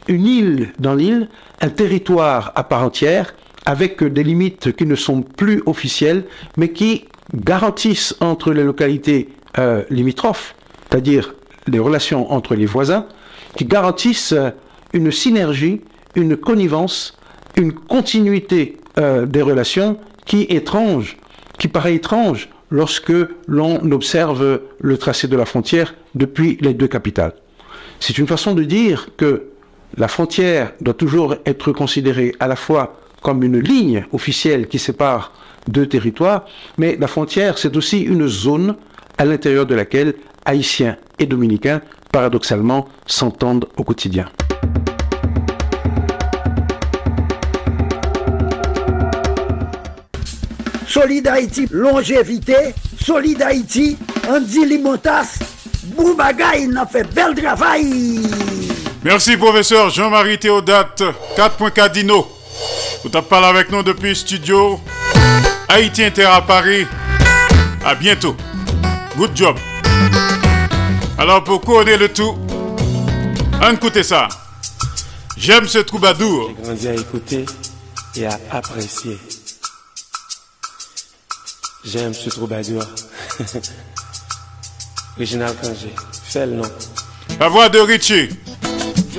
une 0.10 0.26
île 0.26 0.74
dans 0.80 0.96
l'île, 0.96 1.30
un 1.62 1.70
territoire 1.70 2.52
à 2.56 2.64
part 2.64 2.84
entière, 2.84 3.34
avec 3.66 4.04
des 4.04 4.24
limites 4.24 4.76
qui 4.76 4.86
ne 4.86 4.96
sont 4.96 5.22
plus 5.22 5.62
officielles, 5.66 6.26
mais 6.58 6.70
qui 6.70 7.06
garantissent 7.34 8.16
entre 8.20 8.52
les 8.52 8.64
localités 8.64 9.30
euh, 9.60 9.84
limitrophes, 9.90 10.56
c'est-à-dire 10.90 11.36
les 11.68 11.80
relations 11.80 12.32
entre 12.32 12.56
les 12.56 12.66
voisins, 12.66 13.06
qui 13.56 13.66
garantissent 13.66 14.34
euh, 14.34 14.50
une 14.94 15.12
synergie, 15.12 15.82
une 16.16 16.36
connivence, 16.36 17.16
une 17.56 17.74
continuité 17.74 18.78
euh, 18.98 19.28
des 19.28 19.44
relations 19.44 20.00
qui 20.26 20.44
étrange, 20.50 21.18
qui 21.60 21.68
paraît 21.68 21.96
étrange 21.96 22.50
lorsque 22.72 23.14
l'on 23.48 23.92
observe 23.92 24.62
le 24.80 24.98
tracé 24.98 25.28
de 25.28 25.38
la 25.38 25.46
frontière 25.46 25.94
depuis 26.16 26.58
les 26.62 26.74
deux 26.74 26.88
capitales. 26.88 27.34
C'est 28.00 28.18
une 28.18 28.28
façon 28.28 28.56
de 28.56 28.64
dire 28.64 29.10
que 29.18 29.50
la 29.98 30.08
frontière 30.08 30.74
doit 30.82 30.94
toujours 30.94 31.36
être 31.46 31.72
considérée 31.72 32.34
à 32.40 32.48
la 32.48 32.56
fois 32.56 33.00
comme 33.22 33.44
une 33.44 33.60
ligne 33.60 34.06
officielle 34.14 34.68
qui 34.68 34.80
sépare 34.80 35.34
deux 35.68 35.88
territoires, 35.88 36.46
mais 36.78 36.98
la 37.00 37.08
frontière, 37.08 37.58
c'est 37.58 37.76
aussi 37.76 38.02
une 38.02 38.28
zone 38.28 38.76
à 39.18 39.26
l'intérieur 39.26 39.66
de 39.66 39.76
laquelle 39.76 40.14
Haïtiens 40.46 40.98
et 41.20 41.26
Dominicains, 41.26 41.82
paradoxalement, 42.12 42.88
s'entendent 43.06 43.68
au 43.78 43.84
quotidien. 43.84 44.26
Solid 50.88 51.30
longévité. 51.72 52.74
Solid 53.00 53.42
Haïti, 53.42 53.98
Andy 54.28 54.66
Limotas. 54.66 55.40
Boubagaï, 55.96 56.64
il 56.64 56.78
a 56.78 56.86
fait 56.86 57.08
bel 57.14 57.36
travail. 57.36 58.22
Merci, 59.02 59.38
professeur 59.38 59.90
Jean-Marie 59.90 60.38
Théodate, 60.38 61.04
4.4 61.38 61.92
Dino. 61.94 62.28
Vous 63.04 63.10
avez 63.16 63.26
parlé 63.26 63.48
avec 63.48 63.72
nous 63.72 63.82
depuis 63.82 64.14
studio 64.14 64.78
Haïti 65.70 66.04
Inter 66.04 66.26
à 66.26 66.42
Paris. 66.42 66.86
À 67.86 67.96
bientôt. 67.96 68.36
Good 69.16 69.32
job. 69.36 69.56
Alors, 71.18 71.44
pour 71.46 71.62
couronner 71.62 71.96
le 71.96 72.10
tout, 72.10 72.38
écoutez 73.72 74.04
ça. 74.04 74.28
J'aime 75.38 75.66
ce 75.66 75.78
troubadour. 75.80 76.52
J'ai 76.58 76.64
grandi 76.64 76.88
à 76.90 76.94
écouter 76.96 77.46
et 78.18 78.26
à 78.26 78.38
apprécier. 78.52 79.18
J'aime 81.86 82.14
ce 82.14 82.30
troubadour. 82.30 82.84
Réginal 85.18 85.56
Kanger, 85.56 85.96
fais 86.26 86.46
le 86.46 86.54
nom. 86.54 86.70
La 87.40 87.48
voix 87.48 87.70
de 87.70 87.80
Richie 87.80 88.30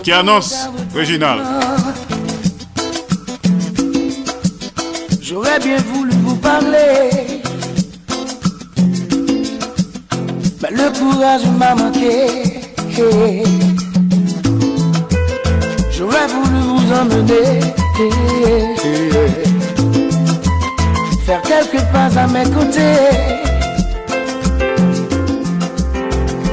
qui 0.03 0.13
annonce 0.13 0.69
Réginal. 0.95 1.39
J'aurais 5.21 5.59
bien 5.61 5.77
voulu 5.93 6.11
vous 6.25 6.37
parler, 6.37 7.41
mais 10.63 10.71
le 10.71 10.91
courage 10.99 11.43
m'a 11.59 11.75
manqué. 11.75 12.27
J'aurais 15.93 16.27
voulu 16.29 16.61
vous 16.69 16.93
emmener, 16.93 17.61
faire 21.27 21.43
quelques 21.43 21.85
pas 21.93 22.11
à 22.19 22.27
mes 22.27 22.45
côtés, 22.51 22.97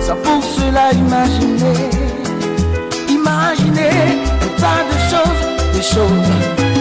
sans 0.06 0.16
pour 0.18 0.44
cela 0.44 0.92
imaginer, 0.92 1.90
imaginer 3.38 3.90
un 4.46 4.62
tas 4.62 4.84
de 4.90 4.98
choses, 5.12 5.44
des 5.74 5.82
choses 5.96 6.32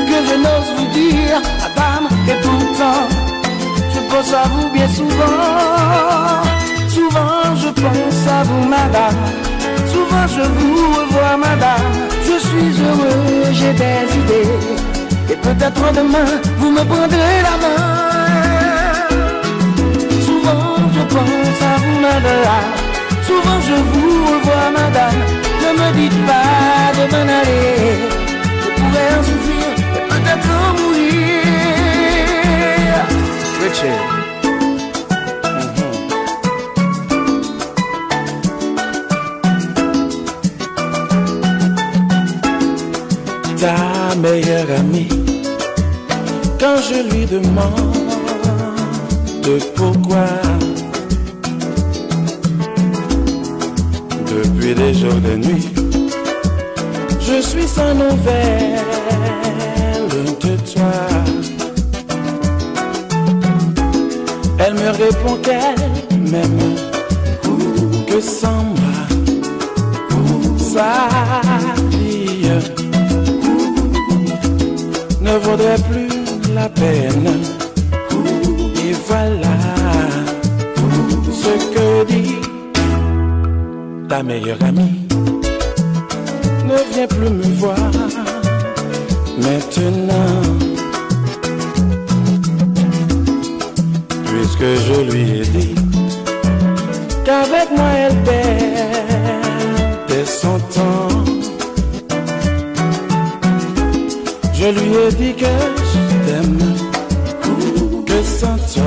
que 0.08 0.16
je 0.28 0.34
n'ose 0.44 0.70
vous 0.76 0.88
dire, 0.98 1.40
madame, 1.62 2.06
et 2.28 2.38
pourtant, 2.44 3.02
je 3.94 4.00
pense 4.10 4.32
à 4.32 4.44
vous 4.48 4.68
bien 4.70 4.88
souvent. 4.88 5.38
Souvent, 6.88 7.44
je 7.62 7.68
pense 7.68 8.20
à 8.36 8.42
vous, 8.44 8.64
madame. 8.68 9.18
Souvent, 9.92 10.26
je 10.36 10.44
vous 10.56 10.94
revois, 10.98 11.36
madame. 11.36 11.92
Je 12.28 12.36
suis 12.46 12.72
heureux, 12.86 13.52
j'ai 13.52 13.72
des 13.72 14.02
idées. 14.20 14.52
Et 15.30 15.36
peut-être 15.36 15.84
demain, 15.92 16.30
vous 16.58 16.70
me 16.70 16.82
prendrez 16.84 17.36
la 17.48 17.56
main. 17.64 17.82
Souvent, 20.26 20.76
je 20.96 21.02
pense 21.14 21.58
à 21.70 21.74
vous, 21.82 21.98
madame. 22.00 22.68
Souvent, 23.26 23.60
je 23.68 23.76
vous 23.90 24.24
revois, 24.32 24.70
madame. 24.74 25.45
Me 25.76 25.88
dites 25.92 26.20
pas 26.26 26.92
de 26.96 27.04
m'en 27.12 27.26
aller. 27.40 27.78
Je 28.62 28.68
pourrais 28.76 29.10
en 29.18 29.22
souffrir 29.28 29.68
et 29.96 30.04
peut-être 30.10 30.48
en 30.50 30.68
mourir. 30.78 31.36
Richard. 33.62 34.04
Ta 43.60 43.78
meilleure 44.16 44.70
amie, 44.78 45.14
quand 46.58 46.78
je 46.88 46.98
lui 47.10 47.24
demande 47.26 47.96
pourquoi, 49.76 50.28
depuis 54.36 54.74
des 54.74 54.92
jours 54.92 55.14
de 55.14 55.36
nuit, 55.36 55.68
je 57.20 57.40
suis 57.40 57.66
sans 57.66 57.94
nouvelles 57.94 58.80
de 60.40 60.56
toi. 60.72 60.92
Elle 64.58 64.74
me 64.74 64.90
répond 64.90 65.36
qu'elle 65.42 66.20
m'aime, 66.30 66.76
que 68.06 68.20
sans 68.20 68.64
moi, 68.76 68.96
sa 70.58 70.98
vie 71.90 72.50
ne 75.20 75.36
vaudrait 75.38 75.82
plus 75.88 76.08
la 76.54 76.68
peine. 76.68 77.55
Ta 84.08 84.22
meilleure 84.22 84.62
amie. 84.62 85.06
Ne 86.64 86.76
viens 86.92 87.06
plus 87.06 87.30
me 87.30 87.42
voir 87.54 87.90
maintenant. 89.38 90.42
Puisque 94.24 94.68
je 94.86 94.96
lui 95.10 95.24
ai 95.40 95.44
dit 95.46 95.74
qu'avec 97.24 97.68
moi 97.76 97.90
elle 98.04 98.18
perdait 98.24 99.16
son 100.24 100.58
temps. 100.76 101.24
Je 104.58 104.66
lui 104.66 104.90
ai 104.96 105.10
dit 105.12 105.34
que 105.34 105.54
je 105.92 106.00
t'aime, 106.26 106.64
que 108.06 108.18
sans 108.22 108.58
toi, 108.72 108.85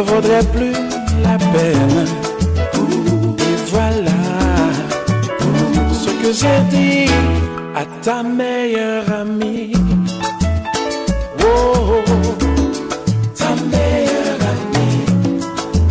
ne 0.00 0.04
vaudrait 0.04 0.44
plus 0.54 0.72
la 1.22 1.36
peine. 1.52 2.06
Et 3.38 3.56
voilà 3.70 4.20
ce 5.92 6.10
que 6.20 6.32
j'ai 6.32 6.60
dit 6.70 7.10
à 7.74 7.84
ta 8.02 8.22
meilleure 8.22 9.04
amie. 9.12 9.72
Oh, 11.42 12.02
ta 13.36 13.50
meilleure 13.72 14.42
amie, 14.54 15.40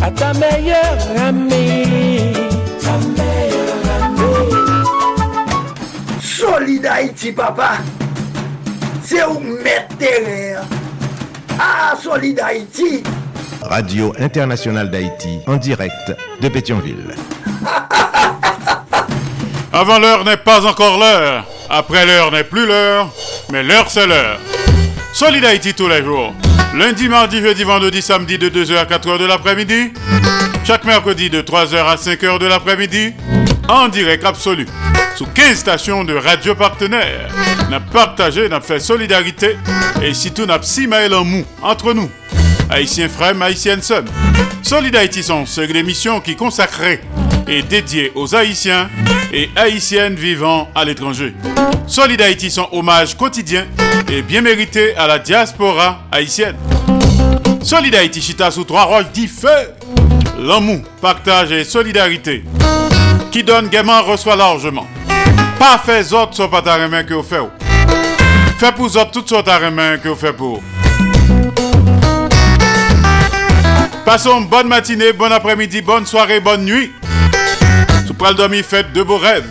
à 0.02 0.10
ta 0.10 0.32
meilleure 0.34 1.04
amie. 1.28 2.32
Ta 2.82 2.94
meilleure 3.18 3.86
amie. 4.02 4.84
Solid 6.20 6.86
Haïti, 6.86 7.32
papa. 7.32 7.70
C'est 9.04 9.24
où 9.24 9.38
mettre 9.38 9.96
terrain. 9.98 10.62
Ah, 11.58 11.94
Solid 12.00 12.40
Haïti. 12.40 13.02
Radio 13.70 14.12
Internationale 14.18 14.90
d'Haïti, 14.90 15.38
en 15.46 15.56
direct 15.56 16.12
de 16.40 16.48
Pétionville. 16.48 17.14
Avant 19.72 20.00
l'heure 20.00 20.24
n'est 20.24 20.36
pas 20.36 20.66
encore 20.66 20.98
l'heure. 20.98 21.44
Après 21.68 22.04
l'heure 22.04 22.32
n'est 22.32 22.42
plus 22.42 22.66
l'heure. 22.66 23.12
Mais 23.52 23.62
l'heure 23.62 23.88
c'est 23.88 24.08
l'heure. 24.08 24.40
Solid 25.12 25.44
Haïti 25.44 25.72
tous 25.72 25.86
les 25.86 26.02
jours. 26.02 26.34
Lundi, 26.74 27.08
mardi, 27.08 27.40
jeudi, 27.40 27.62
vendredi, 27.62 28.02
samedi 28.02 28.38
de 28.38 28.50
2h 28.50 28.76
à 28.76 28.84
4h 28.86 29.20
de 29.20 29.26
l'après-midi. 29.26 29.92
Chaque 30.64 30.84
mercredi 30.84 31.30
de 31.30 31.40
3h 31.40 31.76
à 31.76 31.94
5h 31.94 32.40
de 32.40 32.46
l'après-midi. 32.46 33.12
en 33.68 33.86
direct 33.86 34.24
absolu 34.24 34.66
sous 35.16 35.26
15 35.26 35.56
stations 35.56 36.02
de 36.02 36.14
radio 36.14 36.56
partenaires. 36.56 37.28
N'a 37.70 37.78
partagé, 37.78 38.48
n'a 38.48 38.60
fait 38.60 38.80
solidarité 38.80 39.56
et 40.02 40.12
surtout 40.12 40.46
n'a 40.46 40.58
si 40.62 40.88
mail 40.88 41.14
en 41.14 41.24
mou 41.24 41.44
entre 41.62 41.92
nous. 41.92 42.10
Haïtiens 42.70 43.08
frères, 43.08 43.40
haïtiennes 43.42 43.82
sœurs. 43.82 44.04
Solid 44.62 44.94
Haïti 44.94 45.22
sont 45.22 45.44
c'est 45.44 45.66
l'émission 45.66 46.20
qui 46.20 46.36
consacrée 46.36 47.00
et 47.48 47.62
dédiée 47.62 48.12
aux 48.14 48.34
Haïtiens 48.34 48.88
et 49.32 49.50
Haïtiennes 49.56 50.14
vivant 50.14 50.68
à 50.74 50.84
l'étranger. 50.84 51.34
Solid 51.86 52.20
Haïti 52.22 52.50
son 52.50 52.68
hommage 52.70 53.16
quotidien 53.16 53.66
et 54.08 54.22
bien 54.22 54.40
mérité 54.40 54.94
à 54.96 55.08
la 55.08 55.18
diaspora 55.18 56.02
haïtienne. 56.12 56.56
Solid 57.62 57.94
Haïti 57.94 58.22
chita 58.22 58.50
sous 58.50 58.64
trois 58.64 58.84
roches 58.84 59.10
dit 59.12 59.26
feu. 59.26 59.74
L'amour, 60.38 60.82
partage 61.00 61.52
et 61.52 61.64
solidarité. 61.64 62.44
Qui 63.32 63.42
donne 63.42 63.68
gaiement 63.68 64.02
reçoit 64.02 64.36
largement. 64.36 64.86
Pas 65.58 65.78
fait 65.84 66.12
autres 66.12 66.34
soit 66.34 66.50
pas 66.50 66.62
ta 66.62 66.78
que 67.02 67.14
vous 67.14 67.22
faites. 67.22 67.40
Fait 68.58 68.72
pour 68.72 68.86
autres 68.86 69.10
toutes 69.10 69.28
sortes 69.28 69.48
main 69.72 69.98
que 69.98 70.08
vous 70.08 70.14
faites 70.14 70.36
pour. 70.36 70.62
Passons 74.10 74.40
bonne 74.40 74.66
matinée, 74.66 75.12
bon 75.12 75.30
après-midi, 75.30 75.82
bonne 75.82 76.04
soirée, 76.04 76.40
bonne 76.40 76.64
nuit. 76.64 76.90
Sous 78.08 78.12
pral 78.12 78.34
dormir, 78.34 78.64
faites 78.64 78.92
de 78.92 79.04
beaux 79.04 79.18
rêves. 79.18 79.48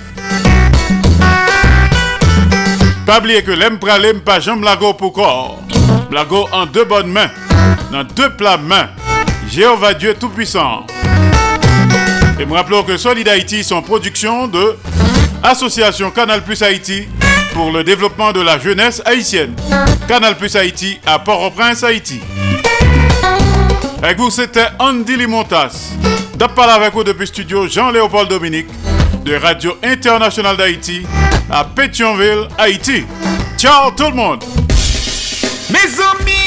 Pas 3.06 3.19
oublier 3.19 3.41
que 3.41 3.52
l'aime 3.52 3.80
pralem 3.80 4.19
pas 4.19 4.41
jambe 4.41 4.65
lago 4.65 4.94
pour 4.95 5.14
corps. 5.14 5.61
Blago 6.10 6.49
en 6.52 6.65
deux 6.65 6.84
bonnes 6.84 7.10
mains, 7.10 7.30
dans 7.94 8.03
deux 8.03 8.31
plats 8.31 8.57
mains. 8.57 8.90
Jéhovah 9.49 9.94
Dieu 9.94 10.14
Tout-Puissant. 10.19 10.86
Et 12.38 12.45
me 12.45 12.53
rappelons 12.53 12.84
que 12.84 12.98
Solid 12.98 13.30
Haïti 13.30 13.64
sont 13.64 13.81
production 13.81 14.49
de 14.49 14.76
Association 15.41 16.11
Canal 16.11 16.44
Plus 16.44 16.61
Haïti 16.61 17.07
pour 17.53 17.72
le 17.72 17.86
développement 17.86 18.34
de 18.34 18.41
la 18.41 18.60
jeunesse 18.60 19.02
haïtienne. 19.06 19.56
Canal 20.10 20.36
Plus 20.36 20.53
Haïti 20.57 20.99
à 21.06 21.18
Port-au-Prince, 21.18 21.81
Haïti. 21.86 22.19
Avec 24.02 24.18
vous, 24.18 24.30
c'était 24.30 24.68
Andy 24.80 25.18
Limontas. 25.18 25.92
D'après 26.36 26.70
avec 26.72 26.94
vous 26.94 27.04
depuis 27.04 27.28
studio 27.28 27.68
Jean-Léopold 27.68 28.30
Dominique 28.30 28.68
de 29.26 29.36
Radio 29.36 29.78
Internationale 29.84 30.56
d'Haïti 30.56 31.06
à 31.52 31.66
Pétionville, 31.66 32.48
Haïti. 32.58 33.04
Ciao 33.58 33.92
tout 33.92 34.06
le 34.06 34.16
monde! 34.16 34.44
Mes 35.70 35.80
amis, 35.80 36.39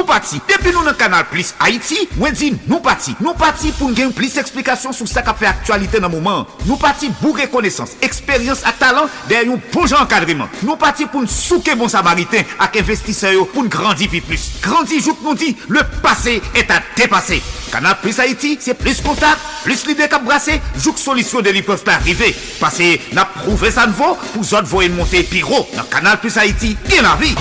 nou 0.00 0.08
pati. 0.08 0.40
Depi 0.48 0.72
nou 0.72 0.84
nan 0.86 0.96
kanal 0.98 1.26
Plus 1.30 1.52
Haiti, 1.60 2.06
mwen 2.16 2.34
di 2.36 2.50
nou 2.66 2.80
pati. 2.84 3.14
Nou 3.20 3.36
pati 3.38 3.72
pou 3.76 3.90
n 3.90 3.96
gen 3.96 4.14
plis 4.16 4.38
eksplikasyon 4.40 4.96
sou 4.96 5.08
sa 5.10 5.24
ka 5.26 5.34
fe 5.36 5.48
aktualite 5.50 6.00
nan 6.00 6.12
mouman. 6.12 6.46
Nou 6.64 6.80
pati 6.80 7.10
bou 7.20 7.36
rekonesans, 7.36 7.96
eksperyans 8.04 8.64
ak 8.68 8.80
talan, 8.80 9.10
der 9.30 9.44
yon 9.44 9.60
bon 9.60 9.80
poujan 9.80 10.00
ankadriman. 10.00 10.50
Nou 10.64 10.80
pati 10.80 11.06
pou 11.10 11.22
n 11.22 11.30
souke 11.30 11.76
bon 11.78 11.92
samariten 11.92 12.48
ak 12.62 12.80
investiseyo 12.80 13.46
pou 13.52 13.64
n 13.66 13.72
grandi 13.72 14.08
pi 14.10 14.22
plus. 14.24 14.48
Grandi 14.64 15.00
jouk 15.02 15.20
nou 15.24 15.36
di, 15.38 15.52
le 15.68 15.84
pase 16.04 16.40
et 16.54 16.72
a 16.72 16.80
depase. 16.96 17.40
Kanal 17.70 18.00
Plus 18.02 18.18
Haiti, 18.18 18.56
se 18.58 18.74
plus 18.74 18.98
kontak, 19.04 19.38
plus 19.62 19.84
lide 19.86 20.08
kap 20.10 20.24
brase, 20.26 20.56
jouk 20.80 20.98
solisyon 20.98 21.46
de 21.46 21.54
li 21.54 21.62
peuf 21.66 21.84
pa 21.86 22.00
arrive. 22.00 22.32
Pase 22.58 22.96
na 23.14 23.28
prouve 23.36 23.70
sa 23.70 23.86
nvo, 23.90 24.16
pou 24.32 24.46
zot 24.46 24.66
voyen 24.70 24.96
monte 24.98 25.22
pi 25.30 25.44
ro. 25.46 25.62
Nan 25.76 25.86
Kanal 25.92 26.18
Plus 26.24 26.40
Haiti, 26.40 26.74
gen 26.90 27.06
la 27.06 27.14
vi. 27.20 27.36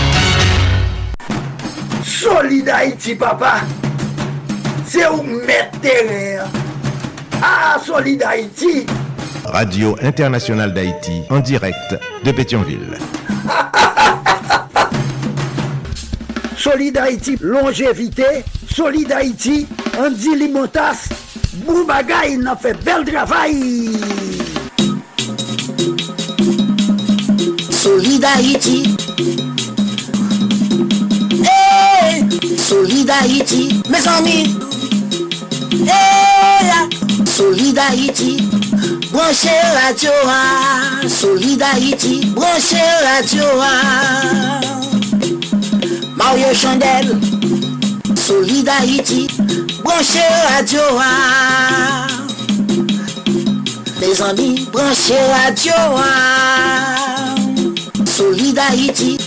Solid 2.09 2.67
Haïti, 2.67 3.13
papa. 3.13 3.61
C'est 4.87 5.07
où 5.07 5.21
mettre 5.21 5.79
terre. 5.79 6.47
Ah, 7.41 7.77
Solid 7.85 8.23
Haïti. 8.23 8.87
Radio 9.45 9.95
Internationale 10.01 10.73
d'Haïti 10.73 11.21
en 11.29 11.39
direct 11.39 11.95
de 12.23 12.31
Pétionville. 12.31 12.97
Solid 16.57 16.97
Haïti, 16.97 17.37
longévité. 17.41 18.43
Solid 18.73 19.11
Haïti, 19.11 19.67
Andy 19.97 20.35
Limotas. 20.35 21.09
Boubagaï, 21.65 22.33
il 22.33 22.47
a 22.47 22.55
fait 22.55 22.73
bel 22.83 23.05
travail. 23.05 23.91
Solid 27.69 28.25
Haïti. 28.25 29.48
Hey, 32.69 32.75
Solid 32.75 33.09
Haïti, 33.09 33.81
mes 33.89 34.07
amis. 34.07 34.55
Hey, 35.71 36.71
Solid 37.25 37.77
Haïti, 37.79 38.37
branchez 39.11 39.49
radio. 39.73 40.11
ah. 40.27 41.07
Solid 41.07 41.61
Haïti, 41.61 42.25
branchez 42.35 42.77
ah. 43.61 44.61
Mario 46.15 46.53
Chandel, 46.53 47.19
Solid 48.15 48.69
Haïti, 48.69 49.27
branchez 49.83 50.19
radio. 50.55 50.81
ah. 50.99 52.07
Les 53.99 54.21
amis, 54.21 54.67
branchez 54.71 55.17
radio. 55.43 55.73
ah. 55.97 57.35
Solid 58.05 58.59
Haïti, 58.59 59.17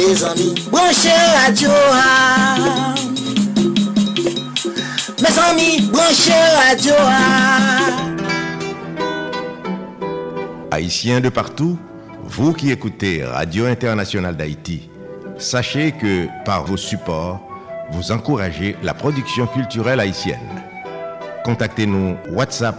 mes 0.00 0.24
amis, 0.24 0.54
branchez 0.70 1.10
radio. 1.44 1.70
ah. 1.92 2.94
Mes 5.20 5.38
amis, 5.38 5.88
branchez 5.92 6.32
radio. 6.68 6.94
ah. 6.98 7.78
Haïtiens 10.70 11.20
de 11.20 11.28
partout, 11.28 11.78
vous 12.24 12.52
qui 12.52 12.70
écoutez 12.70 13.24
Radio 13.24 13.66
Internationale 13.66 14.36
d'Haïti, 14.36 14.88
sachez 15.36 15.92
que 15.92 16.26
par 16.44 16.64
vos 16.64 16.76
supports, 16.78 17.40
vous 17.90 18.10
encouragez 18.12 18.76
la 18.82 18.94
production 18.94 19.46
culturelle 19.46 20.00
haïtienne. 20.00 20.62
Contactez-nous 21.44 22.16
WhatsApp 22.30 22.76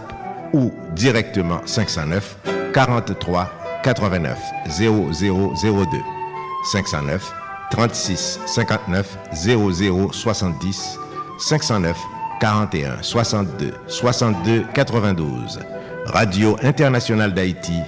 ou 0.52 0.72
directement 0.94 1.60
509 1.66 2.36
43 2.72 3.52
89 3.84 4.38
0002 4.80 6.21
509 6.64 7.32
36 7.70 8.40
59 8.46 9.18
00 9.34 10.12
70 10.12 10.98
509 11.38 11.96
41 12.40 13.02
62 13.02 13.72
62 13.88 14.64
92 14.74 15.60
Radio 16.06 16.56
Internationale 16.62 17.32
d'Haïti 17.32 17.78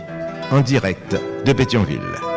en 0.51 0.61
direct 0.61 1.17
de 1.45 1.53
Pétionville. 1.53 2.34